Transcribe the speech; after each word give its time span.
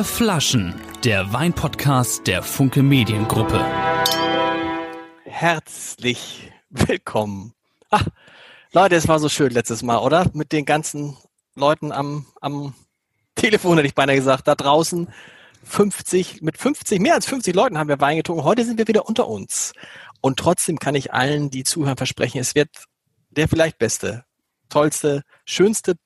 Vier 0.00 0.04
Flaschen, 0.04 0.74
der 1.04 1.30
Weinpodcast 1.30 2.26
der 2.26 2.42
Funke 2.42 2.82
Mediengruppe. 2.82 3.62
Herzlich 5.24 6.50
willkommen. 6.70 7.52
Ach, 7.90 8.06
Leute, 8.72 8.94
es 8.94 9.08
war 9.08 9.18
so 9.18 9.28
schön 9.28 9.50
letztes 9.50 9.82
Mal, 9.82 9.98
oder? 9.98 10.30
Mit 10.32 10.52
den 10.52 10.64
ganzen 10.64 11.18
Leuten 11.54 11.92
am, 11.92 12.24
am 12.40 12.72
Telefon, 13.34 13.76
hätte 13.76 13.88
ich 13.88 13.94
beinahe 13.94 14.16
gesagt, 14.16 14.48
da 14.48 14.54
draußen. 14.54 15.12
50, 15.64 16.40
mit 16.40 16.56
50, 16.56 16.98
mehr 16.98 17.12
als 17.12 17.26
50 17.26 17.54
Leuten 17.54 17.76
haben 17.76 17.88
wir 17.88 18.00
Wein 18.00 18.16
getrunken. 18.16 18.44
Heute 18.44 18.64
sind 18.64 18.78
wir 18.78 18.88
wieder 18.88 19.06
unter 19.06 19.28
uns. 19.28 19.74
Und 20.22 20.38
trotzdem 20.38 20.78
kann 20.78 20.94
ich 20.94 21.12
allen, 21.12 21.50
die 21.50 21.62
zuhören, 21.62 21.98
versprechen, 21.98 22.40
es 22.40 22.54
wird 22.54 22.70
der 23.28 23.48
vielleicht 23.48 23.76
beste, 23.76 24.24
tollste, 24.70 25.24
schönste 25.44 25.96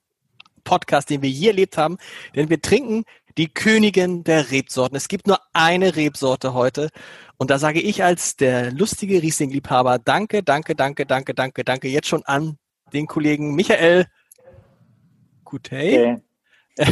Podcast, 0.65 1.11
den 1.11 1.23
wir 1.23 1.31
je 1.31 1.49
erlebt 1.49 1.77
haben. 1.77 1.99
Denn 2.35 2.51
wir 2.51 2.61
trinken 2.61 3.05
die 3.39 3.53
Königin 3.53 4.25
der 4.25 4.51
Rebsorten. 4.51 4.97
Es 4.97 5.09
gibt 5.09 5.27
nur 5.27 5.41
eine 5.53 5.97
Rebsorte 5.97 6.55
heute. 6.55 6.91
Und 7.37 7.51
da 7.51 7.59
sage 7.59 7.81
ich 7.81 8.05
als 8.05 8.37
der 8.37 8.73
lustige 8.73 9.23
Riesling-Liebhaber 9.23 9.99
danke, 9.99 10.43
danke, 10.43 10.77
danke, 10.77 11.05
danke, 11.07 11.35
danke, 11.35 11.65
danke 11.65 11.89
jetzt 11.89 12.09
schon 12.09 12.23
an 12.25 12.59
den 12.93 13.07
Kollegen 13.07 13.55
Michael 13.55 14.07
Kutey, 15.43 16.17
okay. 16.79 16.87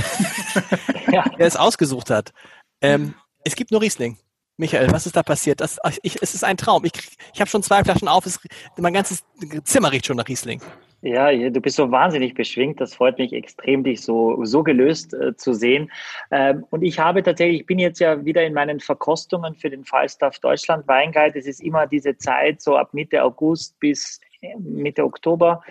der 1.38 1.46
es 1.46 1.56
ausgesucht 1.56 2.10
hat. 2.10 2.32
Ähm, 2.80 3.14
es 3.44 3.54
gibt 3.54 3.70
nur 3.70 3.80
Riesling. 3.80 4.18
Michael, 4.56 4.92
was 4.92 5.06
ist 5.06 5.16
da 5.16 5.22
passiert? 5.22 5.60
Das, 5.60 5.78
ich, 6.02 6.20
es 6.22 6.34
ist 6.34 6.44
ein 6.44 6.56
Traum. 6.56 6.84
Ich, 6.84 6.92
ich 7.32 7.40
habe 7.40 7.48
schon 7.48 7.62
zwei 7.62 7.82
Flaschen 7.82 8.08
auf. 8.08 8.26
Es, 8.26 8.38
mein 8.76 8.92
ganzes 8.92 9.22
Zimmer 9.64 9.90
riecht 9.90 10.06
schon 10.06 10.16
nach 10.16 10.28
Riesling. 10.28 10.60
Ja, 11.04 11.32
du 11.32 11.60
bist 11.60 11.76
so 11.76 11.90
wahnsinnig 11.90 12.34
beschwingt. 12.34 12.80
Das 12.80 12.94
freut 12.94 13.18
mich 13.18 13.32
extrem, 13.32 13.82
dich 13.82 14.02
so, 14.02 14.44
so 14.44 14.62
gelöst 14.62 15.12
äh, 15.14 15.36
zu 15.36 15.52
sehen. 15.52 15.90
Ähm, 16.30 16.64
und 16.70 16.82
ich 16.82 17.00
habe 17.00 17.24
tatsächlich, 17.24 17.62
ich 17.62 17.66
bin 17.66 17.80
jetzt 17.80 17.98
ja 17.98 18.24
wieder 18.24 18.44
in 18.44 18.54
meinen 18.54 18.78
Verkostungen 18.78 19.56
für 19.56 19.68
den 19.68 19.84
Falstaff 19.84 20.38
Deutschland 20.38 20.86
Weinguide. 20.86 21.36
Es 21.36 21.48
ist 21.48 21.60
immer 21.60 21.88
diese 21.88 22.16
Zeit, 22.18 22.62
so 22.62 22.76
ab 22.76 22.94
Mitte 22.94 23.24
August 23.24 23.80
bis 23.80 24.20
äh, 24.42 24.56
Mitte 24.60 25.02
Oktober. 25.02 25.64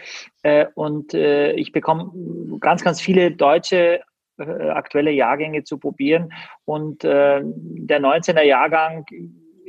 Äh, 0.43 0.65
und 0.75 1.13
äh, 1.13 1.53
ich 1.53 1.71
bekomme 1.71 2.11
ganz, 2.59 2.83
ganz 2.83 2.99
viele 2.99 3.31
deutsche 3.31 4.01
äh, 4.37 4.43
aktuelle 4.43 5.11
Jahrgänge 5.11 5.63
zu 5.63 5.77
probieren. 5.77 6.33
Und 6.65 7.05
äh, 7.05 7.41
der 7.41 8.01
19er 8.01 8.43
Jahrgang 8.43 9.05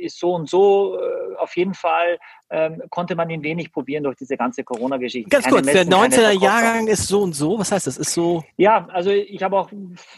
ist 0.03 0.19
so 0.19 0.33
und 0.33 0.49
so. 0.49 0.99
Äh, 0.99 1.35
auf 1.37 1.55
jeden 1.55 1.73
Fall 1.73 2.19
ähm, 2.49 2.83
konnte 2.89 3.15
man 3.15 3.29
ihn 3.29 3.41
wenig 3.43 3.71
probieren 3.71 4.03
durch 4.03 4.15
diese 4.17 4.37
ganze 4.37 4.63
Corona-Geschichte. 4.63 5.29
Ganz 5.29 5.45
keine 5.45 5.55
kurz, 5.55 5.65
Messen, 5.65 5.89
der 5.89 5.99
19er 5.99 6.41
Jahrgang 6.41 6.87
ist 6.87 7.07
so 7.07 7.21
und 7.21 7.33
so. 7.33 7.57
Was 7.57 7.71
heißt 7.71 7.87
das? 7.87 7.97
Ist 7.97 8.13
so? 8.13 8.43
Ja, 8.57 8.87
also 8.91 9.09
ich 9.09 9.41
habe 9.41 9.57
auch 9.57 9.69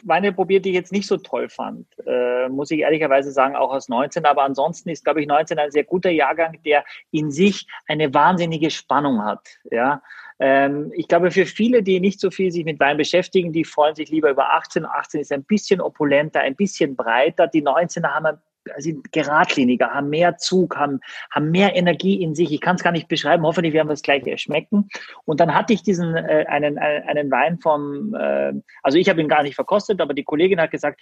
Weine 0.03 0.33
probiert, 0.33 0.65
die 0.65 0.69
ich 0.69 0.75
jetzt 0.75 0.91
nicht 0.91 1.07
so 1.07 1.17
toll 1.17 1.49
fand. 1.49 1.87
Äh, 2.05 2.49
muss 2.49 2.71
ich 2.71 2.79
ehrlicherweise 2.79 3.31
sagen, 3.31 3.55
auch 3.55 3.71
aus 3.71 3.87
19. 3.87 4.25
Aber 4.25 4.43
ansonsten 4.43 4.89
ist, 4.89 5.05
glaube 5.05 5.21
ich, 5.21 5.27
19 5.27 5.57
ein 5.59 5.71
sehr 5.71 5.83
guter 5.83 6.09
Jahrgang, 6.09 6.57
der 6.65 6.83
in 7.11 7.31
sich 7.31 7.67
eine 7.87 8.13
wahnsinnige 8.13 8.69
Spannung 8.69 9.23
hat. 9.23 9.47
Ja. 9.71 10.01
Ähm, 10.39 10.91
ich 10.95 11.07
glaube, 11.07 11.31
für 11.31 11.45
viele, 11.45 11.81
die 11.81 11.99
nicht 11.99 12.19
so 12.19 12.29
viel 12.29 12.51
sich 12.51 12.65
mit 12.65 12.79
Wein 12.79 12.97
beschäftigen, 12.97 13.53
die 13.53 13.63
freuen 13.63 13.95
sich 13.95 14.09
lieber 14.09 14.29
über 14.29 14.53
18. 14.53 14.85
18 14.85 15.21
ist 15.21 15.31
ein 15.31 15.43
bisschen 15.43 15.79
opulenter, 15.79 16.41
ein 16.41 16.55
bisschen 16.55 16.95
breiter. 16.95 17.47
Die 17.47 17.63
19er 17.63 18.09
haben 18.09 18.37
sind 18.77 19.11
geradliniger, 19.11 19.91
haben 19.91 20.09
mehr 20.09 20.37
Zug, 20.37 20.75
haben, 20.75 20.99
haben 21.31 21.51
mehr 21.51 21.75
Energie 21.75 22.21
in 22.21 22.35
sich. 22.35 22.51
Ich 22.51 22.61
kann 22.61 22.75
es 22.75 22.83
gar 22.83 22.91
nicht 22.91 23.07
beschreiben. 23.07 23.45
Hoffentlich 23.45 23.73
werden 23.73 23.87
wir 23.87 23.93
es 23.93 24.01
gleich 24.01 24.23
schmecken. 24.41 24.89
Und 25.25 25.39
dann 25.39 25.53
hatte 25.53 25.73
ich 25.73 25.83
diesen 25.83 26.15
äh, 26.15 26.45
einen, 26.47 26.77
einen 26.77 27.31
Wein 27.31 27.59
vom, 27.59 28.13
äh, 28.15 28.53
also 28.83 28.97
ich 28.97 29.09
habe 29.09 29.21
ihn 29.21 29.27
gar 29.27 29.43
nicht 29.43 29.55
verkostet, 29.55 30.01
aber 30.01 30.13
die 30.13 30.23
Kollegin 30.23 30.59
hat 30.59 30.71
gesagt, 30.71 30.99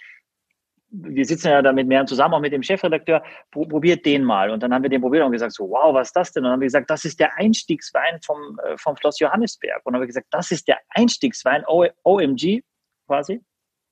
wir 0.96 1.24
sitzen 1.24 1.48
ja 1.48 1.60
da 1.60 1.72
mit 1.72 1.88
mehreren 1.88 2.06
zusammen, 2.06 2.34
auch 2.34 2.40
mit 2.40 2.52
dem 2.52 2.62
Chefredakteur, 2.62 3.22
probiert 3.50 4.06
den 4.06 4.22
mal. 4.22 4.50
Und 4.50 4.62
dann 4.62 4.72
haben 4.72 4.82
wir 4.82 4.90
den 4.90 5.00
probiert 5.00 5.24
und 5.24 5.32
gesagt, 5.32 5.52
so, 5.52 5.68
wow, 5.68 5.92
was 5.92 6.08
ist 6.08 6.16
das 6.16 6.32
denn? 6.32 6.42
Und 6.42 6.44
dann 6.44 6.52
haben 6.52 6.60
wir 6.60 6.66
gesagt, 6.66 6.88
das 6.88 7.04
ist 7.04 7.18
der 7.18 7.36
Einstiegswein 7.36 8.20
vom, 8.24 8.58
äh, 8.64 8.76
vom 8.76 8.96
Schloss 8.96 9.18
Johannesberg. 9.18 9.78
Und 9.84 9.92
dann 9.92 9.94
haben 9.94 10.02
wir 10.02 10.06
gesagt, 10.06 10.28
das 10.30 10.50
ist 10.50 10.68
der 10.68 10.78
Einstiegswein, 10.90 11.64
OMG 11.66 12.62
quasi. 13.06 13.40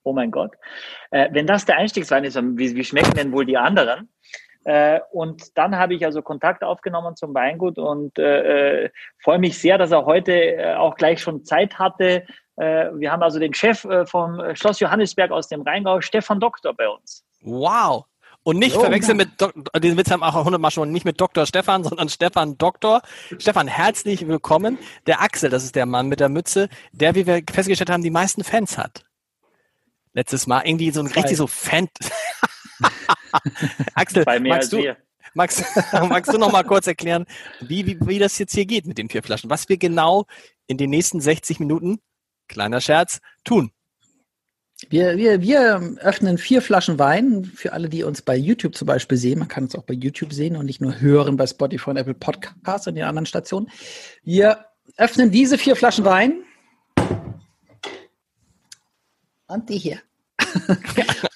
Oh 0.04 0.12
mein 0.12 0.30
Gott. 0.30 0.52
Äh, 1.10 1.28
wenn 1.32 1.46
das 1.46 1.64
der 1.64 1.76
Einstiegswein 1.76 2.24
ist, 2.24 2.36
wie, 2.36 2.74
wie 2.74 2.84
schmecken 2.84 3.14
denn 3.14 3.32
wohl 3.32 3.46
die 3.46 3.56
anderen? 3.56 4.08
Äh, 4.64 5.00
und 5.10 5.56
dann 5.58 5.76
habe 5.76 5.94
ich 5.94 6.04
also 6.04 6.22
Kontakt 6.22 6.62
aufgenommen 6.62 7.16
zum 7.16 7.34
Weingut 7.34 7.78
und 7.78 8.18
äh, 8.18 8.84
äh 8.84 8.90
freue 9.18 9.38
mich 9.38 9.58
sehr, 9.58 9.78
dass 9.78 9.90
er 9.90 10.06
heute 10.06 10.32
äh, 10.32 10.74
auch 10.74 10.94
gleich 10.94 11.20
schon 11.20 11.44
Zeit 11.44 11.78
hatte, 11.78 12.24
äh, 12.56 12.90
wir 12.94 13.10
haben 13.10 13.22
also 13.22 13.38
den 13.38 13.54
Chef 13.54 13.86
vom 14.04 14.40
Schloss 14.54 14.78
Johannesberg 14.80 15.30
aus 15.30 15.48
dem 15.48 15.62
Rheingau, 15.62 16.00
Stefan 16.00 16.38
Doktor, 16.38 16.74
bei 16.74 16.88
uns. 16.88 17.24
Wow. 17.40 18.04
Und 18.44 18.58
nicht 18.58 18.74
so, 18.74 18.80
verwechseln 18.80 19.16
mit, 19.16 19.40
Dok 19.40 19.52
den 19.80 19.96
Witz 19.96 20.10
haben 20.10 20.22
auch 20.22 20.44
hundertmal 20.44 20.72
schon, 20.72 20.90
nicht 20.90 21.04
mit 21.04 21.20
Dr. 21.20 21.46
Stefan, 21.46 21.84
sondern 21.84 22.08
Stefan 22.08 22.58
Doktor. 22.58 23.02
Stefan, 23.38 23.68
herzlich 23.68 24.26
willkommen. 24.26 24.78
Der 25.06 25.22
Axel, 25.22 25.48
das 25.48 25.62
ist 25.62 25.76
der 25.76 25.86
Mann 25.86 26.08
mit 26.08 26.18
der 26.18 26.28
Mütze, 26.28 26.68
der, 26.92 27.14
wie 27.14 27.26
wir 27.26 27.42
festgestellt 27.50 27.90
haben, 27.90 28.02
die 28.02 28.10
meisten 28.10 28.42
Fans 28.42 28.76
hat. 28.76 29.04
Letztes 30.14 30.46
Mal 30.46 30.62
irgendwie 30.66 30.90
so 30.90 31.00
ein 31.00 31.06
richtig 31.06 31.36
so 31.36 31.46
Fan. 31.46 31.88
Axel, 33.94 34.24
magst 34.40 34.72
du, 34.72 34.96
magst, 35.34 35.64
magst 35.92 36.32
du 36.32 36.38
noch 36.38 36.52
mal 36.52 36.64
kurz 36.64 36.86
erklären, 36.86 37.24
wie, 37.60 37.86
wie, 37.86 37.98
wie 38.00 38.18
das 38.18 38.38
jetzt 38.38 38.54
hier 38.54 38.66
geht 38.66 38.86
mit 38.86 38.98
den 38.98 39.08
vier 39.08 39.22
Flaschen? 39.22 39.48
Was 39.50 39.68
wir 39.68 39.78
genau 39.78 40.26
in 40.66 40.76
den 40.76 40.90
nächsten 40.90 41.20
60 41.20 41.60
Minuten 41.60 42.00
kleiner 42.48 42.80
Scherz, 42.80 43.20
tun? 43.44 43.72
Wir, 44.90 45.16
wir, 45.16 45.40
wir 45.40 45.96
öffnen 46.00 46.38
vier 46.38 46.60
Flaschen 46.60 46.98
Wein 46.98 47.44
für 47.44 47.72
alle, 47.72 47.88
die 47.88 48.02
uns 48.02 48.20
bei 48.22 48.36
YouTube 48.36 48.74
zum 48.74 48.86
Beispiel 48.86 49.16
sehen. 49.16 49.38
Man 49.38 49.48
kann 49.48 49.64
uns 49.64 49.76
auch 49.76 49.84
bei 49.84 49.94
YouTube 49.94 50.32
sehen 50.32 50.56
und 50.56 50.66
nicht 50.66 50.80
nur 50.80 51.00
hören 51.00 51.36
bei 51.36 51.46
Spotify 51.46 51.90
und 51.90 51.96
Apple 51.98 52.14
Podcasts 52.14 52.86
und 52.86 52.96
den 52.96 53.04
anderen 53.04 53.26
Stationen. 53.26 53.70
Wir 54.24 54.66
öffnen 54.96 55.30
diese 55.30 55.56
vier 55.56 55.76
Flaschen 55.76 56.04
Wein. 56.04 56.42
Und 59.52 59.68
die 59.68 59.78
hier. 59.78 59.98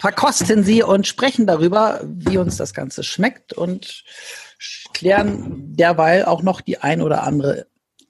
Verkosten 0.01 0.65
sie 0.65 0.83
und 0.83 1.07
sprechen 1.07 1.47
darüber, 1.47 2.01
wie 2.03 2.39
uns 2.39 2.57
das 2.57 2.73
Ganze 2.73 3.05
schmeckt 3.05 3.53
und 3.53 4.05
klären 4.95 5.77
derweil 5.77 6.25
auch 6.25 6.43
noch 6.43 6.63
die 6.63 6.79
ein 6.79 7.03
oder 7.03 7.25
andere 7.25 7.67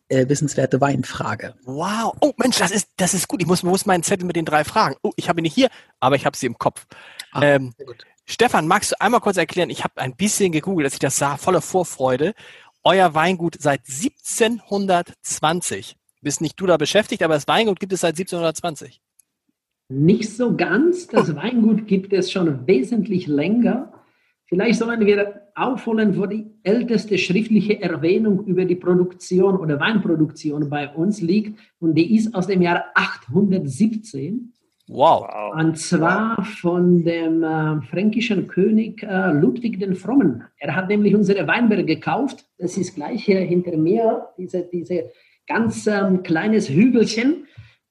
äh, 0.08 0.28
wissenswerte 0.28 0.80
Weinfrage. 0.80 1.56
Wow. 1.64 2.16
Oh 2.20 2.32
Mensch, 2.36 2.58
das 2.58 2.70
ist, 2.70 2.88
das 2.96 3.14
ist 3.14 3.26
gut. 3.26 3.42
Ich 3.42 3.48
muss, 3.48 3.64
muss 3.64 3.84
meinen 3.84 4.04
Zettel 4.04 4.26
mit 4.26 4.36
den 4.36 4.44
drei 4.44 4.62
Fragen. 4.62 4.94
Oh, 5.02 5.10
ich 5.16 5.28
habe 5.28 5.40
ihn 5.40 5.42
nicht 5.42 5.54
hier, 5.54 5.70
aber 5.98 6.14
ich 6.14 6.24
habe 6.24 6.36
sie 6.36 6.46
im 6.46 6.56
Kopf. 6.56 6.86
Ah, 7.32 7.42
ähm, 7.42 7.74
Stefan, 8.24 8.68
magst 8.68 8.92
du 8.92 9.00
einmal 9.00 9.20
kurz 9.20 9.36
erklären? 9.36 9.70
Ich 9.70 9.82
habe 9.82 10.00
ein 10.00 10.14
bisschen 10.14 10.52
gegoogelt, 10.52 10.86
dass 10.86 10.94
ich 10.94 11.00
das 11.00 11.16
sah, 11.16 11.36
voller 11.36 11.62
Vorfreude. 11.62 12.34
Euer 12.84 13.14
Weingut 13.14 13.56
seit 13.58 13.80
1720. 13.88 15.96
Bist 16.22 16.40
nicht 16.40 16.60
du 16.60 16.66
da 16.66 16.76
beschäftigt, 16.76 17.24
aber 17.24 17.34
das 17.34 17.48
Weingut 17.48 17.80
gibt 17.80 17.92
es 17.92 18.02
seit 18.02 18.14
1720. 18.14 19.00
Nicht 19.88 20.30
so 20.30 20.56
ganz. 20.56 21.06
Das 21.06 21.34
Weingut 21.36 21.86
gibt 21.86 22.12
es 22.12 22.30
schon 22.32 22.66
wesentlich 22.66 23.26
länger. 23.26 23.92
Vielleicht 24.46 24.78
sollen 24.78 25.04
wir 25.04 25.42
aufholen, 25.54 26.16
wo 26.16 26.26
die 26.26 26.46
älteste 26.62 27.18
schriftliche 27.18 27.80
Erwähnung 27.80 28.44
über 28.46 28.64
die 28.64 28.76
Produktion 28.76 29.56
oder 29.56 29.80
Weinproduktion 29.80 30.68
bei 30.68 30.88
uns 30.88 31.20
liegt. 31.20 31.58
Und 31.80 31.94
die 31.94 32.14
ist 32.14 32.34
aus 32.34 32.46
dem 32.46 32.62
Jahr 32.62 32.84
817. 32.94 34.52
Wow. 34.88 35.52
Und 35.54 35.78
zwar 35.78 36.44
von 36.44 37.02
dem 37.02 37.42
äh, 37.42 37.80
fränkischen 37.82 38.46
König 38.46 39.02
äh, 39.02 39.32
Ludwig 39.32 39.80
den 39.80 39.96
Frommen. 39.96 40.44
Er 40.58 40.76
hat 40.76 40.88
nämlich 40.88 41.14
unsere 41.14 41.46
Weinberge 41.48 41.84
gekauft. 41.84 42.44
Das 42.58 42.76
ist 42.76 42.94
gleich 42.94 43.24
hier 43.24 43.40
hinter 43.40 43.76
mir, 43.76 44.28
diese, 44.38 44.62
diese 44.62 45.10
ganz 45.48 45.88
ähm, 45.88 46.22
kleines 46.22 46.68
Hügelchen. 46.68 47.46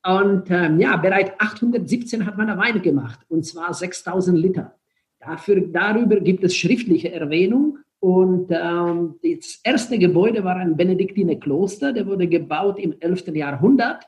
Und 0.05 0.51
ähm, 0.51 0.79
ja, 0.79 0.95
bereits 0.97 1.31
817 1.39 2.25
hat 2.27 2.37
man 2.37 2.55
Wein 2.59 2.79
gemacht, 2.81 3.19
und 3.27 3.43
zwar 3.43 3.73
6000 3.73 4.37
Liter. 4.37 4.75
Dafür, 5.19 5.61
darüber 5.61 6.19
gibt 6.19 6.43
es 6.43 6.55
schriftliche 6.55 7.11
Erwähnung. 7.11 7.79
Und 7.99 8.51
ähm, 8.51 9.15
das 9.23 9.59
erste 9.63 9.97
Gebäude 9.97 10.43
war 10.43 10.57
ein 10.57 10.77
Benediktinerkloster, 10.77 11.91
der 11.91 12.05
wurde 12.05 12.27
gebaut 12.27 12.77
im 12.77 12.93
11. 12.99 13.29
Jahrhundert. 13.33 14.03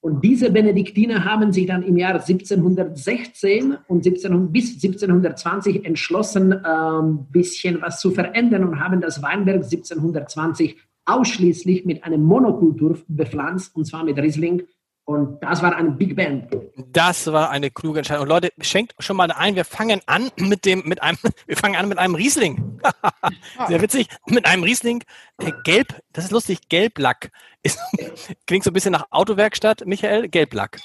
Und 0.00 0.24
diese 0.24 0.50
Benediktiner 0.50 1.24
haben 1.24 1.52
sich 1.52 1.66
dann 1.66 1.82
im 1.82 1.98
Jahr 1.98 2.14
1716 2.14 3.76
und 3.86 4.04
17, 4.04 4.50
bis 4.50 4.74
1720 4.82 5.84
entschlossen, 5.84 6.54
ein 6.54 7.04
ähm, 7.04 7.26
bisschen 7.30 7.82
was 7.82 8.00
zu 8.00 8.12
verändern 8.12 8.64
und 8.64 8.80
haben 8.80 9.02
das 9.02 9.20
Weinberg 9.20 9.64
1720 9.64 10.76
ausschließlich 11.04 11.84
mit 11.84 12.04
einer 12.04 12.16
Monokultur 12.16 12.98
bepflanzt, 13.08 13.76
und 13.76 13.84
zwar 13.86 14.04
mit 14.04 14.16
Riesling 14.18 14.62
und 15.08 15.42
das 15.42 15.62
war 15.62 15.74
eine 15.74 15.92
Big 15.92 16.14
Band. 16.14 16.54
Das 16.92 17.32
war 17.32 17.48
eine 17.48 17.70
kluge 17.70 18.00
Entscheidung. 18.00 18.24
Und 18.24 18.28
Leute, 18.28 18.52
schenkt 18.60 18.94
schon 18.98 19.16
mal 19.16 19.32
ein. 19.32 19.56
Wir 19.56 19.64
fangen 19.64 20.02
an 20.04 20.30
mit 20.36 20.66
dem, 20.66 20.82
mit 20.84 21.02
einem, 21.02 21.16
wir 21.46 21.56
fangen 21.56 21.76
an 21.76 21.88
mit 21.88 21.96
einem 21.96 22.14
Riesling. 22.14 22.78
Sehr 23.68 23.80
witzig. 23.80 24.08
Mit 24.26 24.44
einem 24.44 24.64
Riesling. 24.64 25.02
Äh, 25.38 25.52
gelb, 25.64 25.98
das 26.12 26.26
ist 26.26 26.30
lustig. 26.30 26.68
Gelblack. 26.68 27.30
Ist, 27.62 27.80
klingt 28.46 28.64
so 28.64 28.70
ein 28.70 28.74
bisschen 28.74 28.92
nach 28.92 29.06
Autowerkstatt, 29.08 29.86
Michael. 29.86 30.28
Gelblack. 30.28 30.78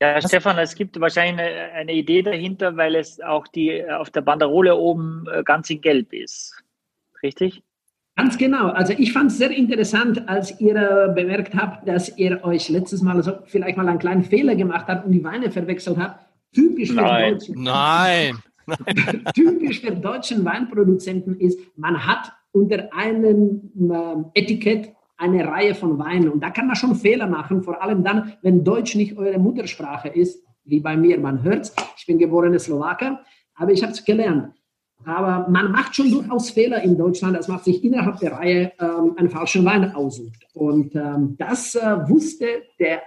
Ja, 0.00 0.18
Stefan, 0.22 0.56
es 0.56 0.74
gibt 0.74 0.98
wahrscheinlich 0.98 1.38
eine, 1.38 1.72
eine, 1.72 1.92
Idee 1.92 2.22
dahinter, 2.22 2.78
weil 2.78 2.96
es 2.96 3.20
auch 3.20 3.46
die 3.46 3.86
auf 3.90 4.08
der 4.08 4.22
Banderole 4.22 4.74
oben 4.74 5.26
äh, 5.30 5.42
ganz 5.42 5.68
in 5.68 5.82
Gelb 5.82 6.14
ist. 6.14 6.64
Richtig? 7.22 7.62
Ganz 8.16 8.36
genau. 8.36 8.68
Also 8.68 8.92
ich 8.96 9.12
fand 9.12 9.30
es 9.30 9.38
sehr 9.38 9.50
interessant, 9.50 10.28
als 10.28 10.60
ihr 10.60 10.76
äh, 10.76 11.14
bemerkt 11.14 11.54
habt, 11.54 11.88
dass 11.88 12.16
ihr 12.18 12.44
euch 12.44 12.68
letztes 12.68 13.02
Mal 13.02 13.22
so 13.22 13.32
vielleicht 13.46 13.76
mal 13.76 13.88
einen 13.88 13.98
kleinen 13.98 14.24
Fehler 14.24 14.54
gemacht 14.56 14.86
habt 14.88 15.06
und 15.06 15.12
die 15.12 15.24
Weine 15.24 15.50
verwechselt 15.50 15.96
habt. 15.98 16.26
Typisch 16.52 16.92
Nein. 16.92 17.24
für 17.24 17.32
deutschen, 17.32 17.62
Nein. 17.62 18.38
typisch 19.34 19.80
für 19.80 19.92
deutschen 19.92 20.44
Weinproduzenten 20.44 21.38
ist, 21.38 21.58
man 21.76 22.06
hat 22.06 22.32
unter 22.52 22.92
einem 22.92 23.70
äh, 24.34 24.40
Etikett 24.40 24.92
eine 25.16 25.46
Reihe 25.46 25.74
von 25.74 25.98
Weinen 25.98 26.30
und 26.30 26.42
da 26.42 26.50
kann 26.50 26.66
man 26.66 26.76
schon 26.76 26.94
Fehler 26.94 27.26
machen, 27.26 27.62
vor 27.62 27.82
allem 27.82 28.02
dann, 28.02 28.34
wenn 28.42 28.64
Deutsch 28.64 28.94
nicht 28.94 29.16
eure 29.16 29.38
Muttersprache 29.38 30.08
ist, 30.08 30.42
wie 30.64 30.80
bei 30.80 30.96
mir, 30.96 31.18
man 31.18 31.42
hört 31.42 31.66
es. 31.66 31.74
Ich 31.96 32.06
bin 32.06 32.18
geborener 32.18 32.58
Slowaker, 32.58 33.20
aber 33.54 33.72
ich 33.72 33.82
habe 33.82 33.92
es 33.92 34.04
gelernt. 34.04 34.54
Aber 35.04 35.48
man 35.48 35.72
macht 35.72 35.96
schon 35.96 36.10
durchaus 36.10 36.50
Fehler 36.50 36.82
in 36.82 36.96
Deutschland, 36.96 37.36
dass 37.36 37.48
man 37.48 37.58
sich 37.60 37.82
innerhalb 37.82 38.18
der 38.20 38.32
Reihe 38.32 38.72
ähm, 38.78 39.14
einen 39.16 39.30
falschen 39.30 39.64
Wein 39.64 39.94
aussucht. 39.94 40.46
Und 40.52 40.94
ähm, 40.94 41.36
das 41.38 41.74
äh, 41.74 42.08
wusste 42.08 42.46
der 42.78 43.02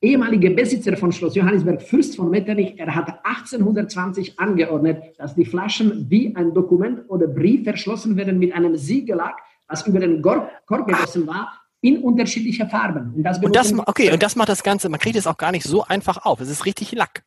ehemalige 0.00 0.50
Besitzer 0.50 0.96
von 0.96 1.12
Schloss 1.12 1.34
Johannisberg, 1.34 1.82
Fürst 1.82 2.16
von 2.16 2.30
Metternich. 2.30 2.78
Er 2.78 2.94
hat 2.94 3.20
1820 3.24 4.38
angeordnet, 4.40 5.02
dass 5.18 5.34
die 5.34 5.44
Flaschen 5.44 6.06
wie 6.08 6.34
ein 6.34 6.54
Dokument 6.54 7.08
oder 7.08 7.26
Brief 7.26 7.64
verschlossen 7.64 8.16
werden 8.16 8.38
mit 8.38 8.52
einem 8.52 8.76
Siegellack, 8.76 9.36
was 9.68 9.86
über 9.86 10.00
den 10.00 10.22
Korb 10.22 10.50
gegossen 10.68 11.26
war, 11.26 11.52
in 11.82 11.98
unterschiedlicher 11.98 12.66
Farben. 12.66 13.14
Und 13.14 13.22
das, 13.22 13.38
und 13.38 13.54
das, 13.54 13.72
okay, 13.86 14.12
und 14.12 14.22
das 14.22 14.36
macht 14.36 14.48
das 14.48 14.62
Ganze, 14.62 14.88
man 14.88 15.00
kriegt 15.00 15.16
es 15.16 15.26
auch 15.26 15.36
gar 15.36 15.52
nicht 15.52 15.64
so 15.64 15.84
einfach 15.84 16.24
auf. 16.24 16.40
Es 16.40 16.50
ist 16.50 16.66
richtig 16.66 16.92
Lack. 16.92 17.22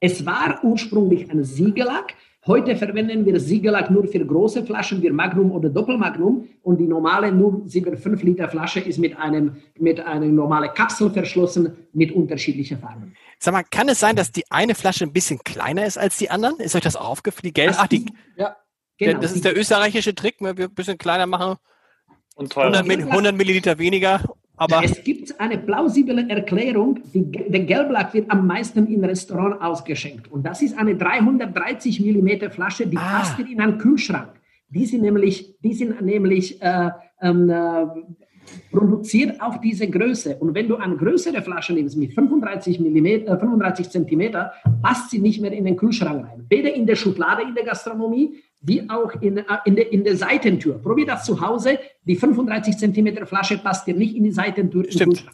Es 0.00 0.26
war 0.26 0.64
ursprünglich 0.64 1.30
ein 1.30 1.44
Siegellack. 1.44 2.14
Heute 2.44 2.74
verwenden 2.74 3.24
wir 3.24 3.38
Siegellack 3.38 3.88
nur 3.88 4.04
für 4.08 4.26
große 4.26 4.64
Flaschen, 4.64 5.00
wie 5.00 5.10
Magnum 5.10 5.52
oder 5.52 5.68
Doppelmagnum. 5.68 6.48
Und 6.62 6.78
die 6.78 6.88
normale 6.88 7.28
0,75 7.28 8.24
Liter 8.24 8.48
Flasche 8.48 8.80
ist 8.80 8.98
mit 8.98 9.16
einem, 9.16 9.58
mit 9.78 10.00
einer 10.00 10.26
normalen 10.26 10.74
Kapsel 10.74 11.10
verschlossen 11.10 11.76
mit 11.92 12.10
unterschiedlichen 12.10 12.80
Farben. 12.80 13.14
Sag 13.38 13.54
mal, 13.54 13.62
kann 13.62 13.88
es 13.88 14.00
sein, 14.00 14.16
dass 14.16 14.32
die 14.32 14.50
eine 14.50 14.74
Flasche 14.74 15.04
ein 15.04 15.12
bisschen 15.12 15.38
kleiner 15.44 15.86
ist 15.86 15.98
als 15.98 16.18
die 16.18 16.30
anderen? 16.30 16.58
Ist 16.58 16.74
euch 16.74 16.82
das 16.82 16.96
aufgefallen? 16.96 17.42
Die 17.44 17.52
gelbe? 17.52 17.76
Ach, 17.78 17.86
die, 17.86 18.06
ja, 18.36 18.56
genau. 18.98 19.20
Das 19.20 19.32
ist 19.32 19.44
der 19.44 19.56
österreichische 19.56 20.12
Trick, 20.16 20.40
wir 20.40 20.48
ein 20.48 20.74
bisschen 20.74 20.98
kleiner 20.98 21.26
machen. 21.26 21.58
Und 22.34 22.56
100, 22.56 22.88
100 22.88 23.36
Milliliter 23.36 23.78
weniger 23.78 24.20
aber 24.56 24.84
es 24.84 25.02
gibt 25.02 25.40
eine 25.40 25.58
plausible 25.58 26.28
Erklärung, 26.28 27.00
die, 27.12 27.30
der 27.30 27.60
Gelblack 27.60 28.14
wird 28.14 28.30
am 28.30 28.46
meisten 28.46 28.86
im 28.86 29.02
Restaurant 29.02 29.60
ausgeschenkt. 29.60 30.30
Und 30.30 30.44
das 30.44 30.62
ist 30.62 30.76
eine 30.78 30.94
330 30.94 32.00
mm 32.00 32.50
Flasche, 32.50 32.86
die 32.86 32.96
ah. 32.96 33.20
passt 33.20 33.38
in 33.38 33.60
einen 33.60 33.78
Kühlschrank. 33.78 34.30
Die 34.68 34.86
sind 34.86 35.02
nämlich, 35.02 35.58
die 35.60 35.74
sind 35.74 36.00
nämlich 36.00 36.60
äh, 36.62 36.90
ähm, 37.20 37.50
äh, 37.50 37.86
produziert 38.70 39.40
auf 39.40 39.60
diese 39.60 39.88
Größe. 39.88 40.36
Und 40.36 40.54
wenn 40.54 40.68
du 40.68 40.76
eine 40.76 40.96
größere 40.96 41.42
Flasche 41.42 41.72
nimmst 41.72 41.96
mit 41.96 42.14
35, 42.14 42.80
mm, 42.80 43.26
35 43.26 43.90
cm, 43.90 44.32
passt 44.82 45.10
sie 45.10 45.18
nicht 45.18 45.40
mehr 45.40 45.52
in 45.52 45.64
den 45.64 45.76
Kühlschrank 45.76 46.26
rein. 46.26 46.46
Weder 46.48 46.72
in 46.72 46.86
der 46.86 46.96
Schublade 46.96 47.42
in 47.42 47.54
der 47.54 47.64
Gastronomie, 47.64 48.36
wie 48.62 48.88
auch 48.88 49.12
in, 49.20 49.38
äh, 49.38 49.44
in, 49.64 49.76
der, 49.76 49.92
in 49.92 50.04
der 50.04 50.16
Seitentür. 50.16 50.78
Probier 50.78 51.06
das 51.06 51.24
zu 51.24 51.40
Hause. 51.40 51.78
Die 52.04 52.16
35 52.16 52.78
cm 52.78 53.26
Flasche 53.26 53.58
passt 53.58 53.86
dir 53.86 53.94
nicht 53.94 54.14
in 54.14 54.24
die 54.24 54.32
Seitentür. 54.32 54.84
Stimmt. 54.90 55.26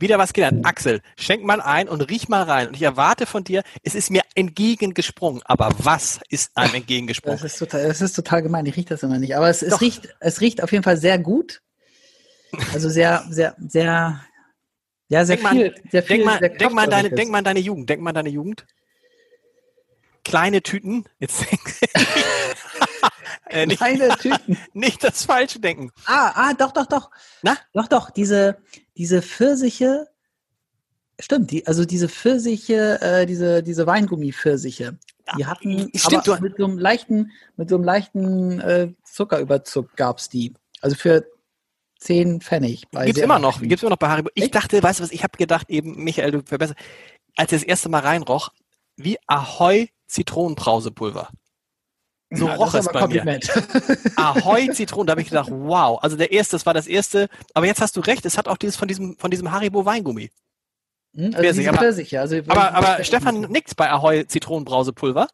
Wieder 0.00 0.16
was 0.16 0.32
gelernt. 0.32 0.64
Axel, 0.64 1.00
schenk 1.16 1.42
mal 1.42 1.60
ein 1.60 1.88
und 1.88 2.02
riech 2.02 2.28
mal 2.28 2.44
rein. 2.44 2.68
Und 2.68 2.74
ich 2.74 2.82
erwarte 2.82 3.26
von 3.26 3.42
dir, 3.42 3.64
es 3.82 3.96
ist 3.96 4.10
mir 4.10 4.22
entgegengesprungen. 4.36 5.42
Aber 5.44 5.70
was 5.78 6.20
ist 6.28 6.56
einem 6.56 6.74
entgegengesprungen? 6.74 7.40
Das 7.42 7.52
ist 7.52 7.58
total, 7.58 7.88
das 7.88 8.00
ist 8.00 8.12
total 8.12 8.42
gemein. 8.42 8.64
Ich 8.66 8.76
rieche 8.76 8.90
das 8.90 9.02
immer 9.02 9.18
nicht. 9.18 9.36
Aber 9.36 9.48
es, 9.48 9.62
es, 9.62 9.80
riecht, 9.80 10.08
es 10.20 10.40
riecht 10.40 10.62
auf 10.62 10.70
jeden 10.70 10.84
Fall 10.84 10.96
sehr 10.96 11.18
gut. 11.18 11.62
Also 12.72 12.88
sehr, 12.88 13.24
sehr, 13.28 13.56
sehr, 13.58 14.20
ja, 15.08 15.24
sehr 15.24 15.36
denk 15.36 15.48
viel. 15.48 15.70
Mal, 15.70 15.74
sehr 15.90 16.02
viel 16.02 16.16
denk, 16.16 16.26
mal, 16.26 16.38
denk, 16.38 16.72
mal 16.72 16.86
deine, 16.86 17.10
denk 17.10 17.30
mal 17.30 17.38
an 17.38 17.44
deine 17.44 17.60
Jugend. 17.60 17.90
Denk 17.90 18.00
mal 18.00 18.10
an 18.10 18.14
deine 18.14 18.30
Jugend. 18.30 18.66
Kleine 20.24 20.62
Tüten. 20.62 21.06
Jetzt 21.18 21.44
äh, 23.46 23.66
nicht, 23.66 23.78
Kleine 23.78 24.08
Tüten. 24.16 24.58
Nicht 24.72 25.04
das 25.04 25.24
Falsche 25.24 25.60
denken. 25.60 25.90
Ah, 26.06 26.32
ah, 26.34 26.54
doch, 26.54 26.72
doch, 26.72 26.86
doch. 26.86 27.10
Na? 27.42 27.56
Doch, 27.72 27.88
doch. 27.88 28.10
Diese, 28.10 28.58
diese 28.96 29.22
Pfirsiche. 29.22 30.08
Stimmt, 31.20 31.50
die, 31.50 31.66
also 31.66 31.84
diese 31.84 32.08
Pfirsiche, 32.08 33.00
äh, 33.00 33.26
diese, 33.26 33.62
diese 33.62 33.86
Weingummi-Pfirsiche. 33.86 34.98
Die 35.36 35.46
hatten 35.46 35.90
Stimmt, 35.94 36.28
aber 36.28 36.40
mit 36.40 36.56
so 36.56 36.64
einem 36.64 36.78
leichten, 36.78 37.32
mit 37.56 37.68
so 37.68 37.74
einem 37.74 37.84
leichten 37.84 38.60
äh, 38.60 38.92
Zuckerüberzug 39.04 39.94
gab 39.96 40.18
es 40.18 40.28
die. 40.28 40.54
Also 40.80 40.96
für 40.96 41.26
10 41.98 42.40
Pfennig. 42.40 42.88
Gibt 42.90 43.18
es 43.18 43.22
immer 43.22 43.38
noch, 43.38 43.60
gibt's 43.60 43.82
immer 43.82 43.90
noch 43.90 43.98
bei 43.98 44.08
Haribo. 44.08 44.30
Ich 44.34 44.44
Echt? 44.44 44.54
dachte, 44.54 44.82
weißt 44.82 45.00
du 45.00 45.04
was, 45.04 45.10
ich 45.10 45.24
habe 45.24 45.36
gedacht 45.36 45.68
eben, 45.68 46.02
Michael, 46.02 46.30
du 46.30 46.42
verbesserst, 46.42 46.78
als 47.36 47.52
ich 47.52 47.60
das 47.60 47.68
erste 47.68 47.88
Mal 47.88 48.00
reinroch, 48.00 48.50
wie 48.96 49.18
Ahoi 49.26 49.88
Zitronenbrausepulver. 50.06 51.30
So 52.30 52.46
ja, 52.46 52.54
roch 52.54 52.74
es 52.74 52.86
bei 52.86 53.00
Kompliment. 53.00 53.50
mir. 53.54 53.96
Ahoi 54.16 54.70
Zitronen, 54.72 55.06
da 55.06 55.12
habe 55.12 55.22
ich 55.22 55.28
gedacht, 55.28 55.50
wow. 55.50 55.98
Also 56.02 56.16
der 56.16 56.30
erste, 56.30 56.56
das 56.56 56.66
war 56.66 56.74
das 56.74 56.86
erste. 56.86 57.28
Aber 57.54 57.66
jetzt 57.66 57.80
hast 57.80 57.96
du 57.96 58.00
recht, 58.00 58.26
es 58.26 58.36
hat 58.36 58.48
auch 58.48 58.58
dieses 58.58 58.76
von 58.76 58.86
diesem, 58.86 59.16
von 59.16 59.30
diesem 59.30 59.50
Haribo 59.50 59.84
Weingummi. 59.84 60.30
Hm, 61.14 61.34
also 61.34 61.38
Pfirsich, 61.38 61.68
aber, 61.68 61.82
ja. 62.02 62.20
also 62.20 62.36
aber, 62.48 62.74
aber 62.74 63.04
Stefan 63.04 63.40
nickt 63.40 63.74
bei 63.76 63.90
Ahoi 63.90 64.26
Zitronenbrausepulver. 64.26 65.28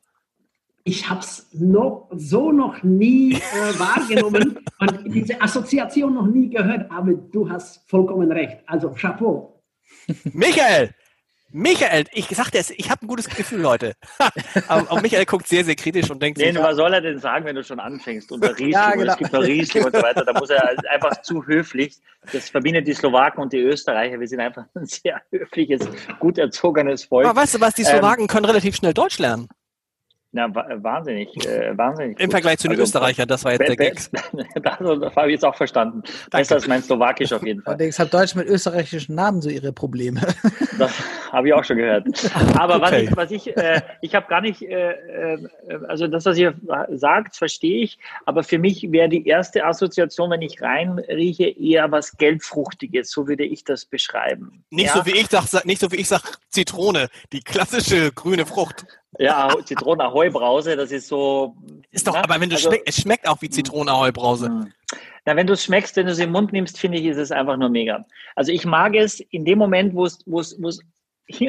Ich 0.84 1.08
habe 1.08 1.20
es 1.20 1.48
noch, 1.52 2.10
so 2.14 2.52
noch 2.52 2.82
nie 2.82 3.34
äh, 3.34 3.38
wahrgenommen 3.78 4.60
und 4.78 5.14
diese 5.14 5.40
Assoziation 5.40 6.14
noch 6.14 6.26
nie 6.26 6.50
gehört, 6.50 6.90
aber 6.90 7.14
du 7.14 7.48
hast 7.48 7.88
vollkommen 7.88 8.30
recht. 8.30 8.58
Also 8.66 8.90
Chapeau. 8.90 9.62
Michael, 10.32 10.94
Michael, 11.56 12.06
ich 12.12 12.26
sagte 12.26 12.58
es, 12.58 12.70
ich 12.70 12.90
habe 12.90 13.04
ein 13.04 13.06
gutes 13.06 13.28
Gefühl 13.28 13.64
heute. 13.68 13.94
aber, 14.66 14.90
aber, 14.90 15.00
Michael 15.00 15.24
guckt 15.24 15.46
sehr, 15.46 15.64
sehr 15.64 15.76
kritisch 15.76 16.10
und 16.10 16.20
denkt 16.20 16.36
nee, 16.38 16.50
sich, 16.50 16.60
was 16.60 16.74
soll 16.74 16.92
er 16.92 17.00
denn 17.00 17.20
sagen, 17.20 17.44
wenn 17.44 17.54
du 17.54 17.62
schon 17.62 17.78
anfängst? 17.78 18.32
Und 18.32 18.42
der 18.42 18.50
Riesling, 18.58 18.72
ja, 18.72 18.90
genau. 18.90 19.02
und 19.02 19.08
es 19.10 19.16
gibt 19.18 19.32
noch 19.32 19.40
Riesling 19.40 19.84
und 19.84 19.94
so 19.94 20.02
weiter, 20.02 20.24
da 20.24 20.32
muss 20.32 20.50
er 20.50 20.74
einfach 20.90 21.22
zu 21.22 21.46
höflich. 21.46 21.96
Das 22.32 22.50
verbindet 22.50 22.88
die 22.88 22.92
Slowaken 22.92 23.40
und 23.40 23.52
die 23.52 23.60
Österreicher. 23.60 24.18
Wir 24.18 24.26
sind 24.26 24.40
einfach 24.40 24.64
ein 24.74 24.86
sehr 24.86 25.22
höfliches, 25.30 25.86
gut 26.18 26.38
erzogenes 26.38 27.04
Volk. 27.04 27.24
Aber 27.24 27.40
weißt 27.40 27.54
du 27.54 27.60
was, 27.60 27.74
die 27.74 27.84
Slowaken 27.84 28.22
ähm, 28.22 28.26
können 28.26 28.46
relativ 28.46 28.74
schnell 28.74 28.92
Deutsch 28.92 29.20
lernen. 29.20 29.48
Na, 30.36 30.52
wahnsinnig, 30.52 31.28
äh, 31.46 31.78
wahnsinnig. 31.78 32.18
Im 32.18 32.26
gut. 32.26 32.32
Vergleich 32.32 32.58
zu 32.58 32.66
den 32.66 32.72
also, 32.72 32.82
Österreichern, 32.82 33.28
das 33.28 33.44
war 33.44 33.52
jetzt 33.52 33.68
der 33.68 33.76
Gag. 33.76 33.94
das, 34.64 34.80
habe 34.80 35.28
ich 35.28 35.34
jetzt 35.34 35.44
auch 35.44 35.54
verstanden. 35.54 36.02
Danke. 36.02 36.38
Besser 36.38 36.56
als 36.56 36.66
mein 36.66 36.82
Slowakisch 36.82 37.32
auf 37.32 37.46
jeden 37.46 37.62
Fall. 37.62 37.74
Allerdings 37.74 38.00
hat 38.00 38.12
Deutsch 38.12 38.34
mit 38.34 38.48
österreichischen 38.48 39.14
Namen 39.14 39.40
so 39.40 39.48
ihre 39.48 39.72
Probleme. 39.72 40.20
Das 40.76 40.92
habe 41.30 41.46
ich 41.46 41.54
auch 41.54 41.62
schon 41.62 41.76
gehört. 41.76 42.04
Aber 42.58 42.76
okay. 42.76 43.06
was 43.16 43.30
ich, 43.30 43.46
was 43.46 43.52
ich, 43.52 43.56
äh, 43.56 43.80
ich 44.00 44.16
habe 44.16 44.26
gar 44.26 44.40
nicht, 44.40 44.60
äh, 44.62 44.90
äh, 44.90 45.38
also 45.86 46.08
das, 46.08 46.24
was 46.24 46.36
ihr 46.36 46.54
sagt, 46.90 47.36
verstehe 47.36 47.84
ich. 47.84 47.96
Aber 48.26 48.42
für 48.42 48.58
mich 48.58 48.90
wäre 48.90 49.08
die 49.08 49.24
erste 49.24 49.64
Assoziation, 49.64 50.30
wenn 50.30 50.42
ich 50.42 50.60
reinrieche, 50.60 51.44
eher 51.44 51.92
was 51.92 52.16
Gelbfruchtiges. 52.16 53.08
So 53.08 53.28
würde 53.28 53.44
ich 53.44 53.62
das 53.62 53.84
beschreiben. 53.84 54.64
Nicht 54.70 54.86
ja? 54.86 54.94
so 54.94 55.06
wie 55.06 55.12
ich 55.12 55.28
sag, 55.28 55.64
nicht 55.64 55.80
so 55.80 55.92
wie 55.92 55.96
ich 55.96 56.08
sag 56.08 56.22
Zitrone, 56.48 57.08
die 57.32 57.40
klassische 57.40 58.10
grüne 58.10 58.46
Frucht. 58.46 58.84
Ja, 59.18 59.54
Zitronen-Ahoi-Brause, 59.64 60.76
das 60.76 60.90
ist 60.90 61.08
so. 61.08 61.56
Ist 61.90 62.06
doch, 62.06 62.14
na, 62.14 62.24
aber 62.24 62.40
wenn 62.40 62.50
du 62.50 62.56
also, 62.56 62.68
schmeckt, 62.68 62.88
es 62.88 62.96
schmeckt 62.96 63.28
auch 63.28 63.40
wie 63.42 63.50
Zitronen-Ahoi-Brause. 63.50 64.46
Hm. 64.46 64.72
Na, 65.24 65.36
wenn 65.36 65.46
du 65.46 65.54
es 65.54 65.64
schmeckst, 65.64 65.96
wenn 65.96 66.06
du 66.06 66.12
es 66.12 66.18
im 66.18 66.32
Mund 66.32 66.52
nimmst, 66.52 66.78
finde 66.78 66.98
ich, 66.98 67.06
ist 67.06 67.16
es 67.16 67.30
einfach 67.30 67.56
nur 67.56 67.68
mega. 67.68 68.04
Also 68.34 68.52
ich 68.52 68.64
mag 68.64 68.94
es 68.94 69.20
in 69.20 69.44
dem 69.44 69.58
Moment, 69.58 69.94
wo 69.94 70.04
es, 70.04 70.18
wo 70.26 70.40
es, 70.40 70.60
wo 70.60 70.68
es 70.68 70.80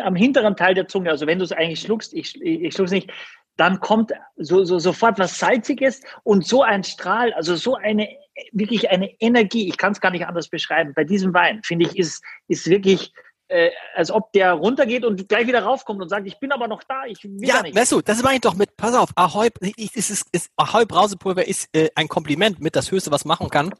am 0.01 0.15
hinteren 0.15 0.55
Teil 0.55 0.73
der 0.73 0.87
Zunge, 0.87 1.09
also 1.09 1.27
wenn 1.27 1.39
du 1.39 1.45
es 1.45 1.51
eigentlich 1.51 1.81
schluckst, 1.81 2.13
ich, 2.13 2.41
ich 2.41 2.73
schluck's 2.73 2.91
nicht, 2.91 3.11
dann 3.57 3.79
kommt 3.79 4.11
so, 4.37 4.63
so 4.63 4.79
sofort 4.79 5.19
was 5.19 5.39
Salziges 5.39 6.01
und 6.23 6.45
so 6.45 6.61
ein 6.61 6.83
Strahl, 6.83 7.33
also 7.33 7.55
so 7.55 7.75
eine 7.75 8.07
wirklich 8.51 8.89
eine 8.89 9.09
Energie. 9.19 9.69
Ich 9.69 9.77
kann 9.77 9.93
es 9.93 10.01
gar 10.01 10.11
nicht 10.11 10.27
anders 10.27 10.49
beschreiben. 10.49 10.93
Bei 10.93 11.03
diesem 11.03 11.33
Wein 11.33 11.61
finde 11.63 11.85
ich 11.85 11.97
ist 11.97 12.23
ist 12.47 12.69
wirklich 12.69 13.13
äh, 13.47 13.69
als 13.93 14.11
ob 14.11 14.31
der 14.33 14.53
runtergeht 14.53 15.05
und 15.05 15.27
gleich 15.29 15.47
wieder 15.47 15.63
raufkommt 15.63 16.01
und 16.01 16.09
sagt, 16.09 16.27
ich 16.27 16.39
bin 16.39 16.51
aber 16.51 16.67
noch 16.67 16.83
da, 16.83 17.05
ich 17.05 17.23
will 17.23 17.37
ja, 17.45 17.61
nicht. 17.61 17.75
weißt 17.75 17.91
du, 17.91 18.01
das 18.01 18.23
meine 18.23 18.35
ich 18.35 18.41
doch 18.41 18.55
mit, 18.55 18.75
pass 18.77 18.95
auf, 18.95 19.09
Ahoi, 19.15 19.49
ist, 19.77 19.95
ist, 19.95 20.27
ist, 20.31 20.49
Ahoi 20.55 20.85
Brausepulver 20.85 21.47
ist 21.47 21.69
äh, 21.73 21.89
ein 21.95 22.07
Kompliment 22.07 22.59
mit 22.59 22.75
das 22.75 22.91
Höchste, 22.91 23.11
was 23.11 23.25
machen 23.25 23.49
kann. 23.49 23.73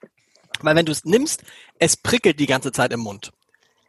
Weil 0.62 0.76
wenn 0.76 0.86
du 0.86 0.92
es 0.92 1.04
nimmst, 1.04 1.44
es 1.80 1.98
prickelt 1.98 2.40
die 2.40 2.46
ganze 2.46 2.72
Zeit 2.72 2.94
im 2.94 3.02
Mund. 3.02 3.32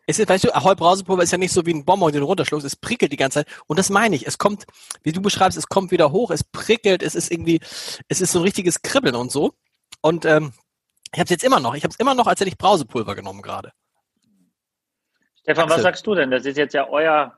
Es 0.06 0.18
ist, 0.18 0.28
weißt 0.28 0.44
du, 0.44 0.54
Ahoi 0.54 0.74
Brausepulver 0.74 1.22
ist 1.22 1.32
ja 1.32 1.38
nicht 1.38 1.52
so 1.52 1.66
wie 1.66 1.74
ein 1.74 1.84
Bonbon, 1.84 2.12
den 2.12 2.20
du 2.20 2.26
runterschluckst, 2.26 2.64
es 2.64 2.76
prickelt 2.76 3.12
die 3.12 3.16
ganze 3.16 3.40
Zeit. 3.40 3.48
Und 3.66 3.78
das 3.78 3.90
meine 3.90 4.14
ich. 4.16 4.26
Es 4.26 4.38
kommt, 4.38 4.64
wie 5.02 5.12
du 5.12 5.20
beschreibst, 5.20 5.58
es 5.58 5.68
kommt 5.68 5.90
wieder 5.90 6.12
hoch, 6.12 6.30
es 6.30 6.44
prickelt, 6.44 7.02
es 7.02 7.14
ist 7.14 7.30
irgendwie, 7.30 7.60
es 8.08 8.20
ist 8.20 8.32
so 8.32 8.38
ein 8.38 8.42
richtiges 8.42 8.82
Kribbeln 8.82 9.16
und 9.16 9.32
so. 9.32 9.54
Und 10.00 10.24
ähm, 10.24 10.52
ich 11.12 11.18
habe 11.18 11.24
es 11.24 11.30
jetzt 11.30 11.44
immer 11.44 11.60
noch. 11.60 11.74
Ich 11.74 11.82
habe 11.82 11.92
es 11.92 11.98
immer 11.98 12.14
noch, 12.14 12.26
als 12.26 12.40
hätte 12.40 12.48
ich 12.48 12.58
Brausepulver 12.58 13.14
genommen 13.14 13.42
gerade. 13.42 13.72
Stefan, 15.46 15.64
Axel. 15.64 15.76
was 15.76 15.82
sagst 15.82 16.06
du 16.06 16.14
denn? 16.14 16.30
Das 16.30 16.44
ist 16.44 16.56
jetzt 16.56 16.74
ja 16.74 16.88
euer 16.90 17.32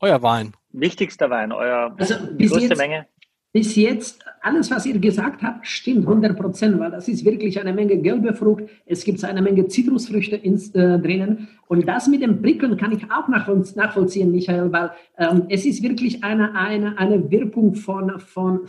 Euer 0.00 0.22
Wein. 0.22 0.52
Wichtigster 0.72 1.28
Wein, 1.30 1.50
euer 1.50 1.92
Also 1.98 2.14
größte 2.38 2.60
jetzt, 2.60 2.76
Menge. 2.78 3.06
bis 3.52 3.74
jetzt, 3.74 4.24
alles, 4.42 4.70
was 4.70 4.86
ihr 4.86 4.98
gesagt 5.00 5.42
habt, 5.42 5.66
stimmt 5.66 6.06
100 6.06 6.38
Prozent, 6.38 6.78
weil 6.78 6.90
das 6.92 7.08
ist 7.08 7.24
wirklich 7.24 7.58
eine 7.60 7.72
Menge 7.72 7.96
gelbe 7.96 8.32
Frucht. 8.34 8.64
Es 8.86 9.02
gibt 9.02 9.24
eine 9.24 9.42
Menge 9.42 9.66
Zitrusfrüchte 9.66 10.36
ins, 10.36 10.72
äh, 10.74 10.98
drinnen. 11.00 11.48
Und 11.66 11.88
das 11.88 12.06
mit 12.06 12.22
dem 12.22 12.40
Prickeln 12.40 12.76
kann 12.76 12.92
ich 12.92 13.02
auch 13.10 13.26
nachvoll- 13.28 13.74
nachvollziehen, 13.76 14.30
Michael, 14.30 14.70
weil 14.70 14.92
ähm, 15.16 15.46
es 15.48 15.64
ist 15.66 15.82
wirklich 15.82 16.22
eine, 16.22 16.54
eine, 16.54 16.96
eine 16.98 17.28
Wirkung 17.30 17.74
von, 17.74 18.20
von 18.20 18.60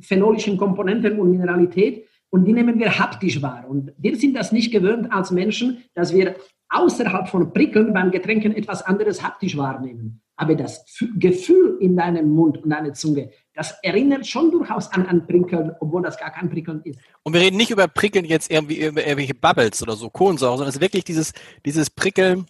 phenolischen 0.00 0.56
Komponenten 0.56 1.18
und 1.20 1.30
Mineralität. 1.32 2.06
Und 2.30 2.44
die 2.46 2.52
nehmen 2.54 2.78
wir 2.78 2.98
haptisch 2.98 3.42
wahr. 3.42 3.66
Und 3.68 3.92
wir 3.98 4.16
sind 4.16 4.34
das 4.36 4.52
nicht 4.52 4.70
gewöhnt 4.72 5.12
als 5.12 5.30
Menschen, 5.32 5.82
dass 5.94 6.14
wir 6.14 6.34
außerhalb 6.70 7.28
von 7.28 7.52
Prickeln 7.52 7.92
beim 7.92 8.10
Getränken 8.10 8.54
etwas 8.54 8.82
anderes 8.82 9.22
haptisch 9.22 9.56
wahrnehmen. 9.56 10.20
Aber 10.36 10.54
das 10.54 10.84
Gefühl 11.16 11.78
in 11.80 11.96
deinem 11.96 12.30
Mund 12.30 12.58
und 12.62 12.70
deiner 12.70 12.92
Zunge, 12.94 13.30
das 13.54 13.74
erinnert 13.82 14.26
schon 14.26 14.52
durchaus 14.52 14.92
an, 14.92 15.06
an 15.06 15.26
Prickeln, 15.26 15.72
obwohl 15.80 16.02
das 16.02 16.16
gar 16.16 16.30
kein 16.30 16.48
Prickeln 16.48 16.80
ist. 16.84 17.00
Und 17.24 17.32
wir 17.32 17.40
reden 17.40 17.56
nicht 17.56 17.72
über 17.72 17.88
Prickeln 17.88 18.24
jetzt 18.24 18.50
irgendwie 18.50 18.86
über 18.86 19.00
irgendwelche 19.00 19.34
Bubbles 19.34 19.82
oder 19.82 19.96
so, 19.96 20.08
Kohlensäure, 20.10 20.52
sondern 20.52 20.68
es 20.68 20.76
ist 20.76 20.80
wirklich 20.80 21.04
dieses, 21.04 21.32
dieses 21.64 21.90
Prickeln. 21.90 22.46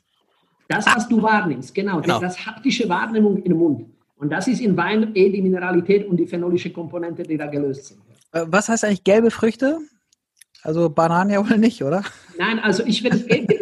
Das, 0.69 0.85
was 0.85 1.09
du 1.09 1.23
wahrnimmst, 1.23 1.75
genau, 1.75 2.03
Genau. 2.03 2.21
Das, 2.21 2.37
das 2.37 2.47
haptische 2.47 2.87
Wahrnehmung 2.91 3.43
im 3.43 3.57
Mund. 3.57 3.87
Und 4.17 4.31
das 4.31 4.49
ist 4.49 4.61
in 4.61 4.77
Wein 4.77 5.13
eh 5.15 5.31
die 5.31 5.41
Mineralität 5.41 6.07
und 6.07 6.19
die 6.19 6.27
phenolische 6.27 6.71
Komponente, 6.71 7.23
die 7.23 7.39
da 7.39 7.47
gelöst 7.47 7.87
sind. 7.87 8.01
Äh, 8.33 8.45
Was 8.49 8.69
heißt 8.69 8.85
eigentlich 8.85 9.05
gelbe 9.05 9.31
Früchte? 9.31 9.79
Also 10.63 10.91
Bananen 10.91 11.31
ja 11.31 11.49
wohl 11.49 11.57
nicht, 11.57 11.83
oder? 11.83 12.03
Nein, 12.37 12.59
also 12.59 12.85
ich 12.85 13.03
werde, 13.05 13.25
wie 13.29 13.47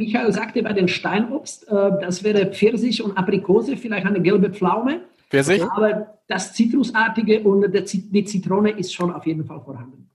Michael 0.00 0.32
sagte, 0.32 0.62
bei 0.62 0.72
den 0.72 0.88
Steinobst, 0.88 1.68
äh, 1.68 1.90
das 2.00 2.24
wäre 2.24 2.46
Pfirsich 2.46 3.02
und 3.02 3.16
Aprikose, 3.18 3.76
vielleicht 3.76 4.06
eine 4.06 4.20
gelbe 4.22 4.50
Pflaume. 4.50 5.02
Pfirsich? 5.28 5.62
Aber 5.62 6.18
das 6.26 6.54
Zitrusartige 6.54 7.40
und 7.40 7.70
der 7.72 7.84
Zit- 7.84 8.10
die 8.10 8.24
Zitrone 8.24 8.70
ist 8.70 8.94
schon 8.94 9.12
auf 9.12 9.26
jeden 9.26 9.44
Fall 9.44 9.60
vorhanden. 9.60 10.08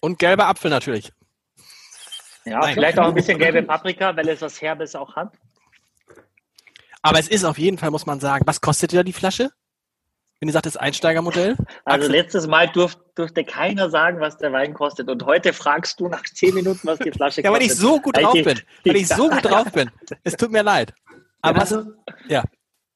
Und 0.00 0.18
gelber 0.18 0.46
Apfel 0.48 0.70
natürlich. 0.70 1.10
Ja, 2.44 2.60
Nein. 2.60 2.74
vielleicht 2.74 2.98
auch 2.98 3.08
ein 3.08 3.14
bisschen 3.14 3.38
gelbe 3.38 3.62
Paprika, 3.62 4.14
weil 4.16 4.28
es 4.28 4.42
was 4.42 4.60
Herbes 4.60 4.94
auch 4.94 5.16
hat. 5.16 5.32
Aber 7.02 7.18
es 7.18 7.28
ist 7.28 7.44
auf 7.44 7.58
jeden 7.58 7.78
Fall, 7.78 7.90
muss 7.90 8.06
man 8.06 8.20
sagen, 8.20 8.44
was 8.46 8.60
kostet 8.60 8.92
da 8.92 9.02
die 9.02 9.12
Flasche? 9.12 9.50
Wenn 10.40 10.48
ihr 10.50 10.52
sagt, 10.52 10.66
das 10.66 10.76
Einsteigermodell? 10.76 11.56
Also 11.84 12.04
Axel? 12.06 12.10
letztes 12.10 12.46
Mal 12.46 12.68
durf, 12.68 12.98
durfte 13.14 13.42
keiner 13.42 13.88
sagen, 13.88 14.20
was 14.20 14.36
der 14.36 14.52
Wein 14.52 14.74
kostet. 14.74 15.08
Und 15.08 15.24
heute 15.24 15.54
fragst 15.54 15.98
du 15.98 16.08
nach 16.08 16.24
zehn 16.24 16.54
Minuten, 16.54 16.86
was 16.86 16.98
die 16.98 17.10
Flasche 17.10 17.40
Ja, 17.42 17.50
weil 17.50 17.60
kostet. 17.60 17.72
ich 17.72 17.78
so 17.80 18.00
gut 18.00 18.16
Weil 18.16 18.22
drauf 18.24 18.34
bin. 18.34 18.60
Weil 18.84 18.96
ich 18.96 19.08
so 19.08 19.28
gut 19.30 19.44
drauf 19.44 19.72
bin. 19.72 19.90
Es 20.24 20.36
tut 20.36 20.52
mir 20.52 20.62
leid. 20.62 20.92
Aber 21.40 21.60
was, 21.60 21.72
also, 21.72 21.90
ja, 22.28 22.44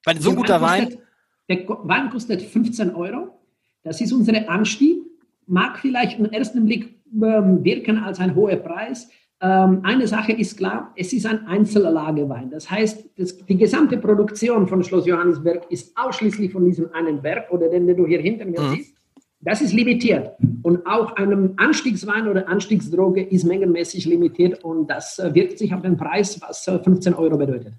weil 0.04 0.20
so 0.20 0.34
guter 0.34 0.60
Wein, 0.60 0.84
kostet, 0.84 1.00
Der 1.48 1.68
Wein 1.68 2.10
kostet 2.10 2.42
15 2.42 2.94
Euro. 2.94 3.40
Das 3.82 4.00
ist 4.00 4.12
unsere 4.12 4.46
Anstieg. 4.48 4.98
Mag 5.46 5.78
vielleicht 5.78 6.18
im 6.18 6.26
ersten 6.26 6.64
Blick 6.66 7.00
ähm, 7.12 7.64
wirken 7.64 7.98
als 8.02 8.20
ein 8.20 8.34
hoher 8.34 8.56
Preis. 8.56 9.08
Ähm, 9.42 9.80
eine 9.84 10.06
Sache 10.06 10.32
ist 10.32 10.58
klar, 10.58 10.92
es 10.96 11.12
ist 11.14 11.24
ein 11.24 11.46
Einzellagewein. 11.46 12.50
Das 12.50 12.70
heißt, 12.70 13.04
das, 13.16 13.38
die 13.38 13.56
gesamte 13.56 13.96
Produktion 13.96 14.68
von 14.68 14.82
Schloss 14.84 15.06
Johannisberg 15.06 15.70
ist 15.70 15.96
ausschließlich 15.96 16.52
von 16.52 16.64
diesem 16.66 16.92
einen 16.92 17.22
Berg 17.22 17.50
oder 17.50 17.68
den, 17.70 17.86
den 17.86 17.96
du 17.96 18.06
hier 18.06 18.20
hinter 18.20 18.44
mir 18.44 18.60
Mhm. 18.60 18.74
siehst. 18.76 18.94
Das 19.42 19.62
ist 19.62 19.72
limitiert. 19.72 20.32
Und 20.62 20.84
auch 20.86 21.16
einem 21.16 21.54
Anstiegswein 21.56 22.28
oder 22.28 22.46
Anstiegsdroge 22.46 23.22
ist 23.22 23.44
mengenmäßig 23.44 24.04
limitiert 24.04 24.62
und 24.62 24.86
das 24.90 25.18
äh, 25.18 25.34
wirkt 25.34 25.58
sich 25.58 25.72
auf 25.72 25.80
den 25.80 25.96
Preis, 25.96 26.38
was 26.42 26.68
äh, 26.68 26.78
15 26.78 27.14
Euro 27.14 27.38
bedeutet. 27.38 27.72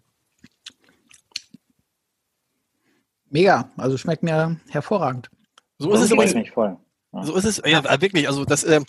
Mega. 3.29 3.69
Also 3.77 3.97
schmeckt 3.97 4.23
mir 4.23 4.57
hervorragend. 4.69 5.29
so 5.77 5.91
ist 5.93 6.01
es 6.01 6.11
übrigens, 6.11 6.33
mich 6.33 6.51
voll. 6.51 6.75
so 7.21 7.35
ist 7.35 7.45
es, 7.45 7.61
ja, 7.65 7.83
wirklich, 8.01 8.27
also 8.27 8.43
das, 8.45 8.63
ähm, 8.67 8.83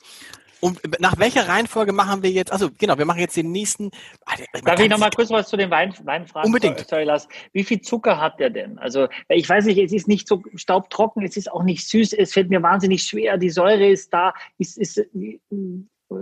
und 0.62 0.81
nach 1.00 1.19
welcher 1.19 1.49
Reihenfolge 1.49 1.92
machen 1.92 2.23
wir 2.23 2.31
jetzt, 2.31 2.52
also 2.52 2.71
genau, 2.78 2.97
wir 2.97 3.04
machen 3.04 3.19
jetzt 3.19 3.37
den 3.37 3.50
nächsten. 3.50 3.90
Ah, 4.25 4.35
Darf 4.64 4.78
ich 4.78 4.88
noch 4.88 4.99
mal 4.99 5.11
kurz 5.11 5.28
was 5.31 5.49
zu 5.49 5.57
dem 5.57 5.71
Wein, 5.71 5.92
Wein 6.04 6.25
fragen? 6.25 6.47
Unbedingt. 6.47 6.87
Sorry, 6.88 7.02
Lars. 7.02 7.26
Wie 7.52 7.64
viel 7.64 7.81
Zucker 7.81 8.21
hat 8.21 8.38
der 8.38 8.50
denn? 8.50 8.78
Also, 8.78 9.09
ich 9.28 9.49
weiß 9.49 9.64
nicht, 9.64 9.78
es 9.78 9.92
ist 9.92 10.07
nicht 10.07 10.28
so 10.28 10.40
staubtrocken, 10.54 11.25
es 11.25 11.37
ist 11.37 11.50
auch 11.50 11.64
nicht 11.64 11.88
süß, 11.88 12.12
es 12.12 12.33
fällt 12.33 12.49
mir 12.49 12.62
wahnsinnig 12.62 13.02
schwer, 13.02 13.38
die 13.38 13.50
Säure 13.50 13.88
ist 13.88 14.14
da. 14.14 14.35
Ist, 14.59 14.78
ist, 14.78 14.99
äh, 14.99 15.40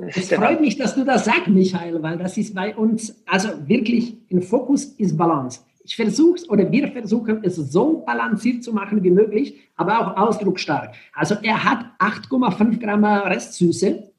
Es 0.09 0.33
freut 0.33 0.63
mich, 0.63 0.79
dass 0.79 0.95
du 0.95 1.05
das 1.05 1.27
sagst, 1.27 1.49
Michael, 1.49 2.03
weil 2.03 2.17
das 2.17 2.39
ist 2.39 2.55
bei 2.55 2.75
uns, 2.75 3.23
also 3.27 3.51
wirklich 3.69 4.17
im 4.31 4.41
Fokus 4.41 4.85
ist 4.85 5.19
Balance. 5.19 5.61
Ich 5.85 5.97
versuche 5.97 6.37
es 6.37 6.49
oder 6.49 6.71
wir 6.71 6.89
versuchen 6.93 7.41
es 7.43 7.57
so 7.57 8.05
balanciert 8.07 8.65
zu 8.65 8.73
machen 8.73 9.03
wie 9.03 9.11
möglich, 9.11 9.59
aber 9.77 10.01
auch 10.01 10.29
ausdrucksstark. 10.29 10.95
Also 11.13 11.37
er 11.43 11.65
hat 11.65 11.85
8,5 11.99 12.79
Gramm 12.79 13.05
Restsüße, 13.05 14.10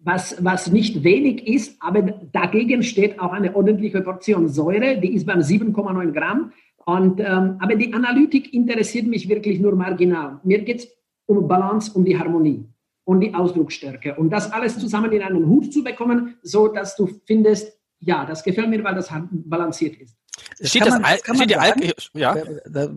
was, 0.00 0.42
was 0.44 0.70
nicht 0.70 1.02
wenig 1.02 1.46
ist, 1.46 1.76
aber 1.80 2.02
dagegen 2.02 2.82
steht 2.82 3.18
auch 3.20 3.32
eine 3.32 3.54
ordentliche 3.54 4.00
Portion 4.00 4.48
Säure, 4.48 4.98
die 4.98 5.14
ist 5.14 5.26
beim 5.26 5.40
7,9 5.40 6.12
Gramm. 6.12 6.52
Und, 6.84 7.20
ähm, 7.20 7.56
aber 7.58 7.74
die 7.74 7.92
Analytik 7.92 8.54
interessiert 8.54 9.06
mich 9.06 9.28
wirklich 9.28 9.60
nur 9.60 9.74
marginal. 9.74 10.40
Mir 10.42 10.62
geht 10.62 10.78
es 10.80 10.88
um 11.26 11.46
Balance, 11.46 11.92
um 11.94 12.04
die 12.04 12.18
Harmonie 12.18 12.64
und 13.04 13.20
die 13.20 13.34
Ausdrucksstärke. 13.34 14.14
Und 14.14 14.30
das 14.30 14.50
alles 14.52 14.78
zusammen 14.78 15.12
in 15.12 15.22
einen 15.22 15.46
Hut 15.46 15.72
zu 15.72 15.84
bekommen, 15.84 16.36
so 16.42 16.68
dass 16.68 16.96
du 16.96 17.06
findest, 17.26 17.78
ja, 18.00 18.24
das 18.24 18.42
gefällt 18.42 18.70
mir, 18.70 18.82
weil 18.84 18.94
das 18.94 19.12
balanciert 19.30 19.96
ist. 19.96 20.16
Steht 20.60 20.82
das, 20.86 20.94
man- 20.94 21.04
Al 21.04 21.18
kann 21.18 21.36
man 21.36 21.48
steht 21.48 21.50
die? 21.50 21.56
Alk 21.56 21.94
ja, 22.14 22.36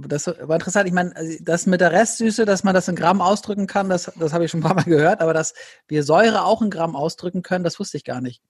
Das 0.08 0.28
war 0.28 0.56
interessant. 0.56 0.88
Ich 0.88 0.94
meine, 0.94 1.16
also 1.16 1.38
das 1.42 1.66
mit 1.66 1.82
der 1.82 1.92
Restsüße, 1.92 2.46
dass 2.46 2.64
man 2.64 2.74
das 2.74 2.88
in 2.88 2.96
Gramm 2.96 3.22
ausdrücken 3.22 3.68
kann, 3.68 3.90
das, 3.90 4.12
das 4.20 4.34
habe 4.34 4.46
ich 4.46 4.52
schon 4.52 4.60
ein 4.60 4.64
paar 4.64 4.76
Mal 4.76 4.84
gehört, 4.84 5.22
aber 5.22 5.34
dass 5.34 5.54
wir 5.88 6.04
Säure 6.04 6.46
auch 6.46 6.62
in 6.62 6.70
Gramm 6.70 6.96
ausdrücken 6.96 7.42
können, 7.42 7.64
das 7.64 7.80
wusste 7.80 7.98
ich 7.98 8.04
gar 8.04 8.22
nicht. 8.22 8.42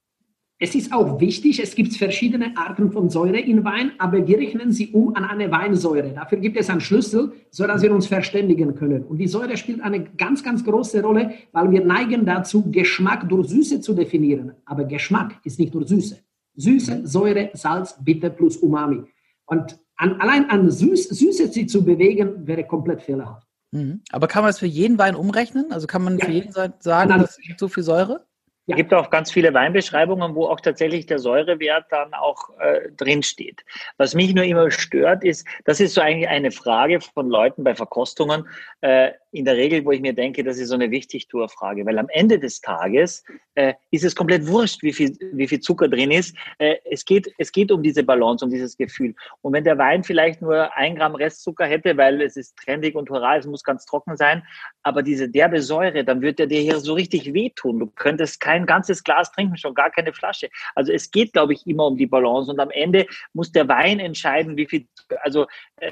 Es 0.63 0.75
ist 0.75 0.93
auch 0.93 1.19
wichtig, 1.19 1.59
es 1.59 1.73
gibt 1.73 1.95
verschiedene 1.95 2.55
Arten 2.55 2.91
von 2.91 3.09
Säure 3.09 3.39
in 3.39 3.63
Wein, 3.63 3.93
aber 3.97 4.27
wir 4.27 4.37
rechnen 4.37 4.71
sie 4.71 4.89
um 4.91 5.15
an 5.15 5.23
eine 5.23 5.49
Weinsäure. 5.49 6.13
Dafür 6.13 6.37
gibt 6.37 6.55
es 6.55 6.69
einen 6.69 6.81
Schlüssel, 6.81 7.31
sodass 7.49 7.81
wir 7.81 7.91
uns 7.91 8.05
verständigen 8.05 8.75
können. 8.75 9.03
Und 9.05 9.17
die 9.17 9.27
Säure 9.27 9.57
spielt 9.57 9.81
eine 9.81 10.03
ganz, 10.03 10.43
ganz 10.43 10.63
große 10.63 11.01
Rolle, 11.01 11.31
weil 11.51 11.71
wir 11.71 11.83
neigen 11.83 12.27
dazu, 12.27 12.69
Geschmack 12.69 13.27
durch 13.27 13.47
Süße 13.49 13.81
zu 13.81 13.95
definieren. 13.95 14.51
Aber 14.65 14.83
Geschmack 14.83 15.39
ist 15.43 15.57
nicht 15.57 15.73
nur 15.73 15.87
Süße. 15.87 16.19
Süße, 16.55 17.07
Säure, 17.07 17.49
Salz, 17.53 17.95
Bitter 18.03 18.29
plus 18.29 18.57
Umami. 18.57 19.03
Und 19.45 19.79
an, 19.95 20.19
allein 20.21 20.49
an 20.49 20.69
Süß, 20.69 21.09
Süße 21.09 21.47
sie 21.49 21.65
zu 21.67 21.83
bewegen, 21.83 22.45
wäre 22.47 22.65
komplett 22.65 23.01
fehlerhaft. 23.01 23.47
Mhm. 23.71 24.01
Aber 24.11 24.27
kann 24.27 24.43
man 24.43 24.49
das 24.49 24.59
für 24.59 24.65
jeden 24.65 24.97
Wein 24.97 25.15
umrechnen? 25.15 25.71
Also 25.71 25.87
kann 25.87 26.03
man 26.03 26.17
Ja. 26.17 26.25
für 26.25 26.31
jeden 26.31 26.51
Sa- 26.51 26.73
sagen, 26.79 27.09
das 27.09 27.37
gibt 27.37 27.59
so 27.59 27.67
viel 27.67 27.83
Säure? 27.83 28.25
Es 28.67 28.75
gibt 28.75 28.93
auch 28.93 29.09
ganz 29.09 29.31
viele 29.31 29.53
Weinbeschreibungen, 29.53 30.35
wo 30.35 30.45
auch 30.45 30.61
tatsächlich 30.61 31.05
der 31.07 31.19
Säurewert 31.19 31.85
dann 31.89 32.13
auch 32.13 32.57
äh, 32.59 32.89
drinsteht. 32.95 33.65
Was 33.97 34.13
mich 34.13 34.33
nur 34.33 34.45
immer 34.45 34.69
stört, 34.69 35.23
ist, 35.23 35.47
das 35.65 35.79
ist 35.79 35.95
so 35.95 36.01
eigentlich 36.01 36.29
eine 36.29 36.51
Frage 36.51 37.01
von 37.01 37.29
Leuten 37.29 37.63
bei 37.63 37.75
Verkostungen, 37.75 38.47
äh, 38.81 39.11
in 39.33 39.45
der 39.45 39.55
Regel, 39.55 39.85
wo 39.85 39.91
ich 39.91 40.01
mir 40.01 40.13
denke, 40.13 40.43
das 40.43 40.57
ist 40.57 40.69
so 40.69 40.75
eine 40.75 40.91
Wichtigtour-Frage, 40.91 41.85
weil 41.85 41.97
am 41.97 42.09
Ende 42.09 42.37
des 42.37 42.59
Tages 42.59 43.23
äh, 43.55 43.73
ist 43.89 44.03
es 44.03 44.15
komplett 44.15 44.45
wurscht, 44.47 44.83
wie 44.83 44.91
viel, 44.91 45.17
wie 45.33 45.47
viel 45.47 45.61
Zucker 45.61 45.87
drin 45.87 46.11
ist. 46.11 46.35
Äh, 46.57 46.75
es, 46.89 47.05
geht, 47.05 47.33
es 47.37 47.51
geht 47.51 47.71
um 47.71 47.81
diese 47.81 48.03
Balance, 48.03 48.43
um 48.43 48.51
dieses 48.51 48.75
Gefühl. 48.75 49.15
Und 49.41 49.53
wenn 49.53 49.63
der 49.63 49.77
Wein 49.77 50.03
vielleicht 50.03 50.41
nur 50.41 50.75
ein 50.75 50.95
Gramm 50.95 51.15
Restzucker 51.15 51.65
hätte, 51.65 51.95
weil 51.95 52.21
es 52.21 52.35
ist 52.35 52.57
trendig 52.57 52.95
und 52.95 53.09
hurra, 53.09 53.37
es 53.37 53.45
muss 53.45 53.63
ganz 53.63 53.85
trocken 53.85 54.17
sein, 54.17 54.43
aber 54.83 55.01
diese 55.01 55.29
derbe 55.29 55.61
Säure, 55.61 56.03
dann 56.03 56.21
wird 56.21 56.39
der 56.39 56.47
dir 56.47 56.59
hier 56.59 56.79
so 56.79 56.93
richtig 56.93 57.33
wehtun. 57.33 57.79
Du 57.79 57.87
könntest 57.87 58.41
kein 58.41 58.50
ganzes 58.65 59.03
Glas 59.03 59.31
trinken, 59.31 59.57
schon 59.57 59.73
gar 59.73 59.91
keine 59.91 60.13
Flasche. 60.13 60.49
Also 60.75 60.91
es 60.91 61.11
geht, 61.11 61.33
glaube 61.33 61.53
ich, 61.53 61.65
immer 61.67 61.87
um 61.87 61.97
die 61.97 62.07
Balance 62.07 62.51
und 62.51 62.59
am 62.59 62.69
Ende 62.69 63.05
muss 63.33 63.51
der 63.51 63.67
Wein 63.67 63.99
entscheiden, 63.99 64.57
wie 64.57 64.67
viel, 64.67 64.87
also 65.21 65.47
äh, 65.77 65.91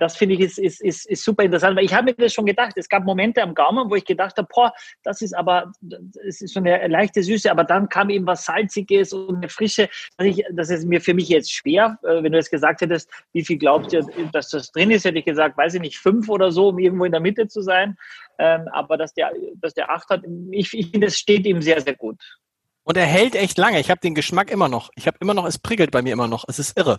das 0.00 0.16
finde 0.16 0.34
ich 0.34 0.40
ist, 0.40 0.58
ist, 0.58 0.80
ist, 0.80 1.06
ist 1.06 1.22
super 1.22 1.44
interessant, 1.44 1.76
weil 1.76 1.84
ich 1.84 1.94
habe 1.94 2.06
mir 2.06 2.14
das 2.14 2.32
schon 2.32 2.46
gedacht. 2.46 2.72
Es 2.76 2.88
gab 2.88 3.04
Momente 3.04 3.42
am 3.42 3.54
Gaumen, 3.54 3.90
wo 3.90 3.94
ich 3.94 4.04
gedacht 4.04 4.36
habe, 4.38 4.48
boah, 4.52 4.72
das 5.02 5.20
ist 5.20 5.34
aber, 5.34 5.72
es 6.26 6.40
ist 6.40 6.54
so 6.54 6.60
eine 6.60 6.88
leichte 6.88 7.22
Süße, 7.22 7.50
aber 7.50 7.64
dann 7.64 7.88
kam 7.88 8.10
eben 8.10 8.26
was 8.26 8.44
Salziges 8.44 9.12
und 9.12 9.36
eine 9.36 9.48
Frische. 9.48 9.88
dass 10.16 10.26
ich, 10.26 10.44
das 10.52 10.70
ist 10.70 10.86
mir 10.86 11.00
für 11.00 11.14
mich 11.14 11.28
jetzt 11.28 11.52
schwer, 11.52 11.98
äh, 12.02 12.22
wenn 12.22 12.32
du 12.32 12.38
jetzt 12.38 12.50
gesagt 12.50 12.80
hättest, 12.80 13.10
wie 13.32 13.44
viel 13.44 13.58
glaubt 13.58 13.92
ihr, 13.92 14.04
dass 14.32 14.48
das 14.48 14.72
drin 14.72 14.90
ist, 14.90 15.04
hätte 15.04 15.18
ich 15.18 15.24
gesagt, 15.24 15.58
weiß 15.58 15.74
ich 15.74 15.80
nicht, 15.80 15.98
fünf 15.98 16.28
oder 16.28 16.50
so, 16.50 16.68
um 16.68 16.78
irgendwo 16.78 17.04
in 17.04 17.12
der 17.12 17.20
Mitte 17.20 17.46
zu 17.46 17.60
sein. 17.60 17.96
Ähm, 18.38 18.68
aber 18.72 18.96
dass 18.96 19.12
der, 19.12 19.32
dass 19.56 19.74
der 19.74 19.90
acht 19.90 20.08
hat, 20.08 20.22
ich, 20.50 20.72
ich 20.72 20.90
finde, 20.90 21.08
es 21.08 21.18
steht 21.18 21.46
ihm 21.46 21.60
sehr, 21.60 21.80
sehr 21.82 21.94
gut. 21.94 22.16
Und 22.84 22.96
er 22.96 23.06
hält 23.06 23.34
echt 23.34 23.58
lange. 23.58 23.78
Ich 23.78 23.90
habe 23.90 24.00
den 24.00 24.14
Geschmack 24.14 24.50
immer 24.50 24.68
noch. 24.68 24.90
Ich 24.96 25.06
habe 25.06 25.18
immer 25.20 25.34
noch, 25.34 25.44
es 25.44 25.58
prickelt 25.58 25.90
bei 25.90 26.00
mir 26.00 26.14
immer 26.14 26.26
noch. 26.26 26.44
Es 26.48 26.58
ist 26.58 26.76
irre. 26.78 26.98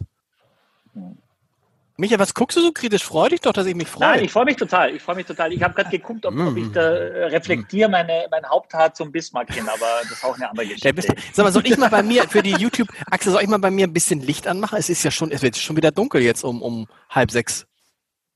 Micha, 1.97 2.17
was 2.17 2.33
guckst 2.33 2.57
du 2.57 2.61
so 2.61 2.71
kritisch? 2.71 3.03
Freu 3.03 3.29
dich 3.29 3.41
doch, 3.41 3.53
dass 3.53 3.65
ich 3.65 3.75
mich 3.75 3.87
freue. 3.87 4.07
Nein, 4.07 4.23
ich 4.25 4.31
freue 4.31 4.45
mich 4.45 4.55
total. 4.55 4.95
Ich 4.95 5.01
freue 5.01 5.15
mich 5.15 5.25
total. 5.25 5.53
Ich 5.53 5.61
habe 5.61 5.73
gerade 5.73 5.89
geguckt, 5.89 6.25
ob, 6.25 6.37
ob, 6.37 6.57
ich 6.57 6.71
da 6.71 6.81
äh, 6.81 7.25
reflektiere 7.25 7.89
meine, 7.89 8.25
mein 8.31 8.45
Haupthaar 8.45 8.93
zum 8.93 9.11
Bismarck 9.11 9.53
hin, 9.53 9.67
aber 9.67 9.85
das 10.03 10.11
ist 10.11 10.23
auch 10.23 10.35
eine 10.35 10.49
andere 10.49 10.67
Geschichte. 10.67 11.15
Sag 11.33 11.43
mal, 11.43 11.51
soll 11.51 11.65
ich 11.67 11.77
mal 11.77 11.89
bei 11.89 12.01
mir 12.01 12.27
für 12.27 12.41
die 12.41 12.51
YouTube, 12.51 12.87
Axel, 13.09 13.31
soll 13.31 13.43
ich 13.43 13.49
mal 13.49 13.59
bei 13.59 13.71
mir 13.71 13.87
ein 13.87 13.93
bisschen 13.93 14.21
Licht 14.21 14.47
anmachen? 14.47 14.77
Es 14.77 14.89
ist 14.89 15.03
ja 15.03 15.11
schon, 15.11 15.31
es 15.31 15.41
wird 15.41 15.57
schon 15.57 15.75
wieder 15.77 15.91
dunkel 15.91 16.21
jetzt 16.21 16.43
um, 16.43 16.61
um 16.61 16.87
halb 17.09 17.31
sechs. 17.31 17.67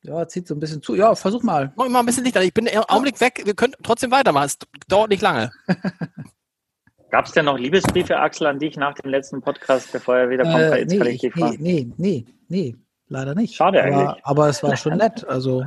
Ja, 0.02 0.28
zieht 0.28 0.48
so 0.48 0.54
ein 0.54 0.60
bisschen 0.60 0.84
zu. 0.84 0.94
Ja, 0.96 1.16
versuch 1.16 1.42
mal. 1.42 1.74
Mach 1.76 1.90
mal 1.90 2.00
ein 2.00 2.06
bisschen 2.06 2.24
Licht 2.24 2.38
an. 2.38 2.44
Ich 2.44 2.54
bin 2.54 2.68
im 2.68 2.82
Augenblick 2.82 3.20
weg. 3.22 3.42
Wir 3.44 3.56
können 3.56 3.74
trotzdem 3.82 4.12
weitermachen. 4.12 4.46
Es 4.46 4.58
dauert 4.88 5.10
nicht 5.10 5.22
lange. 5.22 5.52
Gab 7.10 7.26
es 7.26 7.32
denn 7.32 7.46
noch 7.46 7.58
Liebesbriefe, 7.58 8.18
Axel, 8.18 8.48
an 8.48 8.60
dich 8.60 8.78
nach 8.78 8.94
dem 8.96 9.10
letzten 9.10 9.42
Podcast, 9.42 9.92
bevor 9.92 10.18
er 10.18 10.30
wieder 10.30 10.44
kommt? 10.44 10.56
Äh, 10.56 10.80
jetzt 10.80 10.92
nee, 10.92 11.10
ich 11.10 11.36
nee, 11.36 11.58
nee, 11.60 11.94
nee, 11.98 12.26
nee, 12.50 12.76
leider 13.08 13.36
nicht. 13.36 13.56
Schade 13.56 13.84
aber, 13.84 13.94
eigentlich. 13.94 14.26
Aber 14.26 14.50
es 14.50 14.64
war 14.64 14.76
schon 14.78 14.98
nett. 14.98 15.26
Also 15.28 15.66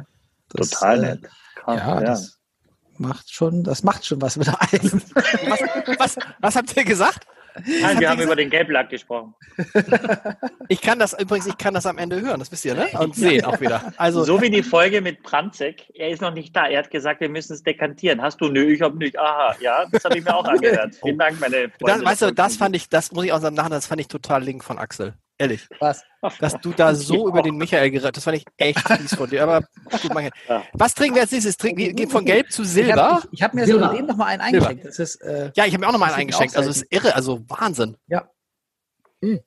das, 0.50 0.70
Total 0.70 1.00
nett. 1.00 1.28
Krass, 1.54 1.80
ja, 1.80 1.94
ja. 1.94 2.00
Das 2.00 2.38
macht 2.98 3.32
schon, 3.32 3.64
das 3.64 3.82
macht 3.82 4.04
schon 4.06 4.20
was 4.20 4.36
mit 4.36 4.48
einem. 4.48 5.02
was, 5.14 5.60
was, 5.98 6.16
was 6.40 6.56
habt 6.56 6.76
ihr 6.76 6.84
gesagt? 6.84 7.26
Nein, 7.66 7.98
wir 7.98 8.10
haben 8.10 8.20
über 8.20 8.36
den 8.36 8.50
Gelblack 8.50 8.90
gesprochen. 8.90 9.34
Ich 10.70 10.82
kann 10.82 10.98
das 10.98 11.18
übrigens, 11.18 11.46
ich 11.46 11.56
kann 11.56 11.72
das 11.72 11.86
am 11.86 11.96
Ende 11.96 12.20
hören, 12.20 12.38
das 12.40 12.52
wisst 12.52 12.66
ihr, 12.66 12.74
ne? 12.74 12.88
Und 13.00 13.14
sehen 13.14 13.42
auch 13.46 13.58
wieder. 13.58 13.90
Also 13.96 14.22
so 14.22 14.42
wie 14.42 14.50
die 14.50 14.62
Folge 14.62 15.00
mit 15.00 15.22
Pranzek. 15.22 15.90
Er 15.94 16.10
ist 16.10 16.20
noch 16.20 16.34
nicht 16.34 16.54
da. 16.54 16.66
Er 16.66 16.80
hat 16.80 16.90
gesagt, 16.90 17.22
wir 17.22 17.30
müssen 17.30 17.54
es 17.54 17.62
dekantieren. 17.62 18.20
Hast 18.20 18.38
du? 18.42 18.48
Nö, 18.48 18.70
ich 18.70 18.82
habe 18.82 18.98
nicht. 18.98 19.18
Aha, 19.18 19.56
ja, 19.60 19.86
das 19.90 20.04
habe 20.04 20.18
ich 20.18 20.24
mir 20.24 20.36
auch 20.36 20.44
angehört. 20.46 20.94
Vielen 21.02 21.16
Dank, 21.16 21.40
meine 21.40 21.70
Freunde. 21.70 21.78
Das, 21.86 22.04
weißt 22.04 22.22
du, 22.22 22.34
das 22.34 22.56
fand 22.56 22.76
ich, 22.76 22.90
das 22.90 23.12
muss 23.12 23.24
ich 23.24 23.32
auch 23.32 23.40
sagen, 23.40 23.56
das 23.56 23.86
fand 23.86 24.02
ich 24.02 24.08
total 24.08 24.42
link 24.42 24.62
von 24.62 24.78
Axel. 24.78 25.14
Ehrlich. 25.38 25.68
Was? 25.78 26.04
Dass 26.40 26.60
du 26.60 26.72
da 26.72 26.94
so 26.94 27.14
ja. 27.24 27.28
über 27.28 27.42
den 27.42 27.56
Michael 27.56 27.90
gerettet 27.90 28.16
das 28.16 28.24
fand 28.24 28.38
ich 28.38 28.44
echt 28.56 28.80
fies 28.80 29.14
von 29.14 29.30
dir. 29.30 29.44
Aber 29.44 29.60
gut, 29.90 30.14
Michael. 30.14 30.32
Ja. 30.48 30.64
Was 30.72 30.94
trinken 30.94 31.14
wir 31.14 31.22
als 31.22 31.30
nächstes? 31.30 31.56
Trinken 31.56 31.78
wir 31.78 31.92
gehen 31.92 32.10
von 32.10 32.24
Gelb 32.24 32.50
zu 32.50 32.64
Silber. 32.64 33.22
Ich 33.30 33.42
habe 33.42 33.52
hab 33.52 33.54
mir 33.54 33.66
Silber. 33.66 33.94
eben 33.94 34.06
noch 34.06 34.16
mal 34.16 34.26
einen 34.26 34.42
eingeschenkt. 34.42 34.84
Das 34.84 34.98
ist, 34.98 35.16
äh, 35.22 35.52
ja, 35.54 35.64
ich 35.64 35.72
habe 35.72 35.80
mir 35.80 35.88
auch 35.88 35.92
noch 35.92 36.00
mal 36.00 36.06
einen 36.06 36.16
eingeschenkt. 36.22 36.56
Also 36.56 36.70
es 36.70 36.78
ist 36.78 36.92
irre, 36.92 37.14
also 37.14 37.40
Wahnsinn. 37.48 37.96
Ja. 38.08 38.28
Hm. 39.22 39.40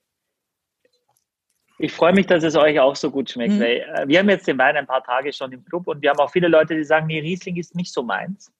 Ich 1.82 1.92
freue 1.94 2.14
mich, 2.14 2.28
dass 2.28 2.44
es 2.44 2.56
euch 2.56 2.80
auch 2.80 2.96
so 2.96 3.10
gut 3.10 3.32
schmeckt. 3.32 3.54
Mhm. 3.54 4.08
Wir 4.08 4.20
haben 4.20 4.30
jetzt 4.30 4.48
den 4.48 4.58
Wein 4.60 4.78
ein 4.78 4.86
paar 4.86 5.04
Tage 5.04 5.34
schon 5.34 5.52
im 5.52 5.66
Club 5.66 5.88
und 5.88 6.02
wir 6.04 6.12
haben 6.12 6.20
auch 6.20 6.30
viele 6.30 6.48
Leute, 6.48 6.76
die 6.76 6.84
sagen, 6.84 7.08
nee, 7.08 7.20
Riesling 7.20 7.58
ist 7.58 7.76
nicht 7.76 7.92
so 7.92 8.04
meins. 8.04 8.52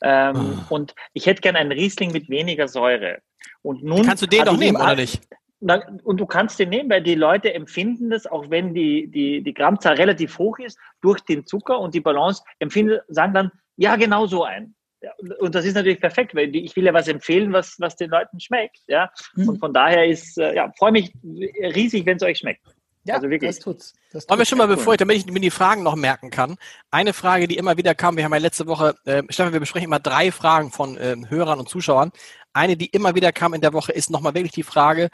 Ähm, 0.00 0.60
oh. 0.70 0.74
Und 0.74 0.94
ich 1.12 1.26
hätte 1.26 1.40
gerne 1.40 1.58
einen 1.58 1.72
Riesling 1.72 2.12
mit 2.12 2.30
weniger 2.30 2.68
Säure. 2.68 3.18
Und 3.62 3.82
nun 3.82 4.06
Kannst 4.06 4.22
du 4.22 4.28
den 4.28 4.44
doch 4.44 4.56
nehmen, 4.56 4.76
oder 4.76 4.94
nicht? 4.94 5.20
Na, 5.60 5.82
und 6.04 6.18
du 6.18 6.26
kannst 6.26 6.58
den 6.58 6.68
nehmen, 6.68 6.88
weil 6.88 7.02
die 7.02 7.16
Leute 7.16 7.52
empfinden 7.52 8.10
das, 8.10 8.26
auch 8.26 8.48
wenn 8.48 8.74
die, 8.74 9.08
die, 9.08 9.42
die 9.42 9.54
Grammzahl 9.54 9.94
relativ 9.94 10.38
hoch 10.38 10.58
ist, 10.58 10.78
durch 11.00 11.20
den 11.20 11.46
Zucker 11.46 11.80
und 11.80 11.94
die 11.94 12.00
Balance, 12.00 12.42
empfinden, 12.60 13.00
sagen 13.08 13.34
dann, 13.34 13.50
ja, 13.76 13.96
genau 13.96 14.26
so 14.26 14.44
ein. 14.44 14.74
Ja, 15.00 15.12
und 15.38 15.54
das 15.54 15.64
ist 15.64 15.74
natürlich 15.74 16.00
perfekt, 16.00 16.34
weil 16.34 16.54
ich 16.54 16.74
will 16.74 16.84
ja 16.84 16.92
was 16.92 17.06
empfehlen, 17.06 17.52
was, 17.52 17.76
was 17.78 17.96
den 17.96 18.10
Leuten 18.10 18.40
schmeckt. 18.40 18.80
Ja? 18.88 19.10
Mhm. 19.34 19.48
Und 19.50 19.58
von 19.58 19.72
daher 19.72 20.06
ist, 20.06 20.38
äh, 20.38 20.54
ja, 20.54 20.72
freue 20.76 20.92
mich 20.92 21.12
riesig, 21.22 22.04
wenn 22.06 22.16
es 22.16 22.22
euch 22.22 22.38
schmeckt. 22.38 22.62
Ja, 23.08 23.14
also 23.14 23.30
wirklich. 23.30 23.48
das 23.48 23.58
tut's. 23.58 23.94
Das 24.12 24.24
tut's 24.24 24.30
Wollen 24.30 24.38
wir 24.38 24.44
schon 24.44 24.58
mal, 24.58 24.68
bevor 24.68 24.92
ich, 24.92 24.98
damit 24.98 25.16
ich 25.16 25.26
mir 25.26 25.40
die 25.40 25.50
Fragen 25.50 25.82
noch 25.82 25.96
merken 25.96 26.30
kann, 26.30 26.56
eine 26.90 27.14
Frage, 27.14 27.48
die 27.48 27.56
immer 27.56 27.78
wieder 27.78 27.94
kam, 27.94 28.18
wir 28.18 28.24
haben 28.24 28.32
ja 28.32 28.38
letzte 28.38 28.66
Woche, 28.66 28.96
äh, 29.06 29.22
Stefan, 29.30 29.54
wir 29.54 29.60
besprechen 29.60 29.86
immer 29.86 29.98
drei 29.98 30.30
Fragen 30.30 30.70
von 30.70 30.98
äh, 30.98 31.16
Hörern 31.28 31.58
und 31.58 31.70
Zuschauern. 31.70 32.12
Eine, 32.52 32.76
die 32.76 32.86
immer 32.86 33.14
wieder 33.14 33.32
kam 33.32 33.54
in 33.54 33.62
der 33.62 33.72
Woche, 33.72 33.92
ist 33.92 34.10
nochmal 34.10 34.34
wirklich 34.34 34.52
die 34.52 34.62
Frage, 34.62 35.08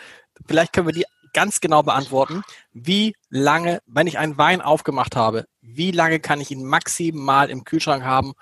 vielleicht 0.45 0.73
können 0.73 0.89
wir 0.89 0.93
die 0.93 1.05
ganz 1.33 1.61
genau 1.61 1.85
beantworten. 1.85 2.43
Wie 2.73 3.15
lange, 3.31 3.81
wenn 3.87 4.09
ich 4.09 4.19
einen 4.19 4.39
Wein 4.39 4.61
aufgemacht 4.61 5.15
habe, 5.15 5.47
wie 5.61 5.93
lange 5.93 6.19
kann 6.19 6.41
ich 6.41 6.51
ihn 6.51 6.65
maximal 6.65 7.49
im 7.49 7.63
Kühlschrank 7.65 8.03
haben, 8.03 8.33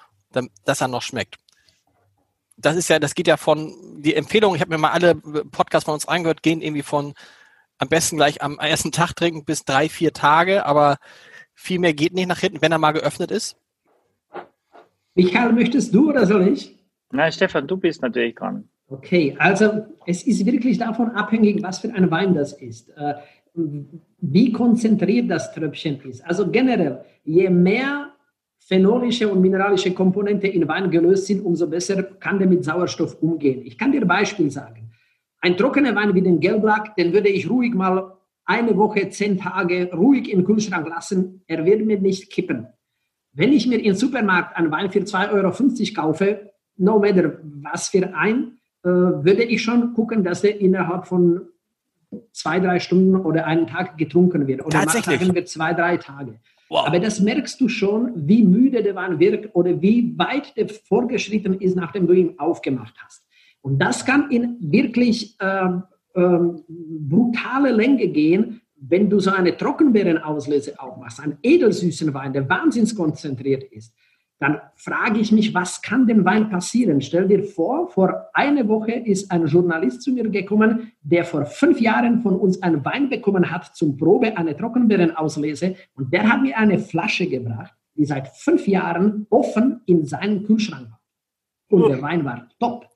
dass 0.64 0.80
er 0.80 0.88
noch 0.88 1.02
schmeckt? 1.02 1.36
Das 2.56 2.76
ist 2.76 2.88
ja, 2.88 2.98
das 2.98 3.14
geht 3.14 3.26
ja 3.26 3.36
von, 3.36 3.74
die 4.00 4.14
Empfehlung, 4.14 4.54
ich 4.54 4.62
habe 4.62 4.70
mir 4.70 4.78
mal 4.78 4.92
alle 4.92 5.14
Podcasts 5.14 5.84
von 5.84 5.94
uns 5.94 6.08
reingehört, 6.08 6.42
gehen 6.42 6.62
irgendwie 6.62 6.82
von 6.82 7.12
am 7.82 7.88
besten 7.88 8.16
gleich 8.16 8.42
am 8.42 8.58
ersten 8.58 8.92
Tag 8.92 9.12
trinken 9.14 9.44
bis 9.44 9.64
drei, 9.64 9.88
vier 9.88 10.12
Tage, 10.12 10.64
aber 10.64 10.98
viel 11.52 11.80
mehr 11.80 11.92
geht 11.92 12.14
nicht 12.14 12.28
nach 12.28 12.38
hinten, 12.38 12.62
wenn 12.62 12.72
er 12.72 12.78
mal 12.78 12.92
geöffnet 12.92 13.30
ist. 13.32 13.56
Michael, 15.14 15.52
möchtest 15.52 15.92
du 15.92 16.10
oder 16.10 16.24
soll 16.24 16.48
ich? 16.48 16.78
Nein, 17.10 17.32
Stefan, 17.32 17.66
du 17.66 17.76
bist 17.76 18.00
natürlich 18.00 18.36
dran. 18.36 18.68
Okay, 18.88 19.34
also 19.38 19.84
es 20.06 20.22
ist 20.22 20.46
wirklich 20.46 20.78
davon 20.78 21.10
abhängig, 21.10 21.62
was 21.62 21.80
für 21.80 21.92
ein 21.92 22.10
Wein 22.10 22.34
das 22.34 22.52
ist. 22.52 22.90
Äh, 22.90 23.14
wie 23.54 24.52
konzentriert 24.52 25.30
das 25.30 25.52
Tröpfchen 25.52 26.00
ist. 26.02 26.24
Also 26.24 26.50
generell, 26.50 27.04
je 27.24 27.50
mehr 27.50 28.12
phenolische 28.60 29.28
und 29.28 29.40
mineralische 29.40 29.92
Komponente 29.92 30.46
in 30.46 30.66
Wein 30.68 30.90
gelöst 30.90 31.26
sind, 31.26 31.44
umso 31.44 31.66
besser 31.66 32.02
kann 32.02 32.38
der 32.38 32.48
mit 32.48 32.64
Sauerstoff 32.64 33.20
umgehen. 33.20 33.62
Ich 33.64 33.76
kann 33.76 33.92
dir 33.92 34.00
ein 34.00 34.08
Beispiel 34.08 34.50
sagen. 34.50 34.81
Ein 35.42 35.56
trockener 35.56 35.94
Wein 35.96 36.14
wie 36.14 36.22
den 36.22 36.38
Gelblack, 36.38 36.94
den 36.94 37.12
würde 37.12 37.28
ich 37.28 37.50
ruhig 37.50 37.74
mal 37.74 38.12
eine 38.44 38.76
Woche, 38.76 39.08
zehn 39.08 39.38
Tage 39.38 39.90
ruhig 39.92 40.30
im 40.32 40.44
Kühlschrank 40.44 40.88
lassen. 40.88 41.42
Er 41.48 41.64
wird 41.64 41.84
mir 41.84 42.00
nicht 42.00 42.30
kippen. 42.30 42.68
Wenn 43.32 43.52
ich 43.52 43.66
mir 43.66 43.82
im 43.82 43.94
Supermarkt 43.94 44.56
einen 44.56 44.70
Wein 44.70 44.90
für 44.90 45.00
2,50 45.00 45.32
Euro 45.32 45.94
kaufe, 45.94 46.52
no 46.76 47.00
matter 47.00 47.38
was 47.42 47.88
für 47.88 48.14
ein, 48.14 48.58
äh, 48.84 48.88
würde 48.88 49.42
ich 49.42 49.62
schon 49.62 49.94
gucken, 49.94 50.22
dass 50.22 50.44
er 50.44 50.60
innerhalb 50.60 51.06
von 51.06 51.48
zwei, 52.32 52.60
drei 52.60 52.78
Stunden 52.78 53.16
oder 53.16 53.44
einen 53.46 53.66
Tag 53.66 53.98
getrunken 53.98 54.46
wird. 54.46 54.64
Oder 54.64 54.88
sagen 54.88 55.34
wir 55.34 55.44
zwei, 55.44 55.72
drei 55.72 55.96
Tage. 55.96 56.38
Wow. 56.68 56.86
Aber 56.86 57.00
das 57.00 57.20
merkst 57.20 57.60
du 57.60 57.68
schon, 57.68 58.12
wie 58.14 58.42
müde 58.42 58.82
der 58.82 58.94
Wein 58.94 59.18
wirkt 59.18 59.54
oder 59.54 59.82
wie 59.82 60.16
weit 60.16 60.56
der 60.56 60.68
vorgeschritten 60.68 61.60
ist, 61.60 61.74
nachdem 61.74 62.06
du 62.06 62.12
ihn 62.12 62.38
aufgemacht 62.38 62.94
hast. 63.04 63.21
Und 63.62 63.78
das 63.78 64.04
kann 64.04 64.30
in 64.30 64.58
wirklich 64.60 65.36
ähm, 65.40 65.84
ähm, 66.14 66.62
brutale 66.68 67.72
Länge 67.72 68.08
gehen, 68.08 68.60
wenn 68.76 69.08
du 69.08 69.20
so 69.20 69.30
eine 69.30 69.56
Trockenbeerenauslese 69.56 70.78
aufmachst, 70.78 71.20
einen 71.20 71.38
edelsüßen 71.42 72.12
Wein, 72.12 72.32
der 72.32 72.48
wahnsinnig 72.48 72.94
konzentriert 72.94 73.64
ist 73.64 73.94
dann 74.42 74.60
frage 74.74 75.20
ich 75.20 75.30
mich, 75.30 75.54
was 75.54 75.82
kann 75.82 76.08
dem 76.08 76.24
Wein 76.24 76.50
passieren? 76.50 77.00
Stell 77.00 77.28
dir 77.28 77.44
vor, 77.44 77.88
vor 77.90 78.28
einer 78.34 78.66
Woche 78.66 78.90
ist 78.90 79.30
ein 79.30 79.46
Journalist 79.46 80.02
zu 80.02 80.10
mir 80.10 80.28
gekommen, 80.28 80.90
der 81.00 81.24
vor 81.24 81.46
fünf 81.46 81.80
Jahren 81.80 82.22
von 82.22 82.34
uns 82.34 82.60
einen 82.60 82.84
Wein 82.84 83.08
bekommen 83.08 83.52
hat 83.52 83.76
zum 83.76 83.96
Probe, 83.96 84.36
eine 84.36 84.56
Trockenbeerenauslese. 84.56 85.76
Und 85.94 86.12
der 86.12 86.28
hat 86.28 86.42
mir 86.42 86.58
eine 86.58 86.80
Flasche 86.80 87.28
gebracht, 87.28 87.72
die 87.94 88.04
seit 88.04 88.26
fünf 88.36 88.66
Jahren 88.66 89.28
offen 89.30 89.82
in 89.86 90.04
seinem 90.06 90.44
Kühlschrank 90.44 90.90
war. 90.90 91.00
Und 91.70 91.88
der 91.88 92.02
Wein 92.02 92.24
war 92.24 92.48
top. 92.58 92.88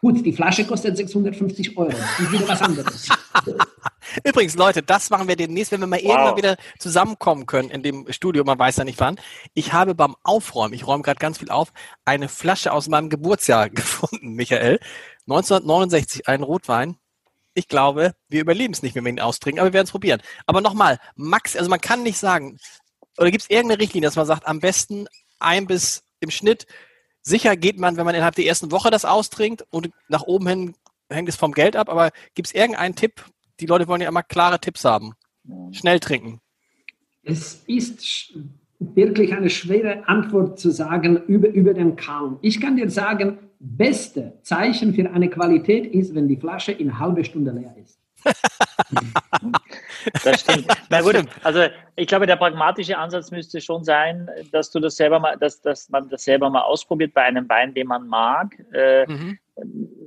Gut, 0.00 0.24
die 0.24 0.32
Flasche 0.32 0.64
kostet 0.64 0.96
650 0.96 1.76
Euro. 1.76 1.90
Ist 1.90 2.32
wieder 2.32 2.48
was 2.48 2.62
anderes. 2.62 3.08
Übrigens, 4.24 4.56
Leute, 4.56 4.82
das 4.82 5.10
machen 5.10 5.28
wir 5.28 5.36
demnächst, 5.36 5.72
wenn 5.72 5.80
wir 5.80 5.86
mal 5.86 6.00
wow. 6.02 6.10
irgendwann 6.10 6.36
wieder 6.36 6.56
zusammenkommen 6.78 7.46
können 7.46 7.70
in 7.70 7.82
dem 7.82 8.10
Studio, 8.10 8.44
man 8.44 8.58
weiß 8.58 8.76
ja 8.76 8.84
nicht 8.84 9.00
wann. 9.00 9.20
Ich 9.54 9.72
habe 9.72 9.94
beim 9.94 10.16
Aufräumen, 10.22 10.74
ich 10.74 10.86
räume 10.86 11.02
gerade 11.02 11.18
ganz 11.18 11.38
viel 11.38 11.50
auf, 11.50 11.72
eine 12.04 12.28
Flasche 12.28 12.72
aus 12.72 12.88
meinem 12.88 13.10
Geburtsjahr 13.10 13.70
gefunden, 13.70 14.34
Michael. 14.34 14.80
1969, 15.26 16.26
ein 16.26 16.42
Rotwein. 16.42 16.96
Ich 17.54 17.68
glaube, 17.68 18.14
wir 18.28 18.40
überleben 18.40 18.72
es 18.72 18.82
nicht, 18.82 18.94
wenn 18.94 19.04
wir 19.04 19.10
ihn 19.10 19.20
austrinken, 19.20 19.60
aber 19.60 19.70
wir 19.70 19.74
werden 19.74 19.86
es 19.86 19.90
probieren. 19.90 20.22
Aber 20.46 20.60
nochmal, 20.60 20.98
Max, 21.16 21.56
also 21.56 21.68
man 21.68 21.80
kann 21.80 22.02
nicht 22.02 22.18
sagen, 22.18 22.58
oder 23.18 23.30
gibt 23.30 23.42
es 23.42 23.50
irgendeine 23.50 23.80
Richtlinie, 23.80 24.06
dass 24.06 24.16
man 24.16 24.26
sagt, 24.26 24.46
am 24.46 24.60
besten 24.60 25.06
ein 25.40 25.66
bis 25.66 26.04
im 26.20 26.30
Schnitt 26.30 26.66
Sicher 27.28 27.56
geht 27.56 27.78
man, 27.78 27.98
wenn 27.98 28.06
man 28.06 28.14
innerhalb 28.14 28.36
der 28.36 28.46
ersten 28.46 28.72
Woche 28.72 28.90
das 28.90 29.04
austrinkt 29.04 29.66
und 29.70 29.90
nach 30.08 30.22
oben 30.22 30.48
hin 30.48 30.74
hängt 31.10 31.28
es 31.28 31.36
vom 31.36 31.52
Geld 31.52 31.76
ab, 31.76 31.90
aber 31.90 32.10
gibt 32.34 32.48
es 32.48 32.54
irgendeinen 32.54 32.94
Tipp, 32.94 33.22
die 33.60 33.66
Leute 33.66 33.86
wollen 33.86 34.00
ja 34.00 34.08
immer 34.08 34.22
klare 34.22 34.58
Tipps 34.58 34.84
haben. 34.84 35.12
Schnell 35.72 36.00
trinken. 36.00 36.40
Es 37.22 37.62
ist 37.66 38.32
wirklich 38.78 39.34
eine 39.34 39.50
schwere 39.50 40.08
Antwort 40.08 40.58
zu 40.58 40.70
sagen 40.70 41.22
über, 41.26 41.48
über 41.48 41.74
den 41.74 41.96
Kaum. 41.96 42.38
Ich 42.40 42.60
kann 42.60 42.76
dir 42.76 42.88
sagen, 42.88 43.38
beste 43.58 44.38
Zeichen 44.42 44.94
für 44.94 45.10
eine 45.10 45.28
Qualität 45.28 45.92
ist, 45.92 46.14
wenn 46.14 46.28
die 46.28 46.36
Flasche 46.36 46.72
in 46.72 46.88
einer 46.88 46.98
halben 46.98 47.24
Stunde 47.24 47.50
leer 47.50 47.74
ist. 47.76 47.98
das 50.24 50.40
stimmt. 50.40 50.66
Na 50.90 51.00
gut, 51.00 51.16
also 51.42 51.66
ich 51.96 52.06
glaube, 52.06 52.26
der 52.26 52.36
pragmatische 52.36 52.96
Ansatz 52.96 53.30
müsste 53.30 53.60
schon 53.60 53.84
sein, 53.84 54.30
dass 54.52 54.70
du 54.70 54.80
das 54.80 54.96
selber 54.96 55.18
mal, 55.18 55.36
dass, 55.36 55.60
dass 55.60 55.88
man 55.88 56.08
das 56.08 56.24
selber 56.24 56.50
mal 56.50 56.62
ausprobiert 56.62 57.14
bei 57.14 57.22
einem 57.22 57.48
Wein, 57.48 57.74
den 57.74 57.86
man 57.86 58.06
mag. 58.06 58.56
Äh, 58.72 59.06
mhm 59.06 59.38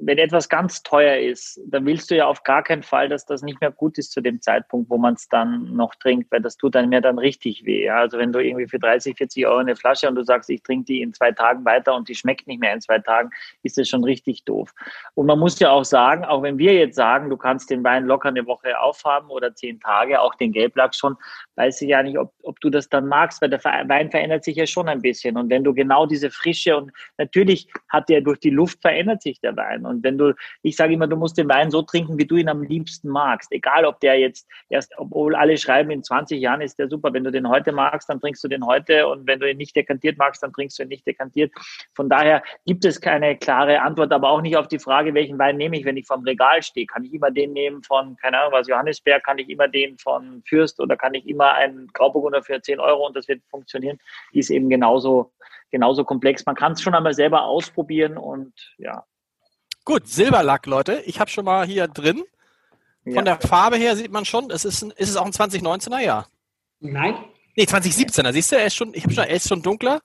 wenn 0.01 0.17
etwas 0.17 0.49
ganz 0.49 0.81
teuer 0.83 1.17
ist, 1.17 1.59
dann 1.67 1.85
willst 1.85 2.09
du 2.09 2.15
ja 2.15 2.25
auf 2.25 2.43
gar 2.43 2.63
keinen 2.63 2.83
Fall, 2.83 3.09
dass 3.09 3.25
das 3.25 3.41
nicht 3.41 3.61
mehr 3.61 3.71
gut 3.71 3.97
ist 3.97 4.11
zu 4.11 4.21
dem 4.21 4.41
Zeitpunkt, 4.41 4.89
wo 4.89 4.97
man 4.97 5.13
es 5.13 5.27
dann 5.27 5.75
noch 5.75 5.93
trinkt, 5.95 6.31
weil 6.31 6.41
das 6.41 6.57
tut 6.57 6.75
dann 6.75 6.89
mir 6.89 7.01
dann 7.01 7.19
richtig 7.19 7.65
weh. 7.65 7.85
Ja? 7.85 7.97
Also 7.97 8.17
wenn 8.17 8.31
du 8.31 8.39
irgendwie 8.39 8.67
für 8.67 8.79
30, 8.79 9.17
40 9.17 9.45
Euro 9.45 9.57
eine 9.57 9.75
Flasche 9.75 10.07
und 10.07 10.15
du 10.15 10.23
sagst, 10.23 10.49
ich 10.49 10.63
trinke 10.63 10.85
die 10.85 11.01
in 11.01 11.13
zwei 11.13 11.31
Tagen 11.31 11.65
weiter 11.65 11.95
und 11.95 12.09
die 12.09 12.15
schmeckt 12.15 12.47
nicht 12.47 12.59
mehr 12.59 12.73
in 12.73 12.81
zwei 12.81 12.99
Tagen, 12.99 13.29
ist 13.63 13.77
das 13.77 13.87
schon 13.87 14.03
richtig 14.03 14.43
doof. 14.45 14.73
Und 15.13 15.27
man 15.27 15.39
muss 15.39 15.59
ja 15.59 15.69
auch 15.71 15.85
sagen, 15.85 16.25
auch 16.25 16.41
wenn 16.41 16.57
wir 16.57 16.73
jetzt 16.73 16.95
sagen, 16.95 17.29
du 17.29 17.37
kannst 17.37 17.69
den 17.69 17.83
Wein 17.83 18.05
locker 18.05 18.29
eine 18.29 18.45
Woche 18.47 18.79
aufhaben 18.79 19.29
oder 19.29 19.53
zehn 19.53 19.79
Tage, 19.79 20.21
auch 20.21 20.35
den 20.35 20.51
Gelblack 20.51 20.95
schon, 20.95 21.15
weiß 21.61 21.81
ich 21.83 21.89
ja 21.89 22.01
nicht, 22.01 22.17
ob, 22.17 22.33
ob 22.43 22.59
du 22.59 22.69
das 22.69 22.89
dann 22.89 23.07
magst, 23.07 23.41
weil 23.41 23.49
der 23.49 23.63
Wein 23.63 24.09
verändert 24.09 24.43
sich 24.43 24.55
ja 24.55 24.65
schon 24.65 24.89
ein 24.89 25.01
bisschen. 25.01 25.37
Und 25.37 25.49
wenn 25.49 25.63
du 25.63 25.73
genau 25.73 26.05
diese 26.07 26.31
Frische 26.31 26.75
und 26.75 26.91
natürlich 27.17 27.67
hat 27.89 28.09
der 28.09 28.21
durch 28.21 28.39
die 28.39 28.49
Luft 28.49 28.81
verändert 28.81 29.21
sich 29.21 29.39
der 29.41 29.55
Wein. 29.55 29.85
Und 29.85 30.03
wenn 30.03 30.17
du, 30.17 30.33
ich 30.63 30.75
sage 30.75 30.93
immer, 30.93 31.07
du 31.07 31.15
musst 31.15 31.37
den 31.37 31.49
Wein 31.49 31.69
so 31.69 31.83
trinken, 31.83 32.17
wie 32.17 32.25
du 32.25 32.35
ihn 32.35 32.49
am 32.49 32.63
liebsten 32.63 33.09
magst. 33.09 33.51
Egal, 33.51 33.85
ob 33.85 33.99
der 33.99 34.17
jetzt 34.17 34.47
erst, 34.69 34.93
obwohl 34.97 35.35
alle 35.35 35.57
schreiben, 35.57 35.91
in 35.91 36.03
20 36.03 36.41
Jahren 36.41 36.61
ist 36.61 36.79
der 36.79 36.89
super. 36.89 37.13
Wenn 37.13 37.23
du 37.23 37.31
den 37.31 37.47
heute 37.47 37.71
magst, 37.71 38.09
dann 38.09 38.19
trinkst 38.19 38.43
du 38.43 38.47
den 38.47 38.65
heute. 38.65 39.07
Und 39.07 39.27
wenn 39.27 39.39
du 39.39 39.49
ihn 39.49 39.57
nicht 39.57 39.75
dekantiert 39.75 40.17
magst, 40.17 40.41
dann 40.41 40.53
trinkst 40.53 40.79
du 40.79 40.83
ihn 40.83 40.89
nicht 40.89 41.05
dekantiert. 41.05 41.51
Von 41.95 42.09
daher 42.09 42.41
gibt 42.65 42.85
es 42.85 42.99
keine 42.99 43.37
klare 43.37 43.81
Antwort, 43.81 44.11
aber 44.11 44.31
auch 44.31 44.41
nicht 44.41 44.57
auf 44.57 44.67
die 44.67 44.79
Frage, 44.79 45.13
welchen 45.13 45.37
Wein 45.37 45.57
nehme 45.57 45.77
ich, 45.77 45.85
wenn 45.85 45.97
ich 45.97 46.07
vom 46.07 46.23
Regal 46.23 46.63
stehe. 46.63 46.87
Kann 46.87 47.03
ich 47.03 47.13
immer 47.13 47.29
den 47.29 47.53
nehmen 47.53 47.83
von, 47.83 48.15
keine 48.17 48.39
Ahnung 48.39 48.53
was, 48.53 48.67
Johannisberg, 48.67 49.23
kann 49.23 49.37
ich 49.37 49.49
immer 49.49 49.67
den 49.67 49.97
von 49.99 50.41
Fürst 50.47 50.79
oder 50.79 50.97
kann 50.97 51.13
ich 51.13 51.27
immer 51.27 51.50
einen 51.53 51.87
Grauburgunder 51.87 52.43
für 52.43 52.61
10 52.61 52.79
Euro 52.79 53.05
und 53.05 53.15
das 53.15 53.27
wird 53.27 53.41
funktionieren, 53.49 53.99
die 54.33 54.39
ist 54.39 54.49
eben 54.49 54.69
genauso, 54.69 55.31
genauso 55.69 56.03
komplex. 56.03 56.45
Man 56.45 56.55
kann 56.55 56.73
es 56.73 56.81
schon 56.81 56.95
einmal 56.95 57.13
selber 57.13 57.43
ausprobieren 57.43 58.17
und 58.17 58.53
ja. 58.77 59.05
Gut, 59.85 60.07
Silberlack, 60.07 60.65
Leute. 60.67 61.01
Ich 61.05 61.19
habe 61.19 61.29
schon 61.29 61.45
mal 61.45 61.65
hier 61.65 61.87
drin. 61.87 62.23
Von 63.03 63.13
ja. 63.13 63.21
der 63.21 63.41
Farbe 63.41 63.77
her 63.77 63.95
sieht 63.95 64.11
man 64.11 64.25
schon, 64.25 64.51
es 64.51 64.63
ist, 64.63 64.83
ein, 64.83 64.91
ist 64.91 65.09
es 65.09 65.17
auch 65.17 65.25
ein 65.25 65.31
2019er 65.31 65.99
Jahr? 65.99 66.27
Nein. 66.79 67.15
Nee, 67.55 67.63
2017er. 67.63 68.31
Siehst 68.31 68.51
du, 68.51 68.57
er 68.57 68.65
ist 68.65 68.75
schon, 68.75 68.93
ich 68.93 69.03
habe 69.03 69.13
schon, 69.13 69.23
er 69.23 69.35
ist 69.35 69.47
schon 69.47 69.63
dunkler. 69.63 70.01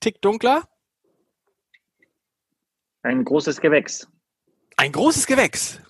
Tick 0.00 0.20
dunkler. 0.22 0.62
Ein 3.02 3.24
großes 3.24 3.60
Gewächs. 3.60 4.08
Ein 4.76 4.92
großes 4.92 5.26
Gewächs. 5.26 5.80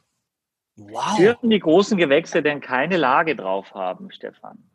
Wow. 0.76 1.16
Dürfen 1.16 1.50
die 1.50 1.60
großen 1.60 1.96
Gewächse 1.96 2.42
denn 2.42 2.60
keine 2.60 2.96
Lage 2.96 3.36
drauf 3.36 3.72
haben, 3.74 4.10
Stefan? 4.10 4.70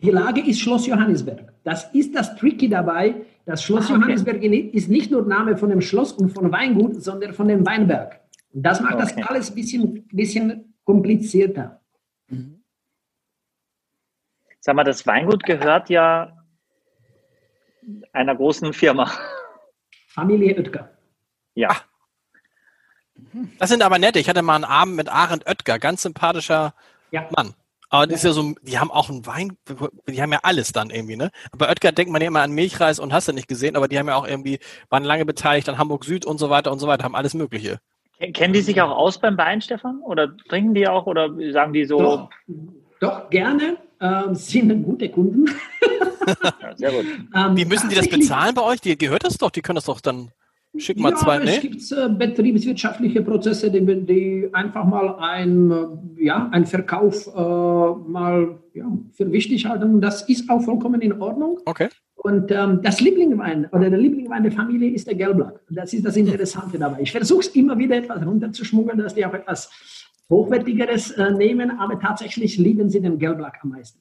Die 0.00 0.10
Lage 0.10 0.40
ist 0.40 0.60
Schloss 0.60 0.86
Johannisberg. 0.86 1.52
Das 1.64 1.92
ist 1.92 2.14
das 2.14 2.36
Tricky 2.36 2.68
dabei. 2.68 3.26
Das 3.44 3.64
Schloss 3.64 3.90
ah, 3.90 3.94
okay. 3.94 4.00
Johannisberg 4.00 4.42
ist 4.42 4.88
nicht 4.88 5.10
nur 5.10 5.22
Name 5.26 5.56
von 5.56 5.70
dem 5.70 5.80
Schloss 5.80 6.12
und 6.12 6.30
von 6.30 6.52
Weingut, 6.52 7.02
sondern 7.02 7.32
von 7.34 7.48
dem 7.48 7.66
Weinberg. 7.66 8.20
Das 8.52 8.80
macht 8.80 8.94
okay. 8.94 9.14
das 9.16 9.28
alles 9.28 9.50
ein 9.50 9.54
bisschen, 9.54 10.08
bisschen 10.08 10.74
komplizierter. 10.84 11.80
Mhm. 12.28 12.62
Sag 14.60 14.76
mal, 14.76 14.84
das 14.84 15.06
Weingut 15.06 15.44
gehört 15.44 15.90
ja 15.90 16.32
einer 18.12 18.36
großen 18.36 18.72
Firma. 18.72 19.10
Familie 20.08 20.56
Oetker. 20.56 20.90
Ja. 21.54 21.76
Das 23.58 23.70
sind 23.70 23.82
aber 23.82 23.98
nette. 23.98 24.18
Ich 24.18 24.28
hatte 24.28 24.42
mal 24.42 24.56
einen 24.56 24.64
Abend 24.64 24.96
mit 24.96 25.08
Arend 25.08 25.46
Oetker, 25.46 25.78
ganz 25.78 26.02
sympathischer 26.02 26.74
ja. 27.10 27.28
Mann. 27.34 27.54
Aber 27.90 28.06
das 28.06 28.16
ist 28.16 28.24
ja 28.24 28.32
so, 28.32 28.54
die 28.62 28.78
haben 28.78 28.90
auch 28.90 29.08
einen 29.08 29.26
Wein, 29.26 29.56
die 30.06 30.20
haben 30.20 30.32
ja 30.32 30.40
alles 30.42 30.72
dann 30.72 30.90
irgendwie, 30.90 31.16
ne? 31.16 31.30
Bei 31.56 31.68
Oetker 31.68 31.92
denkt 31.92 32.12
man 32.12 32.20
ja 32.20 32.28
immer 32.28 32.42
an 32.42 32.52
Milchreis 32.52 32.98
und 32.98 33.12
hast 33.12 33.28
du 33.28 33.32
nicht 33.32 33.48
gesehen, 33.48 33.76
aber 33.76 33.88
die 33.88 33.98
haben 33.98 34.08
ja 34.08 34.16
auch 34.16 34.26
irgendwie, 34.26 34.58
waren 34.90 35.04
lange 35.04 35.24
beteiligt 35.24 35.68
an 35.68 35.78
Hamburg 35.78 36.04
Süd 36.04 36.26
und 36.26 36.38
so 36.38 36.50
weiter 36.50 36.70
und 36.70 36.80
so 36.80 36.86
weiter, 36.86 37.04
haben 37.04 37.14
alles 37.14 37.34
Mögliche. 37.34 37.80
Kennen 38.34 38.52
die 38.52 38.60
sich 38.60 38.80
auch 38.82 38.90
aus 38.90 39.18
beim 39.18 39.38
Wein, 39.38 39.60
Stefan? 39.62 40.00
Oder 40.00 40.36
trinken 40.48 40.74
die 40.74 40.88
auch 40.88 41.06
oder 41.06 41.30
sagen 41.52 41.72
die 41.72 41.84
so? 41.84 41.98
Doch, 41.98 42.30
doch 43.00 43.30
gerne. 43.30 43.78
Ähm, 44.00 44.34
sind 44.34 44.82
gute 44.84 45.08
Kunden. 45.08 45.46
ja, 46.62 46.76
sehr 46.76 46.90
gut. 46.90 47.06
Ähm, 47.34 47.56
Wie 47.56 47.64
müssen 47.64 47.88
die 47.88 47.96
das 47.96 48.08
bezahlen 48.08 48.54
bei 48.54 48.62
euch? 48.62 48.80
Die 48.80 48.98
gehört 48.98 49.24
das 49.24 49.38
doch, 49.38 49.50
die 49.50 49.62
können 49.62 49.76
das 49.76 49.86
doch 49.86 50.00
dann 50.00 50.32
Schick 50.78 50.98
mal 50.98 51.10
ja, 51.10 51.16
zwei, 51.16 51.38
ne? 51.38 51.44
Es 51.56 51.60
gibt 51.60 51.92
äh, 51.92 52.08
betriebswirtschaftliche 52.08 53.22
Prozesse, 53.22 53.70
die, 53.70 53.84
die, 54.06 54.48
einfach 54.52 54.84
mal 54.84 55.16
ein, 55.18 55.70
äh, 55.70 56.24
ja, 56.24 56.48
ein 56.52 56.66
Verkauf 56.66 57.26
äh, 57.26 58.10
mal 58.10 58.58
ja, 58.74 58.86
für 59.12 59.30
wichtig 59.32 59.66
halten. 59.66 60.00
Das 60.00 60.28
ist 60.28 60.48
auch 60.48 60.60
vollkommen 60.60 61.00
in 61.00 61.20
Ordnung. 61.20 61.60
Okay. 61.64 61.88
Und 62.16 62.50
ähm, 62.50 62.80
das 62.82 63.00
Lieblingswein 63.00 63.66
oder 63.72 63.90
der 63.90 63.98
Lieblingswein 63.98 64.42
der 64.42 64.52
Familie 64.52 64.90
ist 64.90 65.06
der 65.06 65.14
Gelblack. 65.14 65.60
Das 65.70 65.92
ist 65.92 66.04
das 66.04 66.16
Interessante 66.16 66.78
dabei. 66.78 67.02
Ich 67.02 67.12
versuche 67.12 67.40
es 67.40 67.48
immer 67.48 67.78
wieder 67.78 67.96
etwas 67.96 68.24
runterzuschmuggeln, 68.24 68.98
dass 68.98 69.14
die 69.14 69.24
auch 69.24 69.34
etwas 69.34 69.70
Hochwertigeres 70.28 71.12
äh, 71.12 71.30
nehmen, 71.30 71.78
aber 71.78 71.98
tatsächlich 71.98 72.58
lieben 72.58 72.90
sie 72.90 73.00
den 73.00 73.18
Gelblack 73.18 73.60
am 73.62 73.70
meisten. 73.70 74.00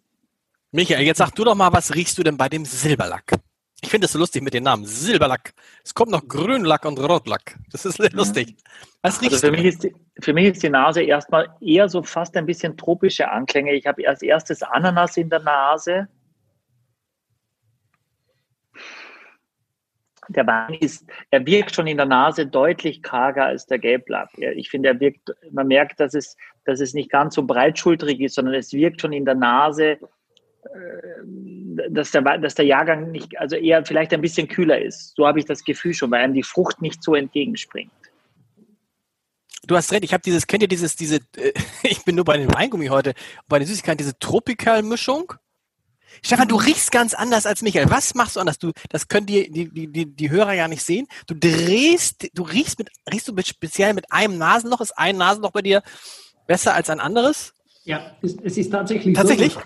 Michael, 0.72 1.06
jetzt 1.06 1.20
sag 1.20 1.32
du 1.32 1.44
doch 1.44 1.56
mal, 1.56 1.72
was 1.72 1.96
riechst 1.96 2.18
du 2.18 2.24
denn 2.24 2.36
bei 2.38 2.50
dem 2.50 2.66
Silberlack? 2.66 3.40
Ich 3.82 3.90
finde 3.90 4.06
es 4.06 4.12
so 4.12 4.20
lustig 4.20 4.42
mit 4.42 4.56
den 4.56 4.64
Namen. 4.64 4.86
Silberlack. 4.86 5.54
Es 5.84 5.94
kommt 5.94 6.12
noch 6.12 6.28
Grünlack 6.28 6.84
und 6.86 6.98
Rotlack. 7.00 7.58
Das 7.72 7.86
ist 7.86 8.00
lustig. 8.14 8.56
Was 9.04 9.22
riechst 9.22 9.36
also 9.36 9.48
für? 9.48 9.52
Mich 9.52 9.66
ist 9.66 9.84
die, 9.84 9.96
für 10.20 10.34
mich 10.34 10.46
ist 10.46 10.64
die 10.64 10.70
Nase 10.70 11.04
erstmal 11.04 11.48
eher 11.62 11.88
so 11.88 12.02
fast 12.02 12.36
ein 12.38 12.48
bisschen 12.48 12.76
tropische 12.76 13.30
Anklänge. 13.30 13.74
Ich 13.74 13.86
habe 13.86 14.08
als 14.08 14.24
erstes 14.24 14.64
Ananas 14.64 15.16
in 15.18 15.30
der 15.30 15.40
Nase. 15.40 16.08
Der 20.30 20.46
Wein 20.46 20.74
ist, 20.74 21.06
er 21.30 21.46
wirkt 21.46 21.74
schon 21.74 21.88
in 21.88 21.98
der 21.98 22.06
Nase 22.06 22.48
deutlich 22.48 23.02
karger 23.02 23.46
als 23.46 23.66
der 23.68 23.80
Gelblack. 23.80 24.30
Ich 24.38 24.70
finde, 24.70 24.90
er 24.90 25.00
wirkt, 25.00 25.32
man 25.52 25.68
merkt, 25.68 26.00
dass 26.00 26.16
es, 26.16 26.36
dass 26.66 26.82
es 26.82 26.94
nicht 26.94 27.12
ganz 27.12 27.36
so 27.36 27.44
breitschultrig 27.44 28.20
ist, 28.20 28.36
sondern 28.36 28.56
es 28.56 28.74
wirkt 28.74 29.00
schon 29.00 29.14
in 29.14 29.24
der 29.24 29.36
Nase 29.36 30.00
dass 31.90 32.12
der, 32.12 32.22
dass 32.40 32.56
der 32.56 32.66
Jahrgang 32.66 33.12
nicht, 33.12 33.38
also 33.40 33.56
eher 33.56 33.86
vielleicht 33.86 34.14
ein 34.14 34.22
bisschen 34.22 34.48
kühler 34.48 34.82
ist. 34.82 35.16
So 35.16 35.28
habe 35.28 35.40
ich 35.40 35.46
das 35.46 35.64
Gefühl 35.64 35.94
schon, 35.94 36.12
weil 36.12 36.24
einem 36.24 36.34
die 36.34 36.44
Frucht 36.44 36.82
nicht 36.82 37.04
so 37.04 37.16
entgegenspringt. 37.16 37.92
Du 39.66 39.76
hast 39.76 39.92
recht, 39.92 40.04
ich 40.04 40.14
habe 40.14 40.22
dieses, 40.24 40.48
kennt 40.48 40.64
ihr 40.64 40.70
dieses, 40.70 40.96
diese, 40.96 41.18
äh, 41.36 41.54
ich 41.84 42.04
bin 42.06 42.16
nur 42.16 42.26
bei 42.26 42.38
den 42.38 42.54
Weingummi 42.54 42.88
heute, 42.88 43.14
bei 43.48 43.60
den 43.60 43.68
Süßigkeiten, 43.68 43.98
diese 43.98 44.18
Tropical-Mischung? 44.18 45.34
Stefan, 46.24 46.48
du 46.48 46.56
riechst 46.56 46.92
ganz 46.92 47.14
anders 47.14 47.46
als 47.46 47.62
Michael. 47.62 47.92
Was 47.92 48.16
machst 48.16 48.36
du 48.36 48.40
anders? 48.40 48.58
Du, 48.58 48.72
das 48.90 49.08
können 49.08 49.28
die, 49.28 49.52
die, 49.52 49.92
die, 49.92 50.06
die 50.06 50.30
Hörer 50.30 50.54
ja 50.54 50.68
nicht 50.68 50.84
sehen. 50.84 51.08
Du 51.28 51.36
drehst, 51.36 52.30
du 52.34 52.44
riechst 52.44 52.80
mit, 52.80 52.90
riechst 53.12 53.28
du 53.28 53.34
mit, 53.34 53.46
speziell 53.46 53.94
mit 53.94 54.12
einem 54.12 54.38
Nasenloch? 54.38 54.82
Ist 54.82 54.98
ein 54.98 55.18
Nasenloch 55.18 55.52
bei 55.52 55.62
dir 55.62 55.84
besser 56.48 56.74
als 56.74 56.90
ein 56.90 57.00
anderes? 57.00 57.54
Ja, 57.84 58.18
es, 58.22 58.36
es 58.44 58.58
ist 58.58 58.72
tatsächlich, 58.72 59.16
tatsächlich? 59.16 59.54
so. 59.54 59.62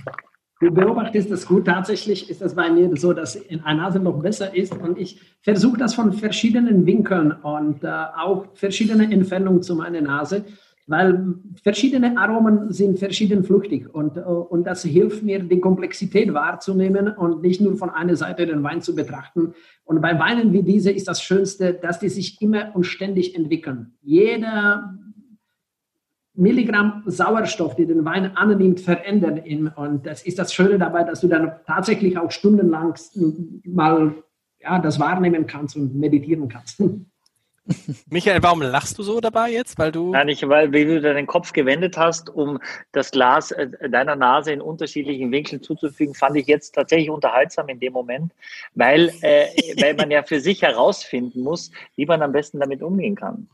Du 0.61 0.69
beobachtest 0.69 1.31
das 1.31 1.47
gut. 1.47 1.65
Tatsächlich 1.65 2.29
ist 2.29 2.39
das 2.39 2.53
bei 2.53 2.69
mir 2.69 2.95
so, 2.95 3.13
dass 3.13 3.35
in 3.35 3.61
einer 3.61 3.81
Nase 3.81 3.99
noch 3.99 4.21
besser 4.21 4.55
ist. 4.55 4.77
Und 4.77 4.99
ich 4.99 5.19
versuche 5.41 5.79
das 5.79 5.95
von 5.95 6.13
verschiedenen 6.13 6.85
Winkeln 6.85 7.31
und 7.31 7.83
äh, 7.83 7.87
auch 7.87 8.45
verschiedene 8.53 9.11
Entfernungen 9.11 9.63
zu 9.63 9.75
meiner 9.75 10.01
Nase, 10.01 10.45
weil 10.85 11.33
verschiedene 11.63 12.15
Aromen 12.15 12.71
sind 12.71 12.99
verschieden 12.99 13.43
flüchtig. 13.43 13.91
Und, 13.91 14.17
äh, 14.17 14.21
und 14.21 14.65
das 14.67 14.83
hilft 14.83 15.23
mir, 15.23 15.39
die 15.39 15.59
Komplexität 15.59 16.31
wahrzunehmen 16.31 17.07
und 17.07 17.41
nicht 17.41 17.59
nur 17.59 17.75
von 17.75 17.89
einer 17.89 18.15
Seite 18.15 18.45
den 18.45 18.61
Wein 18.61 18.81
zu 18.81 18.93
betrachten. 18.93 19.55
Und 19.83 19.99
bei 19.99 20.19
Weinen 20.19 20.53
wie 20.53 20.61
diese 20.61 20.91
ist 20.91 21.07
das 21.07 21.23
Schönste, 21.23 21.73
dass 21.73 21.97
die 21.97 22.09
sich 22.09 22.39
immer 22.39 22.75
und 22.75 22.83
ständig 22.83 23.35
entwickeln. 23.35 23.93
Jeder 24.03 24.93
Milligramm 26.33 27.03
Sauerstoff, 27.05 27.75
die 27.75 27.85
den 27.85 28.05
Wein 28.05 28.35
annimmt, 28.37 28.79
verändern 28.79 29.43
ihn. 29.43 29.67
Und 29.67 30.05
das 30.05 30.23
ist 30.23 30.39
das 30.39 30.53
Schöne 30.53 30.77
dabei, 30.79 31.03
dass 31.03 31.21
du 31.21 31.27
dann 31.27 31.51
tatsächlich 31.67 32.17
auch 32.17 32.31
stundenlang 32.31 32.95
mal 33.65 34.15
ja, 34.59 34.79
das 34.79 34.99
wahrnehmen 34.99 35.47
kannst 35.47 35.75
und 35.75 35.95
meditieren 35.95 36.47
kannst. 36.47 36.81
Michael, 38.09 38.41
warum 38.41 38.61
lachst 38.61 38.97
du 38.97 39.03
so 39.03 39.19
dabei 39.19 39.51
jetzt? 39.51 39.77
Weil 39.77 39.91
du. 39.91 40.11
Nein, 40.11 40.27
nicht, 40.27 40.47
weil 40.47 40.73
wie 40.73 40.85
du 40.85 40.99
deinen 40.99 41.27
Kopf 41.27 41.53
gewendet 41.53 41.97
hast, 41.97 42.29
um 42.29 42.59
das 42.91 43.11
Glas 43.11 43.51
äh, 43.51 43.89
deiner 43.89 44.15
Nase 44.15 44.51
in 44.51 44.61
unterschiedlichen 44.61 45.31
Winkeln 45.31 45.61
zuzufügen, 45.61 46.15
fand 46.15 46.37
ich 46.37 46.47
jetzt 46.47 46.73
tatsächlich 46.73 47.09
unterhaltsam 47.09 47.69
in 47.69 47.79
dem 47.79 47.93
Moment, 47.93 48.33
weil, 48.73 49.11
äh, 49.21 49.47
weil 49.79 49.93
man 49.95 50.09
ja 50.11 50.23
für 50.23 50.39
sich 50.39 50.61
herausfinden 50.61 51.41
muss, 51.41 51.71
wie 51.95 52.05
man 52.05 52.21
am 52.21 52.31
besten 52.31 52.59
damit 52.59 52.81
umgehen 52.81 53.15
kann. 53.15 53.47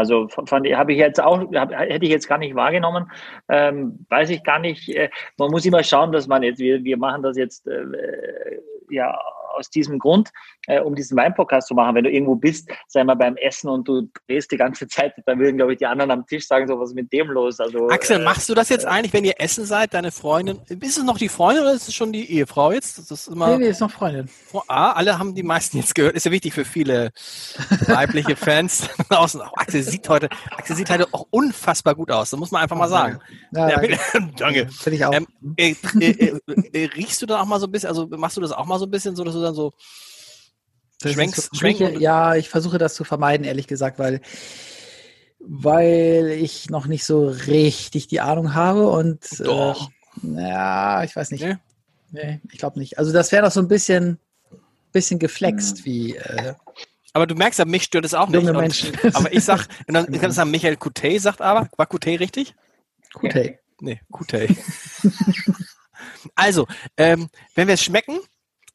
Also 0.00 0.28
fand 0.28 0.66
habe 0.66 0.92
ich 0.92 0.98
jetzt 0.98 1.20
auch, 1.20 1.38
hab, 1.52 1.72
hätte 1.72 2.06
ich 2.06 2.10
jetzt 2.10 2.26
gar 2.26 2.38
nicht 2.38 2.54
wahrgenommen, 2.54 3.10
ähm, 3.50 4.06
weiß 4.08 4.30
ich 4.30 4.42
gar 4.42 4.58
nicht. 4.58 4.88
Äh, 4.88 5.10
man 5.36 5.50
muss 5.50 5.66
immer 5.66 5.82
schauen, 5.82 6.10
dass 6.10 6.26
man 6.26 6.42
jetzt, 6.42 6.58
wir, 6.58 6.82
wir 6.82 6.96
machen 6.96 7.22
das 7.22 7.36
jetzt 7.36 7.66
äh, 7.66 8.58
ja 8.88 9.18
aus 9.54 9.70
diesem 9.70 9.98
Grund, 9.98 10.30
äh, 10.66 10.80
um 10.80 10.94
diesen 10.94 11.16
Weinpodcast 11.16 11.68
zu 11.68 11.74
machen. 11.74 11.94
Wenn 11.94 12.04
du 12.04 12.10
irgendwo 12.10 12.34
bist, 12.34 12.70
sei 12.88 13.04
mal 13.04 13.14
beim 13.14 13.36
Essen 13.36 13.68
und 13.68 13.86
du 13.88 14.08
drehst 14.26 14.50
die 14.52 14.56
ganze 14.56 14.88
Zeit, 14.88 15.14
dann 15.26 15.38
würden, 15.38 15.56
glaube 15.56 15.72
ich, 15.72 15.78
die 15.78 15.86
anderen 15.86 16.10
am 16.10 16.26
Tisch 16.26 16.46
sagen, 16.46 16.66
so 16.66 16.78
was 16.78 16.90
ist 16.90 16.94
mit 16.94 17.12
dem 17.12 17.28
los. 17.30 17.60
Also, 17.60 17.88
Axel, 17.88 18.20
äh, 18.20 18.24
machst 18.24 18.48
du 18.48 18.54
das 18.54 18.68
jetzt 18.68 18.86
eigentlich, 18.86 19.12
wenn 19.12 19.24
ihr 19.24 19.34
essen 19.38 19.64
seid, 19.64 19.94
deine 19.94 20.12
Freundin? 20.12 20.60
Ist 20.68 20.98
es 20.98 21.04
noch 21.04 21.18
die 21.18 21.28
Freundin 21.28 21.62
oder 21.64 21.72
ist 21.72 21.88
es 21.88 21.94
schon 21.94 22.12
die 22.12 22.30
Ehefrau 22.30 22.72
jetzt? 22.72 22.98
Das 22.98 23.10
ist 23.10 23.28
immer, 23.28 23.48
nee, 23.50 23.64
nee, 23.64 23.70
ist 23.70 23.80
noch 23.80 23.90
Freundin. 23.90 24.28
Ah, 24.68 24.92
alle 24.92 25.18
haben 25.18 25.34
die 25.34 25.42
meisten 25.42 25.78
jetzt 25.78 25.94
gehört. 25.94 26.14
Ist 26.14 26.26
ja 26.26 26.32
wichtig 26.32 26.54
für 26.54 26.64
viele 26.64 27.10
weibliche 27.86 28.36
Fans 28.36 28.88
draußen. 29.08 29.40
Auch 29.40 29.56
Axel 29.56 29.82
sieht 29.82 30.08
heute, 30.08 30.28
Axel 30.56 30.76
sieht 30.76 30.90
heute 30.90 31.06
auch 31.12 31.26
unfassbar 31.30 31.94
gut 31.94 32.10
aus. 32.10 32.30
Das 32.30 32.38
muss 32.38 32.50
man 32.50 32.62
einfach 32.62 32.76
mal 32.76 32.88
sagen. 32.88 33.20
Ja, 33.52 33.68
ja, 33.68 33.98
danke. 34.36 34.68
Finde 34.68 34.96
ich 34.96 35.04
auch. 35.04 35.12
Ähm, 35.12 35.26
äh, 35.56 35.74
äh, 36.00 36.38
äh, 36.72 36.84
riechst 36.96 37.22
du 37.22 37.26
dann 37.26 37.40
auch 37.40 37.46
mal 37.46 37.60
so 37.60 37.66
ein 37.66 37.72
bisschen, 37.72 37.88
also 37.88 38.06
machst 38.08 38.36
du 38.36 38.40
das 38.40 38.52
auch 38.52 38.66
mal 38.66 38.78
so 38.78 38.86
ein 38.86 38.90
bisschen 38.90 39.16
so, 39.16 39.24
dass 39.24 39.34
du 39.34 39.40
dann 39.50 39.72
so 41.02 41.12
schwenkst, 41.12 41.56
schwenken? 41.56 42.00
Ja, 42.00 42.34
ich 42.36 42.48
versuche 42.48 42.78
das 42.78 42.94
zu 42.94 43.04
vermeiden, 43.04 43.44
ehrlich 43.44 43.66
gesagt, 43.66 43.98
weil 43.98 44.20
weil 45.40 46.36
ich 46.38 46.68
noch 46.68 46.86
nicht 46.86 47.04
so 47.04 47.28
richtig 47.28 48.08
die 48.08 48.20
Ahnung 48.20 48.54
habe 48.54 48.88
und 48.88 49.24
Doch. 49.40 49.90
Äh, 50.22 50.42
ja, 50.42 51.02
ich 51.04 51.16
weiß 51.16 51.30
nicht. 51.30 51.44
Nee. 51.44 51.56
Nee, 52.12 52.40
ich 52.50 52.58
glaube 52.58 52.78
nicht. 52.78 52.98
Also 52.98 53.12
das 53.12 53.32
wäre 53.32 53.44
doch 53.44 53.52
so 53.52 53.60
ein 53.60 53.68
bisschen, 53.68 54.18
bisschen 54.92 55.18
geflext, 55.18 55.78
Hm. 55.78 55.84
wie 55.84 56.16
äh, 56.16 56.54
Aber 57.12 57.26
du 57.26 57.34
merkst 57.34 57.58
ja, 57.58 57.64
mich 57.64 57.84
stört 57.84 58.04
es 58.04 58.14
auch 58.14 58.28
nicht. 58.28 58.48
Und-. 58.48 58.92
Aber 59.14 59.32
ich 59.32 59.44
sag, 59.44 59.66
und 59.86 59.94
dann, 59.94 60.12
ich 60.12 60.20
kann 60.20 60.32
sagen, 60.32 60.50
Michael 60.50 60.76
Coutet 60.76 61.22
sagt 61.22 61.40
aber, 61.40 61.68
war 61.76 61.86
Coutet 61.86 62.20
richtig? 62.20 62.54
Hey. 63.22 63.58
Nee, 63.80 64.00
Coutet. 64.12 64.56
also, 66.34 66.66
ähm, 66.96 67.30
wenn 67.54 67.66
wir 67.66 67.74
es 67.74 67.82
schmecken, 67.82 68.18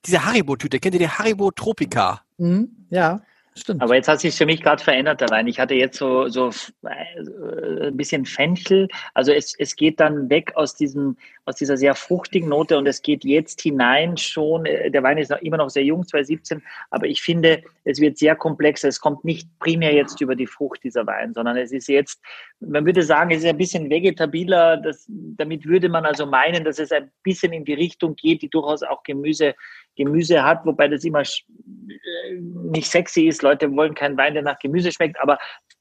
diese 0.06 0.26
Haribo-Tüte, 0.26 0.80
kennt 0.80 0.96
ihr 0.96 1.00
die 1.00 1.10
Haribo 1.10 1.52
Tropica? 1.52 2.22
Mhm, 2.38 2.70
ja, 2.90 3.22
stimmt. 3.56 3.82
Aber 3.82 3.96
jetzt 3.96 4.08
hat 4.08 4.20
sich 4.20 4.36
für 4.36 4.46
mich 4.46 4.62
gerade 4.62 4.84
verändert 4.84 5.22
der 5.22 5.30
Wein. 5.30 5.48
Ich 5.48 5.60
hatte 5.60 5.74
jetzt 5.74 5.98
so, 5.98 6.28
so 6.28 6.50
äh, 6.84 7.88
ein 7.88 7.98
bisschen 7.98 8.26
Fenchel. 8.26 8.88
Also 9.14 9.32
es, 9.32 9.56
es 9.58 9.76
geht 9.76 10.00
dann 10.00 10.30
weg 10.30 10.52
aus 10.56 10.76
diesem, 10.76 11.18
aus 11.46 11.56
dieser 11.56 11.78
sehr 11.78 11.96
fruchtigen 11.96 12.50
Note 12.50 12.78
und 12.78 12.88
es 12.88 13.02
geht 13.02 13.24
jetzt 13.24 13.62
hinein 13.62 14.18
schon. 14.18 14.66
äh, 14.66 14.92
Der 14.92 15.04
Wein 15.04 15.18
ist 15.18 15.32
noch, 15.32 15.40
immer 15.40 15.58
noch 15.58 15.70
sehr 15.70 15.84
jung, 15.84 16.06
2017, 16.06 16.62
aber 16.90 17.08
ich 17.08 17.22
finde, 17.22 17.64
es 17.86 18.00
wird 18.00 18.18
sehr 18.18 18.36
komplex. 18.36 18.84
Es 18.84 19.00
kommt 19.00 19.24
nicht 19.24 19.48
primär 19.60 19.94
jetzt 19.94 20.20
über 20.20 20.36
die 20.36 20.48
Frucht 20.48 20.84
dieser 20.84 21.06
Wein, 21.08 21.34
sondern 21.34 21.56
es 21.56 21.72
ist 21.72 21.88
jetzt, 21.88 22.20
man 22.60 22.86
würde 22.86 23.04
sagen, 23.04 23.32
es 23.32 23.40
ist 23.40 23.46
ein 23.46 23.58
bisschen 23.58 23.90
vegetabiler. 23.90 24.78
Das, 24.78 25.06
damit 25.08 25.66
würde 25.66 25.88
man 25.88 26.06
also 26.06 26.26
meinen, 26.26 26.64
dass 26.64 26.80
es 26.80 26.92
ein 26.92 27.12
bisschen 27.24 27.54
in 27.54 27.64
die 27.64 27.74
Richtung 27.74 28.16
geht, 28.16 28.42
die 28.42 28.50
durchaus 28.50 28.84
auch 28.84 29.04
Gemüse 29.04 29.56
Gemüse 29.96 30.44
hat, 30.44 30.66
wobei 30.66 30.88
das 30.88 31.04
immer 31.04 31.22
äh, 31.22 32.34
nicht 32.40 32.90
sexy 32.90 33.28
ist. 33.28 33.42
Leute 33.42 33.74
wollen 33.76 33.96
keinen 33.96 34.18
Wein, 34.18 34.34
der 34.34 34.44
nach 34.44 34.60
Gemüse 34.60 34.92
schmeckt, 34.92 35.20
aber 35.20 35.38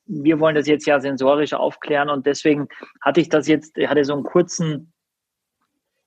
wir 0.07 0.38
wollen 0.40 0.55
das 0.55 0.66
jetzt 0.66 0.87
ja 0.87 1.00
sensorisch 1.00 1.53
aufklären 1.53 2.11
und 2.11 2.27
deswegen 2.27 2.68
hatte 3.00 3.20
ich 3.20 3.29
das 3.29 3.48
jetzt, 3.48 3.77
ich 3.77 3.88
hatte 3.88 4.05
so 4.05 4.14
einen 4.14 4.24
kurzen, 4.24 4.92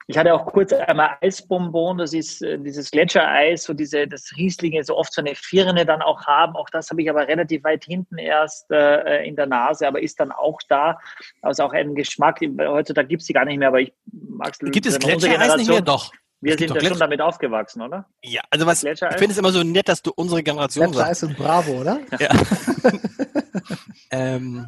ich 0.10 0.17
hatte 0.17 0.34
auch 0.34 0.46
kurz 0.46 0.72
einmal 0.72 1.17
Eisbonbon, 1.22 1.98
das 1.98 2.13
ist 2.13 2.41
äh, 2.41 2.58
dieses 2.58 2.91
Gletschereis, 2.91 3.63
so 3.63 3.74
diese, 3.74 4.08
das 4.08 4.32
Rieslinge 4.38 4.82
so 4.84 4.96
oft 4.96 5.12
so 5.12 5.22
eine 5.22 5.36
Firne 5.36 5.86
dann 5.86 6.02
auch 6.02 6.26
haben. 6.26 6.56
Auch 6.56 6.70
das 6.70 6.89
habe 6.89 7.02
ich 7.02 7.10
aber 7.10 7.28
relativ 7.28 7.65
weit 7.65 7.84
hinten 7.84 8.17
erst 8.17 8.72
äh, 8.72 9.28
in 9.28 9.36
der 9.36 9.48
Nase, 9.48 9.86
aber 9.86 10.02
ist 10.02 10.17
dann 10.22 10.32
auch 10.32 10.60
da. 10.70 10.98
Also 11.41 11.63
auch 11.63 11.74
ein 11.74 11.93
Geschmack, 11.93 12.39
heutzutage 12.58 13.10
gibt 13.10 13.22
es 13.22 13.28
die 13.28 13.34
gar 13.34 13.43
nicht 13.43 13.58
mehr, 13.58 13.67
aber 13.67 13.82
ich 13.82 13.91
mag 14.13 14.54
es. 14.54 14.60
Gibt 14.60 14.86
es 14.86 14.98
Gletschereis 14.98 15.58
nicht 15.58 15.70
mehr? 15.70 15.82
Doch. 15.82 16.13
Wir 16.39 16.58
sind 16.58 16.73
ja 16.76 16.89
schon 16.89 17.00
damit 17.00 17.19
aufgewachsen, 17.21 17.82
oder? 17.82 18.06
Ja, 18.23 18.41
also 18.52 18.65
was, 18.67 18.84
ich 18.84 19.00
finde 19.00 19.28
es 19.32 19.38
immer 19.38 19.52
so 19.52 19.63
nett, 19.63 19.89
dass 19.89 20.02
du 20.04 20.12
unsere 20.15 20.43
Generation 20.43 20.93
sagst. 20.93 21.21
Gletschereis 21.21 21.23
und 21.23 21.38
Bravo, 21.38 21.71
oder? 21.82 22.00
Ja. 22.19 22.30
ähm, 24.12 24.67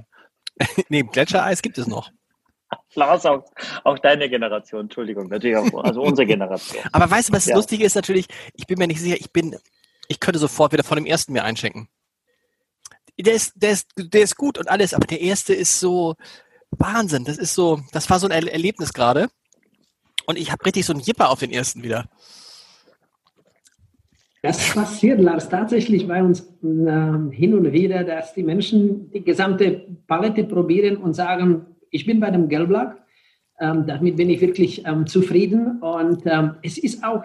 nee, 0.90 1.04
Gletschereis 1.04 1.62
gibt 1.62 1.78
es 1.78 1.88
noch. 1.88 2.12
Lars, 2.94 3.26
auch, 3.26 3.46
auch 3.84 3.98
deine 4.00 4.30
Generation, 4.30 4.82
Entschuldigung, 4.82 5.28
natürlich 5.28 5.58
auch, 5.58 5.84
also 5.84 6.02
unsere 6.02 6.26
Generation. 6.28 6.84
Aber 6.92 7.10
weißt 7.10 7.30
du, 7.30 7.34
was 7.34 7.44
das 7.46 7.50
Ja. 7.52 7.56
Lustige 7.56 7.84
ist 7.84 7.96
natürlich, 7.96 8.28
ich 8.54 8.68
bin 8.68 8.78
mir 8.78 8.88
nicht 8.88 9.00
sicher, 9.00 9.16
ich 9.20 9.32
bin, 9.32 9.56
ich 10.08 10.20
könnte 10.20 10.40
sofort 10.40 10.72
wieder 10.74 10.84
von 10.84 10.96
dem 10.98 11.06
ersten 11.06 11.34
mir 11.34 11.44
einschenken. 11.44 11.88
Der 13.18 13.34
ist, 13.34 13.54
der 13.56 13.72
ist, 13.72 13.88
der 13.98 14.22
ist 14.22 14.38
gut 14.38 14.58
und 14.58 14.70
alles, 14.70 14.94
aber 14.94 15.06
der 15.08 15.20
erste 15.22 15.54
ist 15.54 15.80
so 15.80 16.16
Wahnsinn. 16.72 17.26
Das 17.26 17.38
ist 17.38 17.54
so, 17.56 17.82
das 17.92 18.10
war 18.10 18.20
so 18.20 18.28
ein 18.28 18.32
Er- 18.32 18.52
Erlebnis 18.52 18.94
gerade. 18.94 19.30
Und 20.30 20.38
ich 20.38 20.52
habe 20.52 20.64
richtig 20.64 20.86
so 20.86 20.94
einen 20.94 21.02
Jipper 21.02 21.32
auf 21.32 21.40
den 21.40 21.50
ersten 21.50 21.82
wieder. 21.82 22.06
Das 24.44 24.76
passiert, 24.76 25.20
Lars, 25.20 25.50
tatsächlich 25.50 26.08
bei 26.08 26.22
uns 26.22 26.48
ähm, 26.62 27.32
hin 27.32 27.56
und 27.56 27.72
wieder, 27.72 28.04
dass 28.04 28.36
die 28.36 28.44
Menschen 28.44 29.10
die 29.10 29.24
gesamte 29.24 29.88
Palette 30.06 30.44
probieren 30.44 30.98
und 30.98 31.16
sagen, 31.16 31.66
ich 31.90 32.06
bin 32.06 32.20
bei 32.20 32.30
dem 32.30 32.48
Gelblack, 32.48 33.04
ähm, 33.60 33.88
damit 33.88 34.18
bin 34.18 34.30
ich 34.30 34.40
wirklich 34.40 34.86
ähm, 34.86 35.08
zufrieden. 35.08 35.82
Und 35.82 36.22
ähm, 36.28 36.58
es 36.62 36.78
ist 36.78 37.04
auch, 37.04 37.24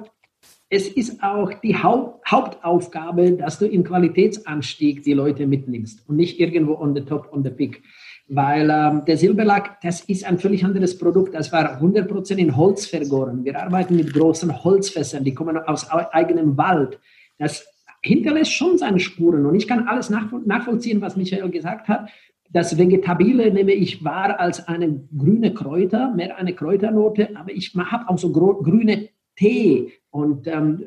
es 0.71 0.89
ist 0.89 1.23
auch 1.23 1.53
die 1.63 1.77
Haupt, 1.77 2.25
Hauptaufgabe, 2.27 3.33
dass 3.33 3.59
du 3.59 3.67
im 3.67 3.85
Qualitätsanstieg 3.85 5.03
die 5.03 5.13
Leute 5.13 5.47
mitnimmst 5.47 6.09
und 6.09 6.17
nicht 6.17 6.41
irgendwo 6.41 6.77
on 6.77 6.95
the 6.95 7.03
top, 7.03 7.31
on 7.35 7.45
the 7.45 7.51
peak. 7.51 7.83
Weil 8.29 8.71
ähm, 8.71 9.03
der 9.07 9.19
Silberlack, 9.19 9.81
das 9.83 10.01
ist 10.01 10.25
ein 10.25 10.39
völlig 10.39 10.65
anderes 10.65 10.97
Produkt. 10.97 11.35
Das 11.35 11.53
war 11.53 11.81
100% 11.81 12.37
in 12.37 12.57
Holz 12.57 12.87
vergoren. 12.87 13.45
Wir 13.45 13.61
arbeiten 13.63 13.97
mit 13.97 14.15
großen 14.15 14.65
Holzfässern, 14.65 15.25
die 15.25 15.35
kommen 15.35 15.59
aus 15.59 15.91
au- 15.91 16.07
eigenem 16.11 16.57
Wald. 16.57 16.99
Das 17.39 17.67
hinterlässt 18.03 18.53
schon 18.53 18.79
seine 18.79 18.99
Spuren. 19.01 19.45
Und 19.45 19.55
ich 19.55 19.69
kann 19.69 19.87
alles 19.89 20.09
nachvoll 20.09 20.43
nachvollziehen, 20.47 21.03
was 21.03 21.17
Michael 21.17 21.51
gesagt 21.51 21.89
hat. 21.89 22.09
Das 22.51 22.79
Vegetabile 22.79 23.53
nehme 23.53 23.73
ich 23.73 24.05
wahr 24.05 24.39
als 24.41 24.69
eine 24.69 25.01
grüne 25.19 25.53
Kräuter, 25.53 26.15
mehr 26.15 26.37
eine 26.39 26.55
Kräuternote, 26.55 27.31
aber 27.37 27.51
ich 27.53 27.75
habe 27.75 28.09
auch 28.09 28.19
so 28.19 28.31
grüne 28.31 29.09
Tee 29.37 29.93
und 30.11 30.47
ähm, 30.47 30.87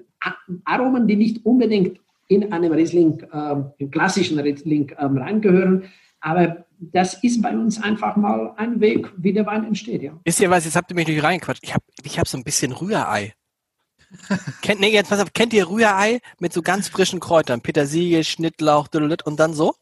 Aromen, 0.63 1.08
die 1.08 1.17
nicht 1.17 1.45
unbedingt 1.45 2.00
in 2.30 2.52
einem 2.54 2.71
Riesling, 2.71 3.21
ähm, 3.34 3.65
im 3.78 3.91
klassischen 3.91 4.39
Riesling 4.39 4.91
ähm, 4.97 5.17
reingehören. 5.17 5.84
Aber 6.21 6.65
das 6.80 7.16
ist 7.24 7.42
bei 7.42 7.56
uns 7.56 7.82
einfach 7.82 8.16
mal 8.16 8.54
ein 8.58 8.80
Weg, 8.80 9.12
wie 9.18 9.34
der 9.34 9.46
Wein 9.46 9.63
entsteht. 9.63 10.04
Ja. 10.04 10.20
Wisst 10.24 10.40
ihr 10.40 10.50
was, 10.50 10.66
jetzt 10.66 10.76
habt 10.76 10.92
ihr 10.92 10.96
mich 10.96 11.08
nicht 11.08 11.24
reingequatscht. 11.24 11.63
Ich 11.63 11.74
habe 11.74 11.84
ich 12.04 12.20
hab 12.20 12.28
so 12.28 12.38
ein 12.38 12.44
bisschen 12.44 12.72
Rührei. 12.72 13.34
kennt, 14.62 14.80
nee, 14.80 14.92
jetzt 14.92 15.10
pass 15.10 15.20
auf, 15.20 15.34
kennt 15.34 15.54
ihr 15.54 15.68
Rührei 15.68 16.20
mit 16.40 16.54
so 16.54 16.62
ganz 16.62 16.88
frischen 16.88 17.20
Kräutern? 17.20 17.62
Petersilie, 17.62 18.24
Schnittlauch, 18.24 18.88
und 18.94 19.40
dann 19.40 19.54
so? 19.54 19.76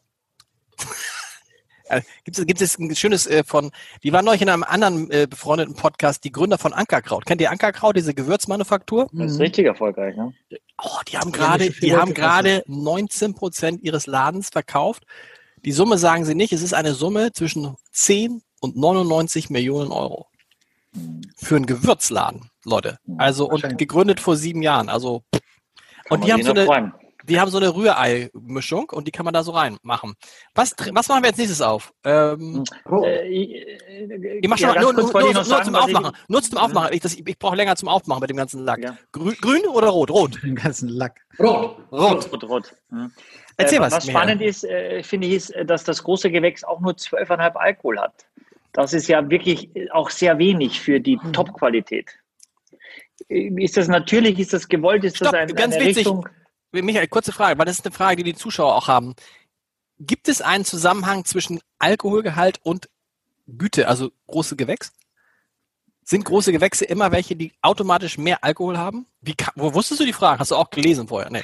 Gibt 2.24 2.36
es, 2.36 2.46
gibt 2.46 2.60
es 2.60 2.78
ein 2.80 2.96
schönes 2.96 3.28
äh, 3.28 3.44
von, 3.44 3.70
die 4.02 4.12
waren 4.12 4.24
neulich 4.24 4.42
in 4.42 4.48
einem 4.48 4.64
anderen 4.64 5.08
äh, 5.12 5.28
befreundeten 5.30 5.76
Podcast, 5.76 6.24
die 6.24 6.32
Gründer 6.32 6.58
von 6.58 6.72
Ankerkraut. 6.72 7.24
Kennt 7.26 7.40
ihr 7.40 7.48
Ankerkraut, 7.50 7.96
diese 7.96 8.12
Gewürzmanufaktur? 8.12 9.08
Das 9.12 9.30
ist 9.30 9.38
richtig 9.38 9.66
erfolgreich, 9.66 10.16
ne? 10.16 10.34
Oh, 10.82 10.98
die 11.06 11.16
haben 11.16 11.30
Ja, 11.30 11.36
gerade, 11.36 11.70
die 11.70 11.96
haben 11.96 12.12
gerade 12.12 12.64
19 12.66 13.34
Prozent 13.34 13.84
ihres 13.84 14.08
Ladens 14.08 14.48
verkauft. 14.48 15.04
Die 15.66 15.72
Summe 15.72 15.98
sagen 15.98 16.24
sie 16.24 16.36
nicht. 16.36 16.52
Es 16.52 16.62
ist 16.62 16.72
eine 16.74 16.94
Summe 16.94 17.32
zwischen 17.32 17.74
10 17.92 18.40
und 18.60 18.76
99 18.76 19.50
Millionen 19.50 19.90
Euro. 19.90 20.28
Für 21.36 21.56
einen 21.56 21.66
Gewürzladen, 21.66 22.50
Leute. 22.64 22.98
Also, 23.18 23.50
und 23.50 23.76
gegründet 23.76 24.20
vor 24.20 24.36
sieben 24.36 24.62
Jahren. 24.62 24.88
Also, 24.88 25.24
und 26.08 26.24
die 26.24 26.32
haben 26.32 26.44
so 26.44 26.52
eine, 26.52 26.92
die 27.24 27.40
haben 27.40 27.50
so 27.50 27.58
eine 27.58 27.74
Rührei-Mischung 27.74 28.90
und 28.90 29.08
die 29.08 29.10
kann 29.10 29.24
man 29.24 29.34
da 29.34 29.42
so 29.42 29.50
reinmachen. 29.50 30.14
Was, 30.54 30.72
was 30.92 31.08
machen 31.08 31.22
wir 31.22 31.28
jetzt 31.30 31.38
nächstes 31.38 31.60
auf? 31.60 31.92
Ähm, 32.04 32.62
Rot. 32.88 33.04
Äh, 33.04 33.26
ich, 33.26 33.66
ich 34.42 34.48
mach 34.48 34.56
schon 34.56 34.68
ja, 34.68 34.74
mal, 34.80 34.94
ganz 34.94 35.12
nur, 35.12 35.44
sagen, 35.44 35.64
zum 35.64 35.74
ich- 35.74 35.80
Aufmachen. 35.80 36.16
Nur 36.28 36.42
zum 36.42 36.58
Aufmachen. 36.58 36.94
Ich, 36.94 37.00
das- 37.00 37.14
ich 37.14 37.38
brauche 37.38 37.56
länger 37.56 37.74
zum 37.74 37.88
Aufmachen 37.88 38.20
bei 38.20 38.28
dem 38.28 38.36
ganzen 38.36 38.64
Lack. 38.64 38.82
Ja. 38.82 38.96
Grün, 39.10 39.36
grün 39.40 39.66
oder 39.66 39.88
rot? 39.88 40.10
Rot. 40.10 40.40
Den 40.44 40.54
ganzen 40.54 40.88
Lack. 40.88 41.20
Rot. 41.40 41.76
Rot. 41.90 42.32
Rot, 42.32 42.44
rot. 42.44 42.74
Mhm. 42.90 43.10
Erzähl 43.56 43.78
äh, 43.78 43.82
was. 43.82 43.92
Was 43.94 44.06
spannend 44.06 44.42
ist, 44.42 44.64
äh, 44.64 45.02
finde 45.02 45.28
ich, 45.28 45.34
ist, 45.34 45.54
dass 45.66 45.84
das 45.84 46.02
große 46.02 46.30
Gewächs 46.30 46.64
auch 46.64 46.80
nur 46.80 46.92
12,5 46.92 47.54
Alkohol 47.54 47.98
hat. 47.98 48.26
Das 48.72 48.92
ist 48.92 49.08
ja 49.08 49.28
wirklich 49.30 49.74
äh, 49.74 49.90
auch 49.90 50.10
sehr 50.10 50.38
wenig 50.38 50.80
für 50.80 51.00
die 51.00 51.16
Mhm. 51.16 51.32
Top-Qualität. 51.32 52.10
Ist 53.28 53.76
das 53.76 53.88
natürlich, 53.88 54.38
ist 54.38 54.52
das 54.52 54.68
gewollt, 54.68 55.04
ist 55.04 55.16
Stopp, 55.16 55.32
das 55.32 55.40
ein, 55.40 55.48
ganz 55.48 55.74
eine 55.74 55.84
wichtig. 55.84 55.98
Richtung? 56.06 56.28
Michael, 56.72 57.08
kurze 57.08 57.32
Frage, 57.32 57.58
weil 57.58 57.64
das 57.64 57.78
ist 57.78 57.86
eine 57.86 57.94
Frage, 57.94 58.16
die 58.16 58.32
die 58.32 58.34
Zuschauer 58.38 58.74
auch 58.74 58.88
haben. 58.88 59.14
Gibt 59.98 60.28
es 60.28 60.42
einen 60.42 60.66
Zusammenhang 60.66 61.24
zwischen 61.24 61.60
Alkoholgehalt 61.78 62.60
und 62.62 62.90
Güte, 63.46 63.88
also 63.88 64.10
große 64.26 64.56
Gewächs? 64.56 64.92
Sind 66.04 66.24
große 66.24 66.52
Gewächse 66.52 66.84
immer 66.84 67.10
welche, 67.10 67.34
die 67.34 67.52
automatisch 67.62 68.18
mehr 68.18 68.44
Alkohol 68.44 68.76
haben? 68.76 69.06
Wie, 69.22 69.34
wo 69.54 69.72
wusstest 69.72 70.00
du 70.00 70.04
die 70.04 70.12
Frage? 70.12 70.38
Hast 70.38 70.50
du 70.50 70.56
auch 70.56 70.70
gelesen 70.70 71.08
vorher? 71.08 71.30
Nee. 71.30 71.42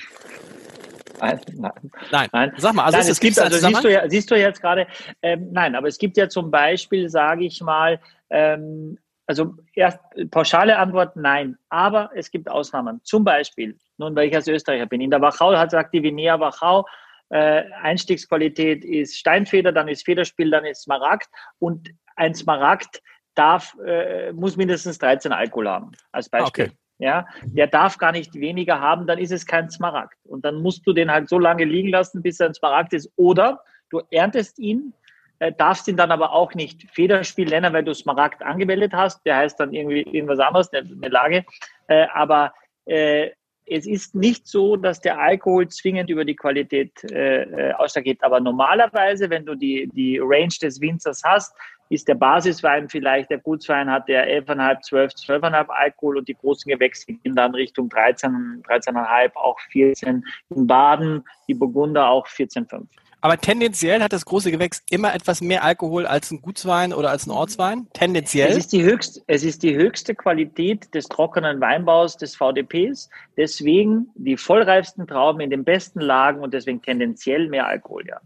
Nein, 1.23 1.41
nein. 1.57 1.73
Nein. 2.11 2.29
Nein. 2.33 2.53
Sag 2.57 2.75
mal, 2.75 2.85
also 2.85 2.99
nein, 2.99 3.03
es 3.03 3.11
es, 3.11 3.21
gibt, 3.21 3.39
einen 3.39 3.53
also 3.53 3.69
siehst 3.69 3.85
du 3.85 3.93
ja, 3.93 4.11
siehst 4.11 4.31
du 4.31 4.35
jetzt 4.35 4.61
gerade, 4.61 4.87
ähm, 5.23 5.49
nein, 5.53 5.75
aber 5.75 5.89
es 5.89 5.99
gibt 5.99 6.17
ja 6.17 6.29
zum 6.29 6.51
Beispiel, 6.51 7.09
sage 7.09 7.45
ich 7.45 7.61
mal, 7.61 8.01
ähm, 8.31 8.99
also 9.27 9.55
erst 9.75 10.01
pauschale 10.31 10.77
Antwort 10.79 11.17
nein, 11.17 11.57
aber 11.69 12.11
es 12.15 12.31
gibt 12.31 12.51
Ausnahmen. 12.51 13.01
Zum 13.05 13.25
Beispiel, 13.25 13.79
nun 13.99 14.17
weil 14.17 14.29
ich 14.29 14.35
als 14.35 14.49
Österreicher 14.49 14.87
bin, 14.87 15.01
in 15.01 15.11
der 15.11 15.21
Wachau 15.21 15.57
hat 15.57 15.71
sagt 15.71 15.95
die 15.95 16.03
Vinea 16.03 16.41
Wachau, 16.41 16.87
äh, 17.29 17.63
Einstiegsqualität 17.83 18.85
ist 18.85 19.17
Steinfeder, 19.17 19.73
dann 19.73 19.89
ist 19.89 20.05
Federspiel, 20.05 20.51
dann 20.51 20.65
ist 20.65 20.83
Smaragd 20.83 21.29
und 21.59 21.91
ein 22.17 22.35
Smaragd 22.35 23.01
darf, 23.35 23.77
äh, 23.87 24.33
muss 24.33 24.57
mindestens 24.57 24.99
13 24.99 25.33
Alkohol 25.33 25.69
haben, 25.69 25.93
als 26.11 26.29
Beispiel. 26.29 26.65
Ah, 26.65 26.69
okay. 26.69 26.77
Ja, 27.03 27.27
der 27.43 27.67
darf 27.67 27.99
gar 27.99 28.13
nicht 28.13 28.33
weniger 28.35 28.81
haben, 28.81 29.09
dann 29.09 29.19
ist 29.19 29.33
es 29.33 29.45
kein 29.45 29.69
Smaragd. 29.69 30.17
Und 30.25 30.45
dann 30.45 30.63
musst 30.63 30.87
du 30.87 30.93
den 30.93 31.11
halt 31.11 31.29
so 31.29 31.37
lange 31.37 31.65
liegen 31.65 31.89
lassen, 31.89 32.23
bis 32.23 32.39
er 32.39 32.47
ein 32.47 32.55
Smaragd 32.55 32.93
ist. 32.93 33.11
Oder 33.17 33.61
du 33.91 34.03
erntest 34.13 34.61
ihn, 34.61 34.95
äh, 35.41 35.51
darfst 35.51 35.89
ihn 35.89 35.97
dann 35.97 36.13
aber 36.13 36.31
auch 36.31 36.55
nicht 36.55 36.89
Federspiel 36.93 37.49
nennen, 37.49 37.73
weil 37.73 37.83
du 37.83 37.93
Smaragd 37.93 38.45
angemeldet 38.45 38.93
hast. 38.93 39.27
Der 39.27 39.39
heißt 39.39 39.59
dann 39.59 39.73
irgendwie 39.73 40.03
irgendwas 40.03 40.39
anderes, 40.39 40.73
eine, 40.73 41.09
Lage. 41.09 41.45
Äh, 41.89 42.07
aber 42.15 42.55
äh, 42.85 43.31
es 43.67 43.87
ist 43.87 44.15
nicht 44.15 44.47
so, 44.47 44.77
dass 44.77 45.01
der 45.01 45.19
Alkohol 45.19 45.69
zwingend 45.69 46.11
über 46.11 46.25
die 46.25 46.35
Qualität 46.37 46.93
äh, 47.11 47.43
äh, 47.43 47.73
ausschlaggebend. 47.75 48.25
Aber 48.25 48.41
normalerweise, 48.41 49.31
wenn 49.31 49.47
du 49.47 49.55
die, 49.55 49.89
die 49.93 50.19
Range 50.19 50.55
des 50.61 50.81
Winzers 50.81 51.23
hast, 51.25 51.55
ist 51.89 52.09
der 52.09 52.15
Basiswein 52.15 52.89
vielleicht, 52.89 53.31
der 53.31 53.39
Gutswein 53.39 53.91
hat 53.91 54.09
der 54.09 54.27
11,5, 54.27 54.81
12, 54.81 55.13
12,5 55.13 55.69
Alkohol 55.69 56.19
und 56.19 56.29
die 56.29 56.35
großen 56.35 56.71
Gewächse 56.71 57.13
gehen 57.13 57.37
dann 57.37 57.55
Richtung 57.55 57.89
13, 57.91 58.63
13,5, 58.67 59.35
auch 59.35 59.61
14 59.71 60.25
in 60.51 60.67
Baden, 60.67 61.23
die 61.49 61.55
Burgunder 61.55 62.09
auch 62.09 62.27
14,5. 62.27 62.87
Aber 63.23 63.39
tendenziell 63.39 64.03
hat 64.03 64.13
das 64.13 64.25
große 64.25 64.51
Gewächs 64.51 64.83
immer 64.91 65.15
etwas 65.15 65.41
mehr 65.41 65.63
Alkohol 65.63 66.07
als 66.07 66.33
ein 66.33 66.43
Gutswein 66.43 66.93
oder 66.93 67.11
als 67.11 67.25
ein 67.27 67.31
Ortswein? 67.31 67.87
Tendenziell? 67.93 68.51
Es 68.51 68.57
ist 68.57 68.73
die 68.73 68.83
höchste, 68.83 69.23
es 69.29 69.45
ist 69.45 69.63
die 69.63 69.77
höchste 69.77 70.17
Qualität 70.17 70.93
des 70.93 71.07
trockenen 71.07 71.61
Weinbaus 71.61 72.17
des 72.17 72.35
VDPs. 72.35 73.09
Deswegen 73.37 74.09
die 74.17 74.37
vollreifsten 74.37 75.07
Trauben 75.07 75.41
in 75.41 75.51
den 75.51 75.63
besten 75.63 76.01
Lagen 76.01 76.41
und 76.41 76.53
deswegen 76.53 76.83
tendenziell 76.83 77.49
mehr 77.49 77.69
Alkohol, 77.69 78.05
ja. 78.09 78.21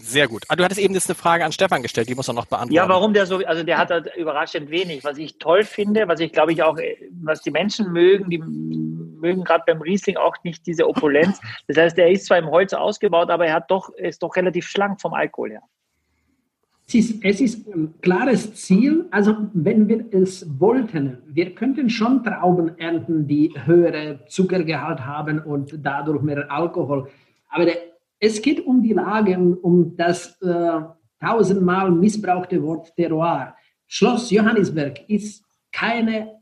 Sehr 0.00 0.28
gut. 0.28 0.44
Ah, 0.48 0.56
du 0.56 0.64
hattest 0.64 0.80
eben 0.80 0.94
jetzt 0.94 1.08
eine 1.08 1.14
Frage 1.14 1.44
an 1.44 1.52
Stefan 1.52 1.82
gestellt, 1.82 2.08
die 2.08 2.14
muss 2.14 2.28
er 2.28 2.34
noch 2.34 2.46
beantworten. 2.46 2.74
Ja, 2.74 2.88
warum 2.88 3.12
der 3.12 3.26
so, 3.26 3.36
also 3.38 3.62
der 3.62 3.78
hat 3.78 3.90
halt 3.90 4.10
überraschend 4.16 4.70
wenig. 4.70 5.04
Was 5.04 5.18
ich 5.18 5.38
toll 5.38 5.64
finde, 5.64 6.08
was 6.08 6.20
ich 6.20 6.32
glaube 6.32 6.52
ich 6.52 6.62
auch, 6.62 6.78
was 7.22 7.42
die 7.42 7.50
Menschen 7.50 7.92
mögen, 7.92 8.30
die 8.30 8.38
mögen 8.38 9.44
gerade 9.44 9.64
beim 9.66 9.80
Riesling 9.80 10.16
auch 10.16 10.36
nicht 10.42 10.66
diese 10.66 10.88
Opulenz. 10.88 11.40
Das 11.66 11.76
heißt, 11.76 11.98
er 11.98 12.10
ist 12.10 12.26
zwar 12.26 12.38
im 12.38 12.50
Holz 12.50 12.72
ausgebaut, 12.72 13.30
aber 13.30 13.46
er 13.46 13.54
hat 13.54 13.70
doch, 13.70 13.90
ist 13.90 14.22
doch 14.22 14.34
relativ 14.34 14.66
schlank 14.66 15.00
vom 15.00 15.14
Alkohol 15.14 15.50
her. 15.50 15.62
Es 16.88 16.94
ist, 16.94 17.24
es 17.24 17.40
ist 17.40 17.68
ein 17.68 17.94
klares 18.00 18.54
Ziel. 18.54 19.06
Also 19.12 19.36
wenn 19.52 19.88
wir 19.88 20.06
es 20.10 20.44
wollten, 20.58 21.18
wir 21.26 21.54
könnten 21.54 21.88
schon 21.88 22.24
Trauben 22.24 22.76
ernten, 22.78 23.28
die 23.28 23.54
höhere 23.64 24.24
Zuckergehalt 24.26 25.00
haben 25.00 25.38
und 25.40 25.72
dadurch 25.78 26.22
mehr 26.22 26.50
Alkohol. 26.50 27.08
Aber 27.48 27.64
der 27.64 27.89
es 28.20 28.40
geht 28.42 28.64
um 28.66 28.82
die 28.82 28.92
Lage, 28.92 29.38
um 29.38 29.96
das 29.96 30.40
äh, 30.42 30.80
tausendmal 31.20 31.90
missbrauchte 31.90 32.62
Wort 32.62 32.94
Terroir. 32.94 33.56
Schloss 33.86 34.30
Johannisberg 34.30 35.08
ist 35.08 35.44
keine 35.72 36.39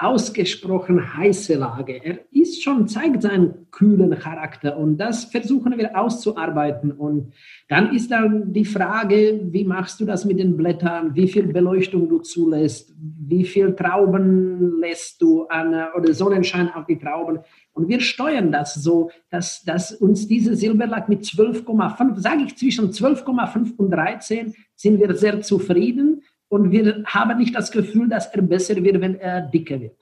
ausgesprochen 0.00 1.14
heiße 1.16 1.54
Lage. 1.56 2.02
Er 2.02 2.20
ist 2.32 2.62
schon, 2.62 2.88
zeigt 2.88 3.20
seinen 3.20 3.70
kühlen 3.70 4.18
Charakter 4.18 4.78
und 4.78 4.96
das 4.96 5.26
versuchen 5.26 5.76
wir 5.76 5.98
auszuarbeiten. 5.98 6.90
Und 6.92 7.34
dann 7.68 7.94
ist 7.94 8.10
dann 8.10 8.52
die 8.52 8.64
Frage, 8.64 9.40
wie 9.52 9.64
machst 9.64 10.00
du 10.00 10.06
das 10.06 10.24
mit 10.24 10.38
den 10.38 10.56
Blättern, 10.56 11.14
wie 11.14 11.28
viel 11.28 11.48
Beleuchtung 11.48 12.08
du 12.08 12.20
zulässt, 12.20 12.94
wie 12.98 13.44
viel 13.44 13.74
Trauben 13.74 14.80
lässt 14.80 15.20
du 15.20 15.44
an, 15.44 15.74
oder 15.94 16.14
Sonnenschein 16.14 16.70
auf 16.74 16.86
die 16.86 16.98
Trauben. 16.98 17.40
Und 17.72 17.88
wir 17.88 18.00
steuern 18.00 18.50
das 18.50 18.74
so, 18.74 19.10
dass, 19.28 19.62
dass 19.64 19.92
uns 19.92 20.26
diese 20.26 20.56
Silberlack 20.56 21.10
mit 21.10 21.24
12,5, 21.24 22.18
sage 22.18 22.44
ich 22.46 22.56
zwischen 22.56 22.90
12,5 22.90 23.76
und 23.76 23.90
13, 23.90 24.54
sind 24.74 24.98
wir 24.98 25.14
sehr 25.14 25.42
zufrieden 25.42 26.22
und 26.50 26.72
wir 26.72 27.04
haben 27.06 27.38
nicht 27.38 27.54
das 27.54 27.70
Gefühl, 27.70 28.08
dass 28.08 28.26
er 28.26 28.42
besser 28.42 28.76
wird, 28.76 29.00
wenn 29.00 29.18
er 29.18 29.40
dicker 29.40 29.80
wird. 29.80 29.96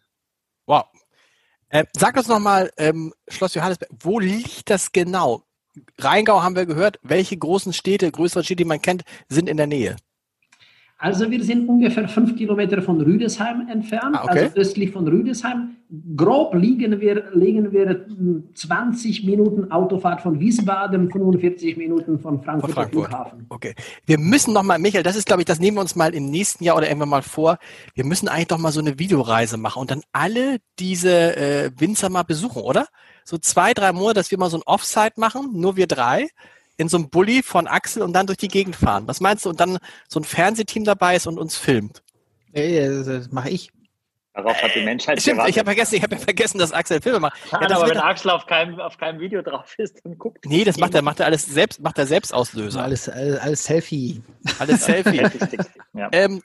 Wow. 0.67 0.85
Äh, 1.69 1.85
sag 1.93 2.17
uns 2.17 2.29
nochmal, 2.29 2.71
ähm, 2.79 3.13
Schloss 3.29 3.55
Johannesberg, 3.55 3.91
wo 4.01 4.19
liegt 4.19 4.71
das 4.71 4.91
genau? 4.91 5.43
Rheingau 5.99 6.43
haben 6.43 6.57
wir 6.57 6.65
gehört. 6.65 6.99
Welche 7.03 7.37
großen 7.37 7.75
Städte, 7.75 8.11
größere 8.11 8.43
Städte, 8.43 8.63
die 8.63 8.65
man 8.65 8.81
kennt, 8.81 9.03
sind 9.29 9.49
in 9.49 9.59
der 9.59 9.67
Nähe? 9.67 9.97
Also 11.01 11.31
wir 11.31 11.45
sind 11.45 11.69
ungefähr 11.69 12.09
fünf 12.09 12.37
Kilometer 12.37 12.83
von 12.83 13.01
Rüdesheim 13.01 13.69
entfernt, 13.69 14.17
ah, 14.17 14.25
okay. 14.25 14.43
also 14.47 14.57
östlich 14.57 14.91
von 14.91 15.07
Rüdesheim. 15.07 15.77
Grob 16.17 16.57
liegen 16.57 17.01
wir, 17.01 17.31
liegen 17.35 17.71
wir 17.71 18.05
20 18.53 19.25
Minuten 19.25 19.71
Autofahrt 19.71 20.21
von 20.21 20.41
Wiesbaden, 20.41 21.09
45 21.09 21.77
Minuten 21.77 22.19
von 22.19 22.43
Frankfurt, 22.43 22.73
von 22.73 22.83
Frankfurt. 22.83 23.07
Flughafen. 23.07 23.47
Okay. 23.49 23.75
Wir 24.07 24.19
müssen 24.19 24.53
noch 24.53 24.65
mal, 24.65 24.81
Michael, 24.81 25.05
das 25.05 25.15
ist, 25.15 25.27
glaube 25.27 25.43
ich, 25.43 25.47
das 25.47 25.61
nehmen 25.61 25.77
wir 25.77 25.83
uns 25.83 25.95
mal 25.95 26.13
im 26.15 26.31
nächsten 26.31 26.65
Jahr 26.65 26.77
oder 26.77 26.89
irgendwann 26.89 27.11
mal 27.11 27.23
vor. 27.23 27.59
Wir 27.95 28.05
müssen 28.05 28.27
eigentlich 28.27 28.49
doch 28.49 28.59
mal 28.59 28.73
so 28.73 28.81
eine 28.81 28.99
Videoreise 28.99 29.57
machen 29.57 29.81
und 29.81 29.93
dann 29.93 30.03
alle 30.11 30.59
diese 30.81 31.37
äh, 31.37 31.71
Winzer 31.79 32.11
mal 32.11 32.25
besuchen, 32.25 32.61
oder? 32.61 32.89
So 33.25 33.39
zwei, 33.39 33.73
drei 33.73 33.93
Monate, 33.93 34.15
dass 34.15 34.33
wir 34.33 34.39
mal 34.39 34.51
so 34.51 34.57
ein 34.57 34.65
Offsite 34.67 35.21
machen, 35.21 35.51
nur 35.53 35.77
wir 35.77 35.87
drei 35.87 36.27
in 36.79 36.89
so 36.89 36.97
einem 36.97 37.11
Bulli 37.11 37.43
von 37.43 37.67
Axel 37.67 38.03
und 38.03 38.15
dann 38.15 38.27
durch 38.27 38.39
die 38.39 38.49
Gegend 38.49 38.77
fahren. 38.77 39.07
Was 39.07 39.21
meinst 39.21 39.45
du? 39.45 39.51
Und 39.51 39.61
dann 39.61 39.79
so 40.09 40.21
ein 40.21 40.25
Fernsehteam 40.25 40.85
dabei 40.85 41.17
ist 41.17 41.27
und 41.27 41.39
uns 41.39 41.57
filmt. 41.57 42.03
Ey, 42.53 43.05
das 43.05 43.31
mache 43.31 43.51
ich. 43.51 43.71
Darauf 44.33 44.63
hat 44.63 44.73
die 44.73 44.83
Menschheit 44.83 45.21
Stimmt, 45.21 45.49
ich 45.49 45.59
habe 45.59 45.67
vergessen, 45.67 45.97
ich 45.97 46.03
habe 46.05 46.15
ja 46.15 46.21
vergessen, 46.21 46.59
dass 46.59 46.73
Axel 46.73 47.03
Filme 47.03 47.19
macht. 47.19 47.37
Ja, 47.51 47.61
ja, 47.61 47.77
aber 47.77 47.91
wenn 47.91 47.99
Axel 47.99 48.31
auf 48.31 48.47
keinem, 48.47 48.79
auf 48.79 48.97
keinem 48.97 49.19
Video 49.19 49.43
drauf 49.43 49.75
ist, 49.79 50.01
dann 50.05 50.17
guckt. 50.17 50.45
Nee, 50.47 50.63
das 50.63 50.77
macht 50.77 50.95
er, 50.95 51.03
macht 51.03 51.19
er 51.19 51.27
alles 51.27 51.45
selbst, 51.45 51.81
macht 51.81 51.99
er 51.99 52.07
Selbstauslöser. 52.07 52.81
Alles, 52.81 53.09
alles, 53.09 53.41
alles 53.41 53.65
Selfie. 53.65 54.23
Alles 54.61 54.85
Selfie. 54.85 55.27
ja. 55.95 56.09
ähm, 56.13 56.41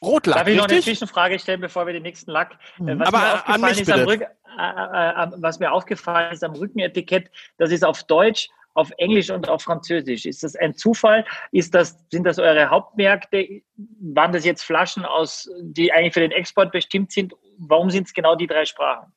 Rotlack. 0.00 0.38
Darf 0.38 0.48
ich 0.48 0.56
noch 0.56 0.68
eine 0.68 0.80
Zwischenfrage 0.80 1.38
stellen, 1.38 1.60
bevor 1.60 1.86
wir 1.86 1.92
den 1.92 2.04
nächsten 2.04 2.30
Lack? 2.30 2.56
Mhm. 2.78 2.98
Was, 3.00 3.08
Aber 3.08 3.18
mir 3.18 3.34
aufgefallen 3.34 3.78
ist 3.78 3.90
am 3.90 4.00
Rück, 4.00 4.22
äh, 4.22 4.26
äh, 4.26 5.42
was 5.42 5.58
mir 5.58 5.72
aufgefallen 5.72 6.32
ist 6.32 6.42
am 6.42 6.52
Rückenetikett, 6.52 7.30
das 7.58 7.70
ist 7.70 7.84
auf 7.84 8.02
Deutsch 8.04 8.48
auf 8.74 8.90
Englisch 8.98 9.30
und 9.30 9.48
auf 9.48 9.62
Französisch. 9.62 10.24
Ist 10.24 10.42
das 10.42 10.56
ein 10.56 10.74
Zufall? 10.74 11.24
Ist 11.50 11.74
das, 11.74 11.98
sind 12.10 12.24
das 12.24 12.38
eure 12.38 12.70
Hauptmärkte? 12.70 13.62
Waren 14.00 14.32
das 14.32 14.44
jetzt 14.44 14.62
Flaschen 14.62 15.04
aus, 15.04 15.50
die 15.60 15.92
eigentlich 15.92 16.14
für 16.14 16.20
den 16.20 16.32
Export 16.32 16.72
bestimmt 16.72 17.12
sind? 17.12 17.34
Warum 17.58 17.90
sind 17.90 18.06
es 18.06 18.14
genau 18.14 18.34
die 18.34 18.46
drei 18.46 18.64
Sprachen? 18.64 19.12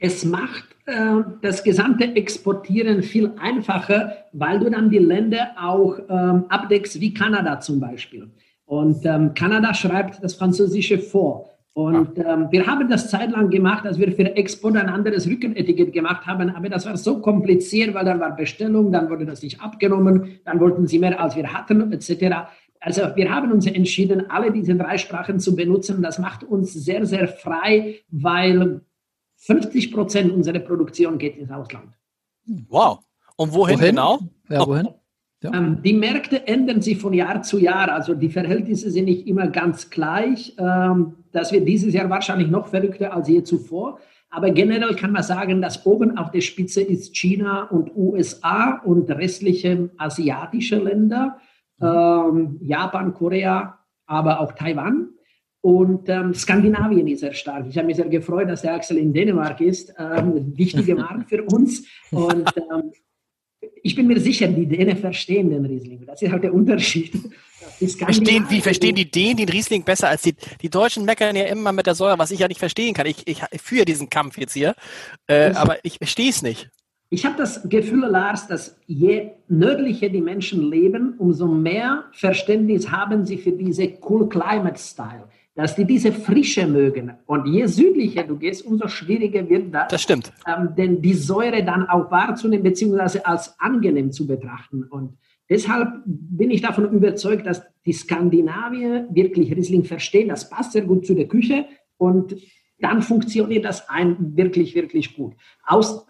Es 0.00 0.24
macht 0.24 0.64
äh, 0.86 1.22
das 1.42 1.64
gesamte 1.64 2.04
Exportieren 2.04 3.02
viel 3.02 3.32
einfacher, 3.40 4.26
weil 4.32 4.60
du 4.60 4.70
dann 4.70 4.90
die 4.90 4.98
Länder 4.98 5.56
auch 5.60 5.98
ähm, 6.08 6.44
abdeckst, 6.48 7.00
wie 7.00 7.12
Kanada 7.12 7.58
zum 7.58 7.80
Beispiel. 7.80 8.30
Und 8.64 9.04
ähm, 9.06 9.34
Kanada 9.34 9.74
schreibt 9.74 10.22
das 10.22 10.34
Französische 10.34 10.98
vor. 10.98 11.57
Und 11.78 12.18
ähm, 12.18 12.48
wir 12.50 12.66
haben 12.66 12.88
das 12.90 13.08
zeitlang 13.08 13.50
gemacht, 13.50 13.86
als 13.86 14.00
wir 14.00 14.10
für 14.10 14.34
Export 14.34 14.76
ein 14.76 14.88
anderes 14.88 15.28
Rückenetikett 15.28 15.92
gemacht 15.92 16.26
haben, 16.26 16.50
aber 16.50 16.68
das 16.68 16.86
war 16.86 16.96
so 16.96 17.20
kompliziert, 17.20 17.94
weil 17.94 18.04
dann 18.04 18.18
war 18.18 18.34
Bestellung, 18.34 18.90
dann 18.90 19.08
wurde 19.08 19.24
das 19.24 19.44
nicht 19.44 19.60
abgenommen, 19.60 20.40
dann 20.44 20.58
wollten 20.58 20.88
sie 20.88 20.98
mehr, 20.98 21.20
als 21.20 21.36
wir 21.36 21.52
hatten, 21.52 21.92
etc. 21.92 22.48
Also 22.80 23.02
wir 23.14 23.32
haben 23.32 23.52
uns 23.52 23.64
entschieden, 23.68 24.28
alle 24.28 24.50
diese 24.50 24.74
drei 24.74 24.98
Sprachen 24.98 25.38
zu 25.38 25.54
benutzen. 25.54 26.02
Das 26.02 26.18
macht 26.18 26.42
uns 26.42 26.72
sehr, 26.72 27.06
sehr 27.06 27.28
frei, 27.28 28.00
weil 28.10 28.80
50 29.36 29.92
Prozent 29.92 30.32
unserer 30.32 30.58
Produktion 30.58 31.16
geht 31.16 31.36
ins 31.36 31.52
Ausland. 31.52 31.94
Wow. 32.68 32.98
Und 33.36 33.54
wohin, 33.54 33.78
wohin? 33.78 33.90
genau? 33.90 34.18
Ja, 34.48 34.66
wohin? 34.66 34.88
Ja. 35.44 35.54
Ähm, 35.54 35.80
die 35.84 35.92
Märkte 35.92 36.48
ändern 36.48 36.82
sich 36.82 36.98
von 36.98 37.12
Jahr 37.12 37.42
zu 37.42 37.58
Jahr, 37.58 37.92
also 37.92 38.14
die 38.14 38.28
Verhältnisse 38.28 38.90
sind 38.90 39.04
nicht 39.04 39.28
immer 39.28 39.46
ganz 39.46 39.88
gleich. 39.88 40.56
Ähm, 40.58 41.14
das 41.38 41.52
wird 41.52 41.68
dieses 41.68 41.94
Jahr 41.94 42.10
wahrscheinlich 42.10 42.48
noch 42.48 42.66
verrückter 42.66 43.14
als 43.14 43.28
je 43.28 43.42
zuvor. 43.44 44.00
Aber 44.30 44.50
generell 44.50 44.94
kann 44.94 45.12
man 45.12 45.22
sagen, 45.22 45.62
dass 45.62 45.86
oben 45.86 46.18
auf 46.18 46.30
der 46.30 46.42
Spitze 46.42 46.82
ist 46.82 47.16
China 47.16 47.62
und 47.70 47.96
USA 47.96 48.80
und 48.84 49.08
restliche 49.10 49.90
asiatische 49.96 50.76
Länder, 50.76 51.38
ähm, 51.80 52.58
Japan, 52.60 53.14
Korea, 53.14 53.78
aber 54.06 54.40
auch 54.40 54.52
Taiwan. 54.52 55.10
Und 55.60 56.08
ähm, 56.08 56.34
Skandinavien 56.34 57.06
ist 57.06 57.20
sehr 57.20 57.32
stark. 57.32 57.66
Ich 57.68 57.76
habe 57.78 57.86
mich 57.86 57.96
sehr 57.96 58.08
gefreut, 58.08 58.48
dass 58.48 58.62
der 58.62 58.74
Axel 58.74 58.98
in 58.98 59.12
Dänemark 59.12 59.60
ist. 59.60 59.94
Ähm, 59.98 60.56
wichtige 60.56 60.94
Markt 61.04 61.28
für 61.28 61.42
uns. 61.44 61.86
Und 62.10 62.52
ähm, 62.56 62.92
ich 63.82 63.94
bin 63.94 64.06
mir 64.06 64.20
sicher, 64.20 64.48
die 64.48 64.66
Dänen 64.66 64.96
verstehen 64.96 65.50
den 65.50 65.64
Riesling. 65.64 66.04
Das 66.06 66.22
ist 66.22 66.30
halt 66.30 66.44
der 66.44 66.54
Unterschied. 66.54 67.12
Verstehen, 67.98 68.46
wie 68.48 68.60
verstehen 68.60 68.94
die 68.94 69.10
Dänen 69.10 69.36
den 69.36 69.48
Riesling 69.48 69.84
besser 69.84 70.08
als 70.08 70.22
die, 70.22 70.34
die 70.62 70.70
Deutschen 70.70 71.04
meckern 71.04 71.36
ja 71.36 71.44
immer 71.44 71.72
mit 71.72 71.86
der 71.86 71.94
Säure, 71.94 72.18
was 72.18 72.30
ich 72.30 72.40
ja 72.40 72.48
nicht 72.48 72.58
verstehen 72.58 72.94
kann. 72.94 73.06
Ich, 73.06 73.26
ich, 73.26 73.42
ich 73.50 73.60
führe 73.60 73.84
diesen 73.84 74.10
Kampf 74.10 74.38
jetzt 74.38 74.54
hier, 74.54 74.74
äh, 75.26 75.50
aber 75.52 75.76
ich 75.84 75.98
verstehe 75.98 76.30
es 76.30 76.42
nicht. 76.42 76.70
Ich 77.10 77.24
habe 77.24 77.36
das 77.36 77.66
Gefühl, 77.68 78.06
Lars, 78.06 78.48
dass 78.48 78.76
je 78.86 79.30
nördlicher 79.48 80.10
die 80.10 80.20
Menschen 80.20 80.70
leben, 80.70 81.14
umso 81.18 81.46
mehr 81.46 82.04
Verständnis 82.12 82.90
haben 82.90 83.24
sie 83.24 83.38
für 83.38 83.52
diese 83.52 83.94
Cool 84.06 84.28
Climate 84.28 84.78
Style 84.78 85.28
dass 85.58 85.74
die 85.74 85.84
diese 85.84 86.12
Frische 86.12 86.68
mögen. 86.68 87.14
Und 87.26 87.46
je 87.46 87.66
südlicher 87.66 88.22
du 88.22 88.36
gehst, 88.36 88.64
umso 88.64 88.86
schwieriger 88.86 89.48
wird 89.48 89.74
das. 89.74 89.88
Das 89.88 90.02
stimmt. 90.02 90.32
Ähm, 90.46 90.68
denn 90.76 91.02
die 91.02 91.14
Säure 91.14 91.64
dann 91.64 91.88
auch 91.88 92.12
wahrzunehmen, 92.12 92.62
beziehungsweise 92.62 93.26
als 93.26 93.58
angenehm 93.58 94.12
zu 94.12 94.28
betrachten. 94.28 94.84
Und 94.84 95.18
deshalb 95.50 95.88
bin 96.06 96.52
ich 96.52 96.62
davon 96.62 96.88
überzeugt, 96.92 97.44
dass 97.44 97.64
die 97.84 97.92
Skandinavier 97.92 99.08
wirklich 99.10 99.50
Riesling 99.50 99.82
verstehen. 99.82 100.28
Das 100.28 100.48
passt 100.48 100.74
sehr 100.74 100.82
gut 100.82 101.04
zu 101.04 101.14
der 101.16 101.26
Küche. 101.26 101.66
Und 101.96 102.36
dann 102.78 103.02
funktioniert 103.02 103.64
das 103.64 103.88
ein 103.88 104.36
wirklich, 104.36 104.76
wirklich 104.76 105.16
gut. 105.16 105.34
Aus, 105.66 106.06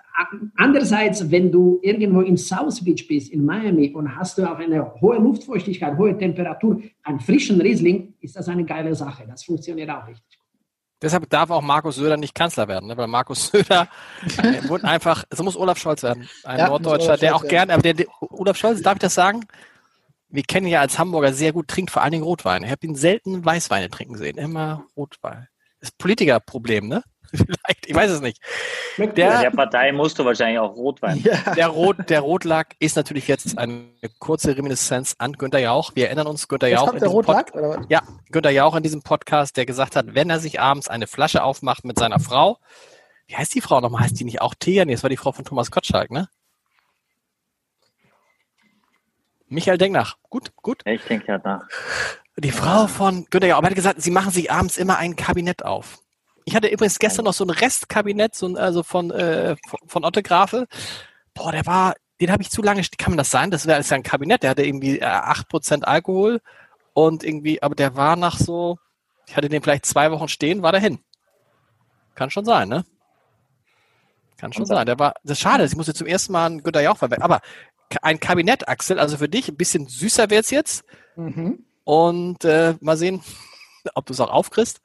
Andererseits, 0.56 1.30
wenn 1.30 1.52
du 1.52 1.78
irgendwo 1.82 2.20
in 2.20 2.36
South 2.36 2.82
Beach 2.82 3.06
bist, 3.06 3.30
in 3.30 3.44
Miami, 3.44 3.92
und 3.94 4.16
hast 4.16 4.38
du 4.38 4.50
auch 4.50 4.58
eine 4.58 4.92
hohe 5.00 5.18
Luftfeuchtigkeit, 5.18 5.96
hohe 5.96 6.16
Temperatur, 6.18 6.80
einen 7.04 7.20
frischen 7.20 7.60
Riesling, 7.60 8.14
ist 8.20 8.36
das 8.36 8.48
eine 8.48 8.64
geile 8.64 8.94
Sache. 8.94 9.24
Das 9.28 9.44
funktioniert 9.44 9.90
auch 9.90 10.06
richtig 10.06 10.38
gut. 10.38 10.46
Deshalb 11.00 11.30
darf 11.30 11.50
auch 11.50 11.62
Markus 11.62 11.96
Söder 11.96 12.16
nicht 12.16 12.34
Kanzler 12.34 12.66
werden, 12.66 12.88
ne? 12.88 12.96
weil 12.96 13.06
Markus 13.06 13.46
Söder 13.48 13.88
äh, 14.42 14.68
wurde 14.68 14.84
einfach, 14.84 15.24
so 15.30 15.44
muss 15.44 15.56
Olaf 15.56 15.78
Scholz 15.78 16.02
werden, 16.02 16.28
ein 16.42 16.58
ja, 16.58 16.68
Norddeutscher, 16.68 17.16
der 17.16 17.36
auch 17.36 17.46
gerne, 17.46 17.72
aber 17.72 17.82
der, 17.82 17.94
der, 17.94 18.06
Olaf 18.20 18.56
Scholz, 18.56 18.82
darf 18.82 18.94
ich 18.94 19.00
das 19.00 19.14
sagen? 19.14 19.44
wir 20.30 20.42
kennen 20.42 20.66
ihn 20.66 20.72
ja 20.72 20.80
als 20.80 20.98
Hamburger 20.98 21.32
sehr 21.32 21.52
gut, 21.52 21.68
trinkt 21.68 21.90
vor 21.90 22.02
allen 22.02 22.12
Dingen 22.12 22.24
Rotwein. 22.24 22.62
Ich 22.62 22.70
habe 22.70 22.86
ihn 22.86 22.94
selten 22.94 23.44
Weißweine 23.44 23.88
trinken 23.90 24.16
sehen, 24.16 24.38
immer 24.38 24.86
Rotwein. 24.96 25.48
Das 25.80 25.90
ist 25.90 25.98
Politikerproblem, 25.98 26.88
ne? 26.88 27.02
Vielleicht, 27.30 27.77
ich 27.88 27.94
weiß 27.94 28.10
es 28.10 28.20
nicht. 28.20 28.40
Der, 28.98 29.40
Der, 29.40 29.50
Partei 29.50 29.92
musst 29.92 30.18
du 30.18 30.24
wahrscheinlich 30.24 30.58
auch 30.58 30.74
Rotwein. 30.76 31.18
Ja. 31.18 31.54
der, 31.54 31.68
Rot, 31.68 31.96
der 32.10 32.20
Rotlack 32.20 32.74
ist 32.78 32.96
natürlich 32.96 33.28
jetzt 33.28 33.56
eine 33.58 33.88
kurze 34.18 34.56
Reminiszenz 34.56 35.14
an 35.18 35.32
Günter 35.32 35.58
Jauch. 35.58 35.92
Wir 35.94 36.06
erinnern 36.06 36.26
uns, 36.26 36.48
Günter 36.48 36.68
Jetzt 36.68 36.76
Jauch, 36.80 36.86
kommt 36.86 37.02
in 37.02 37.04
der 37.04 37.10
Pod- 37.10 37.28
Rotlack, 37.28 37.54
oder 37.54 37.68
was? 37.80 37.86
ja, 37.88 38.02
Günter 38.30 38.50
Jauch 38.50 38.76
in 38.76 38.82
diesem 38.82 39.02
Podcast, 39.02 39.56
der 39.56 39.66
gesagt 39.66 39.96
hat, 39.96 40.14
wenn 40.14 40.28
er 40.30 40.38
sich 40.40 40.60
abends 40.60 40.88
eine 40.88 41.06
Flasche 41.06 41.42
aufmacht 41.42 41.84
mit 41.84 41.98
seiner 41.98 42.20
Frau, 42.20 42.58
wie 43.26 43.36
heißt 43.36 43.54
die 43.54 43.60
Frau 43.60 43.80
nochmal? 43.80 44.02
Heißt 44.02 44.18
die 44.20 44.24
nicht 44.24 44.40
auch 44.40 44.54
Thea? 44.58 44.84
Nee, 44.84 44.92
das 44.92 45.02
war 45.02 45.10
die 45.10 45.16
Frau 45.16 45.32
von 45.32 45.44
Thomas 45.44 45.70
Gottschalk, 45.70 46.10
ne? 46.10 46.28
Michael, 49.48 49.78
denk 49.78 49.94
nach. 49.94 50.16
Gut, 50.28 50.52
gut. 50.56 50.82
Ich 50.84 51.02
denke 51.04 51.26
ja 51.28 51.38
nach. 51.42 51.66
Die 52.36 52.50
Frau 52.52 52.86
von 52.86 53.26
Günter 53.30 53.46
Jauch, 53.48 53.58
aber 53.58 53.66
er 53.68 53.70
hat 53.70 53.76
gesagt, 53.76 54.02
sie 54.02 54.10
machen 54.10 54.30
sich 54.30 54.50
abends 54.50 54.76
immer 54.76 54.98
ein 54.98 55.16
Kabinett 55.16 55.64
auf. 55.64 55.98
Ich 56.48 56.56
hatte 56.56 56.68
übrigens 56.68 56.98
gestern 56.98 57.26
noch 57.26 57.34
so 57.34 57.44
ein 57.44 57.50
Restkabinett, 57.50 58.34
so 58.34 58.46
ein, 58.46 58.56
also 58.56 58.82
von, 58.82 59.10
äh, 59.10 59.54
von- 59.86 60.02
Otte 60.04 60.22
Grafe. 60.22 60.66
Boah, 61.34 61.52
der 61.52 61.66
war, 61.66 61.94
den 62.22 62.32
habe 62.32 62.42
ich 62.42 62.50
zu 62.50 62.62
lange, 62.62 62.80
kann 62.96 63.12
man 63.12 63.18
das 63.18 63.30
sein? 63.30 63.50
Das 63.50 63.66
wäre 63.66 63.78
ist 63.78 63.90
ja 63.90 63.96
ein 63.96 64.02
Kabinett, 64.02 64.42
der 64.42 64.50
hatte 64.50 64.64
irgendwie 64.64 64.98
äh, 64.98 65.04
8% 65.04 65.84
Alkohol 65.84 66.40
und 66.94 67.22
irgendwie, 67.22 67.62
aber 67.62 67.74
der 67.74 67.96
war 67.96 68.16
nach 68.16 68.38
so, 68.38 68.78
ich 69.26 69.36
hatte 69.36 69.50
den 69.50 69.62
vielleicht 69.62 69.84
zwei 69.84 70.10
Wochen 70.10 70.28
stehen, 70.28 70.62
war 70.62 70.72
der 70.72 70.80
hin. 70.80 71.00
Kann 72.14 72.30
schon 72.30 72.46
sein, 72.46 72.70
ne? 72.70 72.86
Kann 74.38 74.54
schon 74.54 74.64
sein. 74.64 74.86
Der 74.86 74.98
war, 74.98 75.12
das 75.22 75.32
ist 75.32 75.40
schade, 75.40 75.66
ich 75.66 75.76
musste 75.76 75.92
zum 75.92 76.06
ersten 76.06 76.32
Mal 76.32 76.46
einen 76.46 76.62
Günter 76.62 76.80
Jauch 76.80 76.96
verwenden. 76.96 77.24
Aber 77.24 77.42
ein 78.00 78.20
Kabinett, 78.20 78.68
Axel, 78.68 78.98
also 78.98 79.18
für 79.18 79.28
dich 79.28 79.48
ein 79.48 79.56
bisschen 79.58 79.86
süßer 79.86 80.30
wird's 80.30 80.50
jetzt. 80.50 80.82
Mhm. 81.14 81.66
Und 81.84 82.44
äh, 82.46 82.74
mal 82.80 82.96
sehen, 82.96 83.22
ob 83.94 84.06
du 84.06 84.14
es 84.14 84.20
auch 84.20 84.30
aufkriegst. 84.30 84.80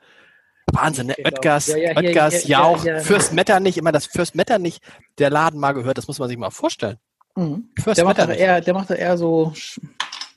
Wahnsinn, 0.72 1.07
ne? 1.07 1.14
Genau. 1.16 1.30
Oetgers, 1.30 1.68
Ja, 1.68 1.78
ja, 1.78 1.89
hier, 1.91 1.97
Oetgers 2.09 2.34
hier, 2.36 2.49
Jauch, 2.57 2.82
hier. 2.84 2.99
Fürst 2.99 3.34
Metternich, 3.34 3.78
immer 3.78 3.91
das 3.91 4.05
Fürst 4.05 4.36
Metternich, 4.36 4.80
der 5.20 5.30
Laden 5.30 5.59
mal 5.59 5.74
gehört, 5.74 5.97
das 5.97 6.07
muss 6.07 6.20
man 6.20 6.30
sich 6.30 6.38
mal 6.38 6.49
vorstellen. 6.51 6.97
Mhm. 7.36 7.70
Fürst 7.80 7.97
Der 7.97 8.05
macht, 8.05 8.18
doch 8.18 8.28
Metternich. 8.28 8.41
eher, 8.41 8.61
der 8.61 8.74
macht 8.74 8.89
doch 8.89 8.95
eher 8.95 9.18
so 9.18 9.53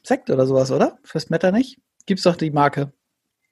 Sekt 0.02 0.30
oder 0.30 0.46
sowas, 0.46 0.70
oder? 0.70 0.98
Fürs 1.04 1.30
Metternich? 1.30 1.78
Gibt's 2.06 2.22
doch 2.24 2.36
die 2.36 2.50
Marke. 2.50 2.92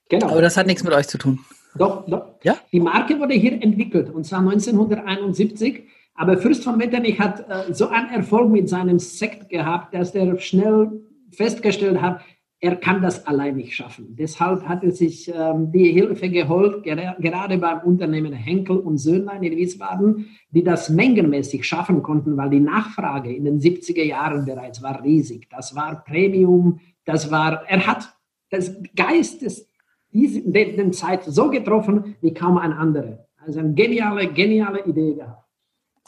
Genau. 0.09 0.29
Aber 0.29 0.43
das 0.43 0.57
hat 0.57 0.67
nichts 0.67 0.85
mit 0.85 0.93
euch 0.93 1.09
zu 1.09 1.19
tun. 1.19 1.41
Doch, 1.77 2.07
doch. 2.07 2.35
Ja? 2.45 2.57
Die 2.71 2.79
Marke 2.81 3.19
wurde 3.19 3.35
hier 3.35 3.53
entwickelt 3.61 4.11
und 4.11 4.25
zwar 4.25 4.41
1971. 4.41 5.85
Aber 6.15 6.39
Fürst 6.39 6.63
von 6.63 6.77
Metternich 6.79 7.19
hat 7.19 7.49
äh, 7.49 7.73
so 7.75 7.89
einen 7.89 8.11
Erfolg 8.11 8.49
mit 8.51 8.69
seinem 8.69 9.01
Sekt 9.01 9.49
gehabt, 9.49 9.93
dass 9.95 10.15
er 10.15 10.39
schnell 10.39 10.93
festgestellt 11.33 12.01
hat, 12.01 12.21
er 12.61 12.77
kann 12.77 13.03
das 13.03 13.27
allein 13.27 13.57
nicht 13.57 13.75
schaffen. 13.77 14.17
Deshalb 14.17 14.67
hat 14.67 14.83
er 14.85 14.91
sich 14.93 15.29
ähm, 15.35 15.71
die 15.71 15.93
Hilfe 15.93 16.31
geholt, 16.31 16.83
gera 16.83 17.15
gerade 17.21 17.59
beim 17.59 17.81
Unternehmen 17.81 18.33
Henkel 18.33 18.79
und 18.79 18.97
Söhnlein 18.99 19.43
in 19.43 19.57
Wiesbaden, 19.57 20.27
die 20.51 20.63
das 20.65 20.89
mengenmäßig 20.89 21.67
schaffen 21.67 22.03
konnten, 22.03 22.37
weil 22.37 22.51
die 22.51 22.61
Nachfrage 22.61 23.35
in 23.35 23.45
den 23.45 23.61
70er 23.61 24.05
Jahren 24.05 24.45
bereits 24.47 24.83
war 24.83 25.03
riesig. 25.05 25.49
Das 25.51 25.75
war 25.75 26.05
Premium, 26.05 26.81
das 27.05 27.31
war, 27.31 27.65
er 27.69 27.87
hat 27.87 28.15
das 28.51 28.75
Geist 28.97 29.43
des 29.43 29.69
diese, 30.13 30.41
den, 30.43 30.77
den 30.77 30.93
Zeit 30.93 31.25
so 31.25 31.51
getroffen 31.51 32.15
wie 32.21 32.33
kaum 32.33 32.57
ein 32.57 32.73
anderer. 32.73 33.27
Also 33.45 33.59
eine 33.59 33.75
geniale, 33.75 34.33
geniale 34.33 34.85
Idee 34.87 35.15
gehabt. 35.15 35.43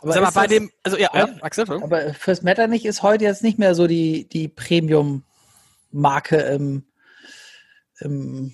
Aber, 0.01 0.13
Sag 0.13 0.23
mal, 0.23 0.31
bei 0.31 0.47
das- 0.47 0.57
dem, 0.57 0.71
also 0.85 0.97
ja, 0.97 1.09
Ja. 1.13 1.27
ja 1.27 1.29
Axel, 1.43 1.65
aber 1.83 2.15
fürs 2.15 2.43
Metternich 2.43 2.87
ist 2.87 3.03
heute 3.03 3.25
jetzt 3.25 3.43
nicht 3.43 3.59
mehr 3.59 3.75
so 3.75 3.87
die, 3.87 4.29
die 4.29 4.47
Premium-Marke 5.97 6.37
im, 6.37 6.85
im 8.01 8.53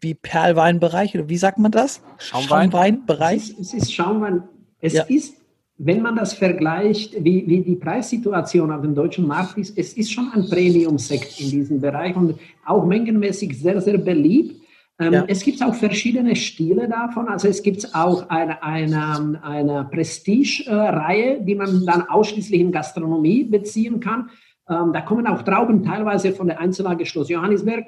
wie 0.00 0.14
Perlweinbereich 0.14 1.14
oder 1.14 1.28
wie 1.28 1.38
sagt 1.38 1.58
man 1.58 1.72
das? 1.72 2.00
Schaumwein? 2.18 2.68
Es 2.68 2.72
Schaumweinbereich? 2.72 3.50
ist, 3.50 3.60
es 3.60 3.74
ist 3.74 3.94
Schaumwein. 3.94 4.42
Es 4.80 4.92
Ja. 4.92 5.02
ist, 5.04 5.34
wenn 5.78 6.02
man 6.02 6.16
das 6.16 6.34
vergleicht, 6.34 7.12
wie, 7.24 7.46
wie 7.46 7.62
die 7.62 7.76
Preissituation 7.76 8.70
auf 8.70 8.82
dem 8.82 8.94
deutschen 8.94 9.26
Markt 9.26 9.58
ist, 9.58 9.76
es 9.76 9.94
ist 9.94 10.12
schon 10.12 10.30
ein 10.32 10.48
Premium-Sekt 10.48 11.40
in 11.40 11.50
diesem 11.50 11.80
Bereich 11.80 12.14
und 12.14 12.38
auch 12.64 12.84
mengenmäßig 12.84 13.58
sehr, 13.58 13.80
sehr 13.80 13.98
beliebt. 13.98 14.60
Ähm, 14.98 15.12
Ja. 15.12 15.24
Es 15.28 15.42
gibt 15.42 15.62
auch 15.62 15.74
verschiedene 15.74 16.36
Stile 16.36 16.88
davon. 16.88 17.28
Also 17.28 17.48
es 17.48 17.62
gibt 17.62 17.94
auch 17.94 18.28
eine, 18.28 18.62
eine, 18.62 19.40
eine 19.42 19.84
Prestige-Reihe, 19.90 21.42
die 21.42 21.54
man 21.54 21.84
dann 21.84 22.02
ausschließlich 22.02 22.60
in 22.60 22.70
Gastronomie 22.72 23.44
beziehen 23.44 24.00
kann. 24.00 24.30
Ähm, 24.68 24.92
da 24.92 25.00
kommen 25.00 25.26
auch 25.26 25.42
Trauben 25.42 25.84
teilweise 25.84 26.32
von 26.32 26.48
der 26.48 26.60
Einzellage 26.60 27.06
Schloss 27.06 27.28
Johannisberg. 27.28 27.86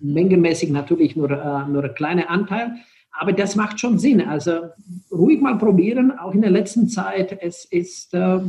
Mengenmäßig 0.00 0.70
natürlich 0.70 1.16
nur, 1.16 1.30
äh, 1.30 1.68
nur 1.68 1.84
ein 1.84 1.94
kleiner 1.94 2.30
Anteil. 2.30 2.76
Aber 3.12 3.32
das 3.32 3.56
macht 3.56 3.80
schon 3.80 3.98
Sinn. 3.98 4.20
Also 4.22 4.70
ruhig 5.10 5.40
mal 5.40 5.58
probieren, 5.58 6.18
auch 6.18 6.32
in 6.32 6.40
der 6.40 6.50
letzten 6.50 6.88
Zeit. 6.88 7.38
Es 7.42 7.64
ist 7.64 8.14
äh, 8.14 8.40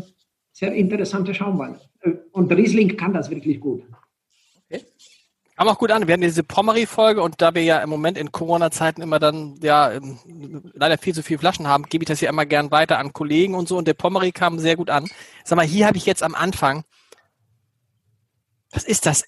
sehr 0.52 0.74
interessante 0.74 1.34
Schaumwein. 1.34 1.78
Äh, 2.02 2.12
Und 2.32 2.52
Riesling 2.52 2.96
kann 2.96 3.14
das 3.14 3.30
wirklich 3.30 3.60
gut. 3.60 3.84
Kam 5.62 5.68
auch 5.68 5.78
gut 5.78 5.92
an. 5.92 6.08
Wir 6.08 6.14
hatten 6.14 6.24
diese 6.24 6.42
Pommery-Folge 6.44 7.22
und 7.22 7.40
da 7.40 7.54
wir 7.54 7.62
ja 7.62 7.84
im 7.84 7.90
Moment 7.92 8.18
in 8.18 8.32
Corona-Zeiten 8.32 9.00
immer 9.00 9.20
dann 9.20 9.60
ja 9.62 9.92
ähm, 9.92 10.18
leider 10.74 10.98
viel 10.98 11.14
zu 11.14 11.22
viele 11.22 11.38
Flaschen 11.38 11.68
haben, 11.68 11.84
gebe 11.84 12.04
ich 12.04 12.08
das 12.08 12.20
ja 12.20 12.32
immer 12.32 12.48
gern 12.48 12.72
weiter 12.72 12.98
an 12.98 13.14
Kollegen 13.14 13.54
und 13.54 13.68
so 13.68 13.78
und 13.78 13.88
der 13.88 13.94
Pommery 13.94 14.32
kam 14.32 14.58
sehr 14.58 14.76
gut 14.76 14.90
an. 14.90 15.08
Sag 15.44 15.58
mal, 15.58 15.66
hier 15.66 15.86
habe 15.86 15.98
ich 15.98 16.08
jetzt 16.08 16.24
am 16.24 16.34
Anfang, 16.34 16.84
was 18.72 18.84
ist 18.84 19.06
das? 19.06 19.24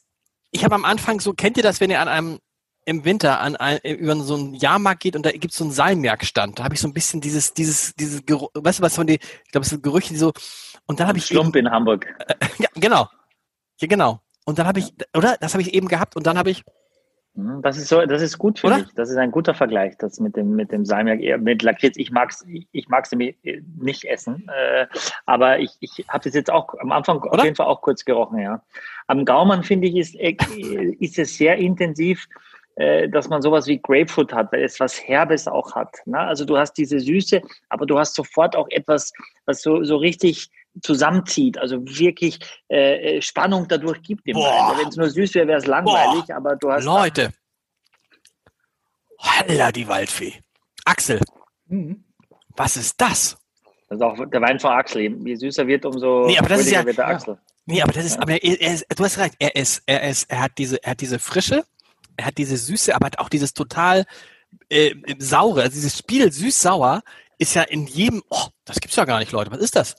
Ich 0.52 0.64
habe 0.64 0.76
am 0.76 0.86
Anfang 0.86 1.20
so, 1.20 1.34
kennt 1.34 1.58
ihr 1.58 1.64
das, 1.64 1.80
wenn 1.80 1.90
ihr 1.90 2.00
an 2.00 2.08
einem 2.08 2.40
im 2.86 3.06
Winter 3.06 3.40
an 3.40 3.56
ein, 3.56 3.80
über 3.80 4.16
so 4.18 4.36
einen 4.36 4.56
Jahrmarkt 4.56 5.02
geht 5.02 5.16
und 5.16 5.26
da 5.26 5.32
gibt 5.32 5.52
es 5.52 5.58
so 5.58 5.64
einen 5.64 5.72
Salmiakstand. 5.72 6.60
Da 6.60 6.64
habe 6.64 6.76
ich 6.76 6.82
so 6.82 6.88
ein 6.88 6.94
bisschen 6.94 7.22
dieses, 7.22 7.54
dieses, 7.54 7.94
dieses 7.96 8.26
Geruch, 8.26 8.50
weißt 8.54 8.80
du 8.80 8.84
was 8.84 8.96
von 8.96 9.08
die, 9.08 9.16
ich 9.16 9.52
glaube, 9.52 9.64
es 9.64 9.70
sind 9.70 9.84
Gerüche, 9.84 10.10
die 10.10 10.20
so, 10.20 10.34
und 10.86 11.00
dann 11.00 11.08
habe 11.08 11.18
ich 11.18 11.32
eben, 11.32 11.40
Schlump 11.40 11.56
in 11.56 11.70
Hamburg. 11.70 12.06
ja, 12.60 12.68
genau. 12.76 13.08
Ja, 13.80 13.88
genau. 13.88 14.22
Und 14.46 14.60
dann 14.60 14.68
habe 14.68 14.80
ich, 14.80 14.94
oder? 15.16 15.38
Das 15.40 15.54
habe 15.54 15.62
ich 15.62 15.74
eben 15.74 15.88
gehabt 15.88 16.16
und 16.16 16.28
dann 16.28 16.38
habe 16.38 16.52
ich, 16.52 16.64
Das 17.36 17.78
ist 17.78 17.88
so, 17.90 18.06
das 18.06 18.22
ist 18.22 18.38
gut 18.38 18.60
für 18.60 18.68
Oder? 18.68 18.78
mich. 18.80 18.94
Das 18.94 19.10
ist 19.10 19.18
ein 19.18 19.32
guter 19.32 19.56
Vergleich, 19.56 19.98
das 19.98 20.20
mit 20.20 20.36
dem 20.36 20.56
mit 20.56 20.72
dem 20.72 20.86
Salmiak 20.86 21.42
mit 21.42 21.64
Lakritz. 21.64 21.98
Ich 21.98 22.12
mag's, 22.12 22.46
ich 22.72 22.90
mag's 22.90 23.12
nämlich 23.12 23.36
nicht 23.80 24.06
essen, 24.06 24.48
äh, 24.56 24.86
aber 25.26 25.58
ich, 25.58 25.72
ich 25.80 26.06
habe 26.10 26.24
das 26.24 26.36
jetzt 26.36 26.52
auch 26.52 26.76
am 26.80 26.92
Anfang 26.92 27.18
Oder? 27.24 27.40
auf 27.40 27.44
jeden 27.44 27.56
Fall 27.56 27.66
auch 27.66 27.82
kurz 27.82 28.06
gerochen, 28.06 28.38
ja. 28.38 28.62
Am 29.08 29.26
Gaumen 29.26 29.64
finde 29.64 29.88
ich 29.88 29.96
ist 29.96 30.16
äh, 30.20 30.36
ist 31.00 31.18
es 31.18 31.36
sehr 31.36 31.58
intensiv, 31.58 32.28
äh, 32.76 33.10
dass 33.10 33.30
man 33.30 33.42
sowas 33.42 33.66
wie 33.66 33.82
Grapefruit 33.82 34.32
hat, 34.32 34.52
weil 34.52 34.64
es 34.64 34.80
was 34.80 35.02
Herbes 35.08 35.48
auch 35.48 35.74
hat. 35.74 35.96
Ne? 36.06 36.20
Also 36.20 36.46
du 36.46 36.56
hast 36.56 36.74
diese 36.74 37.00
Süße, 37.00 37.42
aber 37.70 37.88
du 37.88 37.98
hast 37.98 38.14
sofort 38.14 38.56
auch 38.56 38.68
etwas, 38.70 39.12
was 39.48 39.64
so 39.64 39.84
so 39.84 39.98
richtig 39.98 40.52
zusammenzieht, 40.82 41.58
also 41.58 41.78
wirklich 41.86 42.40
äh, 42.70 43.18
äh, 43.18 43.22
Spannung 43.22 43.68
dadurch 43.68 44.02
gibt 44.02 44.24
Boah. 44.26 44.76
Wenn 44.80 44.88
es 44.88 44.96
nur 44.96 45.10
süß 45.10 45.34
wäre, 45.36 45.48
wäre 45.48 45.60
es 45.60 45.68
langweilig, 45.68 46.34
aber 46.34 46.56
du 46.56 46.72
hast 46.72 46.84
Leute. 46.86 47.32
Halla, 49.20 49.72
die 49.72 49.88
Waldfee. 49.88 50.34
Axel, 50.86 51.20
Mhm. 51.68 52.04
was 52.58 52.76
ist 52.78 53.00
das? 53.00 53.38
Das 53.88 53.98
ist 53.98 54.02
auch 54.02 54.18
der 54.30 54.42
Wein 54.42 54.60
von 54.60 54.72
Axel. 54.72 55.02
Je 55.26 55.36
süßer 55.36 55.66
wird, 55.68 55.86
umso 55.86 56.26
Nee, 56.26 56.38
aber 56.38 56.50
das 56.50 56.62
ist 56.62 56.72
ja- 56.72 56.86
wird 56.86 56.98
der 56.98 57.08
ja. 57.08 57.16
Axel. 57.16 57.38
Nee, 57.66 57.82
aber 57.82 57.94
das 57.94 58.06
ist, 58.06 58.20
aber 58.20 58.34
er, 58.44 58.60
er 58.62 58.74
ist, 58.74 58.86
du 58.94 59.04
hast 59.06 59.18
recht, 59.20 59.36
er 59.40 59.56
ist, 59.56 59.84
er 59.86 60.10
ist, 60.10 60.30
er 60.30 60.42
hat 60.42 60.52
diese, 60.58 60.84
er 60.84 60.92
hat 60.92 61.02
diese 61.02 61.20
Frische, 61.20 61.64
er 62.18 62.26
hat 62.26 62.38
diese 62.38 62.58
Süße, 62.58 62.94
aber 62.94 63.06
hat 63.06 63.20
auch 63.20 63.30
dieses 63.30 63.54
total 63.54 64.06
äh, 64.70 64.94
saure, 65.20 65.62
also 65.62 65.74
dieses 65.74 65.98
Spiel 65.98 66.30
süß-sauer 66.32 67.02
ist 67.38 67.54
ja 67.54 67.62
in 67.64 67.88
jedem, 67.88 68.22
oh, 68.30 68.48
das 68.66 68.80
gibt's 68.82 68.98
ja 68.98 69.06
gar 69.06 69.20
nicht, 69.20 69.32
Leute, 69.32 69.52
was 69.52 69.60
ist 69.60 69.76
das? 69.78 69.96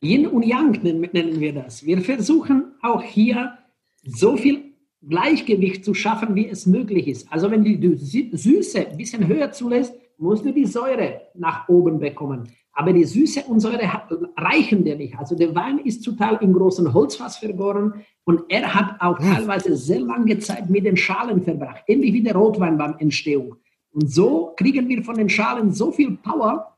Yin 0.00 0.26
und 0.26 0.44
Yang 0.44 0.82
nennen, 0.82 1.40
wir 1.40 1.52
das. 1.52 1.84
Wir 1.84 2.00
versuchen 2.00 2.72
auch 2.82 3.02
hier 3.02 3.58
so 4.04 4.36
viel 4.36 4.72
Gleichgewicht 5.06 5.84
zu 5.84 5.94
schaffen, 5.94 6.34
wie 6.34 6.48
es 6.48 6.66
möglich 6.66 7.08
ist. 7.08 7.32
Also 7.32 7.50
wenn 7.50 7.64
die 7.64 7.78
Sü- 7.78 8.36
Süße 8.36 8.88
ein 8.88 8.96
bisschen 8.96 9.26
höher 9.26 9.50
zulässt, 9.52 9.94
musst 10.18 10.44
du 10.44 10.52
die 10.52 10.66
Säure 10.66 11.22
nach 11.34 11.68
oben 11.68 11.98
bekommen. 11.98 12.48
Aber 12.72 12.92
die 12.92 13.04
Süße 13.04 13.42
und 13.48 13.60
Säure 13.60 13.88
reichen 14.36 14.84
dir 14.84 14.96
nicht. 14.96 15.18
Also 15.18 15.34
der 15.34 15.54
Wein 15.54 15.78
ist 15.78 16.04
total 16.04 16.38
im 16.40 16.52
großen 16.52 16.92
Holzfass 16.92 17.38
vergoren 17.38 18.04
und 18.24 18.42
er 18.48 18.72
hat 18.72 19.00
auch 19.00 19.18
teilweise 19.18 19.76
sehr 19.76 20.00
lange 20.00 20.38
Zeit 20.38 20.70
mit 20.70 20.84
den 20.84 20.96
Schalen 20.96 21.42
verbracht, 21.42 21.82
ähnlich 21.88 22.12
wie 22.12 22.22
der 22.22 22.36
Rotwein 22.36 22.78
beim 22.78 22.94
Entstehung. 22.98 23.56
Und 23.92 24.10
so 24.12 24.52
kriegen 24.56 24.88
wir 24.88 25.02
von 25.02 25.16
den 25.16 25.28
Schalen 25.28 25.72
so 25.72 25.90
viel 25.90 26.16
Power, 26.18 26.77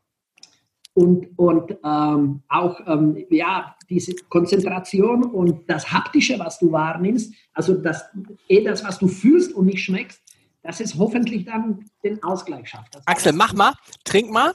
und, 0.93 1.27
und 1.37 1.77
ähm, 1.83 2.43
auch 2.49 2.79
ähm, 2.85 3.25
ja, 3.29 3.75
diese 3.89 4.13
Konzentration 4.29 5.23
und 5.23 5.69
das 5.69 5.91
Haptische, 5.91 6.37
was 6.39 6.59
du 6.59 6.71
wahrnimmst, 6.71 7.33
also 7.53 7.75
das, 7.75 8.03
eh 8.47 8.63
das, 8.63 8.83
was 8.83 8.99
du 8.99 9.07
fühlst 9.07 9.53
und 9.53 9.65
nicht 9.67 9.83
schmeckst, 9.83 10.21
dass 10.63 10.79
es 10.79 10.95
hoffentlich 10.95 11.45
dann 11.45 11.85
den 12.03 12.21
Ausgleich 12.23 12.69
schafft. 12.69 12.95
Das 12.95 13.07
Axel, 13.07 13.33
mach 13.33 13.53
mal, 13.53 13.73
trink 14.03 14.31
mal, 14.31 14.53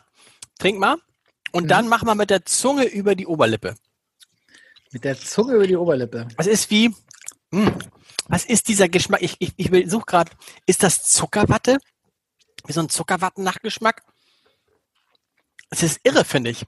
trink 0.58 0.78
mal 0.78 0.96
und 1.52 1.64
Mhm. 1.64 1.68
dann 1.68 1.88
mach 1.88 2.02
mal 2.04 2.14
mit 2.14 2.30
der 2.30 2.44
Zunge 2.44 2.84
über 2.84 3.14
die 3.14 3.26
Oberlippe. 3.26 3.74
Mit 4.92 5.04
der 5.04 5.18
Zunge 5.18 5.54
über 5.54 5.66
die 5.66 5.76
Oberlippe. 5.76 6.28
Es 6.36 6.46
ist 6.46 6.70
wie, 6.70 6.94
Hm. 7.52 7.72
Was 8.28 8.44
ist 8.44 8.68
dieser 8.68 8.88
Geschmack? 8.88 9.22
Ich, 9.22 9.36
ich, 9.38 9.52
ich 9.56 9.90
suche 9.90 10.04
gerade, 10.04 10.32
ist 10.66 10.82
das 10.82 11.04
Zuckerwatte? 11.04 11.78
Wie 12.66 12.72
so 12.72 12.80
ein 12.80 12.88
Zuckerwatten-Nachgeschmack? 12.88 14.02
Es 15.70 15.82
ist 15.82 16.00
irre, 16.04 16.24
finde 16.24 16.50
ich. 16.50 16.64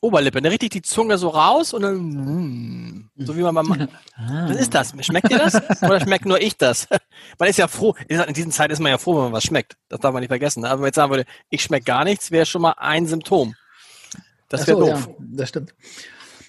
Oberlippe, 0.00 0.42
ne? 0.42 0.50
richtig 0.50 0.70
die 0.70 0.82
Zunge 0.82 1.16
so 1.16 1.30
raus 1.30 1.72
und 1.72 1.80
dann, 1.80 1.96
mm, 1.96 3.10
so 3.16 3.34
wie 3.38 3.40
man 3.40 3.54
beim, 3.54 3.88
Ah. 4.16 4.48
was 4.50 4.58
ist 4.58 4.74
das? 4.74 4.92
Schmeckt 5.00 5.30
dir 5.30 5.38
das? 5.38 5.54
Oder 5.82 5.98
schmeckt 5.98 6.26
nur 6.26 6.38
ich 6.42 6.58
das? 6.58 6.86
Man 7.38 7.48
ist 7.48 7.56
ja 7.56 7.68
froh, 7.68 7.94
in 8.08 8.34
diesen 8.34 8.52
Zeit 8.52 8.70
ist 8.70 8.80
man 8.80 8.90
ja 8.90 8.98
froh, 8.98 9.16
wenn 9.16 9.22
man 9.24 9.32
was 9.32 9.44
schmeckt. 9.44 9.76
Das 9.88 10.00
darf 10.00 10.12
man 10.12 10.20
nicht 10.20 10.28
vergessen. 10.28 10.60
ne? 10.60 10.66
Aber 10.68 10.74
wenn 10.74 10.80
man 10.82 10.88
jetzt 10.88 10.96
sagen 10.96 11.10
würde, 11.10 11.24
ich 11.48 11.62
schmecke 11.62 11.84
gar 11.84 12.04
nichts, 12.04 12.30
wäre 12.30 12.44
schon 12.44 12.60
mal 12.62 12.74
ein 12.76 13.06
Symptom. 13.06 13.54
Das 14.50 14.66
wäre 14.66 14.78
so, 14.78 14.86
doof. 14.90 15.08
Ja, 15.08 15.14
das 15.18 15.48
stimmt. 15.48 15.74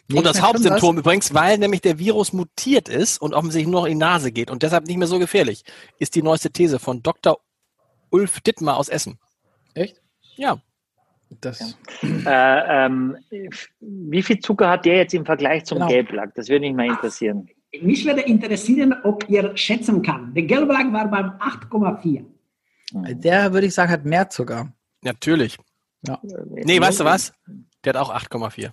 Nee, 0.10 0.18
Und 0.18 0.26
das 0.26 0.42
Hauptsymptom 0.42 0.98
übrigens, 1.00 1.34
weil 1.34 1.58
nämlich 1.58 1.82
der 1.82 1.98
Virus 1.98 2.34
mutiert 2.34 2.90
ist 2.90 3.20
und 3.22 3.34
offensichtlich 3.34 3.72
nur 3.72 3.82
noch 3.82 3.88
in 3.88 3.94
die 3.94 4.06
Nase 4.06 4.32
geht 4.34 4.52
und 4.52 4.62
deshalb 4.64 4.86
nicht 4.86 4.98
mehr 4.98 5.08
so 5.08 5.18
gefährlich, 5.18 5.64
ist 5.98 6.14
die 6.16 6.22
neueste 6.22 6.52
These 6.52 6.78
von 6.78 7.02
Dr. 7.02 7.40
Ulf 8.12 8.42
Dittmar 8.42 8.78
aus 8.78 8.90
Essen. 8.90 9.18
Echt? 9.76 10.02
Ja, 10.36 10.58
Das, 11.42 11.78
Äh, 12.26 12.86
ähm, 12.86 13.18
wie 13.80 14.22
viel 14.24 14.40
Zucker 14.40 14.70
hat 14.70 14.86
der 14.86 14.98
jetzt 14.98 15.14
im 15.14 15.26
Vergleich 15.26 15.66
zum 15.66 15.78
Genau. 15.80 15.90
Gelblack? 15.90 16.34
Das 16.36 16.50
würde 16.50 16.66
mich 16.66 16.76
mal 16.76 16.88
interessieren. 16.88 17.48
Mich 17.82 18.06
würde 18.06 18.22
interessieren, 18.22 18.96
ob 19.04 19.28
ihr 19.30 19.56
schätzen 19.58 20.02
kann. 20.02 20.34
Der 20.34 20.44
Gelblack 20.44 20.92
war 20.94 21.08
beim 21.10 21.32
8,4. 21.40 22.26
der 23.16 23.52
würde 23.54 23.68
ich 23.68 23.74
sagen, 23.74 23.92
hat 23.92 24.06
mehr 24.06 24.30
Zucker. 24.30 24.72
natürlich. 25.04 25.58
Nee, 26.48 26.80
weißt 26.80 27.00
du 27.00 27.04
was? 27.06 27.34
Der 27.84 27.94
hat 27.94 27.98
auch 28.02 28.14
8,4. 28.14 28.68
Nee, 28.68 28.72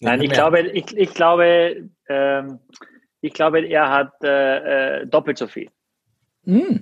Nein, 0.00 0.20
ich 0.20 0.28
mehr. 0.28 0.36
glaube, 0.36 0.60
ich, 0.62 0.96
ich 0.96 1.14
glaube, 1.14 1.88
ähm, 2.08 2.58
ich 3.20 3.32
glaube, 3.32 3.60
er 3.64 3.88
hat 3.88 4.12
äh, 4.24 5.02
äh, 5.02 5.06
doppelt 5.06 5.38
so 5.38 5.46
viel. 5.46 5.70
Mm. 6.44 6.76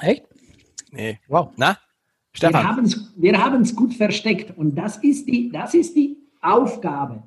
Echt? 0.00 0.24
Nee. 0.92 1.18
Wow. 1.26 1.50
Na? 1.56 1.78
Wir 2.32 2.36
Stefan? 2.36 2.68
haben 2.68 2.84
es 2.84 3.12
wir 3.16 3.44
haben's 3.44 3.74
gut 3.74 3.94
versteckt 3.94 4.56
und 4.56 4.74
das 4.74 4.98
ist, 4.98 5.26
die, 5.26 5.50
das 5.50 5.74
ist 5.74 5.94
die 5.96 6.16
Aufgabe. 6.40 7.22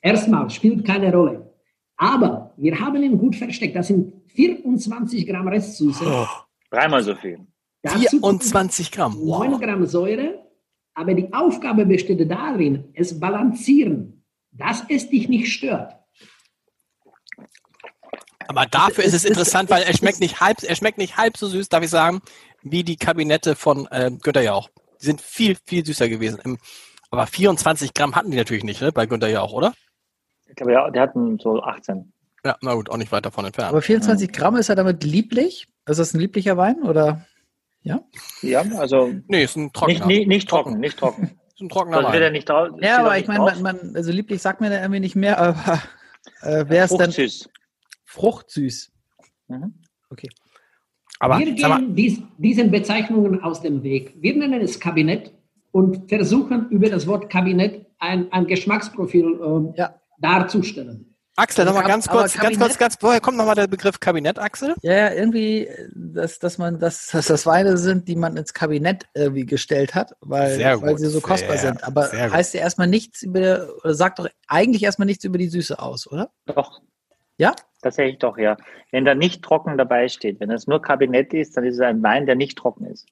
Erstmal 0.00 0.50
spielt 0.50 0.84
keine 0.84 1.12
Rolle. 1.12 1.54
Aber 1.96 2.52
wir 2.56 2.78
haben 2.78 3.02
ihn 3.02 3.16
gut 3.16 3.36
versteckt. 3.36 3.76
Das 3.76 3.86
sind 3.86 4.12
24 4.32 5.26
Gramm 5.26 5.48
Restsüße. 5.48 6.04
Oh, 6.06 6.26
Dreimal 6.70 7.02
so 7.02 7.14
viel. 7.14 7.38
Dazu 7.82 8.18
24 8.20 8.90
Gramm. 8.90 9.24
9 9.24 9.60
Gramm 9.60 9.86
Säure. 9.86 10.44
Aber 10.94 11.14
die 11.14 11.32
Aufgabe 11.32 11.86
besteht 11.86 12.30
darin, 12.30 12.84
es 12.94 13.18
balancieren, 13.18 14.24
dass 14.52 14.84
es 14.88 15.08
dich 15.08 15.28
nicht 15.28 15.52
stört. 15.52 15.94
Aber 18.46 18.66
dafür 18.66 19.04
ist 19.04 19.14
es 19.14 19.24
interessant, 19.24 19.70
es 19.70 19.76
weil 19.76 19.82
er 19.82 19.94
schmeckt 19.94 20.20
nicht 20.20 20.40
halb, 20.40 20.62
er 20.62 20.76
schmeckt 20.76 20.98
nicht 20.98 21.16
halb 21.16 21.36
so 21.36 21.48
süß, 21.48 21.68
darf 21.68 21.82
ich 21.82 21.90
sagen, 21.90 22.20
wie 22.64 22.82
die 22.82 22.96
Kabinette 22.96 23.54
von 23.54 23.86
äh, 23.90 24.10
Günther 24.20 24.42
Jauch. 24.42 24.68
Die 25.00 25.06
sind 25.06 25.20
viel, 25.20 25.56
viel 25.64 25.84
süßer 25.84 26.08
gewesen. 26.08 26.40
Ähm, 26.44 26.58
Aber 27.10 27.26
24 27.26 27.94
Gramm 27.94 28.16
hatten 28.16 28.30
die 28.30 28.36
natürlich 28.36 28.64
nicht, 28.64 28.80
ne, 28.80 28.90
bei 28.90 29.06
Günther 29.06 29.28
Jauch, 29.28 29.52
oder? 29.52 29.74
Ich 30.48 30.56
glaube, 30.56 30.72
ja, 30.72 30.90
der 30.90 31.02
hat 31.02 31.14
einen 31.14 31.38
so 31.38 31.62
18. 31.62 32.12
Ja, 32.44 32.56
na 32.60 32.74
gut, 32.74 32.90
auch 32.90 32.96
nicht 32.96 33.12
weit 33.12 33.24
davon 33.24 33.44
entfernt. 33.44 33.70
Aber 33.70 33.82
24 33.82 34.32
Gramm 34.32 34.56
ist 34.56 34.68
er 34.68 34.76
damit 34.76 35.04
lieblich? 35.04 35.68
Ist 35.86 35.98
das 35.98 36.14
ein 36.14 36.20
lieblicher 36.20 36.56
Wein 36.56 36.82
oder? 36.82 37.24
Ja, 38.42 38.64
also 38.78 39.12
nee, 39.28 39.44
ist 39.44 39.56
ein 39.56 39.64
nicht, 39.64 39.74
trockener. 39.74 40.06
nicht, 40.06 40.26
nicht 40.26 40.48
trocken, 40.48 40.80
nicht 40.80 40.98
trocken. 40.98 41.38
Ist 41.54 41.60
ein 41.60 41.68
trockener 41.68 41.98
er 41.98 42.20
Wein. 42.20 42.32
nicht 42.32 42.48
drauf. 42.48 42.70
Ja, 42.80 43.00
aber 43.00 43.18
ich 43.18 43.28
meine, 43.28 43.40
man, 43.40 43.62
man, 43.62 43.92
also 43.94 44.10
lieblich 44.10 44.40
sagt 44.40 44.62
mir 44.62 44.70
da 44.70 44.80
irgendwie 44.80 45.00
nicht 45.00 45.16
mehr, 45.16 45.38
aber 45.38 45.82
äh, 46.40 46.64
wer 46.66 46.86
ist 46.86 46.92
denn 46.92 47.12
Fruchtsüß. 47.12 47.48
fruchtsüß? 48.06 48.92
Mhm. 49.48 49.74
Aber 51.20 51.38
wir 51.38 51.52
gehen 51.52 51.94
dies, 51.94 52.18
diesen 52.38 52.70
Bezeichnungen 52.70 53.42
aus 53.42 53.62
dem 53.62 53.82
Weg. 53.82 54.14
Wir 54.20 54.36
nennen 54.36 54.60
es 54.60 54.78
Kabinett 54.80 55.32
und 55.72 56.08
versuchen 56.08 56.68
über 56.70 56.88
das 56.90 57.06
Wort 57.06 57.30
Kabinett 57.30 57.86
ein, 57.98 58.30
ein 58.32 58.46
Geschmacksprofil 58.46 59.40
ähm, 59.44 59.74
Ja. 59.76 59.94
darzustellen. 60.18 61.10
Axel, 61.36 61.64
nochmal 61.64 61.82
Kab- 61.82 61.90
ganz 61.90 62.06
kurz, 62.08 62.34
ganz 62.34 62.56
kurz, 62.58 62.58
Kabinett- 62.60 62.78
ganz, 62.78 62.96
woher 63.00 63.20
kommt 63.20 63.36
nochmal 63.36 63.56
der 63.56 63.66
Begriff 63.66 63.98
Kabinett, 63.98 64.38
Axel? 64.38 64.74
Ja, 64.82 64.92
ja, 64.92 65.12
irgendwie, 65.14 65.68
dass, 65.92 66.38
dass 66.38 66.58
man, 66.58 66.78
dass, 66.78 67.08
dass 67.08 67.26
das 67.26 67.44
Weine 67.44 67.76
sind, 67.76 68.06
die 68.06 68.14
man 68.14 68.36
ins 68.36 68.54
Kabinett 68.54 69.06
irgendwie 69.14 69.44
gestellt 69.44 69.96
hat, 69.96 70.12
weil, 70.20 70.54
Sehr 70.54 70.80
weil 70.80 70.90
gut, 70.90 71.00
sie 71.00 71.08
so 71.08 71.20
kostbar 71.20 71.56
sehr, 71.56 71.72
sind. 71.72 71.82
Aber 71.82 72.08
gut. 72.08 72.20
heißt 72.20 72.54
ja 72.54 72.60
erstmal 72.60 72.86
nichts 72.86 73.22
über, 73.22 73.66
oder 73.82 73.94
sagt 73.94 74.20
doch 74.20 74.28
eigentlich 74.46 74.84
erstmal 74.84 75.06
nichts 75.06 75.24
über 75.24 75.38
die 75.38 75.48
Süße 75.48 75.76
aus, 75.80 76.06
oder? 76.10 76.30
Doch. 76.46 76.80
Ja? 77.36 77.52
Tatsächlich 77.84 78.18
doch, 78.18 78.38
ja. 78.38 78.56
Wenn 78.92 79.04
da 79.04 79.14
nicht 79.14 79.42
trocken 79.42 79.76
dabei 79.76 80.08
steht, 80.08 80.40
wenn 80.40 80.50
es 80.50 80.66
nur 80.66 80.80
Kabinett 80.80 81.34
ist, 81.34 81.54
dann 81.54 81.64
ist 81.64 81.74
es 81.74 81.80
ein 81.82 82.02
Wein, 82.02 82.24
der 82.24 82.34
nicht 82.34 82.56
trocken 82.56 82.86
ist. 82.86 83.06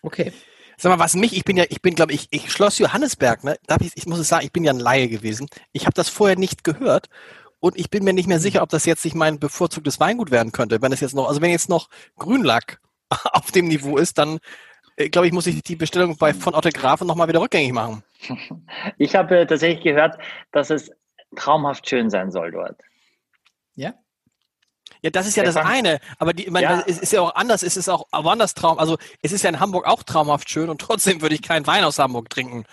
Okay. 0.00 0.32
Sag 0.78 0.90
mal, 0.90 0.98
was 0.98 1.14
mich, 1.14 1.36
ich 1.36 1.44
bin 1.44 1.58
ja, 1.58 1.64
ich 1.68 1.82
bin, 1.82 1.94
glaube 1.94 2.14
ich, 2.14 2.28
ich 2.30 2.50
Schloss 2.50 2.78
Johannesberg, 2.78 3.44
ne? 3.44 3.58
Ich, 3.80 3.92
ich 3.94 4.06
muss 4.06 4.20
es 4.20 4.28
sagen, 4.28 4.46
ich 4.46 4.52
bin 4.52 4.64
ja 4.64 4.72
ein 4.72 4.78
Laie 4.80 5.08
gewesen. 5.08 5.48
Ich 5.72 5.84
habe 5.84 5.92
das 5.92 6.08
vorher 6.08 6.38
nicht 6.38 6.64
gehört 6.64 7.10
und 7.60 7.78
ich 7.78 7.90
bin 7.90 8.04
mir 8.04 8.14
nicht 8.14 8.26
mehr 8.26 8.40
sicher, 8.40 8.62
ob 8.62 8.70
das 8.70 8.86
jetzt 8.86 9.04
nicht 9.04 9.14
mein 9.14 9.38
bevorzugtes 9.38 10.00
Weingut 10.00 10.30
werden 10.30 10.50
könnte. 10.50 10.80
Wenn 10.80 10.92
es 10.92 11.00
jetzt 11.00 11.14
noch, 11.14 11.28
also 11.28 11.42
wenn 11.42 11.50
jetzt 11.50 11.68
noch 11.68 11.90
Grünlack 12.16 12.80
auf 13.10 13.50
dem 13.50 13.68
Niveau 13.68 13.98
ist, 13.98 14.16
dann 14.16 14.38
äh, 14.96 15.10
glaube 15.10 15.26
ich, 15.26 15.34
muss 15.34 15.46
ich 15.46 15.62
die 15.62 15.76
Bestellung 15.76 16.16
bei 16.16 16.32
von 16.32 16.54
Otte 16.54 16.70
Grafen 16.70 17.06
nochmal 17.06 17.28
wieder 17.28 17.42
rückgängig 17.42 17.74
machen. 17.74 18.02
Ich 18.96 19.14
habe 19.14 19.40
äh, 19.40 19.46
tatsächlich 19.46 19.84
gehört, 19.84 20.16
dass 20.52 20.70
es 20.70 20.90
traumhaft 21.36 21.86
schön 21.86 22.08
sein 22.08 22.30
soll 22.30 22.52
dort. 22.52 22.80
Ja? 23.78 23.94
Ja, 25.02 25.10
das 25.10 25.26
ist 25.26 25.36
ja 25.36 25.44
das 25.44 25.56
eine. 25.56 26.00
Aber 26.18 26.32
die, 26.32 26.44
ich 26.46 26.50
meine, 26.50 26.66
Ja. 26.66 26.84
es 26.86 26.98
ist 26.98 27.12
ja 27.12 27.20
auch 27.20 27.34
anders. 27.34 27.62
Es 27.62 27.76
ist 27.76 27.88
auch 27.88 28.06
woanders 28.12 28.54
Traum. 28.54 28.78
Also 28.78 28.96
es 29.22 29.32
ist 29.32 29.42
ja 29.42 29.50
in 29.50 29.60
Hamburg 29.60 29.86
auch 29.86 30.02
traumhaft 30.02 30.50
schön 30.50 30.68
und 30.70 30.80
trotzdem 30.80 31.20
würde 31.22 31.34
ich 31.34 31.42
keinen 31.42 31.66
Wein 31.66 31.84
aus 31.84 31.98
Hamburg 31.98 32.28
trinken. 32.30 32.64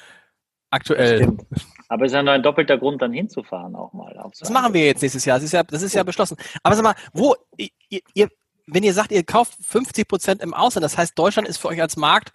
Aktuell. 0.72 1.18
Stimmt. 1.24 1.44
Aber 1.88 2.06
es 2.06 2.12
ist 2.12 2.16
ja 2.16 2.24
nur 2.24 2.34
ein 2.34 2.42
doppelter 2.42 2.78
Grund, 2.80 3.02
dann 3.02 3.14
hinzufahren 3.14 3.76
auch 3.76 3.94
mal. 3.94 4.18
Auf 4.18 4.34
so 4.36 4.40
Das 4.44 4.50
machen 4.50 4.74
wir 4.74 4.86
jetzt 4.86 5.02
nächstes 5.04 5.24
Jahr. 5.26 5.38
Das 5.38 5.44
ist 5.44 5.52
ja, 5.52 5.64
das 5.64 5.82
ist 5.84 5.94
ja 5.94 6.02
beschlossen. 6.04 6.36
Aber 6.64 6.76
sag 6.76 6.84
mal, 6.84 6.96
wo, 7.14 7.36
ihr, 7.58 7.70
ihr, 8.14 8.30
wenn 8.66 8.82
ihr 8.84 8.94
sagt, 8.94 9.12
ihr 9.12 9.24
kauft 9.24 9.54
50 9.62 10.08
Prozent 10.08 10.42
im 10.42 10.54
Ausland, 10.56 10.84
das 10.84 10.98
heißt, 10.98 11.18
Deutschland 11.20 11.48
ist 11.48 11.58
für 11.58 11.68
euch 11.68 11.82
als 11.82 11.96
Markt 11.98 12.32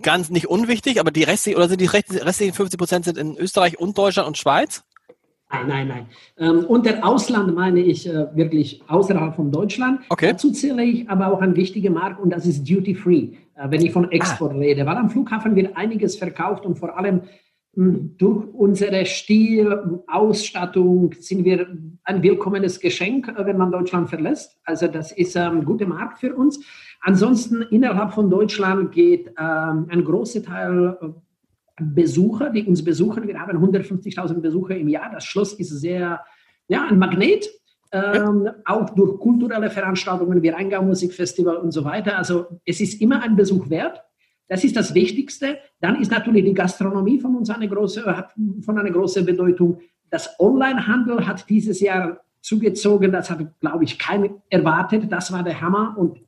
ganz 0.00 0.30
nicht 0.30 0.46
unwichtig, 0.46 1.00
aber 1.00 1.10
die 1.10 1.24
restlichen, 1.24 1.56
oder 1.56 1.68
sind 1.68 1.80
die 1.80 1.86
rest- 1.86 2.12
restlichen 2.24 2.54
50 2.54 2.78
Prozent 2.78 3.04
sind 3.04 3.18
in 3.18 3.36
Österreich 3.36 3.78
und 3.78 3.98
Deutschland 3.98 4.28
und 4.28 4.38
Schweiz? 4.38 4.84
Nein, 5.52 5.68
nein, 5.68 5.88
nein. 5.88 6.06
Ähm, 6.38 6.64
unter 6.66 7.04
Ausland 7.04 7.54
meine 7.54 7.80
ich 7.80 8.08
äh, 8.08 8.34
wirklich 8.34 8.82
außerhalb 8.88 9.36
von 9.36 9.50
Deutschland. 9.50 10.00
Okay. 10.08 10.30
Dazu 10.30 10.50
zähle 10.50 10.82
ich 10.82 11.08
aber 11.10 11.26
auch 11.28 11.42
einen 11.42 11.56
wichtigen 11.56 11.92
Markt 11.92 12.20
und 12.20 12.30
das 12.30 12.46
ist 12.46 12.68
Duty 12.68 12.94
Free, 12.94 13.28
äh, 13.54 13.68
wenn 13.70 13.84
ich 13.84 13.92
von 13.92 14.10
Export 14.10 14.54
rede. 14.54 14.86
Weil 14.86 14.96
am 14.96 15.10
Flughafen 15.10 15.54
wird 15.54 15.76
einiges 15.76 16.16
verkauft 16.16 16.64
und 16.64 16.78
vor 16.78 16.96
allem 16.96 17.22
mh, 17.74 17.98
durch 18.16 18.46
unsere 18.54 19.04
Stil, 19.04 20.00
Ausstattung 20.06 21.12
sind 21.18 21.44
wir 21.44 21.66
ein 22.04 22.22
willkommenes 22.22 22.80
Geschenk, 22.80 23.28
äh, 23.28 23.44
wenn 23.44 23.58
man 23.58 23.70
Deutschland 23.70 24.08
verlässt. 24.08 24.58
Also 24.64 24.86
das 24.88 25.12
ist 25.12 25.36
ähm, 25.36 25.58
ein 25.58 25.64
guter 25.66 25.86
Markt 25.86 26.18
für 26.18 26.34
uns. 26.34 26.64
Ansonsten 27.02 27.62
innerhalb 27.62 28.14
von 28.14 28.30
Deutschland 28.30 28.92
geht 28.92 29.28
ähm, 29.38 29.86
ein 29.90 30.02
großer 30.02 30.42
Teil 30.42 30.96
äh, 31.02 31.06
Besucher, 31.82 32.50
die 32.50 32.64
uns 32.64 32.84
besuchen. 32.84 33.26
Wir 33.26 33.38
haben 33.38 33.56
150.000 33.56 34.40
Besucher 34.40 34.76
im 34.76 34.88
Jahr. 34.88 35.10
Das 35.12 35.24
Schloss 35.24 35.54
ist 35.54 35.70
sehr, 35.70 36.20
ja, 36.68 36.86
ein 36.88 36.98
Magnet. 36.98 37.48
Ähm, 37.94 38.48
auch 38.64 38.88
durch 38.90 39.20
kulturelle 39.20 39.68
Veranstaltungen 39.68 40.42
wie 40.42 40.48
Rheingau 40.48 40.82
Musikfestival 40.82 41.56
und 41.56 41.72
so 41.72 41.84
weiter. 41.84 42.16
Also 42.16 42.46
es 42.64 42.80
ist 42.80 43.02
immer 43.02 43.22
ein 43.22 43.36
Besuch 43.36 43.68
wert. 43.68 44.02
Das 44.48 44.64
ist 44.64 44.76
das 44.76 44.94
Wichtigste. 44.94 45.58
Dann 45.80 46.00
ist 46.00 46.10
natürlich 46.10 46.44
die 46.44 46.54
Gastronomie 46.54 47.18
von 47.18 47.36
uns 47.36 47.50
eine 47.50 47.68
große, 47.68 48.04
hat 48.04 48.32
von 48.62 48.78
einer 48.78 48.90
großen 48.90 49.26
Bedeutung. 49.26 49.80
Das 50.10 50.38
Onlinehandel 50.38 51.26
hat 51.26 51.48
dieses 51.50 51.80
Jahr 51.80 52.20
zugezogen. 52.40 53.12
Das 53.12 53.30
hat, 53.30 53.60
glaube 53.60 53.84
ich, 53.84 53.98
keiner 53.98 54.30
erwartet. 54.48 55.10
Das 55.10 55.32
war 55.32 55.42
der 55.42 55.60
Hammer 55.60 55.94
und 55.98 56.18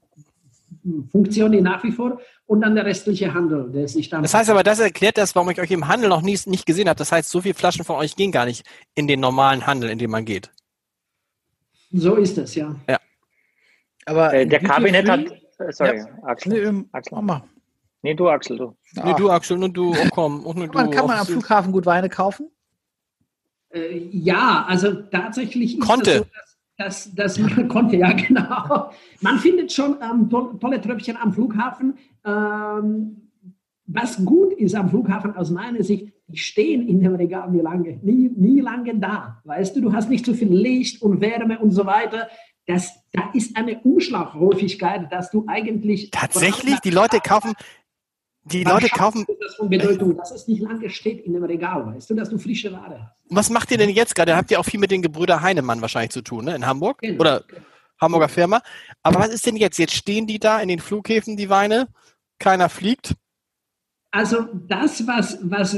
funktioniert 1.11 1.63
nach 1.63 1.83
wie 1.85 1.93
vor. 1.93 2.21
Und 2.47 2.61
dann 2.61 2.75
der 2.75 2.85
restliche 2.85 3.33
Handel, 3.33 3.71
der 3.73 3.89
sich 3.89 4.09
dann. 4.11 4.23
Das 4.23 4.35
heißt 4.35 4.51
aber, 4.51 4.63
das 4.63 4.79
erklärt 4.79 5.17
das, 5.17 5.35
warum 5.35 5.49
ich 5.51 5.61
euch 5.61 5.71
im 5.71 5.89
Handel 5.89 6.09
noch 6.11 6.21
nie, 6.23 6.39
nicht 6.47 6.67
gesehen 6.67 6.89
habe. 6.89 6.99
Das 6.99 7.11
heißt, 7.13 7.31
so 7.31 7.41
viele 7.41 7.55
Flaschen 7.55 7.85
von 7.85 7.97
euch 7.97 8.17
gehen 8.17 8.33
gar 8.33 8.45
nicht 8.45 8.67
in 8.95 9.07
den 9.09 9.21
normalen 9.21 9.67
Handel, 9.67 9.89
in 9.91 9.99
den 9.99 10.11
man 10.11 10.25
geht. 10.25 10.51
so 11.93 12.17
ist 12.17 12.37
es, 12.39 12.55
ja. 12.55 12.75
Aber 14.07 14.35
Äh, 14.35 14.47
der 14.47 14.61
Kabinett 14.61 15.09
hat. 15.09 15.21
Äh, 15.59 15.73
sorry, 15.73 16.03
Nee, 16.03 16.23
Axel. 16.25 16.57
ähm, 16.67 16.89
Axel. 16.93 17.15
mach 17.17 17.23
mal. 17.23 17.45
Nee, 18.03 18.15
du, 18.15 18.29
Axel, 18.29 18.59
du. 18.59 18.77
Nee, 18.97 19.01
Ah. 19.03 19.13
du, 19.15 19.31
Axel, 19.31 19.63
und 19.63 19.73
du, 19.73 19.93
oh 19.95 20.09
komm, 20.11 20.45
und 20.45 20.57
nur 20.59 20.67
du. 20.67 20.73
Kann 20.75 20.87
man, 20.89 20.95
kann 20.95 21.07
man 21.07 21.17
Ach, 21.17 21.21
am 21.21 21.27
Flughafen 21.27 21.73
gut 21.73 21.87
Weine 21.87 22.11
kaufen? 22.11 22.51
Äh, 23.71 23.97
ja, 24.13 24.65
also 24.69 24.93
tatsächlich 24.93 25.79
ist 25.79 25.87
Konnte. 25.87 26.11
es 26.11 26.19
so, 26.19 26.25
dass 26.77 27.39
man 27.39 27.69
konnte, 27.69 27.97
ja 27.97 28.13
genau. 28.13 28.91
Man 29.21 29.39
findet 29.39 29.73
schon 29.73 29.97
ähm, 30.03 30.29
to 30.29 30.55
tolle 30.55 30.81
Tröpfchen 30.81 31.17
am 31.17 31.33
Flughafen. 31.33 31.95
Ähm, 32.25 33.31
was 33.87 34.25
gut 34.25 34.53
ist 34.55 34.75
am 34.75 34.89
Flughafen 34.89 35.37
aus 35.37 35.51
meiner 35.51 35.83
Sicht, 35.83 36.13
die 36.27 36.39
stehen 36.39 36.89
in 36.89 37.01
dem 37.01 37.15
Regal 37.15 37.51
nie 37.51 37.61
lange, 37.61 37.99
nie, 38.03 38.31
nie 38.35 38.61
lange 38.61 38.99
da. 38.99 39.43
Weißt 39.45 39.77
du, 39.77 39.83
du 39.83 39.93
hast 39.93 40.09
nicht 40.09 40.25
so 40.25 40.33
viel 40.33 40.53
Licht 40.53 41.03
und 41.03 41.21
Wärme 41.21 41.59
und 41.59 41.71
so 41.71 41.85
weiter. 41.85 42.29
Das, 42.67 42.95
da 43.13 43.31
ist 43.35 43.57
eine 43.57 43.81
Umschlaghäufigkeit, 43.81 45.13
dass 45.13 45.31
du 45.31 45.45
eigentlich. 45.47 46.11
Tatsächlich, 46.11 46.81
die 46.81 46.91
Leute 46.91 47.21
kaufen, 47.21 47.53
die 48.45 48.65
Leute 48.65 48.89
kaufen. 48.89 49.27
Das 49.41 49.55
von 49.55 49.69
Bedeutung, 49.69 50.17
dass 50.17 50.31
es 50.31 50.47
nicht 50.47 50.61
lange 50.61 50.91
steht 50.91 51.25
in 51.25 51.33
dem 51.33 51.45
Regal, 51.45 51.87
weißt 51.87 52.11
du, 52.11 52.15
dass 52.15 52.31
du 52.31 52.39
frische 52.39 52.73
Ware 52.73 53.01
hast. 53.01 53.17
Was 53.31 53.51
macht 53.51 53.71
ihr 53.71 53.79
denn 53.79 53.91
jetzt 53.91 54.15
gerade? 54.15 54.37
Habt 54.37 54.51
ihr 54.51 54.61
auch 54.61 54.65
viel 54.65 54.81
mit 54.81 54.91
den 54.91 55.03
Gebrüder 55.03 55.41
Heinemann 55.41 55.81
wahrscheinlich 55.81 56.13
zu 56.13 56.23
tun, 56.23 56.45
ne? 56.45 56.55
In 56.55 56.67
Hamburg? 56.67 56.99
Genau. 57.01 57.21
Oder 57.21 57.45
Hamburger 58.01 58.29
Firma. 58.29 58.63
Aber 59.03 59.21
was 59.21 59.29
ist 59.29 59.47
denn 59.47 59.57
jetzt? 59.57 59.79
Jetzt 59.79 59.95
stehen 59.95 60.27
die 60.27 60.39
da 60.39 60.61
in 60.61 60.69
den 60.69 60.81
Flughäfen, 60.81 61.37
die 61.37 61.49
Weine. 61.49 61.89
Keiner 62.39 62.69
fliegt. 62.69 63.15
Also 64.11 64.47
das, 64.69 65.07
was, 65.07 65.39
was, 65.43 65.77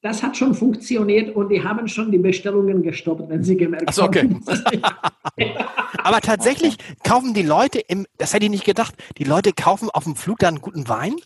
das 0.00 0.22
hat 0.22 0.36
schon 0.36 0.54
funktioniert 0.54 1.34
und 1.34 1.48
die 1.48 1.62
haben 1.62 1.88
schon 1.88 2.12
die 2.12 2.18
Bestellungen 2.18 2.82
gestoppt, 2.82 3.28
wenn 3.28 3.42
sie 3.42 3.56
gemerkt 3.56 3.86
Ach 3.88 3.92
so, 3.92 4.04
okay. 4.04 4.22
haben. 4.22 4.44
Aber 5.98 6.20
tatsächlich 6.20 6.76
kaufen 7.02 7.34
die 7.34 7.42
Leute 7.42 7.80
im, 7.80 8.06
das 8.18 8.32
hätte 8.32 8.44
ich 8.44 8.50
nicht 8.50 8.64
gedacht, 8.64 8.94
die 9.18 9.24
Leute 9.24 9.52
kaufen 9.52 9.90
auf 9.90 10.04
dem 10.04 10.16
Flug 10.16 10.38
dann 10.38 10.60
guten 10.60 10.88
Wein? 10.88 11.16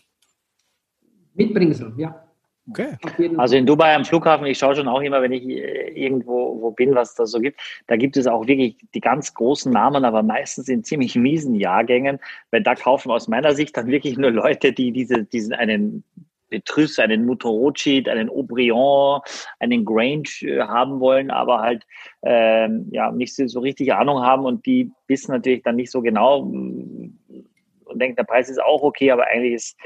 Mitbringsel, 1.39 1.93
ja. 1.97 2.23
Okay. 2.69 2.97
Also 3.37 3.55
in 3.55 3.65
Dubai 3.65 3.95
am 3.95 4.05
Flughafen, 4.05 4.45
ich 4.45 4.59
schaue 4.59 4.75
schon 4.75 4.87
auch 4.87 5.01
immer, 5.01 5.23
wenn 5.23 5.31
ich 5.31 5.43
äh, 5.43 5.89
irgendwo 5.89 6.61
wo 6.61 6.69
bin, 6.69 6.93
was 6.93 7.15
das 7.15 7.31
so 7.31 7.39
gibt, 7.39 7.59
da 7.87 7.95
gibt 7.95 8.15
es 8.15 8.27
auch 8.27 8.45
wirklich 8.45 8.77
die 8.93 8.99
ganz 8.99 9.33
großen 9.33 9.71
Namen, 9.71 10.05
aber 10.05 10.21
meistens 10.21 10.67
in 10.69 10.83
ziemlich 10.83 11.15
miesen 11.15 11.55
Jahrgängen, 11.55 12.19
weil 12.51 12.61
da 12.61 12.75
kaufen 12.75 13.09
aus 13.09 13.27
meiner 13.27 13.55
Sicht 13.55 13.75
dann 13.75 13.87
wirklich 13.87 14.17
nur 14.17 14.29
Leute, 14.29 14.71
die 14.71 14.91
diese, 14.91 15.23
diesen 15.23 15.53
einen 15.53 16.03
Petrus, 16.49 16.99
einen 16.99 17.25
Mutorochid, 17.25 18.07
einen 18.07 18.29
Aubryon, 18.29 19.21
einen 19.59 19.85
Grange 19.85 20.29
äh, 20.41 20.59
haben 20.61 20.99
wollen, 20.99 21.31
aber 21.31 21.61
halt 21.61 21.87
ähm, 22.21 22.87
ja 22.91 23.11
nicht 23.11 23.35
so, 23.35 23.47
so 23.47 23.61
richtig 23.61 23.93
Ahnung 23.93 24.21
haben 24.21 24.45
und 24.45 24.65
die 24.67 24.91
wissen 25.07 25.31
natürlich 25.31 25.63
dann 25.63 25.77
nicht 25.77 25.91
so 25.91 26.01
genau 26.01 26.43
mm, 26.43 27.17
und 27.85 27.99
denken, 27.99 28.15
der 28.15 28.23
Preis 28.25 28.49
ist 28.49 28.61
auch 28.61 28.83
okay, 28.83 29.09
aber 29.09 29.25
eigentlich 29.25 29.53
ist 29.53 29.77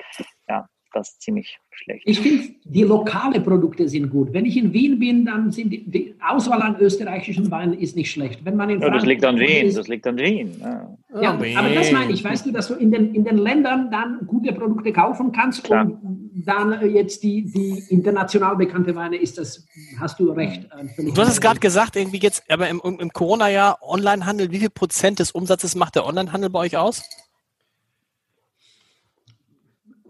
ja 0.50 0.68
das 0.94 1.18
ziemlich 1.20 1.60
schlecht. 1.72 2.04
Ich 2.06 2.20
finde, 2.20 2.50
die 2.64 2.84
lokale 2.84 3.42
Produkte 3.42 3.90
sind 3.90 4.10
gut. 4.10 4.32
Wenn 4.34 4.46
ich 4.46 4.56
in 4.58 4.72
Wien 4.74 5.00
bin, 5.00 5.26
dann 5.26 5.52
sind 5.52 5.72
die, 5.72 5.84
die 5.90 6.16
Auswahl 6.26 6.62
an 6.62 6.78
österreichischen 6.80 7.50
Weinen 7.52 7.74
ist 7.74 7.96
nicht 7.96 8.12
schlecht. 8.12 8.46
Wenn 8.46 8.56
man 8.56 8.70
in 8.70 8.82
Ja, 8.82 8.90
das 8.90 9.06
liegt 9.06 9.26
an 9.26 9.38
Wien, 9.40 9.66
ist- 9.68 9.78
das 9.78 9.88
liegt 9.88 10.06
an 10.08 10.18
Wien. 10.18 10.56
Ja. 10.62 10.98
Ja, 11.22 11.38
Oh, 11.40 11.58
aber 11.60 11.70
das 11.76 11.88
Wien. 11.90 11.94
meine 11.98 12.12
ich, 12.14 12.24
weißt 12.24 12.46
du, 12.46 12.52
dass 12.52 12.68
du 12.70 12.74
in 12.76 12.92
den, 12.92 13.14
in 13.14 13.24
den 13.24 13.38
Ländern 13.38 13.92
dann 13.92 14.20
gute 14.26 14.52
Produkte 14.54 14.92
kaufen 14.94 15.32
kannst 15.32 15.64
Klar. 15.64 15.86
und 15.86 16.32
dann 16.46 16.72
äh, 16.74 16.88
jetzt 16.88 17.22
die, 17.24 17.44
die 17.44 17.84
international 17.90 18.56
bekannte 18.56 18.96
Weine 18.96 19.18
ist 19.18 19.38
das, 19.38 19.66
hast 20.00 20.20
du 20.20 20.32
recht. 20.32 20.64
äh, 20.66 20.88
völlig 20.96 21.14
Du 21.14 21.22
hast 21.22 21.30
es 21.30 21.42
gerade 21.42 21.60
gesagt, 21.60 21.96
irgendwie 21.96 22.18
jetzt, 22.20 22.44
aber 22.50 22.68
im, 22.70 22.82
im 22.84 23.10
Corona-Jahr 23.12 23.78
Onlinehandel, 23.82 24.52
wie 24.52 24.58
viel 24.60 24.70
Prozent 24.72 25.20
des 25.20 25.32
Umsatzes 25.32 25.76
macht 25.76 25.96
der 25.96 26.06
Onlinehandel 26.06 26.50
bei 26.50 26.60
euch 26.60 26.78
aus? 26.78 27.04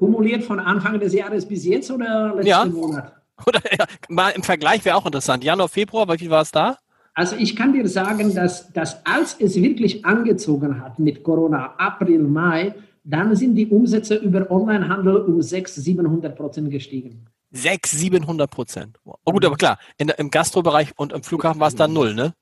Kumuliert 0.03 0.43
von 0.43 0.59
Anfang 0.59 0.99
des 0.99 1.13
Jahres 1.13 1.47
bis 1.47 1.63
jetzt 1.63 1.89
oder 1.89 2.33
letzten 2.35 2.47
Ja. 2.49 2.65
Monat? 2.65 3.13
Oder 3.47 3.61
ja, 3.71 3.85
mal 4.09 4.29
im 4.31 4.43
Vergleich 4.43 4.83
wäre 4.85 4.95
auch 4.97 5.05
interessant. 5.05 5.43
Januar, 5.43 5.69
Februar, 5.69 6.07
wie 6.19 6.29
war 6.29 6.41
es 6.41 6.51
da? 6.51 6.77
Also 7.13 7.35
ich 7.37 7.55
kann 7.55 7.71
dir 7.73 7.87
sagen, 7.87 8.33
dass, 8.35 8.71
dass 8.73 9.03
als 9.05 9.35
es 9.39 9.55
wirklich 9.55 10.05
angezogen 10.05 10.81
hat 10.81 10.99
mit 10.99 11.23
Corona, 11.23 11.73
April, 11.77 12.19
Mai, 12.19 12.75
dann 13.05 13.35
sind 13.35 13.55
die 13.55 13.67
Umsätze 13.67 14.15
über 14.15 14.51
Onlinehandel 14.51 15.17
um 15.17 15.41
600, 15.41 15.83
700 15.83 16.35
Prozent 16.35 16.69
gestiegen. 16.69 17.25
600, 17.51 18.01
700 18.01 18.51
Prozent. 18.51 18.99
Oh 19.05 19.31
gut, 19.31 19.45
aber 19.45 19.55
klar, 19.55 19.79
in, 19.97 20.09
im 20.09 20.29
Gastrobereich 20.29 20.91
und 20.97 21.13
im 21.13 21.23
Flughafen 21.23 21.59
war 21.61 21.69
es 21.69 21.75
dann 21.75 21.93
null, 21.93 22.13
ne? 22.13 22.33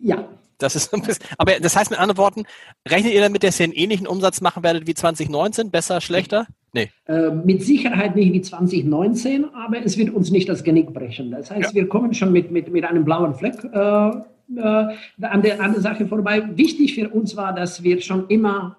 Ja, 0.00 0.26
Das 0.58 0.74
ist 0.76 0.92
ein 0.94 1.02
bisschen, 1.02 1.24
aber 1.38 1.58
das 1.60 1.76
heißt 1.76 1.90
mit 1.90 2.00
anderen 2.00 2.18
Worten, 2.18 2.44
rechnet 2.88 3.12
ihr 3.14 3.20
damit, 3.20 3.42
dass 3.44 3.60
ihr 3.60 3.64
einen 3.64 3.72
ähnlichen 3.72 4.06
Umsatz 4.06 4.40
machen 4.40 4.62
werdet 4.62 4.86
wie 4.86 4.94
2019? 4.94 5.70
Besser, 5.70 6.00
schlechter? 6.00 6.46
Nee. 6.74 6.90
äh, 7.06 7.30
mit 7.30 7.62
Sicherheit 7.62 8.16
nicht 8.16 8.32
wie 8.32 8.40
2019, 8.40 9.44
aber 9.54 9.84
es 9.84 9.98
wird 9.98 10.10
uns 10.10 10.30
nicht 10.30 10.48
das 10.48 10.64
Genick 10.64 10.92
brechen. 10.94 11.30
Das 11.30 11.50
heißt, 11.50 11.74
wir 11.74 11.86
kommen 11.86 12.14
schon 12.14 12.32
mit, 12.32 12.50
mit, 12.50 12.72
mit 12.72 12.84
einem 12.84 13.04
blauen 13.04 13.34
Fleck 13.34 13.62
äh, 13.64 14.10
äh, 14.56 14.94
an, 15.20 15.42
der, 15.42 15.60
an 15.60 15.72
der 15.72 15.82
Sache 15.82 16.06
vorbei. 16.06 16.42
Wichtig 16.56 16.94
für 16.94 17.10
uns 17.10 17.36
war, 17.36 17.54
dass 17.54 17.82
wir 17.82 18.00
schon 18.00 18.26
immer 18.28 18.76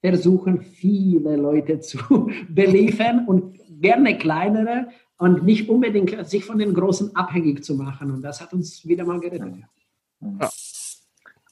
versuchen, 0.00 0.62
viele 0.62 1.36
Leute 1.36 1.80
zu 1.80 2.30
beliefern 2.48 3.26
und 3.26 3.58
gerne 3.80 4.18
kleinere 4.18 4.88
und 5.18 5.44
nicht 5.44 5.68
unbedingt 5.68 6.28
sich 6.28 6.44
von 6.44 6.58
den 6.58 6.74
Großen 6.74 7.14
abhängig 7.14 7.64
zu 7.64 7.74
machen. 7.74 8.10
Und 8.10 8.22
das 8.22 8.40
hat 8.40 8.52
uns 8.52 8.86
wieder 8.86 9.04
mal 9.04 9.20
gerettet. 9.20 9.54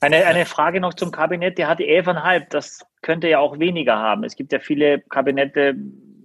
Eine, 0.01 0.27
eine 0.27 0.45
Frage 0.45 0.81
noch 0.81 0.95
zum 0.95 1.11
Kabinett, 1.11 1.59
der 1.59 1.69
hatte 1.69 1.85
11,5, 1.85 2.49
das 2.51 2.85
könnte 3.03 3.29
ja 3.29 3.39
auch 3.39 3.59
weniger 3.59 3.97
haben. 3.97 4.25
Es 4.25 4.37
gibt 4.37 4.53
ja 4.53 4.59
viele 4.59 5.01
Kabinette 5.01 5.75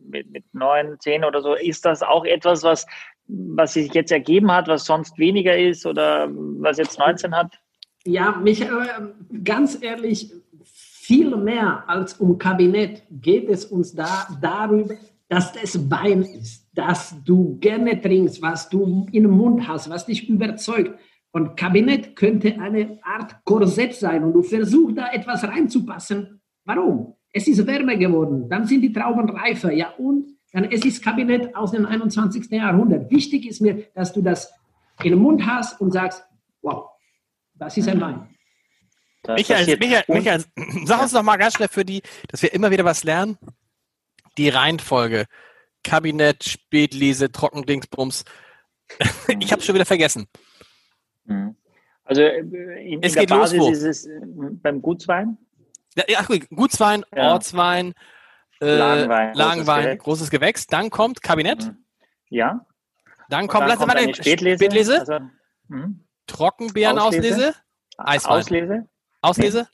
mit, 0.10 0.30
mit 0.32 0.44
9, 0.54 1.00
10 1.00 1.24
oder 1.24 1.42
so. 1.42 1.54
Ist 1.56 1.86
das 1.86 2.04
auch 2.04 2.26
etwas, 2.26 2.64
was, 2.64 2.86
was 3.28 3.74
sich 3.74 3.94
jetzt 3.94 4.12
ergeben 4.12 4.52
hat, 4.52 4.68
was 4.68 4.86
sonst 4.86 5.18
weniger 5.18 5.58
ist 5.58 5.86
oder 5.86 6.28
was 6.30 6.78
jetzt 6.78 7.00
19 7.00 7.36
hat? 7.36 7.60
Ja, 8.04 8.32
Michael, 8.32 9.14
ganz 9.44 9.82
ehrlich, 9.82 10.32
viel 10.64 11.36
mehr 11.36 11.84
als 11.88 12.16
um 12.16 12.38
Kabinett 12.38 13.04
geht 13.10 13.50
es 13.50 13.66
uns 13.66 13.94
da 13.94 14.28
darüber, 14.42 14.96
dass 15.30 15.54
das 15.54 15.90
Wein 15.90 16.24
ist, 16.24 16.68
dass 16.74 17.16
du 17.24 17.58
gerne 17.60 18.02
trinkst, 18.02 18.42
was 18.42 18.70
du 18.70 19.08
im 19.12 19.30
Mund 19.30 19.68
hast, 19.68 19.90
was 19.90 20.06
dich 20.06 20.28
überzeugt. 20.28 21.00
Und 21.32 21.56
Kabinett 21.56 22.16
könnte 22.16 22.60
eine 22.60 23.00
Art 23.04 23.36
Korsett 23.46 23.96
sein 23.96 24.24
und 24.24 24.34
du 24.34 24.44
versuchst 24.44 24.98
da 24.98 25.12
etwas 25.12 25.44
reinzupassen. 25.44 26.42
Warum? 26.66 27.16
Es 27.32 27.48
ist 27.48 27.66
wärmer 27.66 27.96
geworden, 27.96 28.50
dann 28.50 28.68
sind 28.68 28.82
die 28.82 28.92
Trauben 28.92 29.30
reifer, 29.30 29.72
ja 29.72 29.92
und? 29.98 30.38
Dann 30.52 30.66
es 30.66 30.84
ist 30.84 31.02
Kabinett 31.02 31.56
aus 31.56 31.72
dem 31.72 31.86
21. 31.86 32.52
Jahrhundert. 32.52 33.10
Wichtig 33.10 33.48
ist 33.48 33.62
mir, 33.62 33.86
dass 33.94 34.12
du 34.12 34.22
das 34.22 34.52
in 35.02 35.12
den 35.12 35.20
Mund 35.20 35.46
hast 35.46 35.80
und 35.80 35.92
sagst, 35.92 36.26
wow, 36.62 36.90
das 37.54 37.78
ist 37.78 37.88
ein 37.88 38.02
Wein. 38.02 38.28
Das 39.24 39.38
Michael. 39.38 39.78
Michael, 39.78 40.04
Michael, 40.08 40.44
sag 40.86 41.02
uns 41.02 41.14
doch 41.14 41.24
mal 41.24 41.38
ganz 41.38 41.56
schnell 41.56 41.70
für 41.70 41.86
die, 41.86 42.02
dass 42.28 42.42
wir 42.42 42.54
immer 42.54 42.72
wieder 42.72 42.84
was 42.84 43.04
lernen. 43.04 43.38
Die 44.38 44.50
Reihenfolge. 44.50 45.26
Kabinett, 45.84 46.44
Spätlese, 46.44 47.32
Trockendingsbums. 47.32 48.26
Ich 49.40 49.54
habe 49.54 49.62
schon 49.62 49.76
wieder 49.76 49.86
vergessen. 49.86 50.28
Mhm. 51.32 51.56
Also 52.04 52.22
äh, 52.22 52.40
in, 52.40 52.54
in 52.94 53.04
Es 53.04 53.14
der 53.14 53.22
geht 53.22 53.30
los, 53.32 53.40
Basis 53.52 53.60
wo? 53.60 53.70
ist 53.72 53.84
es 53.84 54.06
äh, 54.06 54.20
beim 54.24 54.82
Gutswein. 54.82 55.38
Ja, 56.08 56.22
gut, 56.24 56.48
Gutswein, 56.50 57.04
Ja. 57.16 57.34
Ortswein, 57.34 57.94
äh, 58.62 58.76
Lagenwein, 58.78 59.34
Lagenwein, 59.34 59.84
großes 59.84 60.04
großes, 60.04 60.30
Gewächs. 60.30 60.68
Dann 60.68 60.90
kommt 60.90 61.22
Kabinett. 61.22 61.66
Mhm. 61.66 61.86
Ja. 62.30 62.66
Dann 63.30 63.48
kommt, 63.48 63.62
dann 63.64 63.70
lass 63.70 63.78
kommt 63.80 63.94
mal 63.94 64.14
Spätlese. 64.14 64.58
Spätlese, 64.58 65.00
Also, 65.00 65.20
mhm. 65.68 66.06
Trockenbeerenauslese, 66.28 67.54
Eiswein. 67.98 68.32
Auslese. 68.38 68.88
Auslese, 69.22 69.68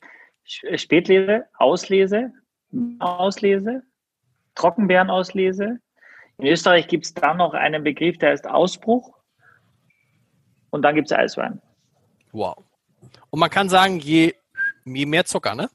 Sch- 0.46 0.78
Spätlese, 0.78 1.46
Auslese, 1.56 2.32
Auslese, 2.98 3.82
Trockenbeerenauslese. 4.54 5.78
In 6.38 6.46
Österreich 6.46 6.86
gibt 6.88 7.06
es 7.06 7.14
dann 7.14 7.38
noch 7.38 7.54
einen 7.54 7.82
Begriff, 7.82 8.18
der 8.18 8.30
heißt 8.30 8.46
Ausbruch. 8.46 9.17
Und 10.70 10.82
dann 10.82 10.94
gibt 10.94 11.10
es 11.10 11.16
Eiswein. 11.16 11.60
Wow. 12.32 12.56
Und 13.30 13.40
man 13.40 13.50
kann 13.50 13.68
sagen, 13.68 13.98
je, 14.00 14.34
je 14.84 15.06
mehr 15.06 15.24
Zucker, 15.24 15.54
ne? 15.54 15.70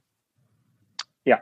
Ja. 1.23 1.41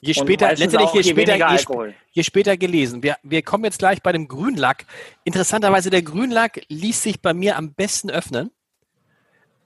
Je 0.00 0.14
später, 0.14 0.48
letztendlich 0.48 0.80
auch 0.80 0.94
je 0.94 1.00
je 1.02 1.10
später, 1.10 1.36
je, 1.36 1.56
sp- 1.60 1.94
je 2.12 2.22
später 2.22 2.56
gelesen. 2.56 3.02
Wir, 3.02 3.16
wir 3.22 3.42
kommen 3.42 3.64
jetzt 3.64 3.78
gleich 3.78 4.02
bei 4.02 4.12
dem 4.12 4.28
Grünlack. 4.28 4.86
Interessanterweise, 5.24 5.90
der 5.90 6.02
Grünlack 6.02 6.62
ließ 6.68 7.02
sich 7.02 7.20
bei 7.20 7.34
mir 7.34 7.56
am 7.56 7.74
besten 7.74 8.10
öffnen. 8.10 8.50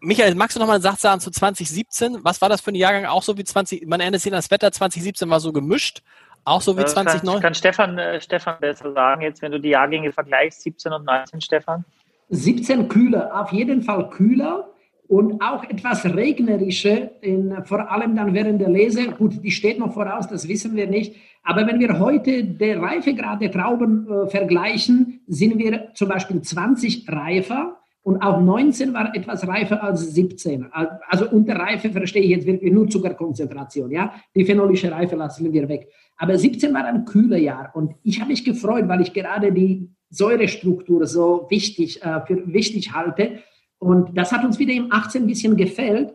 Michael, 0.00 0.34
magst 0.34 0.54
du 0.56 0.60
noch 0.60 0.66
mal 0.66 0.74
einen 0.74 0.82
Satz 0.82 1.00
sagen 1.00 1.20
zu 1.20 1.30
2017? 1.30 2.24
Was 2.24 2.42
war 2.42 2.50
das 2.50 2.60
für 2.60 2.72
ein 2.72 2.74
Jahrgang? 2.74 3.06
Auch 3.06 3.22
so 3.22 3.38
wie 3.38 3.44
20, 3.44 3.86
man 3.86 4.00
erinnert 4.00 4.20
sich 4.20 4.30
an 4.32 4.36
das 4.36 4.50
Wetter 4.50 4.70
2017 4.70 5.30
war 5.30 5.40
so 5.40 5.50
gemischt. 5.52 6.02
Auch 6.44 6.60
so 6.60 6.76
wie 6.76 6.82
Das 6.82 6.94
kann, 6.94 7.06
2009? 7.06 7.40
kann 7.40 7.54
Stefan, 7.54 7.96
äh, 7.96 8.20
Stefan 8.20 8.60
besser 8.60 8.92
sagen, 8.92 9.22
jetzt 9.22 9.40
wenn 9.40 9.52
du 9.52 9.58
die 9.60 9.70
Jahrgänge 9.70 10.12
vergleichst, 10.12 10.60
17 10.60 10.92
und 10.92 11.04
19, 11.06 11.40
Stefan. 11.40 11.86
17 12.28 12.88
kühler, 12.88 13.40
auf 13.40 13.52
jeden 13.52 13.82
Fall 13.82 14.10
kühler 14.10 14.70
und 15.06 15.42
auch 15.42 15.64
etwas 15.64 16.04
regnerischer, 16.04 17.22
in, 17.22 17.54
vor 17.64 17.90
allem 17.90 18.16
dann 18.16 18.34
während 18.34 18.60
der 18.60 18.70
Lese. 18.70 19.08
Gut, 19.12 19.42
die 19.42 19.50
steht 19.50 19.78
noch 19.78 19.92
voraus, 19.92 20.28
das 20.28 20.48
wissen 20.48 20.74
wir 20.76 20.86
nicht. 20.86 21.16
Aber 21.42 21.66
wenn 21.66 21.78
wir 21.78 21.98
heute 21.98 22.44
der 22.44 22.80
Reifegrad 22.80 23.42
der 23.42 23.52
Trauben 23.52 24.08
äh, 24.08 24.26
vergleichen, 24.28 25.20
sind 25.26 25.58
wir 25.58 25.90
zum 25.94 26.08
Beispiel 26.08 26.40
20 26.40 27.06
reifer 27.10 27.76
und 28.02 28.22
auch 28.22 28.40
19 28.40 28.92
war 28.92 29.14
etwas 29.14 29.46
reifer 29.46 29.82
als 29.82 30.14
17. 30.14 30.66
Also 31.08 31.30
unter 31.30 31.56
Reife 31.56 31.90
verstehe 31.90 32.22
ich 32.22 32.30
jetzt 32.30 32.46
wirklich 32.46 32.72
nur 32.72 32.88
Zuckerkonzentration, 32.88 33.90
ja. 33.90 34.14
Die 34.34 34.44
phenolische 34.44 34.90
Reife 34.90 35.16
lassen 35.16 35.52
wir 35.52 35.68
weg. 35.68 35.88
Aber 36.16 36.36
17 36.36 36.72
war 36.74 36.84
ein 36.84 37.04
kühler 37.04 37.38
Jahr 37.38 37.70
und 37.74 37.94
ich 38.02 38.20
habe 38.20 38.30
mich 38.30 38.44
gefreut, 38.44 38.88
weil 38.88 39.00
ich 39.00 39.12
gerade 39.12 39.52
die 39.52 39.93
Säurestruktur 40.14 41.06
so 41.06 41.46
wichtig, 41.50 42.02
äh, 42.02 42.20
für 42.26 42.52
wichtig 42.52 42.92
halte. 42.92 43.40
Und 43.78 44.16
das 44.16 44.32
hat 44.32 44.44
uns 44.44 44.58
wieder 44.58 44.72
im 44.72 44.92
18 44.92 45.22
ein 45.22 45.26
bisschen 45.26 45.56
gefällt. 45.56 46.14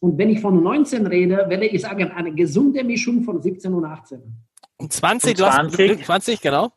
Und 0.00 0.16
wenn 0.18 0.30
ich 0.30 0.40
von 0.40 0.62
19 0.62 1.06
rede, 1.06 1.44
werde 1.48 1.66
ich 1.66 1.82
sagen, 1.82 2.10
eine 2.10 2.32
gesunde 2.32 2.84
Mischung 2.84 3.22
von 3.22 3.40
17 3.40 3.72
und 3.74 3.84
18. 3.84 4.20
Und 4.76 4.92
20, 4.92 5.30
und 5.30 5.36
20. 5.36 5.90
Hast, 5.90 6.06
20, 6.06 6.40
genau. 6.40 6.72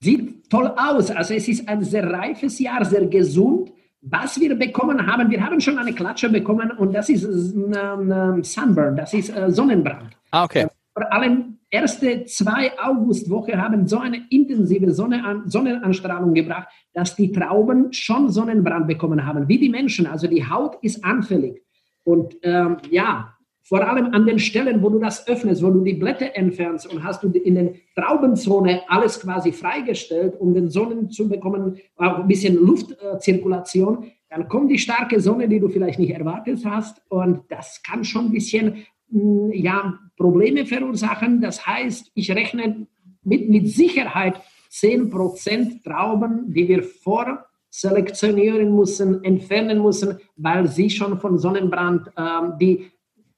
Sieht 0.00 0.50
toll 0.50 0.72
aus. 0.76 1.10
Also 1.10 1.34
es 1.34 1.48
ist 1.48 1.68
ein 1.68 1.82
sehr 1.82 2.10
reifes 2.10 2.58
Jahr, 2.58 2.84
sehr 2.84 3.06
gesund. 3.06 3.72
Was 4.00 4.38
wir 4.38 4.54
bekommen 4.54 5.04
haben, 5.06 5.30
wir 5.30 5.44
haben 5.44 5.60
schon 5.60 5.76
eine 5.76 5.92
Klatsche 5.92 6.28
bekommen 6.28 6.70
und 6.70 6.92
das 6.92 7.08
ist 7.08 7.24
ähm, 7.24 8.44
Sunburn, 8.44 8.96
das 8.96 9.12
ist 9.12 9.30
äh, 9.30 9.50
Sonnenbrand. 9.50 10.16
Ah, 10.30 10.44
okay. 10.44 10.68
Vor 10.94 11.12
allem 11.12 11.57
erste 11.70 12.24
zwei 12.24 12.72
Augustwoche 12.78 13.60
haben 13.60 13.86
so 13.86 13.98
eine 13.98 14.22
intensive 14.30 14.92
Sonne, 14.92 15.42
Sonnenanstrahlung 15.46 16.34
gebracht, 16.34 16.68
dass 16.92 17.16
die 17.16 17.32
Trauben 17.32 17.92
schon 17.92 18.30
Sonnenbrand 18.30 18.86
bekommen 18.86 19.26
haben, 19.26 19.48
wie 19.48 19.58
die 19.58 19.68
Menschen. 19.68 20.06
Also 20.06 20.26
die 20.26 20.48
Haut 20.48 20.76
ist 20.82 21.04
anfällig. 21.04 21.62
Und 22.04 22.36
ähm, 22.42 22.78
ja, 22.90 23.34
vor 23.68 23.86
allem 23.86 24.14
an 24.14 24.24
den 24.24 24.38
Stellen, 24.38 24.82
wo 24.82 24.88
du 24.88 24.98
das 24.98 25.28
öffnest, 25.28 25.62
wo 25.62 25.68
du 25.68 25.82
die 25.82 25.92
Blätter 25.92 26.34
entfernst 26.34 26.90
und 26.90 27.04
hast 27.04 27.22
du 27.22 27.28
in 27.28 27.54
der 27.54 27.74
Traubenzone 27.94 28.80
alles 28.88 29.20
quasi 29.20 29.52
freigestellt, 29.52 30.40
um 30.40 30.54
den 30.54 30.70
Sonnen 30.70 31.10
zu 31.10 31.28
bekommen, 31.28 31.76
auch 31.96 32.20
ein 32.20 32.28
bisschen 32.28 32.54
Luftzirkulation, 32.54 34.10
dann 34.30 34.48
kommt 34.48 34.70
die 34.70 34.78
starke 34.78 35.20
Sonne, 35.20 35.48
die 35.48 35.60
du 35.60 35.68
vielleicht 35.68 35.98
nicht 35.98 36.12
erwartet 36.12 36.64
hast 36.64 37.02
und 37.10 37.42
das 37.50 37.82
kann 37.82 38.04
schon 38.04 38.26
ein 38.26 38.32
bisschen 38.32 38.86
ja, 39.10 39.98
Probleme 40.16 40.66
verursachen. 40.66 41.40
Das 41.40 41.66
heißt, 41.66 42.10
ich 42.14 42.30
rechne 42.30 42.86
mit, 43.22 43.48
mit 43.48 43.68
Sicherheit 43.68 44.40
10% 44.70 45.82
Trauben, 45.82 46.52
die 46.52 46.68
wir 46.68 46.82
vor 46.82 47.46
selektionieren 47.70 48.74
müssen, 48.74 49.22
entfernen 49.24 49.82
müssen, 49.82 50.18
weil 50.36 50.66
sie 50.66 50.90
schon 50.90 51.20
von 51.20 51.38
Sonnenbrand 51.38 52.08
ähm, 52.16 52.54
die 52.58 52.90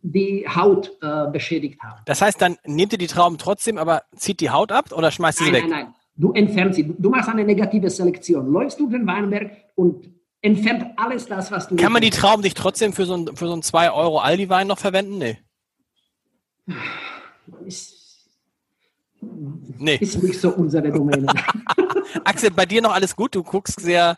die 0.03 0.47
Haut 0.49 0.97
äh, 1.03 1.31
beschädigt 1.31 1.79
haben. 1.83 2.01
Das 2.07 2.23
heißt, 2.23 2.41
dann 2.41 2.57
nehmt 2.65 2.93
ihr 2.93 2.99
die 2.99 3.07
Trauben 3.07 3.39
trotzdem, 3.39 3.77
aber 3.77 4.03
zieht 4.17 4.41
die 4.41 4.51
Haut 4.51 4.73
ab 4.73 4.93
oder 4.93 5.11
schmeißt 5.11 5.41
ihr 5.41 5.47
sie 5.47 5.53
weg? 5.53 5.63
Nein, 5.63 5.71
nein, 5.71 5.85
nein. 5.85 5.95
Du 6.17 6.33
entfernst 6.33 6.77
sie. 6.77 6.95
Du 6.99 7.11
machst 7.11 7.29
eine 7.29 7.45
negative 7.45 7.89
Selektion. 7.89 8.47
Läufst 8.51 8.79
du 8.79 8.89
den 8.89 9.07
Weinberg 9.07 9.53
und 9.75 10.11
entfernt 10.43 10.87
alles 10.97 11.27
das, 11.27 11.51
was 11.51 11.69
du. 11.69 11.77
Kann 11.77 11.93
man 11.93 12.03
die 12.03 12.11
Trauben 12.11 12.43
sich 12.43 12.55
trotzdem 12.55 12.93
für 12.93 13.07
so 13.07 13.15
ein, 13.15 13.37
für 13.37 13.47
so 13.47 13.55
ein 13.55 13.63
2 13.63 13.93
Euro 13.93 14.19
Aldi-Wein 14.19 14.67
noch 14.67 14.79
verwenden? 14.79 15.19
Nee. 15.19 15.39
Ist, 17.65 18.29
nee. 19.21 19.97
ist 19.97 20.23
nicht 20.23 20.41
so 20.41 20.51
unsere 20.51 20.91
Domäne. 20.91 21.27
Axel, 22.25 22.51
bei 22.51 22.67
dir 22.67 22.83
noch 22.83 22.93
alles 22.93 23.17
gut? 23.17 23.35
Du 23.35 23.43
guckst 23.43 23.81
sehr 23.81 24.17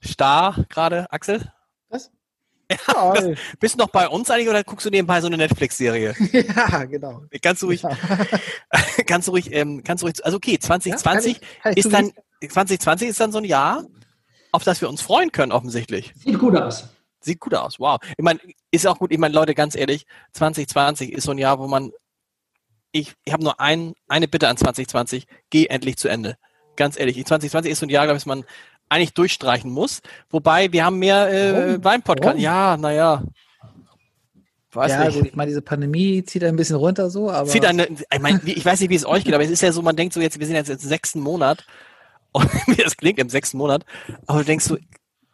starr 0.00 0.64
gerade, 0.68 1.10
Axel? 1.12 1.52
Was? 1.88 2.10
Ja, 2.70 3.14
bist 3.60 3.74
du 3.74 3.78
noch 3.78 3.88
bei 3.88 4.08
uns 4.08 4.30
eigentlich 4.30 4.48
oder 4.48 4.64
guckst 4.64 4.86
du 4.86 4.90
nebenbei 4.90 5.20
so 5.20 5.26
eine 5.26 5.36
Netflix-Serie? 5.36 6.14
Ja, 6.32 6.84
genau. 6.84 7.22
Kannst 7.42 7.62
du 7.62 7.66
ruhig, 7.66 7.82
ja. 7.82 7.96
kannst 9.06 9.28
du 9.28 9.32
ruhig, 9.32 9.52
ähm, 9.52 9.82
kannst 9.84 10.02
du 10.02 10.06
ruhig, 10.06 10.24
also 10.24 10.36
okay, 10.36 10.58
2020 10.58 11.40
ja, 11.64 11.70
ich, 11.70 11.76
ist 11.78 11.92
dann, 11.92 12.12
2020 12.40 13.08
ist 13.08 13.20
dann 13.20 13.32
so 13.32 13.38
ein 13.38 13.44
Jahr, 13.44 13.84
auf 14.52 14.64
das 14.64 14.80
wir 14.80 14.88
uns 14.88 15.02
freuen 15.02 15.32
können, 15.32 15.52
offensichtlich. 15.52 16.12
Sieht 16.16 16.38
gut 16.38 16.56
aus. 16.56 16.88
Sieht 17.22 17.40
gut 17.40 17.54
aus, 17.54 17.78
wow. 17.78 17.98
Ich 18.16 18.24
meine, 18.24 18.40
ist 18.70 18.86
auch 18.86 18.98
gut, 18.98 19.12
ich 19.12 19.18
meine, 19.18 19.34
Leute, 19.34 19.54
ganz 19.54 19.76
ehrlich, 19.76 20.06
2020 20.32 21.12
ist 21.12 21.24
so 21.24 21.30
ein 21.30 21.38
Jahr, 21.38 21.58
wo 21.58 21.68
man, 21.68 21.92
ich, 22.90 23.14
ich 23.24 23.32
habe 23.32 23.44
nur 23.44 23.60
ein, 23.60 23.94
eine 24.08 24.28
Bitte 24.28 24.48
an 24.48 24.56
2020, 24.56 25.26
geh 25.50 25.66
endlich 25.66 25.96
zu 25.96 26.08
Ende. 26.08 26.36
Ganz 26.76 26.98
ehrlich, 26.98 27.16
2020 27.16 27.72
ist 27.72 27.78
so 27.78 27.86
ein 27.86 27.90
Jahr, 27.90 28.06
glaube 28.06 28.18
ich, 28.18 28.26
man 28.26 28.44
eigentlich 28.88 29.14
durchstreichen 29.14 29.70
muss. 29.70 30.00
Wobei 30.30 30.72
wir 30.72 30.84
haben 30.84 30.98
mehr 30.98 31.30
äh, 31.30 31.84
Weinpodcast. 31.84 32.38
Ja, 32.38 32.76
naja. 32.76 33.22
Weiß 34.72 34.92
ja, 34.92 35.04
nicht. 35.04 35.18
Gut, 35.18 35.26
ich 35.28 35.34
meine, 35.34 35.48
diese 35.48 35.62
Pandemie 35.62 36.24
zieht 36.24 36.44
ein 36.44 36.56
bisschen 36.56 36.76
runter 36.76 37.10
so, 37.10 37.30
aber. 37.30 37.48
Zieht 37.48 37.64
eine, 37.66 37.88
ich, 37.88 38.20
meine, 38.20 38.40
ich 38.44 38.64
weiß 38.64 38.80
nicht, 38.80 38.90
wie 38.90 38.94
es 38.94 39.06
euch 39.06 39.24
geht, 39.24 39.34
aber 39.34 39.44
es 39.44 39.50
ist 39.50 39.62
ja 39.62 39.72
so, 39.72 39.82
man 39.82 39.96
denkt 39.96 40.14
so 40.14 40.20
jetzt, 40.20 40.38
wir 40.38 40.46
sind 40.46 40.56
jetzt 40.56 40.70
im 40.70 40.78
sechsten 40.78 41.20
Monat. 41.20 41.64
Und 42.32 42.50
wie 42.66 42.82
das 42.82 42.96
klingt 42.96 43.18
im 43.18 43.28
sechsten 43.28 43.58
Monat. 43.58 43.84
Aber 44.26 44.38
du 44.38 44.46
denkst 44.46 44.64
so, 44.64 44.78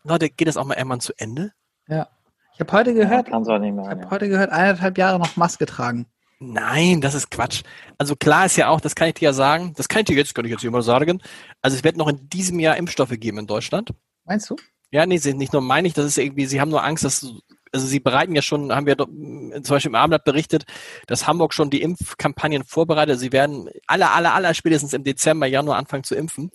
Leute, 0.03 0.31
geht 0.31 0.49
das 0.49 0.57
auch 0.57 0.65
mal 0.65 0.75
irgendwann 0.75 1.01
zu 1.01 1.13
Ende? 1.17 1.53
Ja. 1.89 2.09
Ich 2.55 2.61
habe 2.61 2.73
heute 2.73 2.93
gehört, 2.93 3.29
ja, 3.29 3.37
ich 3.39 3.51
habe 3.51 4.11
heute 4.11 4.29
gehört, 4.29 4.51
eineinhalb 4.51 4.99
Jahre 4.99 5.19
noch 5.19 5.37
Maske 5.37 5.65
tragen. 5.65 6.07
Nein, 6.41 7.01
das 7.01 7.15
ist 7.15 7.31
Quatsch. 7.31 7.63
Also 7.99 8.15
klar 8.15 8.47
ist 8.47 8.57
ja 8.57 8.69
auch, 8.69 8.81
das 8.81 8.95
kann 8.95 9.09
ich 9.09 9.15
dir 9.15 9.27
ja 9.27 9.33
sagen, 9.33 9.75
das 9.77 9.89
kann 9.89 10.01
ich 10.01 10.07
dir 10.07 10.17
jetzt, 10.17 10.35
kann 10.35 10.45
ich 10.45 10.53
jetzt 10.53 10.61
hier 10.61 10.71
mal 10.71 10.83
sagen. 10.83 11.21
Also 11.63 11.77
es 11.77 11.85
wird 11.85 11.97
noch 11.97 12.09
in 12.09 12.29
diesem 12.29 12.61
Jahr 12.61 12.77
Impfstoffe 12.77 13.15
geben 13.19 13.39
in 13.39 13.47
Deutschland. 13.47 13.93
Meinst 14.25 14.51
du? 14.51 14.57
Ja, 14.91 15.05
nee, 15.05 15.19
nicht 15.19 15.53
nur 15.53 15.63
meine 15.63 15.89
ich, 15.89 15.95
das 15.95 16.07
ist 16.07 16.19
irgendwie, 16.19 16.47
sie 16.47 16.61
haben 16.61 16.71
nur 16.71 16.85
Angst, 16.85 17.05
dass, 17.05 17.27
also 17.73 17.87
sie 17.87 18.01
bereiten 18.01 18.35
ja 18.35 18.43
schon, 18.43 18.73
haben 18.75 18.87
wir 18.87 18.97
zum 18.97 19.63
Beispiel 19.63 19.91
im 19.91 19.97
Abendblatt 19.97 20.25
berichtet, 20.25 20.65
dass 21.07 21.27
Hamburg 21.27 21.55
schon 21.55 21.71
die 21.71 21.83
Impfkampagnen 21.83 22.65
vorbereitet. 22.65 23.19
Sie 23.19 23.33
werden 23.33 23.69
alle, 23.87 24.11
alle, 24.11 24.33
alle 24.33 24.55
spätestens 24.55 24.93
im 24.93 25.05
Dezember, 25.05 25.47
Januar 25.47 25.77
anfangen 25.77 26.05
zu 26.05 26.15
impfen. 26.15 26.51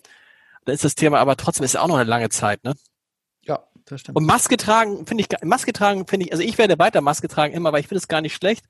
Da 0.64 0.72
ist 0.72 0.84
das 0.84 0.94
Thema, 0.94 1.18
aber 1.18 1.36
trotzdem 1.36 1.64
ist 1.64 1.74
ja 1.74 1.82
auch 1.82 1.88
noch 1.88 1.96
eine 1.96 2.08
lange 2.08 2.30
Zeit, 2.30 2.64
ne? 2.64 2.74
Das 3.86 4.00
stimmt. 4.00 4.16
Und 4.16 4.26
Maske 4.26 4.56
tragen, 4.56 5.06
finde 5.06 5.24
ich, 5.24 5.42
Maske 5.42 5.72
tragen, 5.72 6.06
finde 6.06 6.26
ich, 6.26 6.32
also 6.32 6.42
ich 6.42 6.58
werde 6.58 6.78
weiter 6.78 7.00
Maske 7.00 7.28
tragen 7.28 7.54
immer, 7.54 7.72
weil 7.72 7.80
ich 7.80 7.88
finde 7.88 7.98
es 7.98 8.08
gar 8.08 8.20
nicht 8.20 8.34
schlecht. 8.34 8.64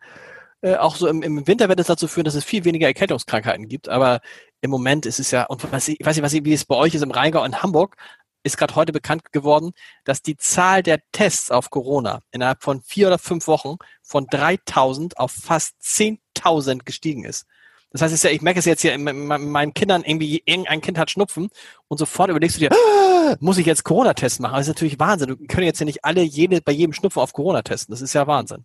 Äh, 0.61 0.77
auch 0.77 0.97
so 0.97 1.07
im, 1.09 1.23
im 1.23 1.47
Winter 1.47 1.69
wird 1.69 1.81
es 1.81 1.87
dazu 1.87 2.09
führen, 2.09 2.25
dass 2.25 2.35
es 2.35 2.45
viel 2.45 2.65
weniger 2.65 2.87
Erkältungskrankheiten 2.87 3.69
gibt. 3.69 3.89
Aber 3.89 4.21
im 4.61 4.71
Moment 4.71 5.07
ist 5.07 5.21
es 5.21 5.31
ja, 5.31 5.45
und 5.45 5.71
was 5.73 5.89
ich, 5.89 6.01
ich 6.01 6.07
weiß 6.07 6.17
nicht, 6.17 6.25
was, 6.25 6.33
wie 6.33 6.53
es 6.53 6.65
bei 6.65 6.77
euch 6.77 6.95
ist 6.95 7.03
im 7.03 7.11
Rheingau 7.11 7.45
in 7.45 7.63
Hamburg, 7.63 7.97
ist 8.45 8.59
gerade 8.59 8.75
heute 8.75 8.93
bekannt 8.93 9.33
geworden, 9.33 9.73
dass 10.05 10.23
die 10.23 10.37
Zahl 10.37 10.83
der 10.83 11.01
Tests 11.13 11.51
auf 11.51 11.71
Corona 11.71 12.21
innerhalb 12.31 12.63
von 12.63 12.83
vier 12.83 13.09
oder 13.09 13.19
fünf 13.19 13.47
Wochen 13.47 13.77
von 14.03 14.27
3000 14.31 15.19
auf 15.19 15.33
fast 15.33 15.75
10.000 15.83 16.85
gestiegen 16.85 17.25
ist. 17.25 17.47
Das 17.95 18.03
heißt, 18.03 18.25
ich 18.25 18.43
merke 18.43 18.59
es 18.59 18.65
jetzt 18.65 18.83
hier 18.83 18.93
in 18.93 19.05
meinen 19.05 19.73
Kindern, 19.73 20.03
irgendwie 20.03 20.43
irgendein 20.45 20.81
Kind 20.81 20.99
hat 20.99 21.13
Schnupfen 21.13 21.49
und 21.87 21.99
sofort 21.99 22.29
überlegst 22.29 22.57
du 22.57 22.61
dir, 22.61 22.73
ah, 22.73 23.37
muss 23.41 23.57
ich 23.57 23.67
jetzt 23.67 23.85
Corona-Test 23.85 24.41
machen? 24.41 24.55
Das 24.55 24.63
ist 24.63 24.75
natürlich 24.75 24.99
Wahnsinn. 24.99 25.29
Du 25.29 25.37
können 25.37 25.65
jetzt 25.65 25.79
ja 25.79 25.87
nicht 25.87 26.05
alle 26.05 26.23
jede, 26.23 26.61
bei 26.61 26.73
jedem 26.73 26.93
Schnupfen 26.93 27.23
auf 27.23 27.33
Corona 27.33 27.63
testen. 27.63 27.93
Das 27.93 28.03
ist 28.03 28.13
ja 28.13 28.27
Wahnsinn. 28.27 28.65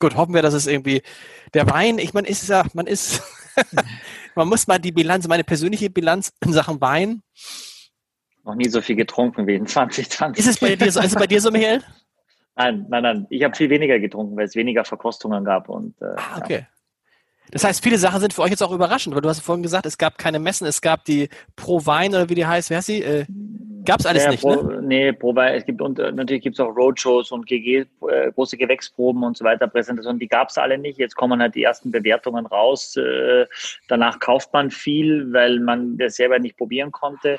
Gut, 0.00 0.16
hoffen 0.16 0.34
wir, 0.34 0.42
dass 0.42 0.52
es 0.52 0.66
irgendwie 0.66 1.00
der 1.54 1.66
Wein, 1.70 1.96
ich 1.96 2.12
meine, 2.12 2.28
ist 2.28 2.46
ja, 2.46 2.66
man 2.74 2.86
ist, 2.86 3.22
man 4.34 4.46
muss 4.46 4.66
mal 4.66 4.78
die 4.78 4.92
Bilanz, 4.92 5.26
meine 5.26 5.44
persönliche 5.44 5.88
Bilanz 5.88 6.30
in 6.44 6.52
Sachen 6.52 6.78
Wein. 6.82 7.22
Noch 8.44 8.54
nie 8.54 8.68
so 8.68 8.82
viel 8.82 8.96
getrunken 8.96 9.46
wie 9.46 9.54
in 9.54 9.66
2020. 9.66 10.44
Ist 10.44 10.50
es 10.50 10.60
bei 10.60 10.76
dir 10.76 10.92
so, 10.92 11.00
ist 11.00 11.06
es 11.06 11.14
bei 11.14 11.26
dir 11.26 11.40
so 11.40 11.50
Michael? 11.50 11.82
Nein, 12.56 12.86
nein, 12.88 13.02
nein. 13.02 13.26
Ich 13.30 13.42
habe 13.42 13.56
viel 13.56 13.68
weniger 13.68 13.98
getrunken, 13.98 14.36
weil 14.36 14.44
es 14.44 14.54
weniger 14.54 14.84
Verkostungen 14.84 15.44
gab. 15.44 15.68
Und, 15.68 16.00
äh, 16.00 16.14
ah, 16.16 16.38
okay. 16.38 16.58
Ja. 16.60 16.73
Das 17.50 17.64
heißt, 17.64 17.82
viele 17.82 17.98
Sachen 17.98 18.20
sind 18.20 18.32
für 18.32 18.42
euch 18.42 18.50
jetzt 18.50 18.62
auch 18.62 18.72
überraschend, 18.72 19.14
weil 19.14 19.22
du 19.22 19.28
hast 19.28 19.40
vorhin 19.40 19.62
gesagt, 19.62 19.86
es 19.86 19.98
gab 19.98 20.18
keine 20.18 20.38
Messen, 20.38 20.66
es 20.66 20.80
gab 20.80 21.04
die 21.04 21.28
Pro 21.56 21.84
Wein 21.86 22.10
oder 22.10 22.28
wie 22.28 22.34
die 22.34 22.46
heißt, 22.46 22.70
wer 22.70 22.78
heißt 22.78 22.86
sie? 22.86 23.02
Äh, 23.02 23.26
Gab 23.84 24.00
es 24.00 24.06
alles 24.06 24.24
ja, 24.24 24.30
nicht, 24.30 24.40
Pro, 24.40 24.54
ne? 24.54 24.80
Nee, 24.80 25.12
Pro 25.12 25.34
Wein, 25.36 25.54
es 25.54 25.66
gibt 25.66 25.82
und 25.82 25.98
äh, 25.98 26.10
natürlich 26.10 26.42
gibt 26.42 26.56
es 26.56 26.60
auch 26.60 26.74
Roadshows 26.74 27.30
und 27.32 27.46
GG, 27.46 27.84
äh, 28.08 28.32
große 28.32 28.56
Gewächsproben 28.56 29.22
und 29.22 29.36
so 29.36 29.44
weiter, 29.44 29.66
Präsentationen, 29.66 30.18
die 30.18 30.28
gab 30.28 30.48
es 30.48 30.56
alle 30.56 30.78
nicht. 30.78 30.98
Jetzt 30.98 31.16
kommen 31.16 31.40
halt 31.40 31.54
die 31.54 31.64
ersten 31.64 31.90
Bewertungen 31.90 32.46
raus. 32.46 32.96
Äh, 32.96 33.46
danach 33.88 34.18
kauft 34.20 34.52
man 34.54 34.70
viel, 34.70 35.30
weil 35.32 35.60
man 35.60 35.98
das 35.98 36.16
selber 36.16 36.38
nicht 36.38 36.56
probieren 36.56 36.92
konnte. 36.92 37.38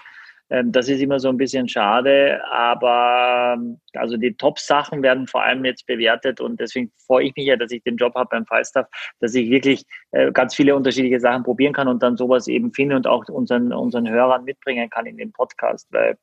Ähm, 0.50 0.72
das 0.72 0.88
ist 0.88 1.02
immer 1.02 1.20
so 1.20 1.30
ein 1.30 1.38
bisschen 1.38 1.68
schade, 1.68 2.40
aber 2.52 3.56
ähm, 3.58 3.80
also 3.94 4.18
die 4.18 4.34
Top-Sachen 4.36 5.02
werden 5.02 5.28
vor 5.28 5.44
allem 5.44 5.66
jetzt 5.66 5.88
bewertet 5.88 6.40
und 6.40 6.60
deswegen 6.60 6.92
freue 7.08 7.26
ich 7.26 7.36
mich 7.36 7.48
ja, 7.48 7.56
dass 7.56 7.72
ich 7.72 7.82
den 7.84 7.98
Job 7.98 8.14
habe 8.16 8.30
beim 8.30 8.46
Falstaff, 8.46 8.88
dass 9.20 9.34
ich 9.34 9.50
wirklich 9.50 9.84
äh, 10.12 10.32
ganz 10.32 10.56
viele 10.56 10.76
unterschiedliche 10.76 11.20
Sachen 11.20 11.44
probieren 11.44 11.74
kann 11.74 11.88
und 11.88 12.04
dann 12.04 12.18
sowas 12.18 12.48
eben 12.48 12.72
finde 12.74 12.96
und 12.96 13.08
auch 13.08 13.28
unseren, 13.30 13.74
unseren 13.74 14.08
Hörern 14.08 14.44
mitbringen 14.44 14.90
kann 14.90 15.08
in 15.08 15.18
den 15.18 15.32
Podcast, 15.32 15.88
weil 15.92 16.18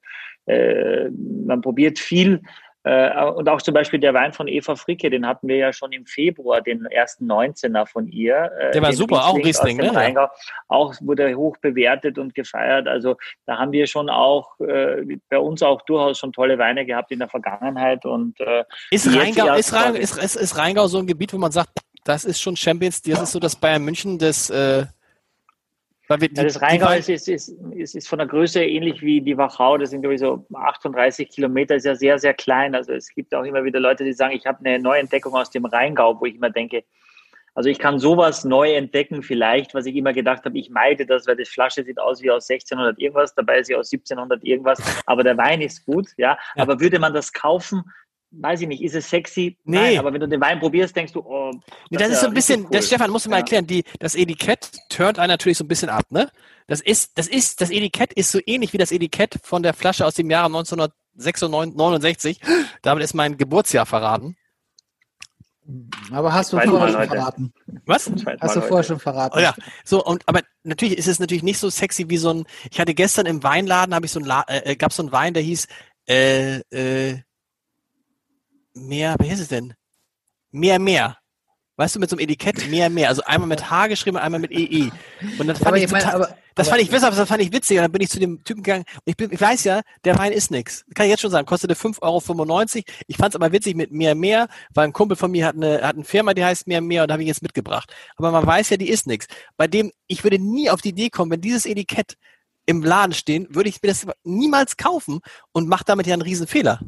äh, 0.46 1.10
man 1.10 1.60
probiert 1.60 1.98
viel 1.98 2.42
äh, 2.84 3.24
und 3.24 3.48
auch 3.48 3.62
zum 3.62 3.74
Beispiel 3.74 4.00
der 4.00 4.12
Wein 4.12 4.32
von 4.32 4.48
Eva 4.48 4.74
Fricke, 4.74 5.08
den 5.08 5.26
hatten 5.26 5.46
wir 5.46 5.56
ja 5.56 5.72
schon 5.72 5.92
im 5.92 6.04
Februar, 6.04 6.60
den 6.60 6.84
ersten 6.86 7.30
19er 7.30 7.86
von 7.86 8.08
ihr. 8.08 8.50
Äh, 8.58 8.72
der 8.72 8.82
war 8.82 8.92
super, 8.92 9.16
Riesling 9.16 9.30
auch 9.30 9.46
Riesling, 9.46 9.76
ne? 9.76 9.94
Rheingau. 9.94 10.28
Auch 10.66 10.94
wurde 11.00 11.34
hoch 11.36 11.56
bewertet 11.58 12.18
und 12.18 12.34
gefeiert. 12.34 12.88
Also 12.88 13.16
da 13.46 13.58
haben 13.58 13.70
wir 13.70 13.86
schon 13.86 14.10
auch 14.10 14.58
äh, 14.60 15.18
bei 15.28 15.38
uns 15.38 15.62
auch 15.62 15.82
durchaus 15.82 16.18
schon 16.18 16.32
tolle 16.32 16.58
Weine 16.58 16.84
gehabt 16.84 17.12
in 17.12 17.20
der 17.20 17.28
Vergangenheit. 17.28 18.04
Und, 18.04 18.40
äh, 18.40 18.64
ist, 18.90 19.06
Rheingau, 19.06 19.54
ist, 19.54 19.72
Rheingau, 19.72 19.98
ist, 19.98 20.18
ist, 20.18 20.36
ist 20.36 20.58
Rheingau 20.58 20.88
so 20.88 20.98
ein 20.98 21.06
Gebiet, 21.06 21.32
wo 21.32 21.38
man 21.38 21.52
sagt, 21.52 21.70
das 22.04 22.24
ist 22.24 22.40
schon 22.40 22.56
Champions, 22.56 23.00
das 23.02 23.22
ist 23.22 23.32
so 23.32 23.38
das 23.38 23.54
Bayern 23.54 23.84
München 23.84 24.18
des 24.18 24.50
wir, 26.20 26.28
Ja, 26.32 26.44
das 26.44 26.60
Rheingau 26.60 26.92
ist, 26.92 27.08
ist, 27.08 27.28
ist, 27.28 27.48
ist, 27.74 27.94
ist 27.94 28.08
von 28.08 28.18
der 28.18 28.28
Größe 28.28 28.64
ähnlich 28.64 29.02
wie 29.02 29.20
die 29.20 29.36
Wachau. 29.36 29.78
Das 29.78 29.90
sind, 29.90 30.02
glaube 30.02 30.14
ich, 30.14 30.20
so 30.20 30.46
38 30.54 31.28
Kilometer, 31.28 31.76
ist 31.76 31.86
ja 31.86 31.94
sehr, 31.94 32.18
sehr 32.18 32.34
klein. 32.34 32.74
Also 32.74 32.92
es 32.92 33.08
gibt 33.08 33.34
auch 33.34 33.44
immer 33.44 33.64
wieder 33.64 33.80
Leute, 33.80 34.04
die 34.04 34.12
sagen, 34.12 34.34
ich 34.34 34.46
habe 34.46 34.58
eine 34.64 34.78
Neuentdeckung 34.78 35.34
aus 35.34 35.50
dem 35.50 35.64
Rheingau, 35.64 36.20
wo 36.20 36.26
ich 36.26 36.34
immer 36.34 36.50
denke, 36.50 36.84
also 37.54 37.68
ich 37.68 37.78
kann 37.78 37.98
sowas 37.98 38.44
neu 38.44 38.72
entdecken, 38.72 39.22
vielleicht, 39.22 39.74
was 39.74 39.84
ich 39.84 39.94
immer 39.94 40.12
gedacht 40.12 40.44
habe, 40.44 40.58
ich 40.58 40.70
meide 40.70 41.04
das, 41.04 41.26
weil 41.26 41.36
die 41.36 41.44
Flasche 41.44 41.84
sieht 41.84 42.00
aus 42.00 42.22
wie 42.22 42.30
aus 42.30 42.48
1600 42.48 42.98
irgendwas, 42.98 43.34
dabei 43.34 43.58
ist 43.58 43.66
sie 43.66 43.76
aus 43.76 43.92
1700 43.92 44.42
irgendwas, 44.42 44.80
aber 45.04 45.22
der 45.22 45.36
Wein 45.36 45.60
ist 45.60 45.84
gut, 45.84 46.08
ja. 46.16 46.38
Ja. 46.56 46.62
Aber 46.62 46.80
würde 46.80 46.98
man 46.98 47.12
das 47.12 47.32
kaufen, 47.32 47.82
weiß 48.32 48.62
ich 48.62 48.68
nicht, 48.68 48.82
ist 48.82 48.94
es 48.94 49.08
sexy? 49.08 49.56
Nee. 49.64 49.76
Nein, 49.76 49.98
aber 49.98 50.12
wenn 50.12 50.20
du 50.20 50.28
den 50.28 50.40
Wein 50.40 50.58
probierst, 50.60 50.96
denkst 50.96 51.12
du, 51.12 51.20
oh, 51.20 51.52
Nee, 51.90 51.98
das, 51.98 52.08
ist 52.08 52.14
ja 52.14 52.20
so 52.20 52.26
ein 52.28 52.34
bisschen, 52.34 52.62
cool. 52.64 52.70
das 52.72 52.86
Stefan 52.86 53.10
musst 53.10 53.26
du 53.26 53.30
mal 53.30 53.36
Ja. 53.36 53.40
erklären, 53.40 53.66
die, 53.66 53.84
das 53.98 54.14
Etikett 54.14 54.70
turnt 54.88 55.18
einen 55.18 55.30
natürlich 55.30 55.58
so 55.58 55.64
ein 55.64 55.68
bisschen 55.68 55.90
ab, 55.90 56.06
ne? 56.10 56.30
Das 56.66 56.80
ist, 56.80 57.18
das 57.18 57.28
ist, 57.28 57.60
das 57.60 57.70
Etikett 57.70 58.12
ist 58.12 58.30
so 58.32 58.38
ähnlich 58.46 58.72
wie 58.72 58.78
das 58.78 58.92
Etikett 58.92 59.38
von 59.42 59.62
der 59.62 59.74
Flasche 59.74 60.06
aus 60.06 60.14
dem 60.14 60.30
Jahre 60.30 60.46
1969. 60.46 62.40
Damit 62.82 63.04
ist 63.04 63.14
mein 63.14 63.36
Geburtsjahr 63.36 63.84
verraten. 63.84 64.36
Aber 66.10 66.32
hast 66.32 66.52
du 66.52 66.58
vorher 66.58 66.88
schon 66.88 66.98
heute. 66.98 67.08
verraten. 67.08 67.52
Was? 67.86 68.10
Hast 68.40 68.56
du 68.56 68.60
vorher 68.60 68.70
heute. 68.70 68.88
schon 68.88 68.98
verraten. 68.98 69.38
Oh 69.38 69.40
ja, 69.40 69.54
so 69.84 70.04
und 70.04 70.22
aber 70.26 70.40
natürlich 70.64 70.98
ist 70.98 71.06
es 71.06 71.20
natürlich 71.20 71.44
nicht 71.44 71.58
so 71.58 71.70
sexy 71.70 72.08
wie 72.10 72.16
so 72.16 72.30
ein. 72.32 72.44
Ich 72.70 72.80
hatte 72.80 72.94
gestern 72.94 73.26
im 73.26 73.42
Weinladen 73.42 73.94
habe 73.94 74.06
ich 74.06 74.12
so 74.12 74.18
ein 74.18 74.24
La 74.24 74.44
äh, 74.48 74.74
gab 74.76 74.92
so 74.92 75.02
einen 75.02 75.12
Wein, 75.12 75.34
der 75.34 75.42
hieß 75.42 75.68
äh, 76.08 76.56
äh, 76.70 77.20
mehr. 78.74 79.16
Wie 79.18 79.28
hieß 79.28 79.40
es 79.40 79.48
denn? 79.48 79.74
Mehr 80.50 80.78
mehr. 80.78 81.18
Weißt 81.76 81.94
du, 81.96 82.00
mit 82.00 82.10
so 82.10 82.16
einem 82.16 82.24
Etikett 82.24 82.68
mehr 82.68 82.90
mehr. 82.90 83.08
Also 83.08 83.22
einmal 83.24 83.48
mit 83.48 83.70
H 83.70 83.86
geschrieben, 83.86 84.18
einmal 84.18 84.40
mit 84.40 84.52
EE. 84.52 84.90
Und 85.38 85.46
dann 85.46 85.56
fand 85.56 85.68
aber 85.68 85.78
ich, 85.78 85.84
ich 85.84 85.90
meine, 85.90 86.04
total, 86.04 86.22
aber, 86.22 86.36
das 86.54 86.68
aber, 86.68 86.76
fand 86.76 86.82
ich 86.82 87.00
das 87.00 87.28
fand 87.28 87.42
ich 87.42 87.52
witzig. 87.52 87.78
Und 87.78 87.82
dann 87.82 87.92
bin 87.92 88.02
ich 88.02 88.10
zu 88.10 88.20
dem 88.20 88.44
Typen 88.44 88.62
gegangen. 88.62 88.84
Und 88.94 89.02
ich, 89.06 89.16
bin, 89.16 89.32
ich 89.32 89.40
weiß 89.40 89.64
ja, 89.64 89.80
der 90.04 90.18
Wein 90.18 90.32
ist 90.32 90.50
nix. 90.50 90.84
Kann 90.94 91.06
ich 91.06 91.10
jetzt 91.10 91.22
schon 91.22 91.30
sagen. 91.30 91.46
Kostete 91.46 91.74
5,95 91.74 92.02
Euro. 92.02 92.84
Ich 93.06 93.16
fand 93.16 93.30
es 93.30 93.36
aber 93.36 93.52
witzig 93.52 93.74
mit 93.74 93.90
mehr 93.90 94.14
mehr, 94.14 94.48
weil 94.74 94.84
ein 94.84 94.92
Kumpel 94.92 95.16
von 95.16 95.30
mir 95.30 95.46
hat 95.46 95.56
eine, 95.56 95.80
hat 95.82 95.96
eine 95.96 96.04
Firma, 96.04 96.34
die 96.34 96.44
heißt 96.44 96.66
mehr 96.66 96.82
mehr 96.82 97.02
und 97.02 97.08
da 97.08 97.14
habe 97.14 97.22
ich 97.22 97.28
jetzt 97.28 97.42
mitgebracht. 97.42 97.92
Aber 98.16 98.30
man 98.30 98.46
weiß 98.46 98.68
ja, 98.68 98.76
die 98.76 98.90
ist 98.90 99.06
nix. 99.06 99.26
Bei 99.56 99.66
dem, 99.66 99.92
ich 100.08 100.24
würde 100.24 100.38
nie 100.38 100.68
auf 100.68 100.82
die 100.82 100.90
Idee 100.90 101.08
kommen, 101.08 101.30
wenn 101.30 101.40
dieses 101.40 101.64
Etikett 101.64 102.18
im 102.66 102.84
Laden 102.84 103.12
stehen, 103.12 103.46
würde 103.50 103.70
ich 103.70 103.82
mir 103.82 103.88
das 103.88 104.06
niemals 104.24 104.76
kaufen 104.76 105.20
und 105.52 105.68
mache 105.68 105.84
damit 105.86 106.06
ja 106.06 106.12
einen 106.12 106.22
riesen 106.22 106.46
Fehler. 106.46 106.80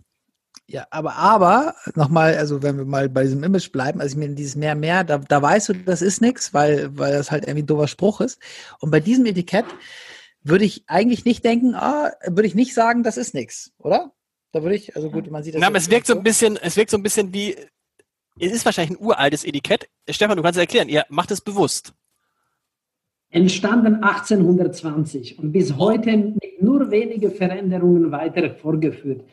Ja, 0.66 0.86
aber, 0.90 1.16
aber, 1.16 1.74
nochmal, 1.94 2.36
also 2.36 2.62
wenn 2.62 2.78
wir 2.78 2.84
mal 2.86 3.08
bei 3.08 3.24
diesem 3.24 3.44
Image 3.44 3.70
bleiben, 3.70 4.00
also 4.00 4.14
ich 4.14 4.20
meine, 4.20 4.34
dieses 4.34 4.56
mehr, 4.56 4.74
mehr, 4.74 5.04
da, 5.04 5.18
da 5.18 5.42
weißt 5.42 5.68
du, 5.68 5.72
das 5.74 6.00
ist 6.00 6.22
nix, 6.22 6.54
weil, 6.54 6.96
weil 6.96 7.12
das 7.12 7.30
halt 7.30 7.44
irgendwie 7.44 7.62
ein 7.62 7.66
doofer 7.66 7.88
Spruch 7.88 8.20
ist. 8.22 8.40
Und 8.80 8.90
bei 8.90 9.00
diesem 9.00 9.26
Etikett 9.26 9.66
würde 10.42 10.64
ich 10.64 10.84
eigentlich 10.86 11.24
nicht 11.24 11.44
denken, 11.44 11.74
ah, 11.74 12.12
würde 12.26 12.46
ich 12.46 12.54
nicht 12.54 12.72
sagen, 12.72 13.02
das 13.02 13.18
ist 13.18 13.34
nix, 13.34 13.72
oder? 13.78 14.12
Da 14.52 14.62
würde 14.62 14.76
ich, 14.76 14.96
also 14.96 15.10
gut, 15.10 15.30
man 15.30 15.42
sieht 15.42 15.54
das. 15.54 15.60
Na, 15.60 15.66
aber 15.66 15.78
es 15.78 15.90
wirkt 15.90 16.06
so 16.06 16.14
nicht 16.14 16.20
ein 16.20 16.24
bisschen, 16.24 16.56
es 16.56 16.76
wirkt 16.76 16.90
so 16.90 16.96
ein 16.96 17.02
bisschen 17.02 17.34
wie, 17.34 17.56
es 18.38 18.52
ist 18.52 18.64
wahrscheinlich 18.64 18.98
ein 18.98 19.04
uraltes 19.04 19.44
Etikett. 19.44 19.88
Stefan, 20.08 20.36
du 20.36 20.42
kannst 20.42 20.56
es 20.56 20.62
erklären, 20.62 20.88
ihr 20.88 21.04
macht 21.08 21.30
es 21.30 21.40
bewusst. 21.40 21.92
Entstanden 23.30 23.96
1820 23.96 25.38
und 25.40 25.52
bis 25.52 25.76
heute 25.76 26.16
mit 26.16 26.62
nur 26.62 26.90
wenige 26.90 27.30
Veränderungen 27.30 28.12
weiter 28.12 28.54
vorgeführt. 28.54 29.24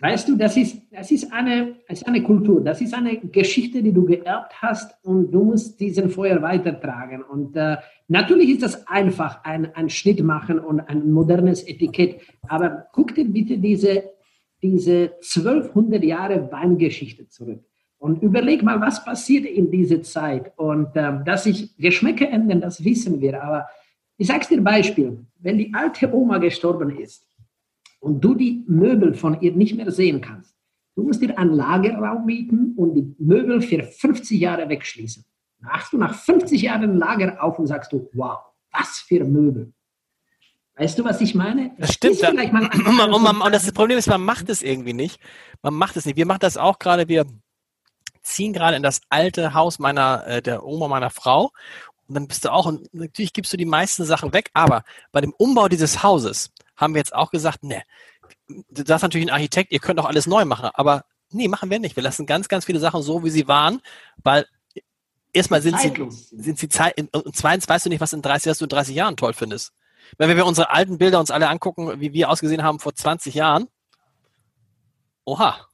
Weißt 0.00 0.28
du, 0.28 0.36
das 0.36 0.56
ist, 0.56 0.80
das 0.90 1.10
ist, 1.10 1.30
eine, 1.30 1.76
das 1.86 2.00
ist 2.00 2.08
eine 2.08 2.22
Kultur, 2.22 2.62
das 2.62 2.80
ist 2.80 2.94
eine 2.94 3.18
Geschichte, 3.18 3.82
die 3.82 3.92
du 3.92 4.06
geerbt 4.06 4.54
hast 4.62 4.94
und 5.04 5.30
du 5.30 5.44
musst 5.44 5.78
diesen 5.78 6.08
Feuer 6.08 6.40
weitertragen. 6.40 7.22
Und 7.22 7.54
äh, 7.54 7.76
natürlich 8.08 8.48
ist 8.48 8.62
das 8.62 8.86
einfach, 8.88 9.44
ein, 9.44 9.74
ein 9.74 9.90
Schnitt 9.90 10.22
machen 10.22 10.58
und 10.58 10.80
ein 10.80 11.10
modernes 11.10 11.68
Etikett. 11.68 12.22
Aber 12.48 12.86
guck 12.92 13.14
dir 13.14 13.26
bitte 13.26 13.58
diese, 13.58 14.04
diese 14.62 15.12
1200 15.16 16.02
Jahre 16.02 16.50
Weingeschichte 16.50 17.28
zurück. 17.28 17.62
Und 17.98 18.22
überleg 18.22 18.62
mal, 18.62 18.80
was 18.80 19.04
passiert 19.04 19.44
in 19.44 19.70
dieser 19.70 20.00
Zeit. 20.02 20.50
Und 20.56 20.88
ähm, 20.94 21.22
dass 21.26 21.44
sich 21.44 21.76
Geschmäcker 21.76 22.26
ändern, 22.30 22.62
das 22.62 22.82
wissen 22.82 23.20
wir. 23.20 23.42
Aber 23.44 23.68
ich 24.16 24.28
sage 24.28 24.46
dir 24.48 24.62
Beispiel. 24.62 25.26
Wenn 25.38 25.58
die 25.58 25.74
alte 25.74 26.10
Oma 26.14 26.38
gestorben 26.38 26.98
ist 26.98 27.29
und 28.00 28.20
du 28.24 28.34
die 28.34 28.64
Möbel 28.66 29.14
von 29.14 29.40
ihr 29.40 29.52
nicht 29.52 29.76
mehr 29.76 29.90
sehen 29.90 30.20
kannst, 30.20 30.54
du 30.96 31.04
musst 31.04 31.22
dir 31.22 31.38
einen 31.38 31.52
Lagerraum 31.52 32.26
mieten 32.26 32.74
und 32.76 32.94
die 32.94 33.14
Möbel 33.18 33.60
für 33.60 33.82
50 33.82 34.40
Jahre 34.40 34.68
wegschließen. 34.68 35.24
Machst 35.60 35.92
du 35.92 35.98
nach 35.98 36.14
50 36.14 36.62
Jahren 36.62 36.82
ein 36.82 36.96
Lager 36.96 37.42
auf 37.42 37.58
und 37.58 37.66
sagst 37.66 37.92
du, 37.92 38.08
wow, 38.14 38.38
was 38.72 39.04
für 39.06 39.24
Möbel. 39.24 39.72
Weißt 40.76 40.98
du, 40.98 41.04
was 41.04 41.20
ich 41.20 41.34
meine? 41.34 41.74
Das 41.78 41.92
stimmt. 41.92 42.16
Vielleicht 42.16 42.52
mal 42.54 42.64
Und, 42.64 42.96
man, 42.96 43.12
und, 43.12 43.22
man, 43.22 43.40
und 43.42 43.52
das 43.52 43.70
Problem 43.72 43.98
ist, 43.98 44.08
man 44.08 44.22
macht 44.22 44.48
es 44.48 44.62
irgendwie 44.62 44.94
nicht. 44.94 45.20
Man 45.60 45.74
macht 45.74 45.96
es 45.96 46.06
nicht. 46.06 46.16
Wir 46.16 46.24
machen 46.24 46.40
das 46.40 46.56
auch 46.56 46.78
gerade. 46.78 47.06
Wir 47.08 47.26
ziehen 48.22 48.54
gerade 48.54 48.76
in 48.76 48.82
das 48.82 49.02
alte 49.10 49.52
Haus 49.52 49.78
meiner, 49.78 50.26
äh, 50.26 50.40
der 50.40 50.64
Oma 50.64 50.88
meiner 50.88 51.10
Frau. 51.10 51.50
Und 52.08 52.14
dann 52.14 52.28
bist 52.28 52.46
du 52.46 52.52
auch, 52.52 52.64
und 52.64 52.92
natürlich 52.94 53.34
gibst 53.34 53.52
du 53.52 53.58
die 53.58 53.66
meisten 53.66 54.04
Sachen 54.04 54.32
weg, 54.32 54.50
aber 54.54 54.82
bei 55.12 55.20
dem 55.20 55.34
Umbau 55.36 55.68
dieses 55.68 56.02
Hauses 56.02 56.50
haben 56.80 56.94
wir 56.94 57.00
jetzt 57.00 57.14
auch 57.14 57.30
gesagt, 57.30 57.62
ne, 57.62 57.82
du 58.48 58.84
sagst 58.84 59.02
natürlich 59.02 59.28
ein 59.28 59.34
Architekt, 59.34 59.72
ihr 59.72 59.80
könnt 59.80 60.00
auch 60.00 60.06
alles 60.06 60.26
neu 60.26 60.44
machen, 60.44 60.70
aber 60.72 61.04
nee, 61.30 61.48
machen 61.48 61.70
wir 61.70 61.78
nicht. 61.78 61.96
Wir 61.96 62.02
lassen 62.02 62.26
ganz, 62.26 62.48
ganz 62.48 62.64
viele 62.64 62.80
Sachen 62.80 63.02
so, 63.02 63.24
wie 63.24 63.30
sie 63.30 63.46
waren, 63.46 63.80
weil 64.22 64.46
erstmal 65.32 65.62
sind 65.62 65.78
sie, 65.78 65.92
sind 66.10 66.58
sie 66.58 66.68
Zeit, 66.68 66.98
und 66.98 67.36
zweitens 67.36 67.68
weißt 67.68 67.86
du 67.86 67.90
nicht, 67.90 68.00
was 68.00 68.12
in 68.12 68.22
30, 68.22 68.50
was 68.50 68.58
du 68.58 68.64
in 68.64 68.70
30 68.70 68.94
Jahren 68.94 69.16
toll 69.16 69.34
findest. 69.34 69.72
Wenn 70.18 70.34
wir 70.34 70.46
unsere 70.46 70.70
alten 70.70 70.98
Bilder 70.98 71.20
uns 71.20 71.30
alle 71.30 71.48
angucken, 71.48 72.00
wie 72.00 72.12
wir 72.12 72.30
ausgesehen 72.30 72.62
haben 72.62 72.80
vor 72.80 72.94
20 72.94 73.34
Jahren, 73.34 73.68
oha. 75.24 75.66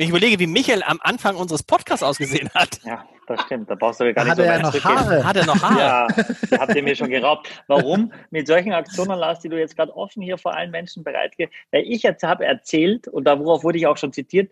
Ja. 0.00 0.04
Wenn 0.04 0.04
ich 0.04 0.10
überlege, 0.10 0.38
wie 0.38 0.46
Michael 0.46 0.82
am 0.82 0.98
Anfang 1.02 1.36
unseres 1.36 1.62
Podcasts 1.62 2.02
ausgesehen 2.02 2.48
hat, 2.54 2.80
Ja, 2.84 3.04
das 3.26 3.42
stimmt. 3.42 3.68
Da 3.68 3.74
brauchst 3.74 4.00
du 4.00 4.12
gar 4.14 4.24
Da 4.24 4.24
nicht 4.24 4.30
hat 4.30 4.36
so 4.38 4.42
er 4.42 4.58
ja 4.58 4.64
weit 4.64 4.74
noch. 4.74 4.84
Haare. 4.84 5.24
hat 5.24 5.36
er 5.36 5.46
noch 5.46 5.62
Haare. 5.62 5.78
Ja, 5.78 6.06
die 6.50 6.56
habt 6.56 6.74
ihr 6.74 6.82
mir 6.82 6.96
schon 6.96 7.10
geraubt. 7.10 7.50
Warum? 7.66 8.10
Mit 8.30 8.46
solchen 8.46 8.72
Aktionen, 8.72 9.18
Lars, 9.18 9.40
die 9.40 9.50
du 9.50 9.58
jetzt 9.58 9.76
gerade 9.76 9.94
offen 9.94 10.22
hier 10.22 10.38
vor 10.38 10.54
allen 10.56 10.70
Menschen 10.70 11.04
bereitgehst. 11.04 11.52
Weil 11.70 11.84
ich 11.86 12.02
jetzt 12.02 12.22
habe 12.22 12.46
erzählt, 12.46 13.08
und 13.08 13.24
darauf 13.24 13.62
wurde 13.62 13.76
ich 13.76 13.86
auch 13.86 13.98
schon 13.98 14.12
zitiert, 14.12 14.50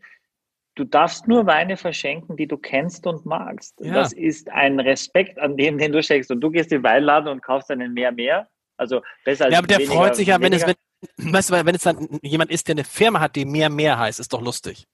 du 0.74 0.84
darfst 0.84 1.26
nur 1.26 1.46
Weine 1.46 1.78
verschenken, 1.78 2.36
die 2.36 2.46
du 2.46 2.58
kennst 2.58 3.06
und 3.06 3.24
magst. 3.24 3.74
Ja. 3.80 3.94
Das 3.94 4.12
ist 4.12 4.50
ein 4.50 4.78
Respekt 4.78 5.38
an 5.38 5.56
dem, 5.56 5.78
den 5.78 5.92
du 5.92 6.02
schenkst. 6.02 6.30
Und 6.30 6.40
du 6.42 6.50
gehst 6.50 6.70
in 6.72 6.78
den 6.78 6.84
Weinladen 6.84 7.28
und 7.30 7.40
kaufst 7.42 7.70
einen 7.70 7.94
mehr, 7.94 8.12
mehr. 8.12 8.48
Also 8.76 9.00
besser 9.24 9.46
als 9.46 9.52
Ja, 9.52 9.58
aber 9.58 9.66
der 9.66 9.78
weniger, 9.78 9.94
freut 9.94 10.14
sich 10.14 10.28
ja, 10.28 10.40
wenn 10.40 10.52
es, 10.52 10.66
wenn, 10.66 10.74
weißt 11.32 11.50
du, 11.50 11.64
wenn 11.64 11.74
es 11.74 11.82
dann 11.82 12.06
jemand 12.22 12.50
ist, 12.50 12.68
der 12.68 12.74
eine 12.74 12.84
Firma 12.84 13.20
hat, 13.20 13.34
die 13.34 13.46
mehr 13.46 13.70
mehr 13.70 13.98
heißt, 13.98 14.20
ist 14.20 14.32
doch 14.32 14.42
lustig. 14.42 14.86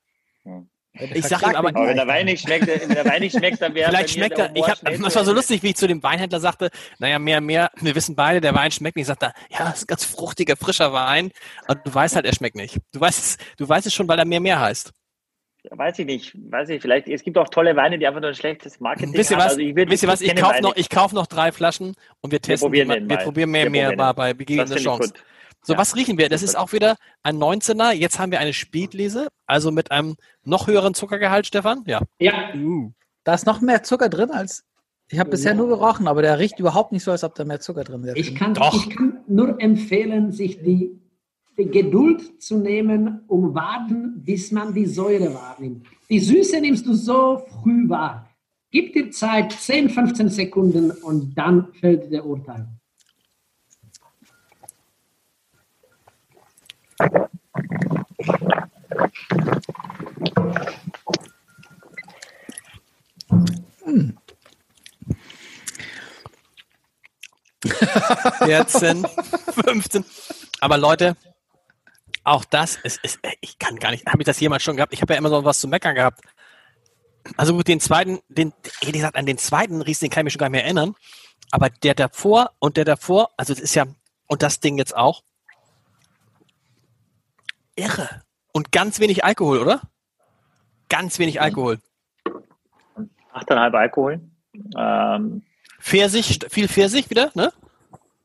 Ich 0.97 1.27
sag 1.27 1.43
ihm 1.43 1.57
aber- 1.57 1.71
Aber 1.71 1.89
wenn 1.89 1.97
der 1.97 2.07
Wein 2.07 2.27
nicht 2.27 2.43
schmeckt, 2.43 2.69
wenn 2.69 2.89
der 2.89 3.05
Wein 3.05 3.21
nicht 3.21 3.37
schmeckt, 3.37 3.61
dann 3.61 3.75
wäre 3.75 3.91
Vielleicht 3.91 4.15
bei 4.15 4.21
mir 4.21 4.27
schmeckt 4.29 4.39
er, 4.39 4.55
ich 4.55 4.69
hab, 4.69 5.03
das 5.03 5.17
war 5.17 5.25
so 5.25 5.33
lustig, 5.33 5.63
wie 5.65 5.71
ich 5.71 5.77
zu 5.77 5.89
dem 5.89 6.01
Weinhändler 6.05 6.39
sagte, 6.39 6.71
naja, 7.01 7.19
mehr, 7.19 7.41
mehr, 7.41 7.71
wir 7.81 7.95
wissen 7.97 8.15
beide, 8.15 8.41
der 8.41 8.55
Wein 8.55 8.71
schmeckt 8.71 8.95
nicht. 8.97 9.03
Ich 9.05 9.09
sagte, 9.09 9.33
ja, 9.51 9.65
das 9.65 9.79
ist 9.79 9.85
ein 9.85 9.87
ganz 9.89 10.05
fruchtiger, 10.05 10.57
frischer 10.57 10.93
Wein. 10.93 11.33
Und 11.67 11.81
du 11.85 11.93
weißt 11.93 12.15
halt, 12.15 12.27
er 12.27 12.35
schmeckt 12.35 12.55
nicht. 12.55 12.79
Du 12.93 13.01
weißt 13.01 13.19
es, 13.19 13.37
du 13.57 13.69
weißt 13.69 13.89
es 13.89 13.93
schon, 13.95 14.07
weil 14.07 14.21
er 14.21 14.25
mehr, 14.25 14.39
mehr 14.41 14.61
heißt. 14.61 14.93
Weiß 15.71 15.99
ich 15.99 16.05
nicht, 16.07 16.37
weiß 16.53 16.69
ich 16.69 16.83
vielleicht. 16.83 17.09
Es 17.09 17.23
gibt 17.25 17.39
auch 17.39 17.49
tolle 17.49 17.75
Weine, 17.75 17.99
die 17.99 18.07
einfach 18.07 18.21
nur 18.21 18.29
ein 18.29 18.35
schlechtes 18.37 18.79
Marketing 18.81 19.15
Wisst 19.15 19.31
ihr 19.31 19.39
haben. 19.39 19.45
was? 19.47 19.53
Also 19.53 19.61
ich 19.63 19.75
Wisst 19.75 20.03
ihr 20.03 20.09
was? 20.11 20.21
Ich 20.21 20.37
kaufe 20.37 20.61
noch, 20.61 20.77
ich 20.77 20.91
kauf 20.91 21.13
noch 21.15 21.27
drei 21.27 21.53
Flaschen 21.53 21.95
und 22.21 22.31
wir 22.33 22.41
testen 22.41 22.67
probieren 22.69 22.89
die 22.91 23.09
wir 23.09 23.17
probieren 23.17 23.51
mehr, 23.51 23.65
Wir 23.65 23.71
mehr 23.71 23.87
probieren 23.89 24.15
bei 24.15 24.29
Das 24.33 24.39
gegebene 24.39 24.67
finde 24.67 24.79
ich 24.79 24.85
Chance. 24.85 25.09
gut. 25.15 25.25
So, 25.67 25.73
Ja. 25.73 25.79
was 25.79 25.97
riechen 25.97 26.19
wir? 26.19 26.29
Das 26.29 26.43
ist 26.43 26.57
auch 26.57 26.73
wieder 26.73 26.97
ein 27.23 27.37
19er. 27.39 27.93
Jetzt 27.93 28.19
haben 28.19 28.31
wir 28.31 28.39
eine 28.39 28.53
Spätlese, 28.53 29.29
also 29.47 29.71
mit 29.73 29.91
einem 29.91 30.15
noch 30.45 30.67
höheren 30.67 30.95
Zuckergehalt, 30.95 31.47
Stefan. 31.47 31.83
Ja. 31.87 32.01
Ja, 32.19 32.53
Da 33.25 33.33
ist 33.35 33.47
noch 33.47 33.61
mehr 33.63 33.83
Zucker 33.83 34.11
drin 34.11 34.31
als. 34.31 34.65
Ich 35.09 35.19
habe 35.19 35.31
bisher 35.31 35.53
Ja. 35.53 35.57
nur 35.57 35.69
gerochen, 35.69 36.07
aber 36.07 36.21
der 36.23 36.39
riecht 36.39 36.59
überhaupt 36.59 36.93
nicht 36.93 37.03
so, 37.03 37.11
als 37.11 37.25
ob 37.25 37.35
da 37.35 37.45
mehr 37.47 37.61
Zucker 37.61 37.83
drin 37.85 38.03
wäre. 38.05 38.19
Ich 38.19 38.35
kann, 38.35 38.53
Doch. 38.55 38.75
ich 38.75 38.95
kann 38.95 39.21
nur 39.27 39.59
empfehlen, 39.61 40.31
sich 40.33 40.63
die, 40.63 41.01
die 41.57 41.67
Geduld 41.71 42.43
zu 42.43 42.59
nehmen, 42.59 43.23
um 43.29 43.55
warten, 43.55 44.23
bis 44.23 44.51
man 44.53 44.75
die 44.75 44.87
Säure 44.87 45.33
wahrnimmt. 45.35 45.87
Die 46.11 46.21
Süße 46.21 46.61
nimmst 46.61 46.85
du 46.87 46.93
so 46.95 47.43
früh 47.63 47.89
wahr. 47.89 48.29
Gib 48.71 48.93
dir 48.93 49.11
Zeit, 49.11 49.53
10, 49.53 49.89
15 49.89 50.29
Sekunden 50.29 50.91
und 50.91 51.39
dann 51.39 51.73
fällt 51.81 52.11
der 52.13 52.27
Urteil. 52.27 52.67
Hm. 63.85 64.19
14, 68.45 69.07
15. 69.65 70.05
Aber 70.61 70.79
Leute, 70.79 71.17
auch 72.25 72.45
das 72.45 72.77
ist, 72.77 73.03
ist 73.05 73.19
ich 73.41 73.59
kann 73.59 73.77
gar 73.77 73.91
nicht, 73.91 74.07
habe 74.07 74.23
ich 74.23 74.27
das 74.27 74.41
jemals 74.41 74.63
schon 74.63 74.77
gehabt? 74.77 74.93
Ich 74.93 75.03
habe 75.03 75.13
ja 75.13 75.19
immer 75.19 75.29
so 75.29 75.45
was 75.45 75.61
zu 75.61 75.69
meckern 75.69 75.95
gehabt. 75.95 76.21
Also 77.37 77.55
gut, 77.55 77.69
den 77.69 77.81
zweiten, 77.81 78.21
den, 78.29 78.53
ehrlich 78.81 78.95
gesagt, 78.95 79.17
an 79.17 79.27
den 79.27 79.39
zweiten 79.39 79.81
Riesling 79.83 80.11
kann 80.11 80.23
ich 80.23 80.25
mich 80.25 80.33
schon 80.35 80.41
gar 80.41 80.49
nicht 80.49 80.53
mehr 80.53 80.65
erinnern. 80.65 80.95
Aber 81.51 81.71
der 81.71 81.95
davor 81.95 82.53
und 82.59 82.77
der 82.77 82.85
davor, 82.85 83.31
also 83.37 83.55
das 83.55 83.63
ist 83.63 83.75
ja, 83.75 83.87
und 84.27 84.43
das 84.43 84.61
Ding 84.61 84.79
jetzt 84.79 84.97
auch, 84.97 85.23
irre. 87.77 88.23
Und 88.53 88.73
ganz 88.73 89.01
wenig 89.01 89.25
Alkohol, 89.25 89.59
oder? 89.59 89.83
Ganz 90.89 91.19
wenig 91.19 91.41
Alkohol. 91.41 91.79
8,5 93.33 93.75
Alkohol. 93.75 94.21
Ähm, 94.77 95.43
Pfirsich, 95.81 96.39
viel 96.49 96.69
Pfirsich 96.69 97.11
wieder, 97.11 97.33
ne? 97.35 97.53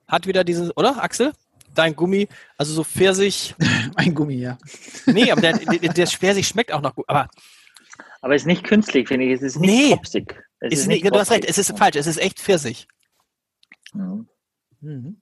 Hat 0.07 0.27
wieder 0.27 0.43
diesen, 0.43 0.71
oder, 0.71 1.03
Axel? 1.03 1.33
Dein 1.73 1.95
Gummi, 1.95 2.27
also 2.57 2.73
so 2.73 2.83
Pfirsich. 2.83 3.55
Ein 3.95 4.13
Gummi, 4.13 4.35
ja. 4.35 4.57
Nee, 5.05 5.31
aber 5.31 5.41
der, 5.41 5.57
der, 5.57 5.93
der 5.93 6.07
Pfirsich 6.07 6.47
schmeckt 6.47 6.71
auch 6.71 6.81
noch 6.81 6.95
gut. 6.95 7.05
Aber 7.07 7.27
aber 8.21 8.35
es 8.35 8.43
ist 8.43 8.47
nicht 8.47 8.63
künstlich, 8.63 9.07
finde 9.07 9.25
ich. 9.25 9.33
Es 9.33 9.41
ist 9.41 9.59
nicht 9.59 9.69
Nee. 9.69 10.25
Es 10.61 10.79
ist 10.79 10.87
nicht, 10.87 11.05
du 11.05 11.17
hast 11.17 11.31
recht, 11.31 11.45
es 11.45 11.57
ist 11.57 11.77
falsch, 11.77 11.95
es 11.95 12.07
ist 12.07 12.17
echt 12.17 12.39
Pfirsich. 12.39 12.87
Mhm. 13.93 14.27
Mhm. 14.81 15.21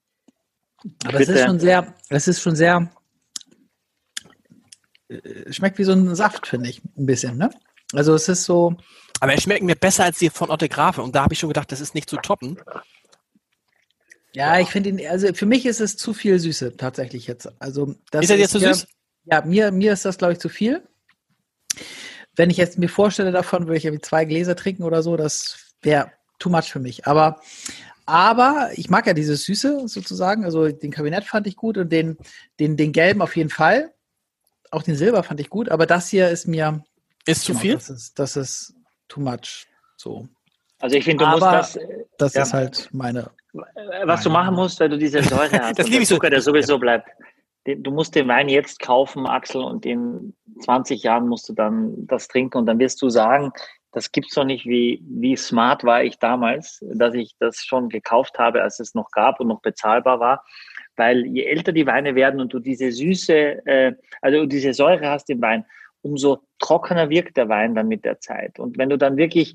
Aber 1.04 1.20
es 1.20 1.28
ist 1.28 1.44
schon 1.44 1.60
sehr, 1.60 1.94
es 2.08 2.26
ist 2.26 2.40
schon 2.40 2.56
sehr, 2.56 2.90
schmeckt 5.50 5.78
wie 5.78 5.84
so 5.84 5.92
ein 5.92 6.14
Saft, 6.14 6.46
finde 6.46 6.70
ich, 6.70 6.82
ein 6.96 7.06
bisschen, 7.06 7.36
ne? 7.36 7.50
Also 7.92 8.14
es 8.14 8.28
ist 8.28 8.44
so, 8.44 8.76
Aber 9.20 9.32
er 9.32 9.40
schmeckt 9.40 9.62
mir 9.62 9.76
besser 9.76 10.04
als 10.04 10.18
die 10.18 10.30
von 10.30 10.50
Otte 10.50 10.68
Grafe. 10.68 11.02
Und 11.02 11.14
da 11.14 11.22
habe 11.22 11.32
ich 11.32 11.40
schon 11.40 11.48
gedacht, 11.48 11.72
das 11.72 11.80
ist 11.80 11.94
nicht 11.94 12.10
zu 12.10 12.16
toppen. 12.16 12.58
ja, 14.34 14.60
ich 14.60 14.68
finde 14.68 14.90
ihn, 14.90 15.06
also 15.08 15.32
für 15.32 15.46
mich 15.46 15.64
ist 15.64 15.80
es 15.80 15.96
zu 15.96 16.12
viel 16.12 16.38
Süße 16.38 16.76
tatsächlich 16.76 17.26
jetzt. 17.26 17.50
Also 17.60 17.94
das 18.10 18.24
ist 18.24 18.30
er 18.30 18.36
dir 18.36 18.48
zu 18.48 18.58
süß? 18.58 18.86
Ja, 19.24 19.42
mir, 19.44 19.72
mir 19.72 19.92
ist 19.92 20.04
das, 20.04 20.18
glaube 20.18 20.34
ich, 20.34 20.38
zu 20.38 20.48
viel. 20.48 20.86
Wenn 22.36 22.50
ich 22.50 22.56
jetzt 22.56 22.78
mir 22.78 22.88
vorstelle 22.88 23.32
davon, 23.32 23.66
würde 23.66 23.78
ich 23.78 23.84
irgendwie 23.84 24.02
zwei 24.02 24.24
Gläser 24.24 24.54
trinken 24.54 24.84
oder 24.84 25.02
so, 25.02 25.16
das 25.16 25.74
wäre 25.82 26.12
too 26.38 26.50
much 26.50 26.70
für 26.70 26.78
mich. 26.78 27.06
Aber, 27.06 27.40
aber 28.06 28.70
ich 28.74 28.90
mag 28.90 29.06
ja 29.06 29.14
dieses 29.14 29.44
Süße 29.44 29.88
sozusagen. 29.88 30.44
Also 30.44 30.68
den 30.68 30.90
Kabinett 30.90 31.24
fand 31.24 31.46
ich 31.46 31.56
gut 31.56 31.78
und 31.78 31.90
den, 31.90 32.16
den, 32.60 32.76
den 32.76 32.92
gelben 32.92 33.22
auf 33.22 33.34
jeden 33.34 33.50
Fall. 33.50 33.92
Auch 34.70 34.82
den 34.82 34.96
Silber 34.96 35.22
fand 35.22 35.40
ich 35.40 35.50
gut, 35.50 35.68
aber 35.70 35.86
das 35.86 36.08
hier 36.08 36.28
ist 36.28 36.46
mir 36.46 36.82
Ist 37.26 37.42
zu 37.44 37.52
genau, 37.52 37.60
viel? 37.60 37.74
Das 37.74 37.90
ist, 37.90 38.18
das 38.18 38.36
ist 38.36 38.74
too 39.08 39.20
much. 39.20 39.66
So. 39.96 40.28
Also 40.80 40.96
ich 40.96 41.04
finde, 41.04 41.24
du 41.24 41.30
musst 41.30 41.42
Aber- 41.42 41.56
das, 41.58 41.76
äh, 41.76 42.04
Das 42.18 42.34
Ja. 42.34 42.42
ist 42.42 42.52
halt 42.52 42.88
meine. 42.92 43.30
was 44.04 44.22
du 44.22 44.30
machen 44.30 44.54
musst, 44.54 44.78
weil 44.80 44.88
du 44.90 44.98
diese 44.98 45.22
Säure 45.22 45.58
hast, 45.58 45.78
Das 45.78 45.86
und 45.86 45.92
liebe 45.92 45.92
der 45.92 46.02
ich 46.02 46.08
so. 46.08 46.14
Zucker, 46.16 46.30
der 46.30 46.40
sowieso 46.40 46.78
bleibt. 46.78 47.08
Den- 47.66 47.82
Du 47.82 47.90
musst 47.90 48.14
den 48.14 48.28
Wein 48.28 48.48
jetzt 48.48 48.80
kaufen, 48.80 49.26
Axel, 49.26 49.62
und 49.62 49.84
in 49.86 50.34
20 50.62 51.02
Jahren 51.02 51.28
musst 51.28 51.48
du 51.48 51.52
dann 51.54 52.06
das 52.06 52.28
trinken 52.28 52.58
und 52.58 52.66
dann 52.66 52.78
wirst 52.78 53.00
du 53.02 53.08
sagen, 53.10 53.52
das 53.92 54.12
gibt's 54.12 54.34
doch 54.34 54.44
nicht, 54.44 54.66
wie, 54.66 55.02
wie 55.08 55.36
smart 55.36 55.82
war 55.84 56.02
ich 56.04 56.18
damals, 56.18 56.78
dass 56.82 57.14
ich 57.14 57.34
das 57.40 57.56
schon 57.64 57.88
gekauft 57.88 58.38
habe, 58.38 58.62
als 58.62 58.78
es 58.80 58.94
noch 58.94 59.10
gab 59.10 59.40
und 59.40 59.48
noch 59.48 59.60
bezahlbar 59.62 60.20
war. 60.20 60.44
Weil 60.98 61.26
je 61.26 61.44
älter 61.44 61.72
die 61.72 61.86
Weine 61.86 62.14
werden 62.14 62.40
und 62.40 62.52
du 62.52 62.58
diese 62.58 62.90
Süße, 62.90 63.66
äh, 63.66 63.92
also 64.20 64.46
diese 64.46 64.74
Säure 64.74 65.08
hast 65.08 65.30
im 65.30 65.40
Wein, 65.40 65.64
umso 66.02 66.42
trockener 66.58 67.08
wirkt 67.08 67.36
der 67.36 67.48
Wein 67.48 67.74
dann 67.74 67.88
mit 67.88 68.04
der 68.04 68.20
Zeit. 68.20 68.58
Und 68.58 68.78
wenn 68.78 68.90
du 68.90 68.98
dann 68.98 69.16
wirklich 69.16 69.54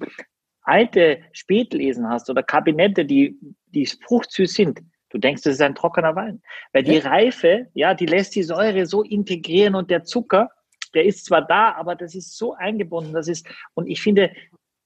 alte 0.61 1.19
Spätlesen 1.33 2.09
hast 2.09 2.29
oder 2.29 2.43
Kabinette, 2.43 3.05
die, 3.05 3.37
die 3.67 3.85
fruchtsüß 3.85 4.53
sind, 4.53 4.81
du 5.09 5.17
denkst, 5.17 5.43
das 5.43 5.55
ist 5.55 5.61
ein 5.61 5.75
trockener 5.75 6.15
Wein. 6.15 6.41
Weil 6.71 6.83
die 6.83 6.97
Reife, 6.97 7.67
ja, 7.73 7.93
die 7.93 8.05
lässt 8.05 8.35
die 8.35 8.43
Säure 8.43 8.85
so 8.85 9.03
integrieren 9.03 9.75
und 9.75 9.91
der 9.91 10.03
Zucker, 10.03 10.49
der 10.93 11.05
ist 11.05 11.25
zwar 11.25 11.45
da, 11.45 11.73
aber 11.73 11.95
das 11.95 12.15
ist 12.15 12.37
so 12.37 12.53
eingebunden, 12.53 13.13
das 13.13 13.27
ist, 13.27 13.47
und 13.73 13.87
ich 13.87 14.01
finde, 14.01 14.31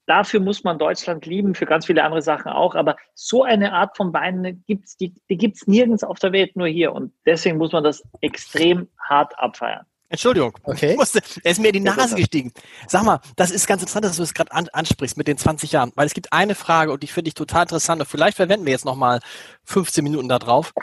dafür 0.07 0.39
muss 0.39 0.63
man 0.63 0.79
Deutschland 0.79 1.25
lieben, 1.25 1.53
für 1.53 1.65
ganz 1.65 1.85
viele 1.85 2.03
andere 2.03 2.21
Sachen 2.21 2.51
auch, 2.51 2.73
aber 2.73 2.95
so 3.13 3.43
eine 3.43 3.73
Art 3.73 3.95
von 3.95 4.11
Wein 4.13 4.63
gibt's, 4.65 4.97
die, 4.97 5.13
die 5.29 5.37
gibt's 5.37 5.67
nirgends 5.67 6.03
auf 6.03 6.17
der 6.17 6.31
Welt, 6.31 6.55
nur 6.55 6.67
hier. 6.67 6.93
Und 6.93 7.13
deswegen 7.25 7.57
muss 7.57 7.73
man 7.73 7.83
das 7.83 8.01
extrem 8.21 8.87
hart 8.97 9.37
abfeiern. 9.37 9.85
Entschuldigung. 10.09 10.57
Okay. 10.63 10.91
Ich 10.91 10.97
musste, 10.97 11.19
er 11.43 11.51
ist 11.51 11.59
mir 11.59 11.67
in 11.67 11.73
die 11.73 11.79
Nase 11.81 12.15
gestiegen. 12.15 12.53
Sag 12.87 13.03
mal, 13.03 13.19
das 13.35 13.51
ist 13.51 13.67
ganz 13.67 13.81
interessant, 13.81 14.05
dass 14.05 14.15
du 14.15 14.23
es 14.23 14.33
gerade 14.33 14.53
an, 14.53 14.69
ansprichst 14.71 15.17
mit 15.17 15.27
den 15.27 15.37
20 15.37 15.73
Jahren, 15.73 15.91
weil 15.95 16.07
es 16.07 16.13
gibt 16.13 16.31
eine 16.31 16.55
Frage 16.55 16.93
und 16.93 17.03
die 17.03 17.07
finde 17.07 17.27
ich 17.27 17.33
total 17.33 17.63
interessant 17.63 17.99
und 18.01 18.07
vielleicht 18.07 18.37
verwenden 18.37 18.65
wir 18.65 18.71
jetzt 18.71 18.85
nochmal 18.85 19.19
15 19.65 20.05
Minuten 20.05 20.29
da 20.29 20.39
drauf. 20.39 20.73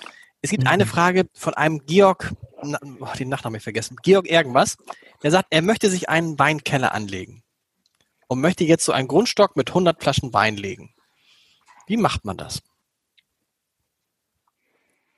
Es 0.43 0.51
gibt 0.51 0.66
eine 0.66 0.85
Frage 0.85 1.25
von 1.33 1.55
einem 1.55 1.87
Georg, 1.87 2.35
na, 2.62 2.79
oh, 3.01 3.07
den 3.18 3.31
Nachnamen 3.31 3.55
hab 3.55 3.61
ich 3.61 3.64
vergessen, 3.64 3.97
Georg 4.03 4.29
irgendwas, 4.29 4.77
der 5.22 5.31
sagt, 5.31 5.47
er 5.49 5.62
möchte 5.62 5.89
sich 5.89 6.11
einen 6.11 6.39
Weinkeller 6.39 6.93
anlegen 6.93 7.43
und 8.29 8.41
möchte 8.41 8.64
jetzt 8.64 8.85
so 8.85 8.93
einen 8.93 9.09
Grundstock 9.09 9.57
mit 9.57 9.68
100 9.70 10.03
Flaschen 10.03 10.33
Wein 10.33 10.57
legen. 10.57 10.95
Wie 11.87 11.97
macht 11.97 12.25
man 12.25 12.37
das? 12.37 12.62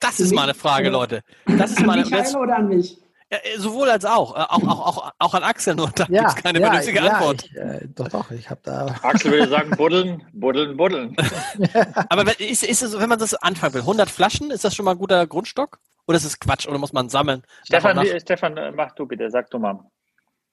Das 0.01 0.21
ist 0.21 0.29
Für 0.31 0.35
mal 0.35 0.43
mich, 0.43 0.51
eine 0.51 0.55
Frage, 0.55 0.91
Leute. 0.91 1.23
Das 1.47 1.71
ist 1.73 1.79
An 1.79 1.87
mal 1.87 1.93
eine, 1.99 2.05
Michael 2.05 2.37
oder 2.37 2.57
an 2.57 2.69
mich? 2.69 2.99
ja, 3.31 3.39
äh, 3.39 3.59
sowohl 3.59 3.89
als 3.91 4.05
auch. 4.05 4.37
Äh, 4.37 4.41
Auch, 4.41 4.63
auch, 4.69 4.87
auch, 4.99 5.13
auch 5.19 5.35
an 5.35 5.43
Axel, 5.43 5.75
nur 5.75 5.91
da 5.91 6.07
Ja, 6.11 6.21
gibt's 6.25 6.37
keine 6.37 6.61
ja, 6.61 6.67
vernünftige 6.67 6.99
ja, 6.99 7.13
Antwort. 7.13 7.45
Ich, 7.45 7.57
äh, 7.57 7.89
doch, 7.95 8.09
doch, 8.09 8.31
ich 8.31 8.51
habe 8.51 8.61
da. 8.63 8.95
Axel 9.03 9.33
würde 9.33 9.49
sagen, 9.49 9.71
buddeln, 9.71 10.23
buddeln, 10.33 10.77
buddeln. 10.77 11.17
Aber 12.11 12.27
wenn- 12.27 12.47
ist, 12.47 12.63
ist 12.63 12.83
es, 12.83 12.99
wenn 12.99 13.09
man 13.09 13.19
das 13.19 13.35
anfangen 13.35 13.75
will, 13.75 13.81
100 13.83 14.11
Flaschen, 14.11 14.51
ist 14.51 14.65
das 14.65 14.75
schon 14.75 14.85
mal 14.85 14.93
ein 14.93 14.99
guter 14.99 15.27
Grundstock? 15.27 15.79
Oder 16.07 16.19
ist 16.19 16.25
es 16.25 16.39
Quatsch? 16.39 16.69
Oder 16.69 16.79
muss 16.79 16.93
man 16.93 17.09
sammeln? 17.09 17.43
Stefan, 17.65 17.99
Stefan, 18.21 18.57
äh, 18.59 18.71
mach 18.71 18.93
du 18.95 19.07
bitte, 19.07 19.31
sag 19.31 19.51
du 19.51 19.59
mal. 19.59 19.81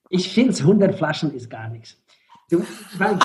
Ich 0.10 0.32
finde, 0.34 0.58
100 0.58 0.96
Flaschen 0.96 1.34
ist 1.34 1.50
gar 1.50 1.68
nichts. 1.70 1.98
Du, 2.54 2.64
weil, 3.00 3.18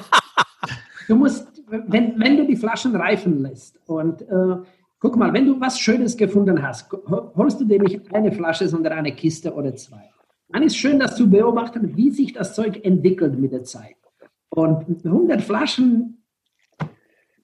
du 1.07 1.15
musst, 1.15 1.47
wenn, 1.69 2.19
wenn 2.19 2.39
du 2.39 2.47
die 2.47 2.57
Flaschen 2.57 2.97
reifen 2.97 3.43
lässt 3.43 3.79
und 3.87 4.23
äh, 4.23 4.57
guck 4.99 5.17
mal, 5.17 5.31
wenn 5.35 5.45
du 5.45 5.61
was 5.61 5.79
Schönes 5.79 6.17
gefunden 6.17 6.63
hast, 6.63 6.91
hol- 6.91 7.31
holst 7.37 7.61
du 7.61 7.67
dir 7.67 7.79
nicht 7.79 8.15
eine 8.15 8.33
Flasche, 8.33 8.67
sondern 8.67 8.95
eine 8.95 9.13
Kiste 9.13 9.53
oder 9.53 9.77
zwei. 9.77 10.09
Dann 10.49 10.63
ist 10.63 10.77
schön, 10.79 10.99
das 10.99 11.15
zu 11.15 11.29
beobachten, 11.29 11.95
wie 11.95 12.11
sich 12.11 12.33
das 12.33 12.55
Zeug 12.55 12.83
entwickelt 12.83 13.39
mit 13.39 13.53
der 13.53 13.65
Zeit. 13.65 13.97
Und 14.49 15.05
100 15.05 15.43
Flaschen, 15.43 16.25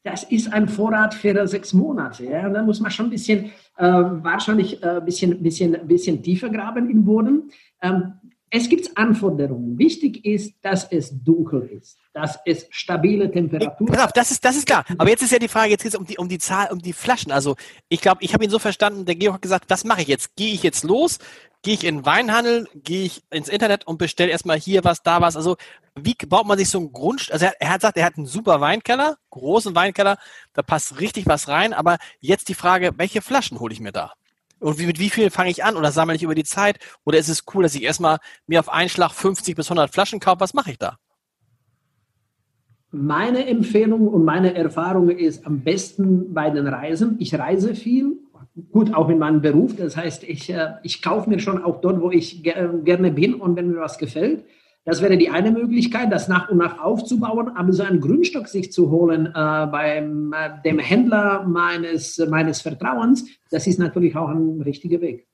das 0.04 0.22
ist 0.24 0.50
ein 0.54 0.68
Vorrat 0.68 1.12
für 1.12 1.46
sechs 1.46 1.74
Monate. 1.74 2.24
Ja? 2.24 2.48
Da 2.48 2.62
muss 2.62 2.80
man 2.80 2.90
schon 2.90 3.06
ein 3.06 3.10
bisschen, 3.10 3.50
äh, 3.76 3.84
wahrscheinlich 3.84 4.82
ein 4.82 4.98
äh, 4.98 5.00
bisschen, 5.02 5.42
bisschen, 5.42 5.86
bisschen 5.86 6.22
tiefer 6.22 6.48
graben 6.48 6.88
im 6.88 7.04
Boden. 7.04 7.50
Ähm, 7.82 8.14
es 8.56 8.68
gibt 8.68 8.96
Anforderungen. 8.96 9.76
Wichtig 9.78 10.24
ist, 10.24 10.54
dass 10.62 10.84
es 10.84 11.10
dunkel 11.24 11.62
ist, 11.76 11.98
dass 12.12 12.38
es 12.46 12.68
stabile 12.70 13.28
Temperatur 13.28 13.88
auf, 14.04 14.12
das 14.12 14.30
ist, 14.30 14.44
das 14.44 14.54
ist 14.54 14.66
klar. 14.66 14.84
Aber 14.96 15.10
jetzt 15.10 15.22
ist 15.22 15.32
ja 15.32 15.40
die 15.40 15.48
Frage, 15.48 15.70
jetzt 15.70 15.82
geht 15.82 15.92
es 15.92 15.98
um 15.98 16.06
die, 16.06 16.18
um 16.18 16.28
die 16.28 16.38
Zahl, 16.38 16.70
um 16.70 16.78
die 16.78 16.92
Flaschen. 16.92 17.32
Also 17.32 17.56
ich 17.88 18.00
glaube, 18.00 18.22
ich 18.22 18.32
habe 18.32 18.44
ihn 18.44 18.50
so 18.50 18.60
verstanden, 18.60 19.06
der 19.06 19.16
Georg 19.16 19.34
hat 19.34 19.42
gesagt, 19.42 19.64
was 19.70 19.82
mache 19.82 20.02
ich 20.02 20.08
jetzt? 20.08 20.36
Gehe 20.36 20.54
ich 20.54 20.62
jetzt 20.62 20.84
los? 20.84 21.18
Gehe 21.62 21.74
ich 21.74 21.82
in 21.82 21.96
den 21.96 22.06
Weinhandel? 22.06 22.68
Gehe 22.76 23.06
ich 23.06 23.24
ins 23.32 23.48
Internet 23.48 23.88
und 23.88 23.98
bestelle 23.98 24.30
erstmal 24.30 24.60
hier 24.60 24.84
was, 24.84 25.02
da 25.02 25.20
was? 25.20 25.36
Also 25.36 25.56
wie 25.96 26.14
baut 26.14 26.46
man 26.46 26.56
sich 26.56 26.68
so 26.68 26.78
ein 26.78 26.92
Grund? 26.92 27.32
Also 27.32 27.46
er, 27.46 27.60
er 27.60 27.70
hat 27.70 27.80
gesagt, 27.80 27.96
er 27.96 28.04
hat 28.04 28.16
einen 28.18 28.26
super 28.26 28.60
Weinkeller, 28.60 29.16
großen 29.30 29.74
Weinkeller, 29.74 30.16
da 30.52 30.62
passt 30.62 31.00
richtig 31.00 31.26
was 31.26 31.48
rein. 31.48 31.72
Aber 31.72 31.98
jetzt 32.20 32.48
die 32.48 32.54
Frage, 32.54 32.92
welche 32.98 33.20
Flaschen 33.20 33.58
hole 33.58 33.72
ich 33.72 33.80
mir 33.80 33.90
da? 33.90 34.12
Und 34.64 34.78
wie, 34.78 34.86
mit 34.86 34.98
wie 34.98 35.10
vielen 35.10 35.30
fange 35.30 35.50
ich 35.50 35.62
an? 35.62 35.76
Oder 35.76 35.92
sammle 35.92 36.16
ich 36.16 36.22
über 36.22 36.34
die 36.34 36.42
Zeit? 36.42 36.78
Oder 37.04 37.18
ist 37.18 37.28
es 37.28 37.44
cool, 37.52 37.64
dass 37.64 37.74
ich 37.74 37.82
erstmal 37.82 38.16
mir 38.46 38.60
auf 38.60 38.70
einen 38.70 38.88
Schlag 38.88 39.12
50 39.12 39.54
bis 39.54 39.66
100 39.66 39.92
Flaschen 39.92 40.20
kaufe? 40.20 40.40
Was 40.40 40.54
mache 40.54 40.70
ich 40.70 40.78
da? 40.78 40.96
Meine 42.90 43.46
Empfehlung 43.46 44.08
und 44.08 44.24
meine 44.24 44.54
Erfahrung 44.54 45.10
ist 45.10 45.44
am 45.44 45.60
besten 45.60 46.32
bei 46.32 46.48
den 46.48 46.66
Reisen. 46.66 47.16
Ich 47.18 47.34
reise 47.34 47.74
viel, 47.74 48.16
gut 48.72 48.94
auch 48.94 49.10
in 49.10 49.18
meinem 49.18 49.42
Beruf. 49.42 49.76
Das 49.76 49.98
heißt, 49.98 50.24
ich, 50.24 50.48
äh, 50.48 50.76
ich 50.82 51.02
kaufe 51.02 51.28
mir 51.28 51.40
schon 51.40 51.62
auch 51.62 51.82
dort, 51.82 52.00
wo 52.00 52.10
ich 52.10 52.42
ger 52.42 52.68
gerne 52.68 53.10
bin 53.10 53.34
und 53.34 53.56
wenn 53.56 53.68
mir 53.68 53.80
was 53.80 53.98
gefällt. 53.98 54.46
Das 54.84 55.00
wäre 55.00 55.16
die 55.16 55.30
eine 55.30 55.50
Möglichkeit, 55.50 56.12
das 56.12 56.28
nach 56.28 56.50
und 56.50 56.58
nach 56.58 56.78
aufzubauen, 56.78 57.56
aber 57.56 57.72
so 57.72 57.82
einen 57.82 58.00
Grundstock 58.00 58.48
sich 58.48 58.70
zu 58.70 58.90
holen 58.90 59.26
äh, 59.26 59.32
beim 59.32 60.34
äh, 60.34 60.62
dem 60.62 60.78
Händler 60.78 61.44
meines, 61.44 62.18
meines 62.28 62.60
Vertrauens, 62.60 63.24
das 63.50 63.66
ist 63.66 63.78
natürlich 63.78 64.14
auch 64.14 64.28
ein 64.28 64.60
richtiger 64.60 65.00
Weg. 65.00 65.26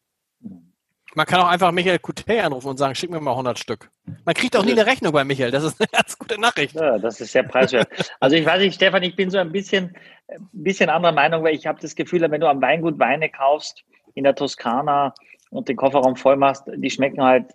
Man 1.14 1.26
kann 1.26 1.40
auch 1.40 1.48
einfach 1.48 1.72
Michael 1.72 1.98
Coutet 1.98 2.30
anrufen 2.44 2.68
und 2.68 2.76
sagen, 2.76 2.94
schick 2.94 3.10
mir 3.10 3.20
mal 3.20 3.32
100 3.32 3.58
Stück. 3.58 3.90
Man 4.24 4.34
kriegt 4.34 4.56
auch 4.56 4.64
nie 4.64 4.72
eine 4.72 4.86
Rechnung 4.86 5.12
bei 5.12 5.24
Michael. 5.24 5.50
Das 5.50 5.64
ist 5.64 5.80
eine 5.80 5.88
ganz 5.92 6.16
gute 6.16 6.40
Nachricht. 6.40 6.76
Ja, 6.76 6.98
das 6.98 7.20
ist 7.20 7.32
sehr 7.32 7.42
preiswert. 7.42 7.88
Also 8.20 8.36
ich 8.36 8.46
weiß 8.46 8.60
nicht, 8.60 8.76
Stefan, 8.76 9.02
ich 9.02 9.16
bin 9.16 9.28
so 9.28 9.38
ein 9.38 9.50
bisschen, 9.50 9.96
ein 10.28 10.48
bisschen 10.52 10.88
anderer 10.88 11.12
Meinung, 11.12 11.42
weil 11.42 11.56
ich 11.56 11.66
habe 11.66 11.80
das 11.80 11.96
Gefühl, 11.96 12.20
wenn 12.30 12.40
du 12.40 12.48
am 12.48 12.62
Weingut 12.62 13.00
Weine 13.00 13.28
kaufst 13.28 13.82
in 14.14 14.22
der 14.22 14.36
Toskana 14.36 15.12
und 15.50 15.68
den 15.68 15.76
Kofferraum 15.76 16.16
voll 16.16 16.36
machst, 16.36 16.64
die 16.74 16.90
schmecken 16.90 17.22
halt 17.22 17.46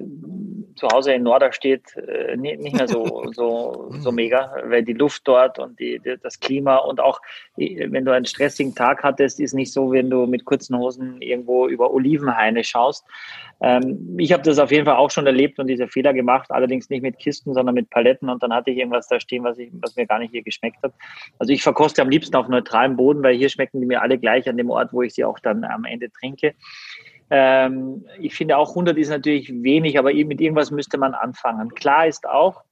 zu 0.75 0.87
Hause 0.89 1.13
in 1.13 1.23
Norderstedt 1.23 1.95
äh, 1.95 2.35
nicht 2.35 2.73
mehr 2.73 2.87
so, 2.87 3.25
so, 3.33 3.89
so 3.99 4.11
mega, 4.11 4.53
weil 4.65 4.83
die 4.83 4.93
Luft 4.93 5.21
dort 5.25 5.59
und 5.59 5.79
die, 5.79 5.99
die, 5.99 6.17
das 6.21 6.39
Klima 6.39 6.77
und 6.77 6.99
auch, 6.99 7.21
wenn 7.55 8.05
du 8.05 8.11
einen 8.11 8.25
stressigen 8.25 8.75
Tag 8.75 9.03
hattest, 9.03 9.39
ist 9.39 9.53
nicht 9.53 9.71
so, 9.71 9.91
wenn 9.91 10.09
du 10.09 10.25
mit 10.25 10.45
kurzen 10.45 10.77
Hosen 10.77 11.21
irgendwo 11.21 11.67
über 11.67 11.93
Olivenhaine 11.93 12.63
schaust. 12.63 13.05
Ähm, 13.61 14.17
ich 14.19 14.33
habe 14.33 14.43
das 14.43 14.59
auf 14.59 14.71
jeden 14.71 14.85
Fall 14.85 14.97
auch 14.97 15.09
schon 15.09 15.25
erlebt 15.25 15.59
und 15.59 15.67
diese 15.67 15.87
Fehler 15.87 16.13
gemacht, 16.13 16.51
allerdings 16.51 16.89
nicht 16.89 17.01
mit 17.01 17.17
Kisten, 17.19 17.53
sondern 17.53 17.75
mit 17.75 17.89
Paletten 17.89 18.29
und 18.29 18.43
dann 18.43 18.53
hatte 18.53 18.71
ich 18.71 18.77
irgendwas 18.77 19.07
da 19.07 19.19
stehen, 19.19 19.43
was, 19.45 19.57
ich, 19.57 19.71
was 19.81 19.95
mir 19.95 20.05
gar 20.05 20.19
nicht 20.19 20.31
hier 20.31 20.43
geschmeckt 20.43 20.83
hat. 20.83 20.93
Also 21.39 21.53
ich 21.53 21.63
verkoste 21.63 22.01
am 22.01 22.09
liebsten 22.09 22.35
auf 22.35 22.49
neutralem 22.49 22.97
Boden, 22.97 23.23
weil 23.23 23.35
hier 23.35 23.49
schmecken 23.49 23.79
die 23.79 23.87
mir 23.87 24.01
alle 24.01 24.17
gleich 24.17 24.49
an 24.49 24.57
dem 24.57 24.69
Ort, 24.69 24.91
wo 24.91 25.01
ich 25.01 25.13
sie 25.13 25.23
auch 25.23 25.39
dann 25.39 25.63
am 25.63 25.85
Ende 25.85 26.11
trinke. 26.11 26.53
Ähm, 27.29 28.05
ich 28.19 28.35
finde 28.35 28.57
auch 28.57 28.69
100 28.69 28.97
ist 28.97 29.09
natürlich 29.09 29.51
wenig, 29.51 29.97
aber 29.97 30.13
mit 30.13 30.41
irgendwas 30.41 30.71
müsste 30.71 30.97
man 30.97 31.13
anfangen. 31.13 31.69
Klar 31.73 32.07
ist 32.07 32.27
auch, 32.27 32.63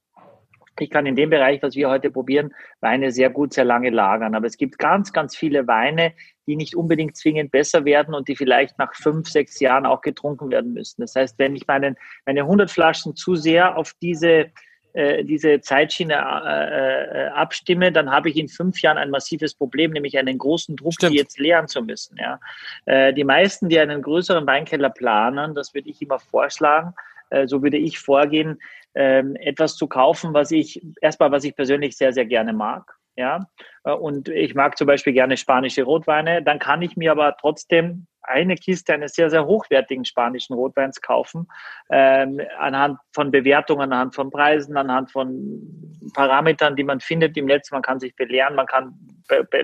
ich 0.80 0.90
kann 0.90 1.06
in 1.06 1.16
dem 1.16 1.30
Bereich, 1.30 1.62
was 1.62 1.76
wir 1.76 1.88
heute 1.88 2.10
probieren, 2.10 2.52
Weine 2.80 3.12
sehr 3.12 3.30
gut, 3.30 3.52
sehr 3.52 3.64
lange 3.64 3.90
lagern. 3.90 4.34
Aber 4.34 4.46
es 4.46 4.56
gibt 4.56 4.78
ganz, 4.78 5.12
ganz 5.12 5.36
viele 5.36 5.66
Weine, 5.66 6.12
die 6.46 6.56
nicht 6.56 6.74
unbedingt 6.74 7.16
zwingend 7.16 7.52
besser 7.52 7.84
werden 7.84 8.14
und 8.14 8.28
die 8.28 8.36
vielleicht 8.36 8.78
nach 8.78 8.94
fünf, 8.94 9.28
sechs 9.28 9.60
Jahren 9.60 9.86
auch 9.86 10.00
getrunken 10.00 10.50
werden 10.50 10.72
müssen. 10.72 11.00
Das 11.00 11.14
heißt, 11.14 11.38
wenn 11.38 11.54
ich 11.54 11.66
meine, 11.66 11.94
meine 12.26 12.40
100 12.40 12.70
Flaschen 12.70 13.14
zu 13.14 13.36
sehr 13.36 13.76
auf 13.76 13.94
diese 14.02 14.50
äh, 14.94 15.24
diese 15.24 15.60
Zeitschiene 15.60 16.14
äh, 16.14 17.24
äh, 17.24 17.28
abstimme, 17.30 17.90
dann 17.90 18.12
habe 18.12 18.30
ich 18.30 18.36
in 18.36 18.48
fünf 18.48 18.80
Jahren 18.80 18.96
ein 18.96 19.10
massives 19.10 19.52
Problem, 19.52 19.90
nämlich 19.90 20.16
einen 20.16 20.38
großen 20.38 20.76
Druck, 20.76 20.94
Stimmt. 20.94 21.12
die 21.12 21.18
jetzt 21.18 21.38
leeren 21.38 21.66
zu 21.66 21.82
müssen. 21.82 22.16
Ja. 22.16 22.38
Äh, 22.86 23.12
die 23.12 23.24
meisten, 23.24 23.68
die 23.68 23.80
einen 23.80 24.02
größeren 24.02 24.46
Weinkeller 24.46 24.90
planen, 24.90 25.56
das 25.56 25.74
würde 25.74 25.90
ich 25.90 26.00
immer 26.00 26.20
vorschlagen, 26.20 26.94
äh, 27.30 27.48
so 27.48 27.60
würde 27.60 27.76
ich 27.76 27.98
vorgehen, 27.98 28.60
ähm, 28.94 29.34
etwas 29.34 29.74
zu 29.74 29.88
kaufen, 29.88 30.32
was 30.32 30.52
ich 30.52 30.80
erstmal, 31.00 31.32
was 31.32 31.42
ich 31.42 31.56
persönlich 31.56 31.96
sehr, 31.96 32.12
sehr 32.12 32.26
gerne 32.26 32.52
mag. 32.52 32.94
Ja, 33.16 33.48
und 33.84 34.28
ich 34.28 34.56
mag 34.56 34.76
zum 34.76 34.88
Beispiel 34.88 35.12
gerne 35.12 35.36
spanische 35.36 35.84
Rotweine. 35.84 36.42
Dann 36.42 36.58
kann 36.58 36.82
ich 36.82 36.96
mir 36.96 37.12
aber 37.12 37.36
trotzdem 37.40 38.06
eine 38.24 38.56
Kiste 38.56 38.94
eines 38.94 39.14
sehr, 39.14 39.30
sehr 39.30 39.46
hochwertigen 39.46 40.04
spanischen 40.04 40.54
Rotweins 40.54 41.00
kaufen, 41.00 41.46
ähm, 41.90 42.40
anhand 42.58 42.98
von 43.12 43.30
Bewertungen, 43.30 43.92
anhand 43.92 44.14
von 44.14 44.30
Preisen, 44.30 44.76
anhand 44.76 45.10
von 45.10 45.92
Parametern, 46.14 46.76
die 46.76 46.84
man 46.84 47.00
findet 47.00 47.36
im 47.36 47.46
Netz. 47.46 47.70
Man 47.70 47.82
kann 47.82 48.00
sich 48.00 48.14
belehren, 48.16 48.54
man 48.54 48.66
kann, 48.66 48.94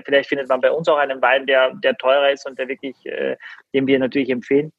vielleicht 0.05 0.29
findet 0.29 0.49
man 0.49 0.61
bei 0.61 0.71
uns 0.71 0.87
auch 0.87 0.97
einen 0.97 1.21
Wein, 1.21 1.45
der, 1.45 1.73
der 1.75 1.95
teurer 1.97 2.31
ist 2.31 2.47
und 2.47 2.57
der 2.57 2.67
wirklich, 2.67 2.95
äh, 3.05 3.37
den 3.73 3.87
wir 3.87 3.99
natürlich 3.99 4.29
empfehlen 4.29 4.71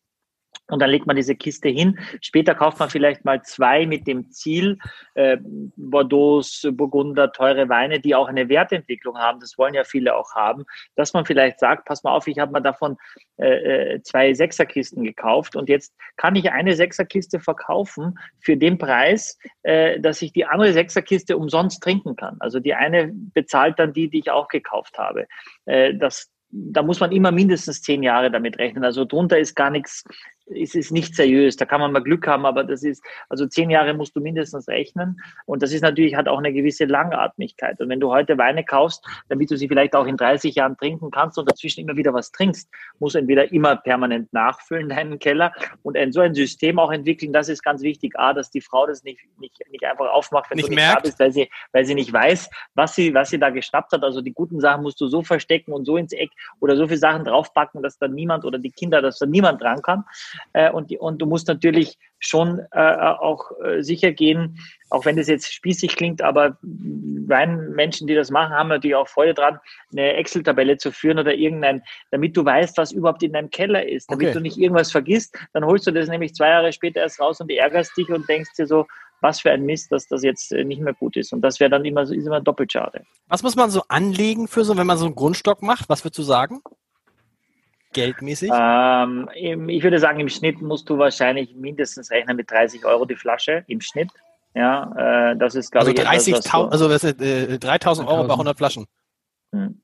und 0.68 0.80
dann 0.80 0.90
legt 0.90 1.06
man 1.06 1.16
diese 1.16 1.34
Kiste 1.34 1.68
hin. 1.68 1.98
Später 2.20 2.54
kauft 2.54 2.78
man 2.78 2.88
vielleicht 2.88 3.24
mal 3.24 3.42
zwei 3.42 3.84
mit 3.84 4.06
dem 4.06 4.30
Ziel, 4.30 4.78
äh, 5.14 5.36
Bordeaux, 5.76 6.42
Burgunder, 6.72 7.32
teure 7.32 7.68
Weine, 7.68 8.00
die 8.00 8.14
auch 8.14 8.28
eine 8.28 8.48
Wertentwicklung 8.48 9.18
haben. 9.18 9.40
Das 9.40 9.58
wollen 9.58 9.74
ja 9.74 9.84
viele 9.84 10.16
auch 10.16 10.34
haben, 10.34 10.64
dass 10.96 11.12
man 11.12 11.26
vielleicht 11.26 11.58
sagt, 11.58 11.84
pass 11.84 12.02
mal 12.04 12.12
auf, 12.12 12.26
ich 12.26 12.38
habe 12.38 12.52
mal 12.52 12.60
davon 12.60 12.96
äh, 13.36 13.94
äh, 13.94 14.02
zwei 14.02 14.32
Sechserkisten 14.32 15.04
gekauft 15.04 15.56
und 15.56 15.68
jetzt 15.68 15.94
kann 16.16 16.36
ich 16.36 16.50
eine 16.50 16.74
Sechserkiste 16.74 17.40
verkaufen 17.40 18.18
für 18.40 18.56
den 18.56 18.78
Preis, 18.78 19.38
äh, 19.62 20.00
dass 20.00 20.22
ich 20.22 20.32
die 20.32 20.46
andere 20.46 20.72
Sechserkiste 20.72 21.36
umsonst 21.36 21.82
trinken 21.82 22.16
kann. 22.16 22.36
Also 22.40 22.60
die 22.60 22.74
eine 22.74 23.10
bezahlt 23.12 23.78
dann 23.78 23.92
die, 23.92 24.08
die 24.08 24.20
ich 24.20 24.30
auch 24.30 24.48
gekauft 24.48 24.96
habe. 24.96 25.26
Äh, 25.66 25.94
das, 25.96 26.30
da 26.50 26.82
muss 26.82 27.00
man 27.00 27.12
immer 27.12 27.32
mindestens 27.32 27.82
zehn 27.82 28.02
Jahre 28.02 28.30
damit 28.30 28.58
rechnen. 28.58 28.84
Also 28.84 29.04
drunter 29.04 29.38
ist 29.38 29.54
gar 29.54 29.70
nichts 29.70 30.04
ist 30.46 30.76
es 30.76 30.90
nicht 30.90 31.14
seriös. 31.14 31.56
Da 31.56 31.64
kann 31.64 31.80
man 31.80 31.92
mal 31.92 32.02
Glück 32.02 32.26
haben, 32.26 32.46
aber 32.46 32.64
das 32.64 32.82
ist, 32.82 33.02
also 33.28 33.46
zehn 33.46 33.70
Jahre 33.70 33.94
musst 33.94 34.14
du 34.16 34.20
mindestens 34.20 34.68
rechnen. 34.68 35.20
Und 35.46 35.62
das 35.62 35.72
ist 35.72 35.82
natürlich, 35.82 36.16
hat 36.16 36.28
auch 36.28 36.38
eine 36.38 36.52
gewisse 36.52 36.84
Langatmigkeit. 36.84 37.80
Und 37.80 37.88
wenn 37.88 38.00
du 38.00 38.10
heute 38.10 38.38
Weine 38.38 38.64
kaufst, 38.64 39.04
damit 39.28 39.50
du 39.50 39.56
sie 39.56 39.68
vielleicht 39.68 39.94
auch 39.94 40.06
in 40.06 40.16
30 40.16 40.54
Jahren 40.54 40.76
trinken 40.76 41.10
kannst 41.10 41.38
und 41.38 41.48
dazwischen 41.48 41.80
immer 41.80 41.96
wieder 41.96 42.12
was 42.12 42.32
trinkst, 42.32 42.68
musst 42.98 43.14
du 43.14 43.18
entweder 43.18 43.50
immer 43.52 43.76
permanent 43.76 44.32
nachfüllen, 44.32 44.88
deinen 44.88 45.18
Keller 45.18 45.52
und 45.82 45.96
ein, 45.96 46.12
so 46.12 46.20
ein 46.20 46.34
System 46.34 46.78
auch 46.78 46.92
entwickeln. 46.92 47.32
Das 47.32 47.48
ist 47.48 47.62
ganz 47.62 47.82
wichtig. 47.82 48.18
A, 48.18 48.32
dass 48.32 48.50
die 48.50 48.60
Frau 48.60 48.86
das 48.86 49.04
nicht, 49.04 49.20
nicht, 49.38 49.58
nicht 49.70 49.84
einfach 49.84 50.10
aufmacht, 50.10 50.50
wenn 50.50 50.56
nicht 50.56 50.68
du 50.68 50.70
nicht 50.70 50.80
merkt. 50.80 50.98
da 50.98 51.00
bist, 51.02 51.20
weil 51.20 51.32
sie, 51.32 51.50
weil 51.72 51.84
sie 51.84 51.94
nicht 51.94 52.12
weiß, 52.12 52.50
was 52.74 52.94
sie, 52.94 53.14
was 53.14 53.30
sie 53.30 53.38
da 53.38 53.50
geschnappt 53.50 53.92
hat. 53.92 54.02
Also 54.02 54.20
die 54.20 54.32
guten 54.32 54.60
Sachen 54.60 54.82
musst 54.82 55.00
du 55.00 55.06
so 55.06 55.22
verstecken 55.22 55.72
und 55.72 55.84
so 55.84 55.96
ins 55.96 56.12
Eck 56.12 56.30
oder 56.60 56.76
so 56.76 56.86
viele 56.86 56.98
Sachen 56.98 57.24
draufpacken, 57.24 57.82
dass 57.82 57.98
dann 57.98 58.14
niemand 58.14 58.44
oder 58.44 58.58
die 58.58 58.70
Kinder, 58.70 59.02
dass 59.02 59.18
da 59.18 59.26
niemand 59.26 59.62
dran 59.62 59.82
kann. 59.82 60.04
Äh, 60.52 60.70
und, 60.70 60.90
die, 60.90 60.98
und 60.98 61.20
du 61.20 61.26
musst 61.26 61.48
natürlich 61.48 61.98
schon 62.18 62.60
äh, 62.70 62.96
auch 62.96 63.50
äh, 63.64 63.82
sicher 63.82 64.12
gehen, 64.12 64.58
auch 64.90 65.04
wenn 65.04 65.16
das 65.16 65.26
jetzt 65.26 65.52
spießig 65.52 65.96
klingt, 65.96 66.22
aber 66.22 66.58
Menschen, 66.62 68.06
die 68.06 68.14
das 68.14 68.30
machen, 68.30 68.54
haben 68.54 68.68
natürlich 68.68 68.94
auch 68.94 69.08
Freude 69.08 69.34
dran, 69.34 69.58
eine 69.90 70.14
Excel-Tabelle 70.14 70.76
zu 70.76 70.92
führen 70.92 71.18
oder 71.18 71.34
irgendein, 71.34 71.82
damit 72.10 72.36
du 72.36 72.44
weißt, 72.44 72.76
was 72.76 72.92
überhaupt 72.92 73.22
in 73.22 73.32
deinem 73.32 73.50
Keller 73.50 73.88
ist, 73.88 74.10
damit 74.10 74.26
okay. 74.26 74.34
du 74.34 74.40
nicht 74.40 74.58
irgendwas 74.58 74.92
vergisst. 74.92 75.36
Dann 75.52 75.64
holst 75.64 75.86
du 75.86 75.90
das 75.90 76.08
nämlich 76.08 76.34
zwei 76.34 76.50
Jahre 76.50 76.72
später 76.72 77.00
erst 77.00 77.20
raus 77.20 77.40
und 77.40 77.50
ärgerst 77.50 77.96
dich 77.96 78.08
und 78.10 78.28
denkst 78.28 78.50
dir 78.56 78.66
so, 78.66 78.86
was 79.22 79.40
für 79.40 79.50
ein 79.50 79.64
Mist, 79.64 79.92
dass 79.92 80.06
das 80.08 80.22
jetzt 80.22 80.52
nicht 80.52 80.80
mehr 80.80 80.94
gut 80.94 81.16
ist. 81.16 81.32
Und 81.32 81.40
das 81.42 81.60
wäre 81.60 81.70
dann 81.70 81.84
immer, 81.84 82.02
ist 82.02 82.12
immer 82.12 82.40
doppelt 82.40 82.72
schade. 82.72 83.04
Was 83.28 83.42
muss 83.42 83.56
man 83.56 83.70
so 83.70 83.82
anlegen 83.88 84.48
für 84.48 84.64
so, 84.64 84.76
wenn 84.76 84.86
man 84.86 84.98
so 84.98 85.06
einen 85.06 85.14
Grundstock 85.14 85.62
macht? 85.62 85.88
Was 85.88 86.04
würdest 86.04 86.18
du 86.18 86.22
sagen? 86.22 86.60
Geldmäßig? 87.92 88.50
Ähm, 88.52 89.28
ich 89.34 89.82
würde 89.82 89.98
sagen, 89.98 90.20
im 90.20 90.28
Schnitt 90.28 90.60
musst 90.60 90.88
du 90.88 90.98
wahrscheinlich 90.98 91.54
mindestens 91.54 92.10
rechnen 92.10 92.36
mit 92.36 92.50
30 92.50 92.84
Euro 92.84 93.04
die 93.04 93.16
Flasche 93.16 93.64
im 93.68 93.80
Schnitt. 93.80 94.10
Ja, 94.54 95.30
äh, 95.32 95.36
das 95.36 95.54
ist, 95.54 95.70
glaube 95.70 95.88
also 95.88 96.02
ich, 96.02 96.36
30.000, 96.36 96.70
also 96.70 96.88
das 96.88 97.04
äh, 97.04 97.08
3.000 97.10 98.06
Euro 98.06 98.26
bei 98.26 98.34
100 98.34 98.56
Flaschen. 98.56 98.86
Hm. 99.52 99.80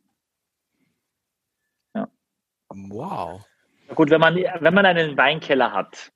Ja. 1.94 2.08
Wow. 2.68 3.40
Gut, 3.94 4.10
wenn 4.10 4.20
man, 4.20 4.36
wenn 4.36 4.74
man 4.74 4.84
einen 4.84 5.16
Weinkeller 5.16 5.72
hat, 5.72 6.12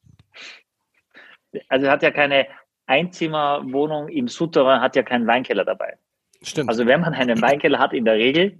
also 1.68 1.88
hat 1.88 2.02
ja 2.02 2.10
keine 2.10 2.46
Einzimmerwohnung 2.86 4.08
im 4.08 4.28
Souterrain, 4.28 4.80
hat 4.80 4.96
ja 4.96 5.02
keinen 5.02 5.26
Weinkeller 5.26 5.64
dabei. 5.64 5.96
Stimmt. 6.42 6.68
Also 6.68 6.86
wenn 6.86 7.00
man 7.00 7.14
einen 7.14 7.40
Weinkeller 7.40 7.78
hat, 7.78 7.94
in 7.94 8.04
der 8.04 8.14
Regel, 8.14 8.58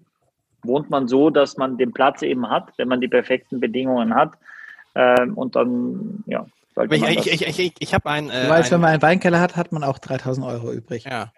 wohnt 0.62 0.90
man 0.90 1.08
so, 1.08 1.30
dass 1.30 1.56
man 1.56 1.78
den 1.78 1.92
Platz 1.92 2.22
eben 2.22 2.48
hat, 2.48 2.68
wenn 2.76 2.88
man 2.88 3.00
die 3.00 3.08
perfekten 3.08 3.60
Bedingungen 3.60 4.14
hat. 4.14 4.32
Ähm, 4.94 5.34
und 5.34 5.56
dann, 5.56 6.22
ja. 6.26 6.46
Ich, 6.90 7.02
ich, 7.02 7.26
ich, 7.26 7.42
ich, 7.46 7.58
ich, 7.58 7.74
ich 7.78 7.94
habe 7.94 8.08
ein. 8.08 8.30
Äh, 8.30 8.44
du 8.44 8.48
weißt, 8.48 8.70
ein, 8.70 8.76
wenn 8.76 8.80
man 8.80 8.90
einen 8.90 9.02
Weinkeller 9.02 9.40
hat, 9.40 9.56
hat 9.56 9.72
man 9.72 9.84
auch 9.84 9.98
3000 9.98 10.46
Euro 10.46 10.72
übrig. 10.72 11.04
Ja. 11.04 11.32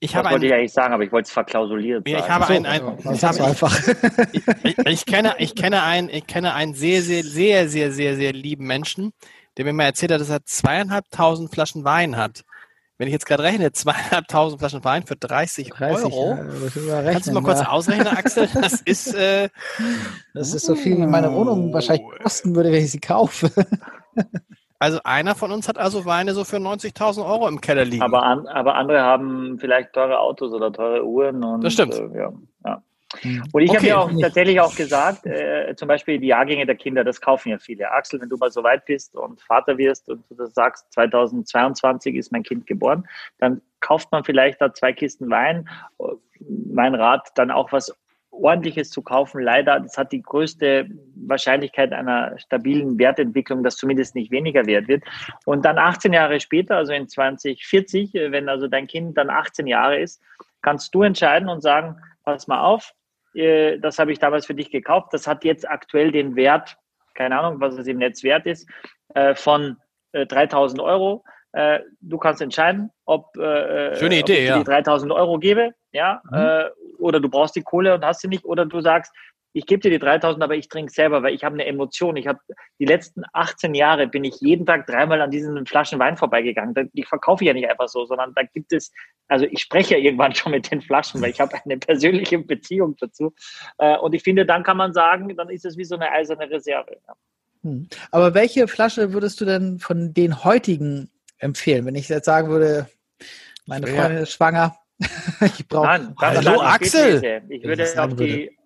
Ich 0.00 0.12
das 0.12 0.30
wollte 0.30 0.46
ich 0.46 0.54
eigentlich 0.54 0.72
sagen, 0.72 0.94
aber 0.94 1.02
ich 1.02 1.10
wollte 1.10 1.26
es 1.26 1.32
verklausuliert 1.32 2.08
sagen. 2.08 2.22
Ich 2.22 2.30
habe 2.30 2.44
so, 2.46 2.52
ein, 2.52 2.66
ein, 2.66 2.98
ich, 3.12 3.24
habe, 3.24 3.44
einfach. 3.44 3.76
Ich, 4.32 4.46
ich, 4.62 4.78
ich, 4.78 5.06
kenne, 5.06 5.34
ich 5.38 5.56
kenne 5.56 5.82
einen, 5.82 6.08
ich 6.08 6.26
kenne 6.26 6.54
einen 6.54 6.74
sehr, 6.74 7.02
sehr, 7.02 7.24
sehr, 7.24 7.68
sehr, 7.68 7.90
sehr, 7.90 8.14
sehr 8.14 8.32
lieben 8.32 8.66
Menschen, 8.66 9.12
der 9.56 9.64
mir 9.64 9.72
mal 9.72 9.84
erzählt 9.84 10.12
hat, 10.12 10.20
dass 10.20 10.30
er 10.30 10.44
zweieinhalbtausend 10.44 11.52
Flaschen 11.52 11.82
Wein 11.82 12.16
hat. 12.16 12.44
Wenn 12.98 13.06
ich 13.06 13.12
jetzt 13.12 13.26
gerade 13.26 13.44
rechne, 13.44 13.70
zweieinhalbtausend 13.70 14.60
Flaschen 14.60 14.84
Wein 14.84 15.04
für 15.04 15.14
30, 15.14 15.70
30 15.70 16.04
Euro. 16.12 16.34
Ja, 16.34 16.98
rechnen, 16.98 17.12
Kannst 17.12 17.28
du 17.28 17.32
mal 17.32 17.42
kurz 17.44 17.60
ja. 17.60 17.68
ausrechnen, 17.68 18.08
Axel? 18.08 18.48
Das 18.52 18.80
ist, 18.84 19.14
äh, 19.14 19.48
das 20.34 20.52
ist 20.52 20.66
so 20.66 20.74
viel, 20.74 20.96
wie 20.98 21.06
meine 21.06 21.32
Wohnung 21.32 21.72
wahrscheinlich 21.72 22.04
kosten 22.20 22.56
würde, 22.56 22.72
wenn 22.72 22.84
ich 22.84 22.90
sie 22.90 23.00
kaufe. 23.00 23.50
Also 24.80 25.00
einer 25.02 25.34
von 25.34 25.50
uns 25.50 25.66
hat 25.66 25.76
also 25.76 26.04
Weine 26.04 26.34
so 26.34 26.44
für 26.44 26.58
90.000 26.58 27.26
Euro 27.28 27.48
im 27.48 27.60
Keller 27.60 27.84
liegen. 27.84 28.00
Aber, 28.00 28.22
an, 28.22 28.46
aber 28.46 28.76
andere 28.76 29.00
haben 29.00 29.58
vielleicht 29.58 29.92
teure 29.92 30.20
Autos 30.20 30.52
oder 30.52 30.72
teure 30.72 31.04
Uhren. 31.04 31.42
Und, 31.42 31.64
das 31.64 31.72
stimmt. 31.72 31.94
Äh, 31.94 32.16
ja. 32.16 32.32
Und 33.52 33.62
ich 33.62 33.70
okay. 33.70 33.78
habe 33.78 33.86
ja 33.86 33.98
auch 33.98 34.10
tatsächlich 34.20 34.60
auch 34.60 34.74
gesagt, 34.74 35.26
äh, 35.26 35.74
zum 35.76 35.88
Beispiel 35.88 36.18
die 36.18 36.26
Jahrgänge 36.26 36.66
der 36.66 36.76
Kinder, 36.76 37.04
das 37.04 37.20
kaufen 37.20 37.48
ja 37.48 37.58
viele. 37.58 37.90
Axel, 37.90 38.20
wenn 38.20 38.28
du 38.28 38.36
mal 38.36 38.50
so 38.50 38.62
weit 38.62 38.84
bist 38.84 39.16
und 39.16 39.40
Vater 39.40 39.78
wirst 39.78 40.08
und 40.08 40.24
du 40.30 40.46
sagst, 40.46 40.92
2022 40.92 42.16
ist 42.16 42.32
mein 42.32 42.42
Kind 42.42 42.66
geboren, 42.66 43.08
dann 43.38 43.62
kauft 43.80 44.12
man 44.12 44.24
vielleicht 44.24 44.60
da 44.60 44.74
zwei 44.74 44.92
Kisten 44.92 45.30
Wein. 45.30 45.68
Mein 46.70 46.94
Rat, 46.94 47.30
dann 47.34 47.50
auch 47.50 47.72
was 47.72 47.94
ordentliches 48.30 48.90
zu 48.90 49.02
kaufen. 49.02 49.42
Leider, 49.42 49.80
das 49.80 49.96
hat 49.96 50.12
die 50.12 50.22
größte 50.22 50.88
Wahrscheinlichkeit 51.14 51.92
einer 51.92 52.38
stabilen 52.38 52.98
Wertentwicklung, 52.98 53.64
dass 53.64 53.76
zumindest 53.76 54.14
nicht 54.14 54.30
weniger 54.30 54.66
wert 54.66 54.86
wird. 54.86 55.02
Und 55.44 55.64
dann 55.64 55.78
18 55.78 56.12
Jahre 56.12 56.38
später, 56.40 56.76
also 56.76 56.92
in 56.92 57.08
2040, 57.08 58.12
wenn 58.14 58.48
also 58.48 58.68
dein 58.68 58.86
Kind 58.86 59.16
dann 59.16 59.30
18 59.30 59.66
Jahre 59.66 59.98
ist, 59.98 60.22
kannst 60.62 60.94
du 60.94 61.02
entscheiden 61.02 61.48
und 61.48 61.62
sagen, 61.62 61.96
pass 62.24 62.46
mal 62.46 62.60
auf, 62.60 62.92
äh, 63.34 63.78
das 63.78 63.98
habe 63.98 64.12
ich 64.12 64.18
damals 64.18 64.46
für 64.46 64.54
dich 64.54 64.70
gekauft. 64.70 65.08
Das 65.12 65.26
hat 65.26 65.44
jetzt 65.44 65.68
aktuell 65.68 66.12
den 66.12 66.36
Wert, 66.36 66.76
keine 67.14 67.38
Ahnung, 67.38 67.60
was 67.60 67.76
es 67.76 67.86
im 67.86 67.98
Netz 67.98 68.22
wert 68.22 68.46
ist, 68.46 68.68
äh, 69.14 69.34
von 69.34 69.76
3000 70.12 70.80
äh, 70.80 70.82
Euro. 70.82 71.24
Du 72.00 72.18
kannst 72.18 72.42
entscheiden, 72.42 72.90
ob, 73.06 73.30
Schöne 73.34 74.18
Idee, 74.18 74.20
ob 74.20 74.28
ich 74.28 74.48
ja. 74.48 74.58
die 74.58 74.64
3000 74.64 75.10
Euro 75.10 75.38
gebe, 75.38 75.72
ja, 75.92 76.20
mhm. 76.30 76.98
oder 76.98 77.20
du 77.20 77.28
brauchst 77.30 77.56
die 77.56 77.62
Kohle 77.62 77.94
und 77.94 78.04
hast 78.04 78.20
sie 78.20 78.28
nicht, 78.28 78.44
oder 78.44 78.66
du 78.66 78.80
sagst, 78.80 79.12
ich 79.52 79.66
gebe 79.66 79.80
dir 79.80 79.90
die 79.90 79.98
3000, 79.98 80.42
aber 80.42 80.56
ich 80.56 80.68
trinke 80.68 80.92
selber, 80.92 81.22
weil 81.22 81.34
ich 81.34 81.42
habe 81.42 81.54
eine 81.54 81.66
Emotion. 81.66 82.16
Ich 82.16 82.26
habe 82.26 82.38
die 82.78 82.84
letzten 82.84 83.22
18 83.32 83.74
Jahre 83.74 84.06
bin 84.06 84.24
ich 84.24 84.40
jeden 84.40 84.66
Tag 84.66 84.86
dreimal 84.86 85.20
an 85.20 85.30
diesen 85.30 85.64
Flaschen 85.66 85.98
Wein 85.98 86.16
vorbeigegangen. 86.16 86.90
Die 86.92 87.02
verkaufe 87.04 87.42
ich 87.42 87.48
ja 87.48 87.54
nicht 87.54 87.68
einfach 87.68 87.88
so, 87.88 88.04
sondern 88.04 88.34
da 88.34 88.42
gibt 88.42 88.72
es, 88.72 88.92
also 89.26 89.46
ich 89.46 89.60
spreche 89.60 89.96
ja 89.96 90.00
irgendwann 90.00 90.34
schon 90.34 90.52
mit 90.52 90.70
den 90.70 90.82
Flaschen, 90.82 91.20
weil 91.22 91.30
ich 91.30 91.40
habe 91.40 91.56
eine 91.64 91.78
persönliche 91.78 92.38
Beziehung 92.38 92.96
dazu. 92.98 93.34
Äh, 93.78 93.96
und 93.96 94.14
ich 94.14 94.22
finde, 94.22 94.44
dann 94.44 94.62
kann 94.62 94.76
man 94.76 94.92
sagen, 94.92 95.34
dann 95.36 95.48
ist 95.48 95.64
es 95.64 95.76
wie 95.76 95.84
so 95.84 95.94
eine 95.94 96.10
eiserne 96.10 96.50
Reserve. 96.50 96.98
Hm. 97.62 97.88
Aber 98.10 98.34
welche 98.34 98.68
Flasche 98.68 99.12
würdest 99.12 99.40
du 99.40 99.44
denn 99.44 99.78
von 99.78 100.12
den 100.12 100.44
heutigen 100.44 101.10
empfehlen? 101.38 101.86
Wenn 101.86 101.94
ich 101.94 102.08
jetzt 102.08 102.26
sagen 102.26 102.48
würde, 102.48 102.88
meine 103.66 103.86
Freundin 103.86 104.22
ist 104.22 104.32
schwanger, 104.32 104.76
ich 105.40 105.68
brauche. 105.68 106.14
Hallo 106.20 106.60
Axel! 106.60 107.42
Ich 107.48 107.62
würde 107.62 107.84
auf 108.02 108.16
die, 108.16 108.57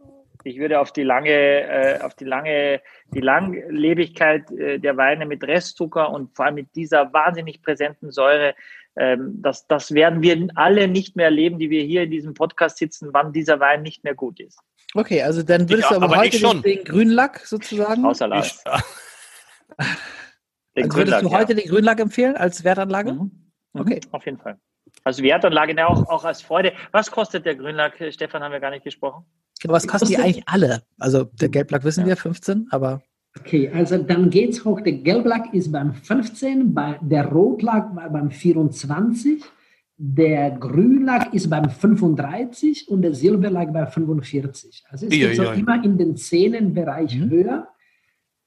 ich 0.45 0.59
würde 0.59 0.81
auf 0.81 0.93
die 0.93 1.03
lange, 1.03 1.31
äh, 1.31 2.01
auf 2.01 2.15
die 2.15 2.25
lange, 2.25 2.81
die 3.15 3.21
Langlebigkeit 3.21 4.51
äh, 4.51 4.79
der 4.79 4.97
Weine 4.97 5.27
mit 5.27 5.43
Restzucker 5.45 6.11
und 6.11 6.35
vor 6.35 6.47
allem 6.47 6.57
mit 6.57 6.75
dieser 6.75 7.13
wahnsinnig 7.13 7.63
präsenten 7.63 8.11
Säure, 8.11 8.55
ähm, 8.97 9.41
das, 9.43 9.67
das 9.67 9.93
werden 9.95 10.23
wir 10.23 10.49
alle 10.55 10.89
nicht 10.89 11.17
mehr 11.17 11.27
erleben, 11.27 11.59
die 11.59 11.71
wir 11.71 11.83
hier 11.83 12.03
in 12.03 12.11
diesem 12.11 12.35
Podcast 12.35 12.79
sitzen, 12.79 13.11
wann 13.13 13.33
dieser 13.33 13.61
Wein 13.61 13.83
nicht 13.83 14.05
mehr 14.05 14.15
gut 14.15 14.41
ist. 14.41 14.59
Okay, 14.95 15.23
also 15.23 15.43
dann 15.43 15.69
würdest 15.69 15.91
ja, 15.91 15.99
du 15.99 16.05
aber, 16.05 16.15
aber 16.15 16.25
heute 16.25 16.39
den 16.63 16.85
Grünlack 16.85 17.41
sozusagen. 17.47 18.05
Außer 18.05 18.29
Lars. 18.29 18.63
Den 20.77 20.85
also 20.85 20.97
würdest 20.97 21.23
du 21.23 21.31
heute 21.31 21.53
ja. 21.53 21.61
den 21.61 21.71
Grünlack 21.71 22.01
empfehlen 22.01 22.37
als 22.37 22.65
Wertanlage? 22.65 23.13
Mhm. 23.13 23.21
mhm. 23.73 23.81
Okay. 23.81 24.01
Auf 24.11 24.25
jeden 24.25 24.39
Fall. 24.39 24.59
Also 25.05 25.23
Wertanlage 25.23 25.75
ne, 25.75 25.89
auch, 25.89 26.09
auch 26.09 26.25
als 26.25 26.43
Freude. 26.43 26.73
Was 26.93 27.11
kostet 27.11 27.45
der 27.45 27.57
Grünlack? 27.57 27.95
Stefan, 28.11 28.43
haben 28.43 28.53
wir 28.53 28.61
gar 28.61 28.71
nicht 28.71 28.85
gesprochen. 28.85 29.25
Aber 29.65 29.75
was 29.75 29.87
kosten 29.87 30.09
die 30.09 30.17
eigentlich 30.17 30.45
alle? 30.47 30.83
Also 30.99 31.25
der 31.25 31.49
Gelblack 31.49 31.85
wissen 31.85 32.03
ja. 32.03 32.09
wir, 32.09 32.17
15, 32.17 32.69
aber. 32.71 33.03
Okay, 33.39 33.71
also 33.73 33.97
dann 33.99 34.29
geht's 34.29 34.65
hoch. 34.65 34.81
Der 34.81 34.93
Gelblack 34.93 35.55
ist 35.55 35.73
beim 35.73 35.95
15, 35.95 36.75
bei, 36.75 36.99
der 37.01 37.27
Rotlack 37.27 37.95
war 37.95 38.11
beim 38.11 38.31
24, 38.31 39.43
der 39.97 40.51
Grünlack 40.51 41.33
ist 41.33 41.49
beim 41.49 41.71
35 41.71 42.89
und 42.89 43.03
der 43.03 43.15
Silberlack 43.15 43.73
bei 43.73 43.87
45. 43.87 44.85
Also 44.91 45.07
es 45.07 45.15
ist 45.15 45.39
immer 45.39 45.85
in 45.85 45.97
den 45.97 46.17
Zähnenbereich 46.17 47.17
mhm. 47.17 47.31
höher. 47.31 47.69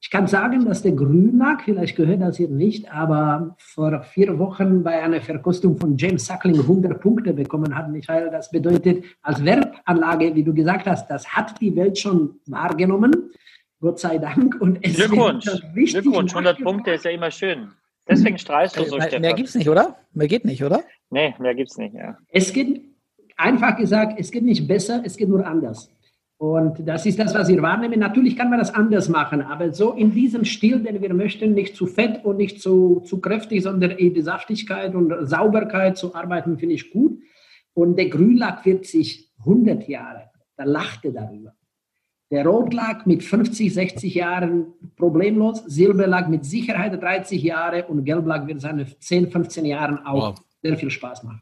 Ich 0.05 0.11
kann 0.11 0.27
sagen, 0.27 0.65
dass 0.65 0.83
der 0.83 0.91
Grünlack, 0.91 1.63
vielleicht 1.63 1.95
gehört 1.95 2.21
das 2.21 2.37
hier 2.37 2.47
nicht, 2.47 2.93
aber 2.93 3.55
vor 3.57 4.03
vier 4.03 4.37
Wochen 4.37 4.83
bei 4.83 5.01
einer 5.01 5.19
Verkostung 5.19 5.77
von 5.77 5.97
James 5.97 6.27
Suckling 6.27 6.59
100 6.59 7.01
Punkte 7.01 7.33
bekommen 7.33 7.75
hat. 7.75 7.89
Michael, 7.89 8.29
das 8.29 8.51
bedeutet, 8.51 9.03
als 9.23 9.43
Werbanlage, 9.43 10.35
wie 10.35 10.43
du 10.43 10.53
gesagt 10.53 10.85
hast, 10.85 11.09
das 11.09 11.27
hat 11.27 11.59
die 11.59 11.75
Welt 11.75 11.97
schon 11.97 12.39
wahrgenommen. 12.45 13.31
Gott 13.81 13.99
sei 13.99 14.19
Dank. 14.19 14.61
Und 14.61 14.77
es 14.83 14.95
Glückwunsch. 14.95 15.45
Glückwunsch, 15.73 16.33
100 16.33 16.59
Punkte 16.61 16.91
ist 16.91 17.05
ja 17.05 17.09
immer 17.09 17.31
schön. 17.31 17.71
Deswegen 18.07 18.37
strahlst 18.37 18.77
du 18.77 18.85
so, 18.85 18.97
Mehr, 18.97 19.19
mehr 19.19 19.33
gibt 19.33 19.49
es 19.49 19.55
nicht, 19.55 19.69
oder? 19.69 19.95
Mehr 20.13 20.27
geht 20.27 20.45
nicht, 20.45 20.63
oder? 20.63 20.83
Nee, 21.09 21.33
mehr 21.39 21.55
gibt 21.55 21.71
es 21.71 21.79
nicht, 21.79 21.95
ja. 21.95 22.15
Es 22.29 22.53
geht, 22.53 22.79
einfach 23.37 23.75
gesagt, 23.75 24.19
es 24.19 24.29
geht 24.29 24.43
nicht 24.43 24.67
besser, 24.67 25.01
es 25.03 25.17
geht 25.17 25.29
nur 25.29 25.43
anders. 25.47 25.89
Und 26.37 26.85
das 26.85 27.05
ist 27.05 27.17
das, 27.17 27.33
was 27.33 27.47
wir 27.47 27.61
wahrnehmen. 27.61 27.99
Natürlich 27.99 28.35
kann 28.35 28.49
man 28.49 28.59
das 28.59 28.73
anders 28.73 29.07
machen, 29.07 29.41
aber 29.41 29.71
so 29.71 29.93
in 29.93 30.11
diesem 30.11 30.43
Stil, 30.43 30.79
den 30.79 31.01
wir 31.01 31.13
möchten, 31.13 31.53
nicht 31.53 31.75
zu 31.75 31.87
fett 31.87 32.25
und 32.25 32.37
nicht 32.37 32.61
zu, 32.61 33.01
zu 33.05 33.21
kräftig, 33.21 33.63
sondern 33.63 33.91
in 33.91 34.13
die 34.13 34.21
Saftigkeit 34.21 34.93
und 34.95 35.13
Sauberkeit 35.27 35.97
zu 35.97 36.13
arbeiten, 36.13 36.57
finde 36.57 36.75
ich 36.75 36.91
gut. 36.91 37.19
Und 37.73 37.97
der 37.97 38.09
Grünlack 38.09 38.65
wird 38.65 38.85
sich 38.85 39.31
100 39.39 39.87
Jahre, 39.87 40.29
da 40.57 40.65
lachte 40.65 41.13
darüber. 41.13 41.53
Der 42.31 42.45
Rotlack 42.45 43.05
mit 43.07 43.23
50, 43.23 43.73
60 43.73 44.15
Jahren 44.15 44.73
problemlos, 44.97 45.63
Silberlack 45.67 46.27
mit 46.27 46.43
Sicherheit 46.43 47.01
30 47.01 47.41
Jahre 47.41 47.85
und 47.85 48.03
Gelblack 48.03 48.47
wird 48.47 48.59
seine 48.59 48.85
10, 48.85 49.29
15 49.29 49.65
Jahren 49.65 50.05
auch 50.05 50.31
wow. 50.31 50.45
sehr 50.61 50.75
viel 50.77 50.89
Spaß 50.89 51.23
machen. 51.23 51.41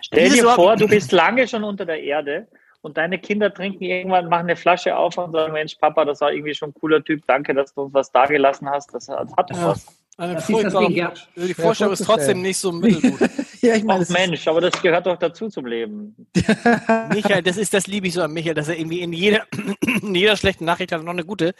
Stell 0.00 0.30
dir 0.30 0.44
vor, 0.44 0.76
du 0.76 0.86
bist 0.86 1.12
lange 1.12 1.46
schon 1.48 1.64
unter 1.64 1.84
der 1.84 2.02
Erde 2.02 2.46
und 2.84 2.98
deine 2.98 3.18
Kinder 3.18 3.52
trinken 3.52 3.82
irgendwann, 3.82 4.28
machen 4.28 4.42
eine 4.42 4.56
Flasche 4.56 4.94
auf 4.94 5.16
und 5.16 5.32
sagen, 5.32 5.54
Mensch, 5.54 5.74
Papa, 5.76 6.04
das 6.04 6.20
war 6.20 6.32
irgendwie 6.32 6.54
schon 6.54 6.68
ein 6.68 6.74
cooler 6.74 7.02
Typ, 7.02 7.22
danke, 7.26 7.54
dass 7.54 7.72
du 7.72 7.82
uns 7.82 7.94
was 7.94 8.12
dagelassen 8.12 8.68
hast. 8.68 8.92
Das 8.92 9.08
hat, 9.08 9.34
hat 9.34 9.50
ja. 9.50 9.68
was. 9.68 9.86
Eine 10.16 10.36
Ding, 10.36 10.90
ja. 10.90 11.12
Die 11.34 11.54
Vorstellung 11.54 11.94
ist 11.94 12.04
trotzdem 12.04 12.42
nicht 12.42 12.58
so 12.58 12.70
mittelgut. 12.70 13.18
ja, 13.62 13.74
ich 13.74 13.84
meine, 13.84 14.04
Mensch, 14.10 14.46
aber 14.46 14.60
das 14.60 14.80
gehört 14.80 15.06
doch 15.06 15.16
dazu 15.16 15.48
zum 15.48 15.66
Leben. 15.66 16.14
Michael, 17.08 17.42
das 17.42 17.56
ist 17.56 17.72
das 17.72 17.86
liebe 17.86 18.06
ich 18.06 18.12
so 18.12 18.22
an 18.22 18.32
Michael, 18.32 18.54
dass 18.54 18.68
er 18.68 18.78
irgendwie 18.78 19.00
in 19.00 19.12
jeder, 19.14 19.46
in 20.02 20.14
jeder 20.14 20.36
schlechten 20.36 20.66
Nachricht 20.66 20.92
hat 20.92 21.02
noch 21.02 21.12
eine 21.12 21.24
gute. 21.24 21.54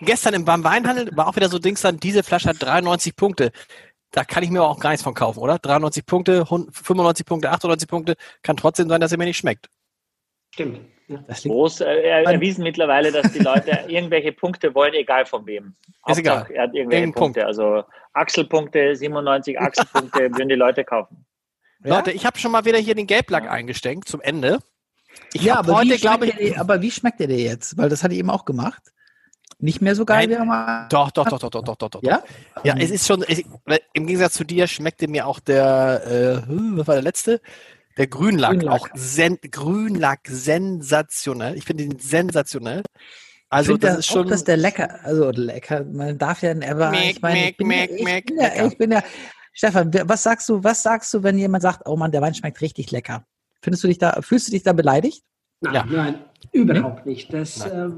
Gestern 0.00 0.34
im 0.34 0.44
beim 0.44 0.62
Weinhandel 0.62 1.10
war 1.16 1.26
auch 1.26 1.36
wieder 1.36 1.48
so 1.48 1.58
Dings 1.58 1.82
dann, 1.82 1.98
diese 1.98 2.22
Flasche 2.22 2.48
hat 2.48 2.62
93 2.62 3.16
Punkte. 3.16 3.50
Da 4.12 4.24
kann 4.24 4.44
ich 4.44 4.50
mir 4.50 4.62
auch 4.62 4.78
gar 4.78 4.90
nichts 4.90 5.02
von 5.02 5.14
kaufen, 5.14 5.40
oder? 5.40 5.58
93 5.58 6.06
Punkte, 6.06 6.46
95 6.46 7.26
Punkte, 7.26 7.50
98 7.50 7.88
Punkte, 7.88 8.14
kann 8.42 8.56
trotzdem 8.56 8.88
sein, 8.88 9.00
dass 9.00 9.10
er 9.10 9.18
mir 9.18 9.24
nicht 9.24 9.38
schmeckt. 9.38 9.68
Stimmt. 10.52 10.80
Das 11.26 11.42
Groß 11.42 11.80
äh, 11.80 12.24
erwiesen 12.24 12.62
mittlerweile, 12.62 13.12
dass 13.12 13.32
die 13.32 13.40
Leute 13.40 13.70
irgendwelche 13.88 14.32
Punkte 14.32 14.74
wollen, 14.74 14.94
egal 14.94 15.26
von 15.26 15.46
wem. 15.46 15.74
Ist 16.06 16.18
egal. 16.18 16.46
Er 16.52 16.64
hat 16.64 16.74
irgendwelche 16.74 17.12
Punkte. 17.12 17.20
Punkt. 17.20 17.38
Also 17.38 17.84
Achselpunkte, 18.12 18.96
97 18.96 19.58
Achselpunkte 19.60 20.30
würden 20.30 20.48
die 20.48 20.54
Leute 20.54 20.84
kaufen. 20.84 21.26
Ja? 21.84 21.96
Leute, 21.96 22.12
ich 22.12 22.24
habe 22.24 22.38
schon 22.38 22.52
mal 22.52 22.64
wieder 22.64 22.78
hier 22.78 22.94
den 22.94 23.06
Gelblack 23.06 23.50
eingesteckt 23.50 24.08
zum 24.08 24.20
Ende. 24.20 24.58
Ich 25.34 25.42
ja, 25.42 25.56
aber 25.56 25.76
heute, 25.76 25.96
glaube 25.98 26.26
ich, 26.26 26.34
der, 26.36 26.60
aber 26.60 26.80
wie 26.80 26.90
schmeckt 26.90 27.20
der 27.20 27.26
dir 27.26 27.38
jetzt? 27.38 27.76
Weil 27.76 27.88
das 27.88 28.02
hatte 28.02 28.14
ich 28.14 28.20
eben 28.20 28.30
auch 28.30 28.44
gemacht. 28.44 28.82
Nicht 29.58 29.82
mehr 29.82 29.94
so 29.94 30.04
geil, 30.04 30.26
Nein, 30.26 30.30
wie 30.30 30.34
er 30.34 30.44
mal. 30.44 30.88
Doch, 30.88 31.10
doch, 31.10 31.28
doch, 31.28 31.38
doch, 31.38 31.50
doch, 31.50 31.62
doch, 31.62 31.76
doch, 31.76 31.90
doch. 31.90 32.02
Ja? 32.02 32.22
Ja, 32.64 32.74
es 32.78 32.90
ist 32.90 33.06
schon, 33.06 33.24
ich, 33.28 33.46
im 33.92 34.06
Gegensatz 34.06 34.34
zu 34.34 34.44
dir 34.44 34.66
schmeckte 34.66 35.06
mir 35.08 35.26
auch 35.26 35.38
der, 35.38 36.02
äh, 36.48 36.52
was 36.76 36.86
war 36.86 36.94
der 36.94 37.02
letzte? 37.02 37.40
Der 37.96 38.06
Grünlack, 38.06 38.52
Grünlack. 38.52 38.80
auch 38.80 38.88
sen 38.94 39.38
Grünlack 39.50 40.20
sensationell. 40.24 41.56
Ich 41.56 41.64
finde 41.64 41.84
ihn 41.84 41.98
sensationell. 41.98 42.82
Also 43.50 43.76
das 43.76 43.98
ist 43.98 44.06
schon, 44.06 44.28
dass 44.28 44.44
der 44.44 44.56
lecker, 44.56 45.04
also 45.04 45.30
lecker. 45.30 45.84
Man 45.84 46.16
darf 46.16 46.42
ja, 46.42 46.52
aber 46.52 46.94
ich 46.94 47.20
meine, 47.20 47.50
ich 47.50 47.56
bin, 47.58 47.68
Mac, 47.68 47.90
ja, 47.90 47.96
ich, 47.96 48.04
Mac, 48.04 48.26
bin 48.26 48.38
ja, 48.38 48.66
ich 48.66 48.78
bin 48.78 48.92
ja, 48.92 49.02
Stefan, 49.52 49.92
was 50.06 50.22
sagst 50.22 50.48
du, 50.48 50.64
was 50.64 50.82
sagst 50.82 51.12
du, 51.12 51.22
wenn 51.22 51.36
jemand 51.36 51.62
sagt, 51.62 51.82
oh 51.84 51.96
Mann, 51.96 52.12
der 52.12 52.22
Wein 52.22 52.34
schmeckt 52.34 52.62
richtig 52.62 52.90
lecker? 52.90 53.26
Findest 53.60 53.84
du 53.84 53.88
dich 53.88 53.98
da, 53.98 54.22
fühlst 54.22 54.48
du 54.48 54.52
dich 54.52 54.62
da 54.62 54.72
beleidigt? 54.72 55.22
Nein, 55.60 55.74
ja. 55.74 55.84
nein, 55.84 56.14
überhaupt 56.52 57.04
nicht. 57.04 57.32
Das 57.32 57.64
äh, 57.66 57.90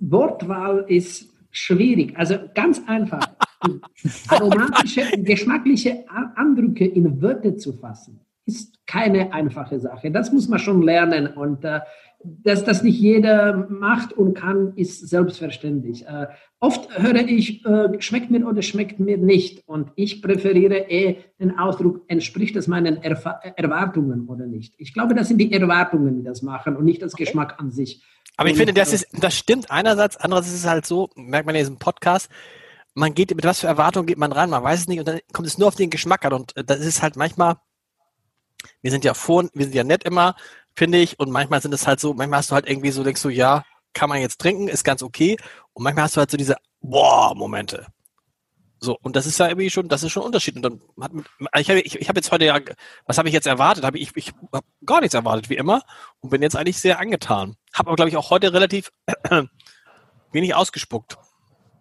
Wortwahl 0.00 0.84
ist 0.86 1.30
schwierig. 1.50 2.16
Also 2.18 2.38
ganz 2.54 2.82
einfach. 2.86 3.26
aromatische, 4.28 5.02
geschmackliche 5.16 6.04
Andrücke 6.36 6.86
in 6.86 7.22
Wörter 7.22 7.56
zu 7.56 7.72
fassen 7.72 8.20
ist 8.46 8.74
keine 8.86 9.32
einfache 9.32 9.78
Sache. 9.80 10.10
Das 10.10 10.32
muss 10.32 10.48
man 10.48 10.58
schon 10.58 10.82
lernen 10.82 11.28
und 11.28 11.64
äh, 11.64 11.80
dass 12.22 12.64
das 12.64 12.82
nicht 12.82 13.00
jeder 13.00 13.66
macht 13.70 14.12
und 14.12 14.34
kann, 14.34 14.74
ist 14.76 15.08
selbstverständlich. 15.08 16.06
Äh, 16.06 16.26
oft 16.58 16.98
höre 16.98 17.26
ich, 17.26 17.64
äh, 17.64 18.00
schmeckt 18.00 18.30
mir 18.30 18.46
oder 18.46 18.60
schmeckt 18.60 19.00
mir 19.00 19.16
nicht 19.16 19.66
und 19.66 19.90
ich 19.96 20.20
präferiere 20.20 20.90
eh 20.90 21.18
den 21.38 21.58
Ausdruck, 21.58 22.02
entspricht 22.08 22.56
es 22.56 22.66
meinen 22.66 23.02
Erfa 23.02 23.40
Erwartungen 23.56 24.28
oder 24.28 24.46
nicht. 24.46 24.74
Ich 24.76 24.92
glaube, 24.92 25.14
das 25.14 25.28
sind 25.28 25.38
die 25.38 25.52
Erwartungen, 25.52 26.16
die 26.16 26.22
das 26.22 26.42
machen 26.42 26.76
und 26.76 26.84
nicht 26.84 27.00
das 27.00 27.14
okay. 27.14 27.24
Geschmack 27.24 27.58
an 27.58 27.70
sich. 27.70 28.02
Aber 28.36 28.50
ich 28.50 28.56
finde, 28.56 28.74
das, 28.74 28.92
ist, 28.92 29.06
das 29.18 29.34
stimmt 29.34 29.70
einerseits, 29.70 30.16
andererseits 30.16 30.54
ist 30.54 30.60
es 30.60 30.66
halt 30.66 30.86
so, 30.86 31.08
merkt 31.14 31.46
man 31.46 31.54
in 31.54 31.60
diesem 31.60 31.78
Podcast, 31.78 32.28
man 32.94 33.14
geht, 33.14 33.34
mit 33.34 33.44
was 33.44 33.60
für 33.60 33.66
Erwartungen 33.66 34.06
geht 34.06 34.18
man 34.18 34.32
rein, 34.32 34.50
man 34.50 34.62
weiß 34.62 34.80
es 34.80 34.88
nicht 34.88 34.98
und 34.98 35.08
dann 35.08 35.20
kommt 35.32 35.48
es 35.48 35.58
nur 35.58 35.68
auf 35.68 35.74
den 35.74 35.90
Geschmack 35.90 36.24
an 36.24 36.32
und 36.34 36.56
äh, 36.56 36.64
das 36.64 36.80
ist 36.80 37.02
halt 37.02 37.16
manchmal 37.16 37.56
wir 38.82 38.90
sind 38.90 39.04
ja 39.04 39.14
vor, 39.14 39.48
wir 39.54 39.64
sind 39.64 39.74
ja 39.74 39.84
nett 39.84 40.04
immer, 40.04 40.36
finde 40.74 40.98
ich, 40.98 41.18
und 41.18 41.30
manchmal 41.30 41.60
sind 41.62 41.74
es 41.74 41.86
halt 41.86 42.00
so, 42.00 42.14
manchmal 42.14 42.38
hast 42.38 42.50
du 42.50 42.54
halt 42.54 42.68
irgendwie 42.68 42.90
so, 42.90 43.04
denkst 43.04 43.22
du, 43.22 43.28
ja, 43.28 43.64
kann 43.92 44.08
man 44.08 44.20
jetzt 44.20 44.40
trinken, 44.40 44.68
ist 44.68 44.84
ganz 44.84 45.02
okay, 45.02 45.36
und 45.72 45.84
manchmal 45.84 46.04
hast 46.04 46.16
du 46.16 46.20
halt 46.20 46.30
so 46.30 46.36
diese 46.36 46.56
Boah-Momente. 46.80 47.86
So, 48.82 48.96
und 49.02 49.14
das 49.14 49.26
ist 49.26 49.38
ja 49.38 49.48
irgendwie 49.48 49.68
schon, 49.68 49.88
das 49.88 50.02
ist 50.02 50.10
schon 50.10 50.22
ein 50.22 50.26
Unterschied. 50.26 50.56
Und 50.56 50.62
dann 50.62 50.80
hat, 50.98 51.12
ich 51.58 51.68
habe 51.68 51.80
ich, 51.80 52.00
ich 52.00 52.08
hab 52.08 52.16
jetzt 52.16 52.32
heute 52.32 52.46
ja, 52.46 52.58
was 53.04 53.18
habe 53.18 53.28
ich 53.28 53.34
jetzt 53.34 53.46
erwartet? 53.46 53.84
Hab 53.84 53.94
ich 53.94 54.16
ich 54.16 54.32
habe 54.54 54.64
gar 54.86 55.00
nichts 55.00 55.14
erwartet, 55.14 55.50
wie 55.50 55.56
immer, 55.56 55.82
und 56.20 56.30
bin 56.30 56.40
jetzt 56.40 56.56
eigentlich 56.56 56.80
sehr 56.80 56.98
angetan. 56.98 57.56
Habe 57.74 57.88
aber, 57.90 57.96
glaube 57.96 58.08
ich, 58.08 58.16
auch 58.16 58.30
heute 58.30 58.54
relativ 58.54 58.90
wenig 60.32 60.54
ausgespuckt. 60.54 61.18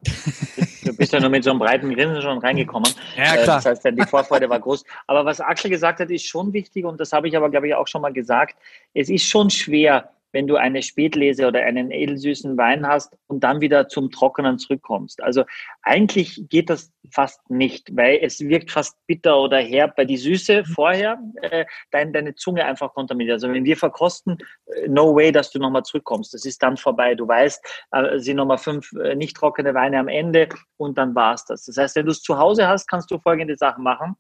Du 0.04 0.96
bist 0.96 1.12
ja 1.14 1.20
nur 1.20 1.30
mit 1.30 1.44
so 1.44 1.50
einem 1.50 1.60
breiten 1.60 1.94
Grinsen 1.94 2.22
schon 2.22 2.38
reingekommen. 2.38 2.92
Ja, 3.18 3.36
klar. 3.36 3.62
Das 3.62 3.66
heißt, 3.66 3.86
die 3.86 4.06
Vorfreude 4.06 4.50
war 4.50 4.60
groß. 4.60 4.86
Aber 5.08 5.26
was 5.26 5.42
Axel 5.42 5.70
gesagt 5.70 6.00
hat, 6.00 6.10
ist 6.10 6.26
schon 6.26 6.54
wichtig 6.54 6.86
und 6.86 7.00
das 7.00 7.12
habe 7.12 7.28
ich 7.28 7.36
aber, 7.36 7.50
glaube 7.50 7.68
ich, 7.68 7.76
auch 7.76 7.88
schon 7.88 8.02
mal 8.02 8.14
gesagt. 8.14 8.56
Es 8.94 9.10
ist 9.10 9.26
schon 9.26 9.50
schwer, 9.50 10.10
wenn 10.32 10.48
du 10.48 10.56
eine 10.56 10.82
Spätlese 10.82 11.48
oder 11.48 11.62
einen 11.62 11.92
edelsüßen 11.92 12.58
Wein 12.58 12.88
hast 12.88 13.16
und 13.28 13.44
dann 13.44 13.62
wieder 13.62 13.88
zum 13.88 14.12
Trockenen 14.12 14.60
zurückkommst. 14.60 15.22
Also 15.22 15.44
eigentlich 15.82 16.48
geht 16.50 16.70
das 16.70 16.92
fast 17.12 17.50
nicht, 17.50 17.96
weil 17.96 18.20
es 18.22 18.40
wirkt 18.40 18.72
fast 18.72 18.96
bitter 19.08 19.40
oder 19.40 19.58
herb, 19.58 19.98
weil 19.98 20.06
die 20.06 20.18
Süße 20.18 20.66
vorher 20.66 21.20
äh, 21.42 21.66
dein, 21.92 22.14
deine 22.14 22.36
Zunge 22.36 22.66
einfach 22.66 22.94
kontaminiert. 22.94 23.34
Also 23.34 23.52
wenn 23.52 23.66
wir 23.66 23.78
verkosten, 23.78 24.38
äh, 24.68 24.88
no 24.88 25.16
way, 25.16 25.32
dass 25.32 25.52
du 25.52 25.60
nochmal 25.60 25.84
zurückkommst. 25.84 26.34
Das 26.34 26.46
ist 26.46 26.62
dann 26.62 26.78
vorbei. 26.78 27.16
Du 27.16 27.28
weißt, 27.28 27.86
äh, 27.92 28.20
sind 28.20 28.38
nochmal 28.38 28.58
fünf 28.58 28.92
äh, 28.94 29.16
nicht 29.16 29.36
trockene 29.36 29.74
Weine 29.74 30.00
am 30.00 30.08
Ende 30.08 30.50
und 30.78 30.98
dann 30.98 31.16
war's 31.16 31.46
das. 31.46 31.66
Das 31.66 31.78
heißt, 31.78 31.96
wenn 31.96 32.06
du 32.06 32.12
es 32.12 32.22
zu 32.22 32.38
Hause 32.38 32.68
hast, 32.68 32.88
kannst 32.88 33.12
du 33.12 33.20
folgende 33.20 33.58
Sachen 33.58 33.84
machen. 33.84 34.16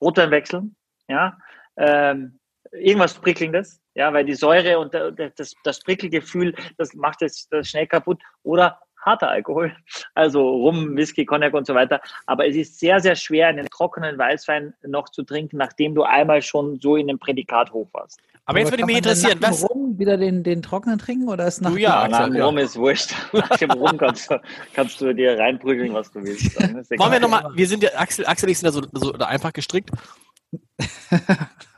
Rotwein 0.00 0.30
wechseln, 0.30 0.76
ja, 1.08 1.36
ähm, 1.76 2.39
irgendwas 2.72 3.14
Prickelndes, 3.14 3.80
ja, 3.94 4.12
weil 4.12 4.24
die 4.24 4.34
Säure 4.34 4.78
und 4.78 4.94
das, 5.36 5.54
das 5.64 5.80
Prickelgefühl, 5.80 6.54
das 6.78 6.94
macht 6.94 7.22
es 7.22 7.48
das 7.48 7.68
schnell 7.68 7.86
kaputt. 7.86 8.20
Oder 8.42 8.78
harter 9.04 9.28
Alkohol, 9.28 9.74
also 10.14 10.48
Rum, 10.48 10.96
Whisky, 10.96 11.24
Cognac 11.24 11.54
und 11.54 11.66
so 11.66 11.74
weiter. 11.74 12.00
Aber 12.26 12.46
es 12.46 12.56
ist 12.56 12.78
sehr, 12.78 13.00
sehr 13.00 13.16
schwer, 13.16 13.48
einen 13.48 13.68
trockenen 13.68 14.18
Weißwein 14.18 14.74
noch 14.86 15.08
zu 15.08 15.22
trinken, 15.22 15.56
nachdem 15.56 15.94
du 15.94 16.02
einmal 16.02 16.42
schon 16.42 16.78
so 16.80 16.96
in 16.96 17.08
einem 17.08 17.18
Prädikat 17.18 17.72
hoch 17.72 17.88
warst. 17.92 18.20
Aber, 18.46 18.58
jetzt 18.58 18.72
würde 18.72 18.84
mich 18.84 18.96
interessieren, 18.96 19.38
was... 19.40 19.68
Rum 19.68 19.98
wieder 19.98 20.16
den, 20.16 20.42
den 20.42 20.60
trockenen 20.60 20.98
trinken 20.98 21.28
oder 21.28 21.46
ist 21.46 21.60
nach 21.60 21.70
Du 21.70 21.76
ja, 21.76 22.08
Nach 22.08 22.24
dem 22.24 22.34
ja. 22.34 22.46
Rum 22.46 22.58
ist 22.58 22.76
wurscht. 22.76 23.14
Nach 23.32 23.56
dem 23.56 23.70
Rum 23.70 23.96
kannst 23.96 24.30
du, 24.30 24.40
kannst 24.74 25.00
du 25.00 25.14
dir 25.14 25.38
reinprügeln, 25.38 25.92
was 25.94 26.10
du 26.10 26.22
willst. 26.22 26.58
Wollen 26.98 27.12
wir 27.12 27.20
nochmal, 27.20 27.50
wir 27.54 27.68
sind 27.68 27.82
ja, 27.82 27.90
Axel, 27.94 28.26
Axel 28.26 28.48
ich 28.48 28.58
sind 28.58 28.66
da 28.66 28.72
so, 28.72 28.82
so 28.92 29.12
einfach 29.12 29.52
gestrickt. 29.52 29.90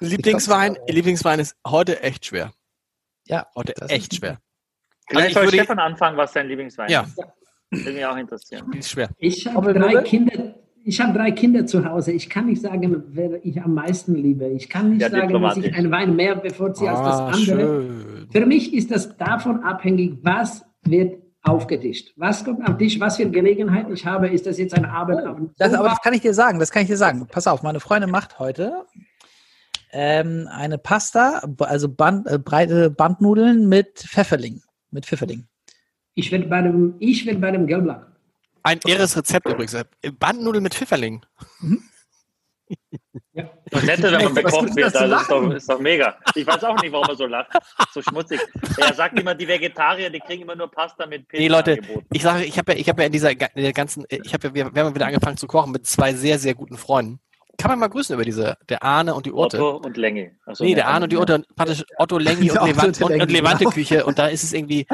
Lieblingswein, 0.03 0.77
Lieblingswein 0.89 1.41
ist 1.41 1.57
heute 1.67 2.03
echt 2.03 2.27
schwer. 2.27 2.53
Ja, 3.27 3.47
Heute 3.55 3.75
echt 3.89 4.13
ist- 4.13 4.19
schwer. 4.19 4.39
Vielleicht 5.09 5.29
ich 5.29 5.35
soll 5.35 5.49
Stefan 5.49 5.79
anfangen, 5.79 6.17
was 6.17 6.33
sein 6.33 6.49
Lieblingswein 6.49 6.91
Ja. 6.91 7.03
ist. 7.03 7.19
Würde 7.71 7.93
mich 7.93 8.05
auch 8.07 8.17
interessieren. 8.17 8.71
Ist 8.73 8.91
schwer. 8.91 9.09
Ich 9.19 9.47
habe 9.47 9.73
drei? 9.73 10.03
Kinder. 10.03 10.55
Ich 10.85 11.01
habe 11.01 11.17
drei 11.17 11.31
Kinder 11.31 11.65
zu 11.65 11.85
Hause. 11.89 12.13
Ich 12.13 12.29
kann 12.29 12.47
nicht 12.47 12.61
sagen, 12.61 13.05
wer 13.09 13.45
ich 13.45 13.61
am 13.63 13.75
meisten 13.75 14.15
liebe. 14.17 14.49
Ich 14.49 14.69
kann 14.69 14.91
nicht 14.91 15.03
Ja, 15.03 15.11
sagen, 15.11 15.33
dass 15.41 15.57
ich 15.57 15.73
einen 15.75 15.91
Wein 15.93 16.17
mehr 16.17 16.35
bevorzuge 16.37 16.91
als 16.91 16.99
das 17.01 17.21
Ah, 17.21 17.27
andere. 17.27 17.83
schön. 17.83 18.29
Für 18.33 18.47
mich 18.47 18.75
ist 18.75 18.91
das 18.91 19.17
davon 19.17 19.63
abhängig, 19.63 20.19
was 20.23 20.65
wird 20.83 21.23
aufgetischt. 21.45 22.13
Was 22.17 22.45
kommt 22.45 22.67
am 22.69 22.79
Tisch? 22.79 22.99
Was 23.01 23.17
für 23.17 23.29
Gelegenheiten 23.31 23.93
ich 23.93 24.05
habe? 24.07 24.29
Ist 24.29 24.47
das 24.47 24.59
jetzt 24.59 24.75
ein 24.75 24.85
Abend? 24.85 25.25
auf 25.27 25.37
dem 25.37 25.51
Das, 25.57 25.73
aber 25.73 25.89
das 25.89 26.01
kann 26.01 26.15
ich 26.15 26.21
dir 26.21 26.35
sagen, 26.35 26.59
das 26.59 26.71
kann 26.71 26.83
ich 26.83 26.89
dir 26.89 26.97
sagen. 26.97 27.27
Pass 27.31 27.47
auf, 27.47 27.63
meine 27.63 27.79
Freundin 27.81 28.11
macht 28.11 28.39
heute 28.41 28.85
ähm, 29.93 30.49
eine 30.51 30.79
Pasta, 30.79 31.43
also 31.59 31.89
Band, 31.89 32.27
äh, 32.27 32.39
breite 32.39 32.91
Bandnudeln 32.91 33.69
mit 33.69 33.99
Pfefferling. 33.99 34.63
Mit 34.91 35.07
Pfifferling. 35.07 35.47
ich 36.15 36.31
werde 36.33 36.47
bei 36.47 36.63
dem, 36.63 36.95
ich 36.99 37.25
werde 37.25 37.39
bei 37.39 37.51
dem 37.51 37.67
Gelblack. 37.67 38.07
Ein 38.63 38.81
irres 38.87 39.17
Rezept 39.17 39.49
übrigens. 39.49 39.77
Bandnudeln 40.19 40.63
mit 40.63 40.75
Pfifferling. 40.75 41.25
Und 43.73 43.85
nett, 43.85 44.03
wenn 44.03 44.25
man 44.25 44.35
bekocht 44.35 44.77
wird, 44.77 44.95
das 44.95 44.97
also 44.97 45.17
ist 45.17 45.31
doch, 45.31 45.51
ist 45.53 45.69
doch 45.69 45.81
mega. 45.81 46.17
Ich 46.35 46.47
weiß 46.47 46.65
auch 46.65 46.81
nicht, 46.81 46.93
warum 46.93 47.09
er 47.09 47.17
so 47.17 47.27
lacht. 47.27 47.51
So 47.93 48.03
schmutzig. 48.03 48.41
Er 48.79 48.95
sagt 48.95 49.19
immer, 49.19 49.35
die 49.35 49.49
Vegetarier, 49.49 50.11
die 50.11 50.21
kriegen 50.21 50.43
immer 50.43 50.55
nur 50.55 50.71
Pasta 50.71 51.07
mit 51.07 51.29
Pilzen 51.29 51.43
Nee, 51.43 51.49
Leute, 51.49 51.73
angeboten. 51.73 52.07
ich 52.13 52.23
sage, 52.23 52.45
ich 52.45 52.59
habe 52.59 52.73
ja, 52.73 52.79
ich 52.79 52.89
habe 52.89 53.03
ja 53.03 53.07
in 53.07 53.13
dieser, 53.13 53.31
in 53.31 53.39
der 53.39 53.73
ganzen, 53.73 54.05
ich 54.09 54.33
habe 54.33 54.49
ja, 54.49 54.55
wir, 54.55 54.75
wir 54.75 54.85
haben 54.85 54.95
wieder 54.95 55.07
angefangen 55.07 55.37
zu 55.37 55.47
kochen 55.47 55.73
mit 55.73 55.87
zwei 55.87 56.15
sehr, 56.15 56.39
sehr 56.39 56.55
guten 56.55 56.77
Freunden. 56.77 57.21
Kann 57.63 57.71
man 57.71 57.79
mal 57.79 57.89
grüßen 57.89 58.13
über 58.15 58.25
diese, 58.25 58.59
der 58.69 58.83
Arne 58.83 59.15
und 59.15 59.25
die 59.25 59.31
Urte. 59.31 59.63
Otto 59.63 59.87
und 59.87 59.97
Länge. 59.97 60.37
Also, 60.45 60.65
Nee, 60.65 60.75
der 60.75 60.89
Arne 60.89 61.05
und 61.05 61.13
die 61.13 61.17
Otto, 61.17 61.39
praktisch 61.55 61.85
Otto 61.97 62.19
Lengi 62.19 62.51
und, 62.51 62.59
Otto 62.59 62.67
Levant, 62.67 63.01
und, 63.01 63.09
Lengi, 63.09 63.23
und 63.23 63.31
Levante 63.31 63.59
genau. 63.59 63.71
Küche. 63.71 64.05
Und 64.05 64.19
da 64.19 64.27
ist 64.27 64.43
es 64.43 64.53
irgendwie, 64.53 64.85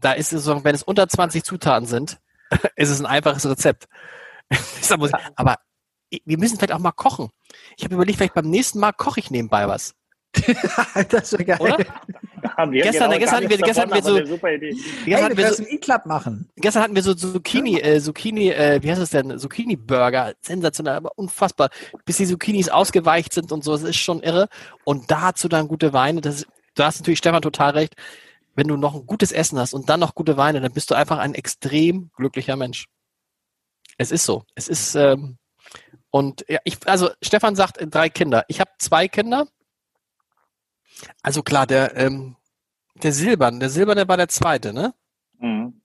da 0.00 0.10
ist 0.10 0.32
es 0.32 0.42
so, 0.42 0.64
wenn 0.64 0.74
es 0.74 0.82
unter 0.82 1.08
20 1.08 1.44
Zutaten 1.44 1.86
sind, 1.86 2.18
ist 2.74 2.90
es 2.90 2.98
ein 2.98 3.06
einfaches 3.06 3.48
Rezept. 3.48 3.86
Aber 5.36 5.54
wir 6.10 6.38
müssen 6.38 6.56
vielleicht 6.56 6.72
auch 6.72 6.80
mal 6.80 6.90
kochen. 6.90 7.30
Ich 7.76 7.84
habe 7.84 7.94
überlegt, 7.94 8.18
vielleicht 8.18 8.34
beim 8.34 8.50
nächsten 8.50 8.80
Mal 8.80 8.90
koche 8.90 9.20
ich 9.20 9.30
nebenbei 9.30 9.68
was, 9.68 9.94
das 11.10 11.30
wäre 11.32 11.44
geil. 11.44 11.60
oder? 11.60 11.78
Haben 12.56 12.72
wir 12.72 12.82
Gestern- 12.82 13.08
genau 13.10 13.18
gestern 13.20 13.36
hatten 13.36 13.42
wir- 13.50 13.56
nichts 13.56 13.66
gestern 13.66 13.88
davon, 13.90 14.04
hatten 14.04 14.06
wir 14.06 14.12
so- 14.12 14.16
eine 14.18 14.26
super 14.26 14.52
Idee. 14.52 14.70
Gestern 14.70 15.04
Hey, 15.04 15.22
hatten 15.22 15.36
wir 15.36 15.52
so, 15.54 15.62
E-Club 15.64 16.06
machen. 16.06 16.48
gestern 16.56 16.82
hatten 16.82 16.94
wir 16.94 17.02
so 17.02 17.14
Zucchini, 17.14 17.78
äh, 17.80 18.00
Zucchini, 18.00 18.50
äh, 18.50 18.82
wie 18.82 18.90
heißt 18.90 19.00
es 19.02 19.10
denn? 19.10 19.38
Zucchini-Burger. 19.38 20.34
Sensationell, 20.40 20.94
aber 20.94 21.12
unfassbar. 21.16 21.70
Bis 22.04 22.16
die 22.18 22.26
Zucchinis 22.26 22.68
ausgeweicht 22.68 23.32
sind 23.32 23.52
und 23.52 23.64
so, 23.64 23.72
das 23.72 23.82
ist 23.82 23.96
schon 23.96 24.22
irre. 24.22 24.48
Und 24.84 25.10
dazu 25.10 25.48
dann 25.48 25.68
gute 25.68 25.92
Weine. 25.92 26.20
Das, 26.20 26.46
du 26.74 26.82
hast 26.84 27.00
natürlich, 27.00 27.18
Stefan, 27.18 27.42
total 27.42 27.70
recht. 27.72 27.94
Wenn 28.56 28.66
du 28.68 28.76
noch 28.76 28.94
ein 28.94 29.06
gutes 29.06 29.32
Essen 29.32 29.58
hast 29.58 29.74
und 29.74 29.88
dann 29.88 30.00
noch 30.00 30.14
gute 30.14 30.36
Weine, 30.36 30.60
dann 30.60 30.72
bist 30.72 30.90
du 30.90 30.94
einfach 30.94 31.18
ein 31.18 31.34
extrem 31.34 32.10
glücklicher 32.16 32.56
Mensch. 32.56 32.86
Es 33.96 34.10
ist 34.10 34.24
so. 34.24 34.44
Es 34.54 34.66
ist, 34.68 34.94
ähm, 34.96 35.36
und 36.10 36.44
ja, 36.48 36.58
ich, 36.64 36.76
also 36.86 37.10
Stefan 37.22 37.54
sagt 37.54 37.78
äh, 37.78 37.86
drei 37.86 38.08
Kinder. 38.08 38.44
Ich 38.48 38.58
habe 38.60 38.70
zwei 38.78 39.06
Kinder. 39.08 39.46
Also 41.22 41.42
klar, 41.42 41.66
der, 41.66 41.96
ähm, 41.96 42.36
der 43.02 43.12
Silbern, 43.12 43.60
der 43.60 43.70
Silberne 43.70 44.06
war 44.08 44.16
der 44.16 44.28
zweite, 44.28 44.72
ne? 44.72 44.94
Mhm. 45.38 45.80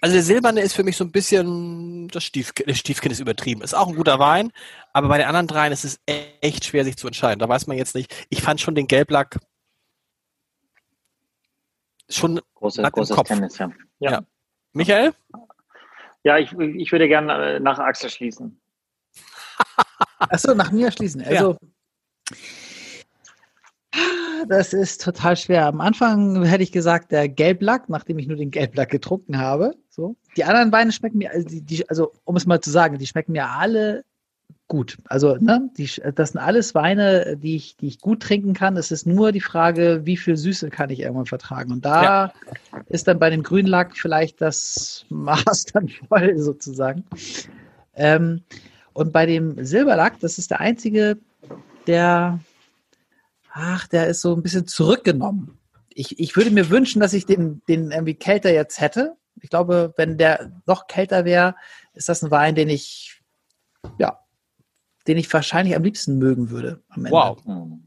Also 0.00 0.14
der 0.14 0.22
Silberne 0.22 0.60
ist 0.60 0.74
für 0.74 0.84
mich 0.84 0.96
so 0.96 1.04
ein 1.04 1.10
bisschen, 1.10 2.08
das 2.08 2.22
Stiefkind, 2.22 2.68
das 2.68 2.78
Stiefkind 2.78 3.12
ist 3.12 3.20
übertrieben. 3.20 3.62
Ist 3.62 3.74
auch 3.74 3.88
ein 3.88 3.96
guter 3.96 4.18
Wein, 4.18 4.52
aber 4.92 5.08
bei 5.08 5.18
den 5.18 5.26
anderen 5.26 5.46
dreien 5.48 5.72
ist 5.72 5.84
es 5.84 5.98
e- 6.06 6.26
echt 6.40 6.64
schwer, 6.66 6.84
sich 6.84 6.96
zu 6.96 7.06
entscheiden. 7.06 7.40
Da 7.40 7.48
weiß 7.48 7.66
man 7.66 7.76
jetzt 7.76 7.94
nicht. 7.94 8.14
Ich 8.28 8.42
fand 8.42 8.60
schon 8.60 8.74
den 8.74 8.86
Gelblack 8.86 9.38
schon, 12.08 12.36
im 12.38 12.42
großes 12.60 13.16
Kopf. 13.16 13.28
Tennis, 13.28 13.58
ja. 13.58 13.66
Ja, 13.98 14.10
Ja. 14.10 14.10
ja. 14.18 14.26
Michael? 14.72 15.14
ich, 16.38 16.52
ich 16.52 16.92
würde 16.92 17.08
gerne 17.08 17.58
nach 17.60 17.78
Axel 17.78 18.10
schließen. 18.10 18.60
Achso, 20.18 20.54
nach 20.54 20.70
mir 20.70 20.92
schließen. 20.92 21.22
Also, 21.24 21.56
das 24.48 24.72
ist 24.72 25.02
total 25.02 25.36
schwer. 25.36 25.66
Am 25.66 25.80
Anfang 25.80 26.44
hätte 26.44 26.62
ich 26.62 26.72
gesagt, 26.72 27.12
der 27.12 27.28
Gelblack, 27.28 27.88
nachdem 27.88 28.18
ich 28.18 28.26
nur 28.26 28.36
den 28.36 28.50
Gelblack 28.50 28.90
getrunken 28.90 29.38
habe. 29.38 29.74
So. 29.90 30.16
Die 30.36 30.44
anderen 30.44 30.72
Weine 30.72 30.92
schmecken 30.92 31.18
mir, 31.18 31.32
also, 31.32 31.46
die, 31.46 31.62
die, 31.62 31.88
also 31.88 32.12
um 32.24 32.36
es 32.36 32.46
mal 32.46 32.60
zu 32.60 32.70
sagen, 32.70 32.98
die 32.98 33.06
schmecken 33.06 33.32
mir 33.32 33.48
alle 33.48 34.04
gut. 34.68 34.98
Also, 35.06 35.36
ne, 35.36 35.70
die, 35.76 35.88
das 36.14 36.32
sind 36.32 36.40
alles 36.40 36.74
Weine, 36.74 37.36
die 37.36 37.56
ich, 37.56 37.76
die 37.76 37.86
ich 37.86 38.00
gut 38.00 38.20
trinken 38.20 38.52
kann. 38.52 38.76
Es 38.76 38.90
ist 38.90 39.06
nur 39.06 39.32
die 39.32 39.40
Frage, 39.40 40.02
wie 40.04 40.16
viel 40.16 40.36
Süße 40.36 40.70
kann 40.70 40.90
ich 40.90 41.00
irgendwann 41.00 41.26
vertragen. 41.26 41.72
Und 41.72 41.84
da 41.84 42.32
ist 42.88 43.06
dann 43.06 43.18
bei 43.18 43.30
dem 43.30 43.42
Grünlack 43.42 43.96
vielleicht 43.96 44.40
das 44.40 45.06
Maß 45.08 45.66
dann 45.72 45.88
voll 45.88 46.36
sozusagen. 46.38 47.04
Ähm, 47.94 48.42
und 48.92 49.12
bei 49.12 49.26
dem 49.26 49.64
Silberlack, 49.64 50.18
das 50.20 50.38
ist 50.38 50.50
der 50.50 50.60
einzige, 50.60 51.18
der, 51.86 52.40
ach, 53.56 53.88
der 53.88 54.06
ist 54.06 54.20
so 54.20 54.34
ein 54.34 54.42
bisschen 54.42 54.66
zurückgenommen. 54.66 55.58
Ich, 55.88 56.18
ich 56.20 56.36
würde 56.36 56.50
mir 56.50 56.68
wünschen, 56.68 57.00
dass 57.00 57.14
ich 57.14 57.24
den, 57.24 57.62
den 57.68 57.90
irgendwie 57.90 58.14
kälter 58.14 58.52
jetzt 58.52 58.80
hätte. 58.80 59.16
Ich 59.40 59.48
glaube, 59.48 59.94
wenn 59.96 60.18
der 60.18 60.52
noch 60.66 60.86
kälter 60.86 61.24
wäre, 61.24 61.54
ist 61.94 62.08
das 62.08 62.22
ein 62.22 62.30
Wein, 62.30 62.54
den 62.54 62.68
ich, 62.68 63.22
ja, 63.98 64.20
den 65.06 65.16
ich 65.16 65.32
wahrscheinlich 65.32 65.74
am 65.74 65.82
liebsten 65.82 66.18
mögen 66.18 66.50
würde. 66.50 66.82
Am 66.88 67.06
Ende. 67.06 67.12
Wow. 67.12 67.42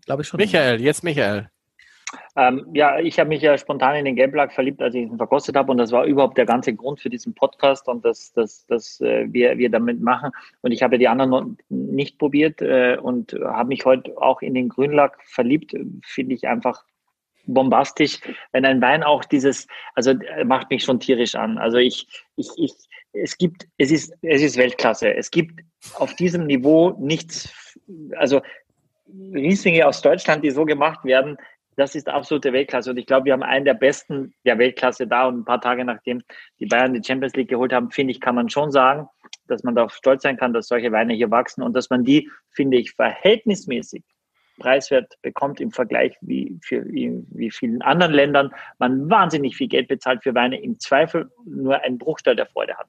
Glaube 0.05 0.23
ich 0.23 0.27
schon. 0.27 0.39
Michael, 0.39 0.81
jetzt 0.81 1.03
Michael. 1.03 1.51
Ähm, 2.35 2.65
ja, 2.73 2.99
ich 2.99 3.19
habe 3.19 3.29
mich 3.29 3.41
ja 3.41 3.57
spontan 3.57 3.95
in 3.95 4.05
den 4.05 4.15
Gelblack 4.15 4.53
verliebt, 4.53 4.81
als 4.81 4.95
ich 4.95 5.03
ihn 5.03 5.17
verkostet 5.17 5.55
habe. 5.55 5.71
Und 5.71 5.77
das 5.77 5.91
war 5.91 6.05
überhaupt 6.05 6.37
der 6.37 6.45
ganze 6.45 6.73
Grund 6.73 6.99
für 6.99 7.09
diesen 7.09 7.33
Podcast 7.33 7.87
und 7.87 8.03
dass 8.03 8.31
das, 8.33 8.65
das, 8.67 8.99
äh, 9.01 9.27
wir, 9.31 9.57
wir 9.57 9.69
damit 9.69 10.01
machen. 10.01 10.31
Und 10.61 10.71
ich 10.71 10.81
habe 10.81 10.97
die 10.97 11.07
anderen 11.07 11.29
noch 11.29 11.45
nicht 11.69 12.17
probiert 12.17 12.61
äh, 12.61 12.97
und 13.01 13.33
habe 13.33 13.69
mich 13.69 13.85
heute 13.85 14.17
auch 14.17 14.41
in 14.41 14.53
den 14.53 14.69
Grünlack 14.69 15.17
verliebt. 15.23 15.75
Finde 16.03 16.35
ich 16.35 16.47
einfach 16.47 16.83
bombastisch, 17.45 18.19
wenn 18.51 18.65
ein 18.65 18.81
Wein 18.81 19.03
auch 19.03 19.25
dieses, 19.25 19.67
also 19.95 20.11
äh, 20.11 20.43
macht 20.45 20.69
mich 20.69 20.83
schon 20.83 20.99
tierisch 20.99 21.35
an. 21.35 21.57
Also 21.57 21.77
ich, 21.77 22.07
ich, 22.35 22.49
ich, 22.57 22.73
es 23.13 23.37
gibt, 23.37 23.67
es 23.77 23.91
ist, 23.91 24.13
es 24.21 24.41
ist 24.41 24.57
Weltklasse. 24.57 25.13
Es 25.13 25.31
gibt 25.31 25.61
auf 25.95 26.15
diesem 26.15 26.45
Niveau 26.45 26.95
nichts, 26.99 27.53
also 28.15 28.41
Rieslinge 29.33 29.87
aus 29.87 30.01
Deutschland, 30.01 30.43
die 30.43 30.51
so 30.51 30.65
gemacht 30.65 31.03
werden, 31.03 31.37
das 31.79 31.95
ist 31.95 32.09
absolute 32.09 32.51
Weltklasse. 32.51 32.91
Und 32.91 32.97
ich 32.97 33.05
glaube, 33.05 33.25
wir 33.25 33.33
haben 33.33 33.43
einen 33.43 33.65
der 33.65 33.73
besten 33.73 34.33
der 34.45 34.57
Weltklasse 34.57 35.07
da. 35.07 35.27
Und 35.27 35.39
ein 35.39 35.45
paar 35.45 35.61
Tage 35.61 35.85
nachdem 35.85 36.21
die 36.59 36.65
Bayern 36.65 36.93
die 36.93 37.03
Champions 37.03 37.35
League 37.35 37.49
geholt 37.49 37.73
haben, 37.73 37.89
finde 37.89 38.11
ich, 38.11 38.19
kann 38.19 38.35
man 38.35 38.49
schon 38.49 38.71
sagen, 38.71 39.07
dass 39.47 39.63
man 39.63 39.75
darauf 39.75 39.93
stolz 39.93 40.23
sein 40.23 40.37
kann, 40.37 40.53
dass 40.53 40.67
solche 40.67 40.91
Weine 40.91 41.13
hier 41.13 41.31
wachsen 41.31 41.63
und 41.63 41.73
dass 41.73 41.89
man 41.89 42.03
die, 42.03 42.29
finde 42.51 42.77
ich, 42.77 42.91
verhältnismäßig 42.91 44.03
preiswert 44.59 45.13
bekommt 45.21 45.61
im 45.61 45.71
Vergleich 45.71 46.17
wie 46.19 46.59
für 46.61 46.83
wie, 46.85 47.49
vielen 47.49 47.81
anderen 47.81 48.13
Ländern. 48.13 48.51
Man 48.77 49.09
wahnsinnig 49.09 49.55
viel 49.55 49.69
Geld 49.69 49.87
bezahlt 49.87 50.21
für 50.21 50.35
Weine, 50.35 50.61
im 50.61 50.79
Zweifel 50.79 51.31
nur 51.45 51.81
ein 51.81 51.97
Bruchteil 51.97 52.35
der 52.35 52.45
Freude 52.45 52.77
hat. 52.77 52.87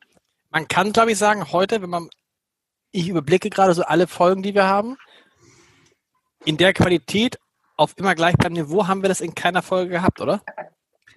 Man 0.50 0.66
kann, 0.66 0.92
glaube 0.92 1.12
ich, 1.12 1.18
sagen, 1.18 1.52
heute, 1.52 1.80
wenn 1.80 1.90
man, 1.90 2.08
ich 2.90 3.08
überblicke 3.08 3.50
gerade 3.50 3.72
so 3.72 3.84
alle 3.84 4.08
Folgen, 4.08 4.42
die 4.42 4.54
wir 4.54 4.66
haben, 4.66 4.96
in 6.44 6.56
der 6.56 6.72
Qualität 6.72 7.38
auf 7.81 7.94
immer 7.97 8.15
gleich 8.15 8.36
beim 8.36 8.52
Niveau 8.52 8.86
haben 8.86 9.02
wir 9.02 9.09
das 9.09 9.23
in 9.23 9.35
keiner 9.35 9.62
Folge 9.62 9.90
gehabt, 9.93 10.20
oder? 10.20 10.43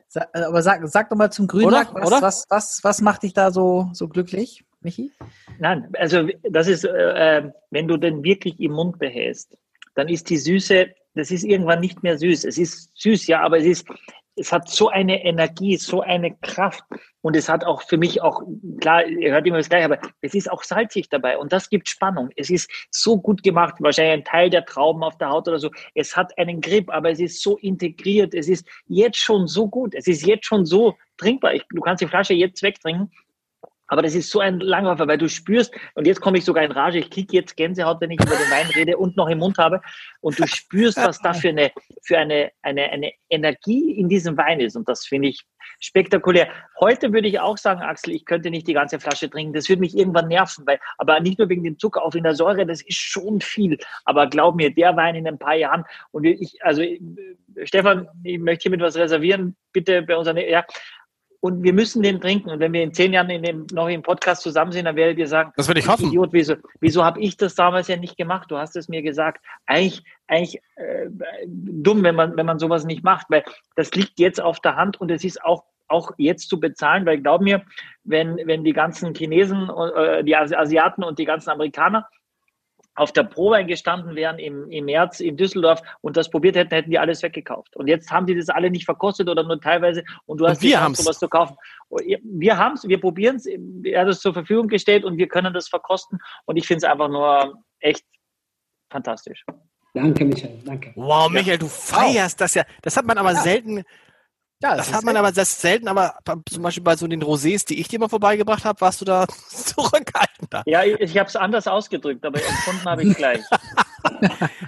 Sa 0.08 0.28
äh, 0.34 0.42
aber 0.42 0.62
sag, 0.62 0.88
sag 0.88 1.10
doch 1.10 1.18
mal 1.18 1.30
zum 1.30 1.48
Grünlack, 1.48 1.92
Oder? 1.92 2.02
was, 2.02 2.08
Oder? 2.08 2.22
Was, 2.22 2.46
was, 2.50 2.80
was 2.84 3.02
macht 3.02 3.24
dich 3.24 3.34
da 3.34 3.52
so, 3.52 3.90
so 3.94 4.08
glücklich, 4.08 4.64
Michi? 4.80 5.12
Nein, 5.60 5.90
also 5.98 6.28
das 6.44 6.68
ist, 6.68 6.86
äh, 6.86 6.90
äh, 7.38 7.52
wenn 7.72 7.88
du 7.88 7.98
den 7.98 8.24
wirklich 8.24 8.60
im 8.60 8.72
Mund 8.72 8.98
behältst, 8.98 9.58
dann 9.96 10.08
ist 10.08 10.30
die 10.30 10.38
Süße, 10.38 10.88
das 11.16 11.32
ist 11.32 11.44
irgendwann 11.44 11.82
nicht 11.82 12.02
mehr 12.02 12.18
süß. 12.18 12.46
Es 12.46 12.58
ist 12.58 12.92
süß, 12.96 13.28
ja, 13.28 13.42
aber 13.42 13.58
es 13.58 13.66
ist, 13.66 13.86
es 14.36 14.52
hat 14.52 14.70
so 14.70 14.90
eine 14.90 15.24
Energie, 15.24 15.78
so 15.78 16.02
eine 16.02 16.36
Kraft 16.36 16.84
und 17.22 17.36
es 17.36 17.50
hat 17.50 17.64
auch 17.64 17.84
für 17.84 17.98
mich 17.98 18.22
auch, 18.22 18.42
klar, 18.82 19.06
ihr 19.06 19.32
hört 19.32 19.46
immer 19.46 19.58
das 19.58 19.70
Gleiche, 19.70 19.86
aber 19.86 20.00
es 20.22 20.34
ist 20.34 20.52
auch 20.52 20.64
salzig 20.64 21.10
dabei 21.10 21.38
und 21.38 21.54
das 21.54 21.70
gibt 21.70 21.88
Spannung. 21.88 22.30
Es 22.36 22.50
ist 22.50 22.70
so 22.92 23.20
gut 23.20 23.44
gemacht, 23.44 23.76
wahrscheinlich 23.80 24.14
ein 24.14 24.26
Teil 24.26 24.50
der 24.50 24.66
Trauben 24.66 25.04
auf 25.04 25.18
der 25.18 25.30
Haut 25.30 25.48
oder 25.48 25.60
so. 25.60 25.70
Es 25.94 26.18
hat 26.18 26.38
einen 26.38 26.62
Grip, 26.62 26.90
aber 26.90 27.12
es 27.12 27.20
ist 27.20 27.42
so 27.42 27.58
integriert. 27.58 28.34
Es 28.34 28.50
ist 28.50 28.68
jetzt 28.88 29.18
schon 29.18 29.48
so 29.48 29.68
gut. 29.68 29.94
Es 29.96 30.08
ist 30.08 30.26
jetzt 30.26 30.46
schon 30.46 30.66
so 30.66 30.96
trinkbar. 31.18 31.54
Ich, 31.54 31.64
du 31.70 31.82
kannst 31.82 32.02
die 32.02 32.08
Flasche 32.08 32.34
jetzt 32.34 32.62
wegtrinken. 32.64 33.12
Aber 33.94 34.02
das 34.02 34.16
ist 34.16 34.32
so 34.32 34.40
ein 34.40 34.60
Langläufer, 34.60 35.08
weil 35.08 35.20
du 35.20 35.30
spürst, 35.30 35.72
und 35.94 36.08
jetzt 36.08 36.20
komme 36.20 36.40
ich 36.40 36.46
sogar 36.46 36.64
in 36.64 36.72
Rage, 36.72 36.98
ich 36.98 37.12
kriege 37.12 37.38
jetzt 37.38 37.56
Gänsehaut, 37.56 38.02
wenn 38.02 38.10
ich 38.10 38.20
über 38.20 38.36
den 38.36 38.50
Wein 38.50 38.66
rede 38.76 38.98
und 38.98 39.16
noch 39.16 39.30
im 39.30 39.38
Mund 39.38 39.60
habe, 39.60 39.82
und 40.22 40.40
du 40.40 40.48
spürst, 40.48 40.98
was 40.98 41.20
da 41.20 41.32
für 41.32 41.50
eine, 41.50 41.72
für 42.02 42.18
eine, 42.18 42.50
eine, 42.64 42.90
eine 42.90 43.12
Energie 43.30 43.92
in 43.92 44.10
diesem 44.10 44.36
Wein 44.36 44.60
ist. 44.60 44.76
Und 44.76 44.90
das 44.90 45.06
finde 45.06 45.28
ich 45.28 45.46
spektakulär. 45.80 46.48
Heute 46.80 47.14
würde 47.14 47.28
ich 47.28 47.40
auch 47.40 47.56
sagen, 47.56 47.82
Axel, 47.82 48.16
ich 48.16 48.26
könnte 48.26 48.50
nicht 48.50 48.68
die 48.68 48.74
ganze 48.74 49.00
Flasche 49.00 49.30
trinken. 49.30 49.54
Das 49.54 49.70
würde 49.70 49.82
mich 49.82 49.96
irgendwann 49.96 50.28
nerven, 50.28 50.66
weil, 50.66 50.80
aber 50.98 51.20
nicht 51.20 51.38
nur 51.38 51.50
wegen 51.50 51.64
dem 51.64 51.78
Zucker, 51.78 52.04
auch 52.04 52.16
in 52.16 52.24
der 52.24 52.34
Säure, 52.34 52.66
das 52.66 52.82
ist 52.82 52.98
schon 52.98 53.42
viel. 53.42 53.78
Aber 54.06 54.26
glaub 54.26 54.56
mir, 54.56 54.74
der 54.74 54.96
Wein 54.96 55.14
in 55.14 55.28
ein 55.28 55.38
paar 55.38 55.54
Jahren, 55.54 55.84
und 56.10 56.24
ich, 56.24 56.58
also, 56.64 56.82
äh, 56.82 57.00
Stefan, 57.62 58.08
ich 58.24 58.40
möchte 58.40 58.64
hiermit 58.64 58.82
was 58.82 58.96
reservieren, 58.96 59.56
bitte 59.72 60.02
bei 60.02 60.18
unseren, 60.18 60.38
ja, 60.38 60.66
und 61.44 61.62
wir 61.62 61.74
müssen 61.74 62.02
den 62.02 62.22
trinken. 62.22 62.52
Und 62.52 62.62
wenn 62.62 62.72
wir 62.72 62.82
in 62.84 62.94
zehn 62.94 63.12
Jahren 63.12 63.30
in 63.30 63.44
dem, 63.44 63.68
noch 63.74 63.90
im 63.90 64.02
Podcast 64.02 64.44
zusammen 64.44 64.72
sind, 64.72 64.86
dann 64.86 64.96
werdet 64.96 65.18
ihr 65.18 65.28
sagen, 65.28 65.52
Das 65.58 65.68
würde 65.68 65.82
ich 65.82 65.88
hoffen. 65.90 66.08
Idiot, 66.08 66.30
wieso, 66.32 66.56
wieso 66.80 67.04
habe 67.04 67.20
ich 67.20 67.36
das 67.36 67.54
damals 67.54 67.90
ja 67.90 67.98
nicht 67.98 68.16
gemacht? 68.16 68.50
Du 68.50 68.58
hast 68.58 68.78
es 68.78 68.88
mir 68.88 69.02
gesagt. 69.02 69.44
Eigentlich, 69.66 70.02
eigentlich 70.28 70.62
äh, 70.78 71.10
dumm, 71.46 72.02
wenn 72.04 72.16
man, 72.16 72.38
wenn 72.38 72.46
man 72.46 72.60
sowas 72.60 72.86
nicht 72.86 73.04
macht, 73.04 73.26
weil 73.30 73.44
das 73.76 73.94
liegt 73.94 74.20
jetzt 74.20 74.42
auf 74.42 74.62
der 74.62 74.78
Hand 74.78 75.02
und 75.02 75.12
es 75.12 75.26
ist 75.26 75.44
auch 75.44 75.66
auch 75.90 76.12
jetzt 76.18 76.50
zu 76.50 76.62
bezahlen, 76.62 77.06
weil 77.06 77.20
glaub 77.20 77.42
mir, 77.42 77.62
wenn, 78.06 78.38
wenn 78.46 78.64
die 78.64 78.74
ganzen 78.74 79.14
Chinesen, 79.14 79.70
äh, 79.70 80.24
die 80.24 80.36
Asiaten 80.36 81.04
und 81.04 81.20
die 81.20 81.26
ganzen 81.26 81.50
Amerikaner 81.50 82.08
auf 82.96 83.12
der 83.12 83.24
Probe 83.24 83.66
gestanden 83.66 84.16
wären 84.16 84.40
im, 84.40 84.70
im 84.70 84.86
März 84.86 85.20
in 85.20 85.38
Düsseldorf 85.38 85.82
und 86.02 86.16
das 86.16 86.30
probiert 86.30 86.56
hätten, 86.56 86.74
hätten 86.74 86.92
die 86.92 87.00
alles 87.00 87.24
weggekauft. 87.24 87.76
Und 87.76 87.88
jetzt 87.88 88.12
haben 88.12 88.26
die 88.26 88.36
das 88.36 88.50
alle 88.50 88.70
nicht 88.70 88.86
verkostet 88.86 89.30
oder 89.30 89.44
nur 89.44 89.60
teilweise 89.60 90.04
und 90.26 90.40
du 90.40 90.46
Und 90.46 90.52
hast 90.52 90.62
wir 90.62 90.68
die 90.68 90.74
Chance, 90.74 90.84
haben's. 90.86 90.98
sowas 91.00 91.20
zu 91.20 91.28
kaufen. 91.28 91.56
Wir 91.90 92.58
haben 92.58 92.74
es, 92.74 92.88
wir 92.88 93.00
probieren 93.00 93.38
es, 93.38 93.46
er 93.46 94.02
hat 94.02 94.08
es 94.08 94.20
zur 94.20 94.34
Verfügung 94.34 94.68
gestellt 94.68 95.04
und 95.06 95.18
wir 95.18 95.28
können 95.28 95.54
das 95.54 95.68
verkosten 95.68 96.20
und 96.46 96.58
ich 96.58 96.68
finde 96.68 96.86
es 96.86 96.92
einfach 96.92 97.10
nur 97.10 97.64
echt 97.80 98.06
fantastisch. 98.92 99.44
Danke, 99.96 100.26
Michael, 100.26 100.60
danke. 100.66 100.92
Wow, 100.96 101.30
Michael, 101.30 101.60
du 101.60 101.68
feierst 101.68 102.42
das 102.42 102.56
ja. 102.56 102.64
Das 102.82 102.98
hat 102.98 103.06
man 103.06 103.18
aber 103.18 103.36
selten, 103.36 103.84
Ja, 104.64 104.78
das 104.78 104.94
hat 104.94 105.04
man 105.04 105.18
aber 105.18 105.34
das 105.34 105.60
selten, 105.60 105.90
aber 105.90 106.16
zum 106.50 106.64
Beispiel 106.64 106.84
bei 106.84 106.96
so 106.96 107.06
den 107.06 107.22
Rosés, 107.22 107.68
die 107.68 107.82
ich 107.82 107.90
dir 107.90 108.00
mal 108.00 108.08
vorbeigebracht 108.08 108.64
habe, 108.64 108.80
warst 108.80 109.02
du 109.02 109.06
da 109.06 109.28
zurückhaltender. 109.50 110.64
Ja, 110.66 110.84
ich, 110.86 110.98
ich 111.02 111.18
habe 111.18 111.28
es 111.28 111.36
anders 111.36 111.68
ausgedrückt, 111.68 112.26
aber 112.26 112.40
empfunden 112.40 112.86
habe 112.86 113.04
ich 113.04 113.14
gleich. 113.18 113.42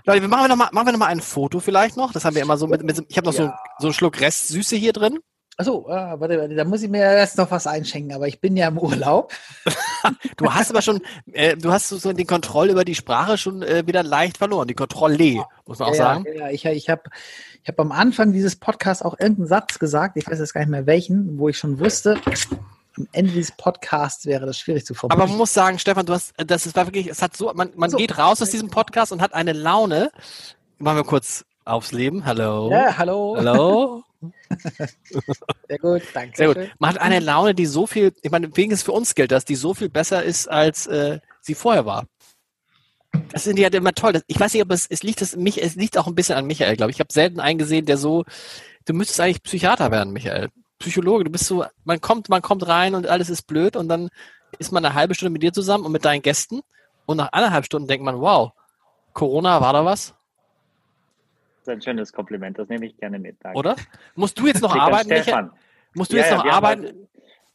Leute, 0.05 0.21
wir 0.21 0.27
machen 0.27 0.43
wir 0.43 0.47
noch 0.49 0.57
mal, 0.57 0.69
machen 0.73 0.87
wir 0.87 0.91
noch 0.91 0.99
mal 0.99 1.07
ein 1.07 1.21
Foto 1.21 1.61
vielleicht 1.61 1.95
noch. 1.95 2.11
Das 2.11 2.25
haben 2.25 2.35
wir 2.35 2.41
immer 2.41 2.57
so 2.57 2.67
mit, 2.67 2.83
mit 2.83 3.05
ich 3.07 3.15
habe 3.15 3.25
noch 3.25 3.33
so, 3.33 3.49
so 3.79 3.87
einen 3.87 3.93
Schluck 3.93 4.19
Restsüße 4.19 4.75
hier 4.75 4.91
drin. 4.91 5.19
Achso, 5.57 5.87
ah, 5.89 6.19
warte, 6.19 6.37
warte, 6.37 6.53
da 6.53 6.65
muss 6.65 6.81
ich 6.81 6.89
mir 6.89 6.99
erst 6.99 7.37
noch 7.37 7.49
was 7.49 7.65
einschenken, 7.65 8.13
aber 8.13 8.27
ich 8.27 8.41
bin 8.41 8.57
ja 8.57 8.67
im 8.67 8.77
Urlaub. 8.77 9.33
Du 10.37 10.53
hast 10.53 10.69
aber 10.69 10.83
schon, 10.83 11.01
äh, 11.31 11.57
du 11.57 11.71
hast 11.71 11.89
so 11.89 12.13
den 12.13 12.27
Kontroll 12.27 12.69
über 12.69 12.85
die 12.85 12.93
Sprache 12.93 13.39
schon 13.39 13.63
äh, 13.63 13.87
wieder 13.87 14.03
leicht 14.03 14.37
verloren. 14.37 14.67
Die 14.67 14.75
Kontrolle, 14.75 15.43
muss 15.65 15.79
man 15.79 15.87
auch 15.89 15.95
ja, 15.95 15.97
sagen. 15.97 16.25
Ja, 16.31 16.49
ich, 16.49 16.63
ich 16.65 16.89
habe 16.89 17.01
ich 17.63 17.67
hab 17.67 17.79
am 17.79 17.91
Anfang 17.91 18.31
dieses 18.31 18.55
Podcasts 18.55 19.01
auch 19.01 19.19
irgendeinen 19.19 19.47
Satz 19.47 19.79
gesagt, 19.79 20.17
ich 20.17 20.27
weiß 20.27 20.37
jetzt 20.37 20.53
gar 20.53 20.61
nicht 20.61 20.69
mehr 20.69 20.85
welchen, 20.85 21.39
wo 21.39 21.49
ich 21.49 21.57
schon 21.57 21.79
wusste, 21.79 22.19
am 22.97 23.07
Ende 23.13 23.31
dieses 23.31 23.51
Podcasts 23.53 24.27
wäre 24.27 24.45
das 24.45 24.59
schwierig 24.59 24.85
zu 24.85 24.93
Aber 24.93 24.99
formulieren. 24.99 25.29
man 25.29 25.37
muss 25.39 25.53
sagen, 25.53 25.79
Stefan, 25.79 26.05
du 26.05 26.13
hast, 26.13 26.33
das 26.37 26.67
ist 26.67 26.75
wirklich, 26.75 27.07
es 27.07 27.23
hat 27.23 27.35
so, 27.35 27.51
man, 27.55 27.71
man 27.75 27.89
So. 27.89 27.97
geht 27.97 28.17
raus 28.19 28.41
aus 28.43 28.51
diesem 28.51 28.69
Podcast 28.69 29.11
und 29.11 29.21
hat 29.23 29.33
eine 29.33 29.53
Laune. 29.53 30.11
Machen 30.77 30.97
wir 30.97 31.03
kurz 31.03 31.45
aufs 31.63 31.91
Leben. 31.91 32.25
Hallo. 32.25 32.69
ja, 32.69 32.95
hallo. 32.95 33.35
Hallo. 33.37 34.03
Sehr 35.67 35.79
gut, 35.79 36.01
danke. 36.13 36.37
Sehr 36.37 36.47
gut. 36.53 36.69
Man 36.79 36.89
hat 36.91 37.01
eine 37.01 37.19
Laune, 37.19 37.55
die 37.55 37.65
so 37.65 37.87
viel, 37.87 38.13
ich 38.21 38.31
meine, 38.31 38.55
wegen 38.55 38.71
es 38.71 38.83
für 38.83 38.91
uns 38.91 39.15
gilt, 39.15 39.31
dass 39.31 39.45
die 39.45 39.55
so 39.55 39.73
viel 39.73 39.89
besser 39.89 40.23
ist, 40.23 40.47
als 40.47 40.87
äh, 40.87 41.19
sie 41.41 41.55
vorher 41.55 41.85
war. 41.85 42.05
Das 43.31 43.43
sind 43.43 43.57
ja 43.57 43.69
immer 43.69 43.93
toll. 43.93 44.21
Ich 44.27 44.39
weiß 44.39 44.53
nicht, 44.53 44.63
ob 44.63 44.71
es, 44.71 44.87
es 44.87 45.03
liegt 45.03 45.21
es 45.21 45.35
mich, 45.35 45.61
es 45.61 45.75
liegt 45.75 45.97
auch 45.97 46.07
ein 46.07 46.15
bisschen 46.15 46.35
an 46.35 46.45
Michael, 46.45 46.75
glaube 46.75 46.91
ich. 46.91 46.97
Ich 46.97 46.99
habe 46.99 47.13
selten 47.13 47.39
einen 47.39 47.57
gesehen, 47.57 47.85
der 47.85 47.97
so, 47.97 48.25
du 48.85 48.93
müsstest 48.93 49.19
eigentlich 49.19 49.43
Psychiater 49.43 49.91
werden, 49.91 50.13
Michael. 50.13 50.49
Psychologe, 50.79 51.23
du 51.23 51.31
bist 51.31 51.45
so, 51.45 51.65
man 51.85 52.01
kommt, 52.01 52.29
man 52.29 52.41
kommt 52.41 52.67
rein 52.67 52.95
und 52.95 53.07
alles 53.07 53.29
ist 53.29 53.43
blöd 53.43 53.75
und 53.75 53.87
dann 53.87 54.09
ist 54.59 54.71
man 54.71 54.85
eine 54.85 54.93
halbe 54.93 55.15
Stunde 55.15 55.31
mit 55.31 55.43
dir 55.43 55.53
zusammen 55.53 55.85
und 55.85 55.91
mit 55.91 56.05
deinen 56.05 56.21
Gästen 56.21 56.61
und 57.05 57.17
nach 57.17 57.31
anderthalb 57.31 57.65
Stunden 57.65 57.87
denkt 57.87 58.03
man, 58.03 58.19
wow, 58.19 58.51
Corona, 59.13 59.61
war 59.61 59.73
da 59.73 59.85
was? 59.85 60.13
Das 61.65 61.73
ist 61.73 61.79
ein 61.79 61.81
schönes 61.81 62.13
Kompliment, 62.13 62.59
das 62.59 62.69
nehme 62.69 62.85
ich 62.85 62.95
gerne 62.97 63.17
mit. 63.17 63.37
Danke. 63.43 63.57
Oder? 63.57 63.75
Musst 64.15 64.37
du 64.39 64.45
jetzt 64.47 64.61
noch 64.61 64.75
arbeiten, 64.75 65.07
Michael? 65.09 65.23
Stefan. 65.23 65.51
Musst 65.95 66.11
du 66.13 66.17
Ja, 66.17 66.23
jetzt 66.23 66.31
noch 66.35 66.43
wir 66.43 66.51
haben 66.51 66.65
arbeiten? 66.65 66.83
heute- 66.85 67.07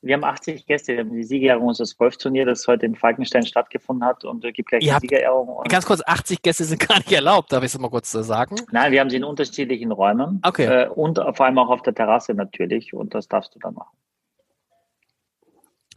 Wir 0.02 0.14
haben 0.14 0.24
80 0.24 0.64
Gäste, 0.66 0.94
wir 0.94 1.00
haben 1.00 1.12
die 1.12 1.22
Siegerehrung 1.22 1.68
unseres 1.68 1.94
Golfturnier, 1.96 2.46
das 2.46 2.66
heute 2.66 2.86
in 2.86 2.96
Falkenstein 2.96 3.44
stattgefunden 3.44 4.04
hat 4.08 4.24
und 4.24 4.42
es 4.44 4.54
gibt 4.54 4.70
gleich 4.70 4.82
Ihr 4.82 4.94
die 4.94 5.00
Siegerehrung. 5.08 5.46
Und 5.48 5.68
Ganz 5.68 5.84
kurz, 5.84 6.00
80 6.06 6.40
Gäste 6.40 6.64
sind 6.64 6.80
gar 6.88 6.96
nicht 6.96 7.12
erlaubt, 7.12 7.52
darf 7.52 7.62
ich 7.62 7.72
es 7.74 7.78
mal 7.78 7.90
kurz 7.90 8.12
äh, 8.14 8.22
sagen? 8.24 8.56
Nein, 8.72 8.92
wir 8.92 9.00
haben 9.00 9.10
sie 9.10 9.16
in 9.16 9.24
unterschiedlichen 9.24 9.92
Räumen 9.92 10.40
Okay. 10.44 10.64
äh, 10.64 10.88
und 10.88 11.16
vor 11.18 11.44
allem 11.44 11.58
auch 11.58 11.68
auf 11.68 11.82
der 11.82 11.94
Terrasse 11.94 12.32
natürlich 12.34 12.94
und 12.94 13.14
das 13.14 13.28
darfst 13.28 13.54
du 13.54 13.58
dann 13.58 13.74
machen. 13.74 13.94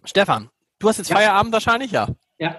Stefan, 0.03 0.49
du 0.79 0.89
hast 0.89 0.97
jetzt 0.97 1.09
Ja. 1.09 1.15
Feierabend 1.15 1.53
wahrscheinlich, 1.53 1.91
ja. 1.91 2.07
Ja, 2.39 2.57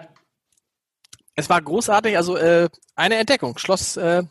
Es 1.37 1.51
war 1.51 1.61
großartig, 1.61 2.17
also 2.17 2.37
äh, 2.37 2.69
eine 2.97 3.17
Entdeckung, 3.17 3.59
Schloss 3.59 3.97
äh, 3.99 4.23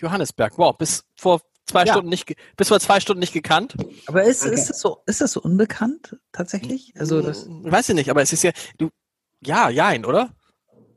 Johannesberg. 0.00 0.56
Wow, 0.58 0.76
bis 0.76 1.04
vor 1.16 1.40
zwei 1.66 1.84
Ja. 1.84 1.92
Stunden 1.92 2.10
nicht, 2.10 2.34
bis 2.56 2.68
vor 2.68 2.80
zwei 2.80 3.00
Stunden 3.00 3.20
nicht 3.20 3.32
gekannt. 3.32 3.74
Aber 4.06 4.22
ist, 4.24 4.42
Danke. 4.42 4.54
ist, 4.54 4.68
das 4.70 4.80
so, 4.80 5.02
ist 5.06 5.20
das 5.20 5.32
so 5.32 5.40
unbekannt 5.40 6.16
tatsächlich? 6.32 6.92
Also 6.98 7.22
das, 7.22 7.44
Hm, 7.46 7.70
weiß 7.70 7.88
ich 7.90 7.94
nicht, 7.94 8.10
aber 8.10 8.22
es 8.22 8.32
ist 8.32 8.42
ja, 8.42 8.50
du, 8.78 8.90
ja, 9.40 9.68
jein, 9.70 10.04
oder? 10.04 10.30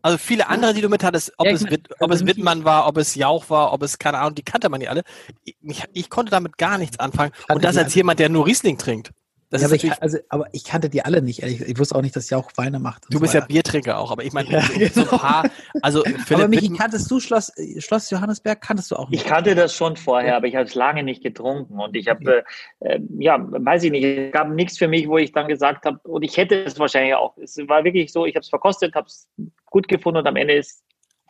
Also 0.02 0.18
viele 0.18 0.48
andere, 0.50 0.74
die 0.74 0.82
du 0.82 0.90
mit 0.90 1.02
hattest, 1.04 1.32
ob, 1.38 1.46
Ja, 1.46 1.54
es, 1.54 1.62
mein, 1.62 1.72
Witt, 1.72 1.90
ob 2.02 2.12
es 2.12 2.20
also 2.22 2.26
Wittmann 2.28 2.66
war, 2.66 2.88
ob 2.88 2.98
es 2.98 3.16
Jauch 3.16 3.50
war, 3.50 3.72
ob 3.72 3.84
es, 3.84 4.00
keine 4.00 4.18
Ahnung, 4.18 4.36
die 4.36 4.44
kannte 4.44 4.68
man 4.68 4.80
nicht 4.80 4.90
alle. 4.90 5.04
Ich, 5.46 5.84
ich 5.94 6.10
konnte 6.10 6.30
damit 6.30 6.58
gar 6.58 6.78
nichts 6.78 7.00
anfangen. 7.00 7.32
Und 7.48 7.64
das 7.64 7.78
als 7.78 7.96
jemand, 7.96 8.20
der 8.20 8.28
nur 8.28 8.46
Riesling 8.46 8.78
trinkt. 8.78 9.12
Das 9.54 9.62
ja, 9.62 9.68
ist 9.68 9.86
aber, 9.86 9.94
ich, 9.94 10.02
also, 10.02 10.18
aber 10.30 10.48
ich 10.52 10.64
kannte 10.64 10.90
die 10.90 11.04
alle 11.06 11.22
nicht. 11.22 11.44
ehrlich. 11.44 11.62
Ich 11.62 11.78
wusste 11.78 11.94
auch 11.96 12.02
nicht, 12.02 12.16
dass 12.16 12.26
sie 12.26 12.34
auch 12.34 12.50
Weine 12.56 12.80
macht. 12.80 13.06
und 13.06 13.14
du 13.14 13.20
so 13.20 13.22
bist 13.22 13.36
ja 13.36 13.42
weiter. 13.42 13.50
Biertrinker 13.50 14.00
auch, 14.00 14.10
aber 14.10 14.24
ich 14.24 14.34
meine, 14.34 14.50
Ja, 14.50 14.62
so 14.62 14.74
ein 14.74 14.90
genau. 14.96 15.18
paar, 15.18 15.48
also 15.84 16.04
Aber 16.32 16.48
Michi, 16.48 16.70
kanntest 16.74 17.12
du 17.12 17.20
Schloss, 17.20 17.56
äh, 17.56 17.80
Schloss 17.80 18.10
Johannesberg? 18.10 18.60
Kanntest 18.62 18.90
du 18.90 18.96
auch 18.96 19.12
nicht? 19.12 19.22
Ich 19.22 19.28
kannte 19.28 19.54
das 19.54 19.76
schon 19.76 19.96
vorher, 19.96 20.38
aber 20.38 20.48
ich 20.48 20.56
habe 20.56 20.66
es 20.66 20.74
lange 20.74 21.04
nicht 21.04 21.22
getrunken 21.22 21.80
und 21.80 21.96
ich 21.96 22.08
habe, 22.08 22.44
äh, 22.80 22.96
äh, 22.96 23.00
ja, 23.20 23.38
weiß 23.40 23.84
ich 23.84 23.92
nicht, 23.92 24.04
es 24.04 24.32
gab 24.32 24.50
nichts 24.50 24.80
für 24.80 24.88
mich, 24.88 25.08
wo 25.08 25.20
ich 25.20 25.32
dann 25.34 25.48
gesagt 25.48 25.86
habe, 25.86 26.00
und 26.00 26.24
ich 26.24 26.36
hätte 26.36 26.64
es 26.64 26.80
wahrscheinlich 26.80 27.14
auch. 27.14 27.38
Es 27.38 27.56
war 27.68 27.84
wirklich 27.84 28.12
so, 28.12 28.26
ich 28.26 28.34
habe 28.34 28.42
es 28.42 28.50
verkostet, 28.50 28.96
habe 28.96 29.06
es 29.06 29.30
gut 29.68 29.88
gefunden 29.88 30.18
und 30.18 30.26
am 30.26 30.36
Ende 30.36 30.56
ist, 30.56 30.84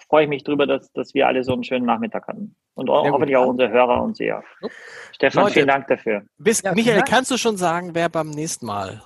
freue 0.08 0.24
ich 0.24 0.30
mich 0.30 0.46
drüber, 0.46 0.66
dass, 0.66 0.94
dass 0.94 1.14
wir 1.14 1.28
alle 1.28 1.44
so 1.44 1.52
einen 1.52 1.66
schönen 1.66 1.86
Nachmittag 1.86 2.26
hatten. 2.30 2.56
Und 2.76 2.90
auch, 2.90 3.08
hoffentlich 3.10 3.38
auch 3.38 3.46
unsere 3.48 3.70
Hörer 3.70 4.02
und 4.02 4.18
Seher. 4.18 4.44
Stefan, 5.12 5.44
Leute. 5.44 5.54
vielen 5.54 5.68
Dank 5.68 5.88
dafür. 5.88 6.24
bis, 6.38 6.62
Ja, 6.62 6.74
Michael, 6.74 6.98
ja. 6.98 7.04
kannst 7.04 7.30
du 7.32 7.38
schon 7.38 7.58
sagen, 7.58 7.92
wer 7.94 8.10
beim 8.10 8.30
nächsten 8.32 8.66
Mal 8.66 9.04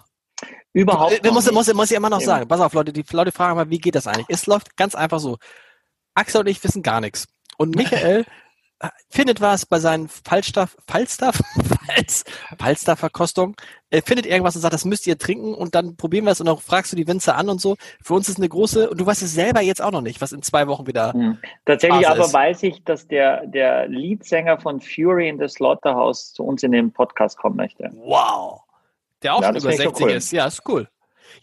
Überhaupt 0.73 1.13
Ich 1.13 1.23
noch 1.23 1.33
muss, 1.33 1.45
nicht. 1.45 1.53
muss, 1.53 1.73
muss 1.73 1.91
ich 1.91 1.97
immer 1.97 2.09
noch 2.09 2.19
Eben. 2.19 2.25
sagen. 2.27 2.47
Pass 2.47 2.61
auf, 2.61 2.73
Leute, 2.73 2.93
die 2.93 3.03
Leute 3.11 3.31
fragen 3.31 3.55
mal, 3.55 3.69
wie 3.69 3.79
geht 3.79 3.95
das 3.95 4.05
eigentlich? 4.07 4.27
Es 4.29 4.45
läuft 4.45 4.77
ganz 4.77 4.93
einfach 4.95 5.19
so. 5.19 5.37
Axel 6.13 6.41
und 6.41 6.47
ich 6.47 6.63
wissen 6.63 6.83
gar 6.83 7.01
nichts. 7.01 7.27
Und 7.57 7.75
Michael 7.75 8.21
äh, 8.21 8.25
findet 9.09 9.41
was 9.41 9.65
bei 9.65 9.79
seinen 9.79 10.07
Falstaff, 10.07 10.77
Falstaff, 10.87 11.41
Falz, 11.87 12.23
Falstaff-Verkostung, 12.59 13.55
äh, 13.89 14.01
findet 14.01 14.25
irgendwas 14.25 14.55
und 14.55 14.61
sagt, 14.61 14.73
das 14.73 14.85
müsst 14.85 15.07
ihr 15.07 15.17
trinken 15.17 15.53
und 15.53 15.73
dann 15.73 15.95
probieren 15.97 16.25
wir 16.25 16.31
es 16.31 16.39
und 16.39 16.45
dann 16.45 16.57
fragst 16.57 16.91
du 16.91 16.95
die 16.95 17.07
Winzer 17.07 17.35
an 17.35 17.49
und 17.49 17.59
so. 17.59 17.75
Für 18.03 18.13
uns 18.13 18.29
ist 18.29 18.37
eine 18.37 18.49
große, 18.49 18.89
und 18.89 18.99
du 18.99 19.05
weißt 19.05 19.23
es 19.23 19.33
selber 19.33 19.61
jetzt 19.61 19.81
auch 19.81 19.91
noch 19.91 20.01
nicht, 20.01 20.21
was 20.21 20.31
in 20.31 20.41
zwei 20.43 20.67
Wochen 20.67 20.85
wieder. 20.87 21.13
Hm. 21.13 21.37
Tatsächlich 21.65 22.05
Phase 22.05 22.11
aber 22.17 22.25
ist. 22.25 22.33
weiß 22.33 22.63
ich, 22.63 22.83
dass 22.83 23.07
der, 23.07 23.47
der 23.47 23.87
Leadsänger 23.87 24.59
von 24.59 24.79
Fury 24.81 25.29
in 25.29 25.39
the 25.39 25.47
Slaughterhouse 25.47 26.33
zu 26.33 26.43
uns 26.43 26.61
in 26.63 26.71
den 26.71 26.91
Podcast 26.91 27.37
kommen 27.37 27.55
möchte. 27.55 27.89
Wow. 27.93 28.61
Der 29.23 29.33
auch 29.33 29.41
Ja, 29.41 29.47
schon 29.47 29.57
über 29.57 29.71
finde 29.71 29.73
ich 29.73 29.77
60 29.77 29.97
schon 29.99 30.09
cool. 30.09 30.15
ist. 30.15 30.31
Ja, 30.31 30.45
ist 30.45 30.61
cool. 30.67 30.87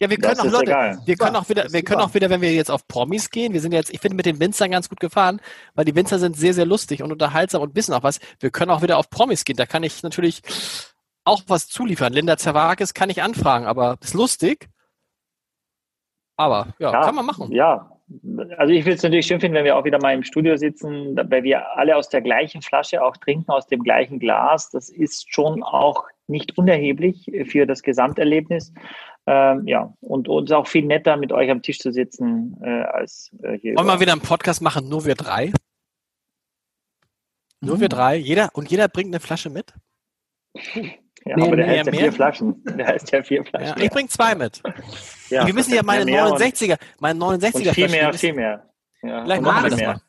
Ja, 0.01 0.11
wir 0.11 0.16
können 0.19 0.35
Das 0.37 0.47
auch 0.47 0.51
Leute, 0.51 0.71
egal. 0.71 0.99
wir 1.05 1.16
können 1.16 1.35
Ja, 1.35 1.41
auch 1.41 1.49
wieder, 1.49 1.65
wir 1.73 1.83
können 1.83 2.01
super. 2.01 2.11
auch 2.11 2.15
wieder, 2.15 2.31
wenn 2.31 2.41
wir 2.41 2.53
jetzt 2.53 2.71
auf 2.71 2.87
Promis 2.89 3.31
gehen, 3.31 3.53
wir 3.53 3.61
sind 3.61 3.73
jetzt, 3.73 3.93
ich 3.93 4.01
finde 4.01 4.16
mit 4.16 4.27
den 4.27 4.41
Winzern 4.41 4.71
ganz 4.71 4.89
gut 4.89 5.01
gefahren, 5.01 5.41
weil 5.75 5.85
die 5.85 5.95
Winzer 5.95 6.19
sind 6.19 6.37
sehr, 6.37 6.55
sehr 6.55 6.66
lustig 6.66 7.03
und 7.03 7.12
unterhaltsam 7.12 7.62
und 7.62 7.75
wissen 7.77 7.93
auch 7.95 8.03
was. 8.03 8.21
Wir 8.41 8.51
können 8.51 8.71
auch 8.71 8.83
wieder 8.83 8.99
auf 8.99 9.11
Promis 9.11 9.45
gehen. 9.45 9.57
Da 9.57 9.66
kann 9.66 9.83
ich 9.83 10.03
natürlich 10.03 10.43
auch 11.25 11.43
was 11.47 11.69
zuliefern. 11.69 12.12
Linda 12.12 12.37
Zerwakis 12.37 12.95
kann 12.95 13.11
ich 13.11 13.23
anfragen, 13.23 13.66
aber 13.66 13.99
ist 14.03 14.15
lustig. 14.15 14.69
Aber 16.37 16.75
ja, 16.79 16.91
kann 16.91 17.15
man 17.15 17.27
machen. 17.27 17.53
Ja, 17.53 17.91
also 18.59 18.73
ich 18.73 18.85
würde 18.85 18.97
es 18.97 19.03
natürlich 19.03 19.27
schön 19.27 19.41
finden, 19.41 19.57
wenn 19.57 19.65
wir 19.65 19.77
auch 19.77 19.85
wieder 19.85 19.99
mal 20.01 20.12
im 20.15 20.25
Studio 20.25 20.57
sitzen, 20.57 21.16
weil 21.16 21.43
wir 21.43 21.77
alle 21.77 21.97
aus 21.97 22.09
der 22.09 22.21
gleichen 22.21 22.61
Flasche 22.61 23.03
auch 23.03 23.16
trinken, 23.16 23.51
aus 23.51 23.66
dem 23.66 23.83
gleichen 23.83 24.19
Glas. 24.19 24.71
Das 24.71 24.91
ist 24.91 25.33
schon 25.33 25.62
auch 25.62 26.05
nicht 26.27 26.59
unerheblich 26.59 27.31
für 27.47 27.66
das 27.66 27.83
Gesamterlebnis. 27.83 28.73
Ähm, 29.27 29.67
ja, 29.67 29.93
und 30.01 30.29
uns 30.29 30.53
auch 30.53 30.67
viel 30.67 30.85
netter, 30.85 31.17
mit 31.17 31.33
euch 31.33 31.51
am 31.51 31.63
Tisch 31.63 31.79
zu 31.79 31.91
sitzen, 31.93 32.57
äh, 32.63 32.83
als 32.83 33.31
äh, 33.43 33.59
hier. 33.59 33.75
Wollen 33.77 33.87
wir 33.87 33.95
über- 33.95 34.01
wieder 34.01 34.13
einen 34.13 34.21
Podcast 34.21 34.61
machen, 34.61 34.89
nur 34.89 35.07
wir 35.07 35.15
drei? 35.15 35.53
Nur 37.61 37.81
wir 37.81 37.89
drei, 37.89 38.17
jeder 38.17 38.51
und 38.53 38.71
jeder 38.71 38.89
bringt 38.89 39.09
eine 39.09 39.21
Flasche 39.21 39.49
mit. 39.49 39.73
ja, 40.75 41.37
Mehr, 41.37 41.47
aber 41.47 41.57
der 41.57 41.67
mehr, 41.67 41.77
heißt 41.79 41.87
ja 41.87 41.91
mehr? 41.93 42.01
vier 42.03 42.13
Flaschen. 42.13 42.63
Der 42.65 42.87
heißt 42.87 43.11
ja 43.13 43.23
vier 43.23 43.39
Ja, 43.39 43.45
Flaschen. 43.45 43.83
ich 43.83 43.91
bring 43.91 44.09
zwei 44.09 44.35
mit. 44.35 44.63
Ja, 45.31 45.47
wir 45.47 45.55
müssen 45.55 45.73
ja 45.75 45.83
meine 45.83 46.05
mehr 46.05 46.27
und- 46.31 46.39
69er, 46.41 46.77
meine 47.01 47.19
69er 47.19 47.57
Und 47.69 47.75
viel 47.75 47.89
Flasche, 47.89 47.91
mehr, 47.91 48.13
viel 48.13 48.33
mehr. 48.35 48.71
Ja, 49.03 49.25
Vielleicht 49.25 49.39
und 49.39 49.45
machen 49.47 49.57
wir 49.57 49.61
viel 49.63 49.71
das 49.71 49.79
mehr. 49.79 49.89
mal. 49.95 50.01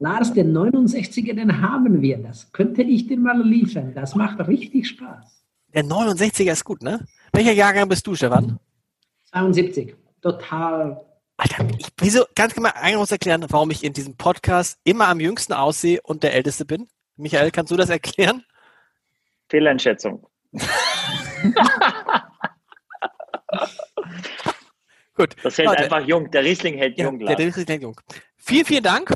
Lars, 0.00 0.32
den 0.32 0.52
69er, 0.52 1.34
den 1.34 1.62
haben 1.62 2.02
wir. 2.02 2.18
Das 2.18 2.50
könnte 2.52 2.82
ich 2.82 3.06
dir 3.06 3.16
mal 3.18 3.40
liefern. 3.42 3.94
Das 3.94 4.14
macht 4.16 4.46
richtig 4.48 4.88
Spaß. 4.88 5.44
Der 5.72 5.84
69er 5.84 6.52
ist 6.52 6.64
gut, 6.64 6.82
ne? 6.82 7.00
Welcher 7.32 7.52
Jahrgang 7.52 7.88
bist 7.88 8.06
du, 8.06 8.14
Stefan? 8.14 8.58
72. 9.34 9.96
Total. 10.22 11.04
Alter, 11.36 11.66
ich, 11.76 11.88
wieso, 11.98 12.24
ganz 12.36 12.56
mal 12.56 12.70
einer 12.70 12.98
muss 12.98 13.10
erklären, 13.10 13.44
warum 13.48 13.72
ich 13.72 13.82
in 13.82 13.92
diesem 13.92 14.16
Podcast 14.16 14.78
immer 14.84 15.08
am 15.08 15.18
jüngsten 15.18 15.52
aussehe 15.52 16.00
und 16.02 16.22
der 16.22 16.34
Älteste 16.34 16.64
bin? 16.64 16.86
Michael, 17.16 17.50
kannst 17.50 17.72
du 17.72 17.76
das 17.76 17.90
erklären? 17.90 18.44
Fehleinschätzung. 19.48 20.24
Gut. 25.16 25.34
Das 25.42 25.58
hält 25.58 25.68
Leute, 25.68 25.82
einfach 25.84 26.06
jung. 26.06 26.30
Der 26.30 26.44
Riesling 26.44 26.78
hält 26.78 26.96
ja, 26.96 27.06
jung. 27.06 27.18
der, 27.18 27.34
der 27.34 27.48
ist 27.48 27.68
jung. 27.68 28.00
Vielen, 28.36 28.64
vielen 28.64 28.84
Dank. 28.84 29.12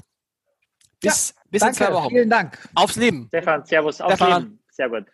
Bis, 1.00 1.32
bis 1.48 1.62
in 1.62 1.66
Danke, 1.66 1.76
zwei 1.76 1.92
Wochen. 1.92 2.10
vielen 2.10 2.30
Dank. 2.30 2.68
Aufs 2.74 2.96
Leben. 2.96 3.26
Stefan, 3.28 3.64
Servus. 3.64 4.00
Auf 4.00 4.14
Stefan. 4.14 4.42
Leben. 4.42 4.58
Sehr 4.70 4.88
gut. 4.88 5.06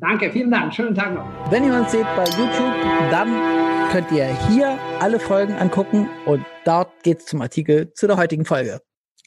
Danke, 0.00 0.30
vielen 0.30 0.50
Dank. 0.50 0.74
Schönen 0.74 0.94
Tag 0.94 1.14
noch. 1.14 1.50
Wenn 1.50 1.64
ihr 1.64 1.74
uns 1.74 1.90
seht 1.90 2.06
bei 2.16 2.24
YouTube, 2.24 2.74
dann 3.10 3.90
könnt 3.90 4.10
ihr 4.12 4.26
hier 4.48 4.78
alle 5.00 5.20
Folgen 5.20 5.54
angucken 5.54 6.08
und 6.26 6.44
dort 6.64 7.02
geht's 7.02 7.26
zum 7.26 7.40
Artikel 7.40 7.92
zu 7.94 8.06
der 8.06 8.16
heutigen 8.16 8.44
Folge. 8.44 8.80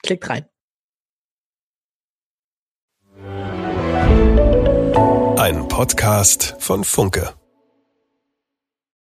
Klickt 0.03 0.29
rein. 0.29 0.45
Ein 5.37 5.67
Podcast 5.67 6.55
von 6.59 6.83
Funke. 6.83 7.33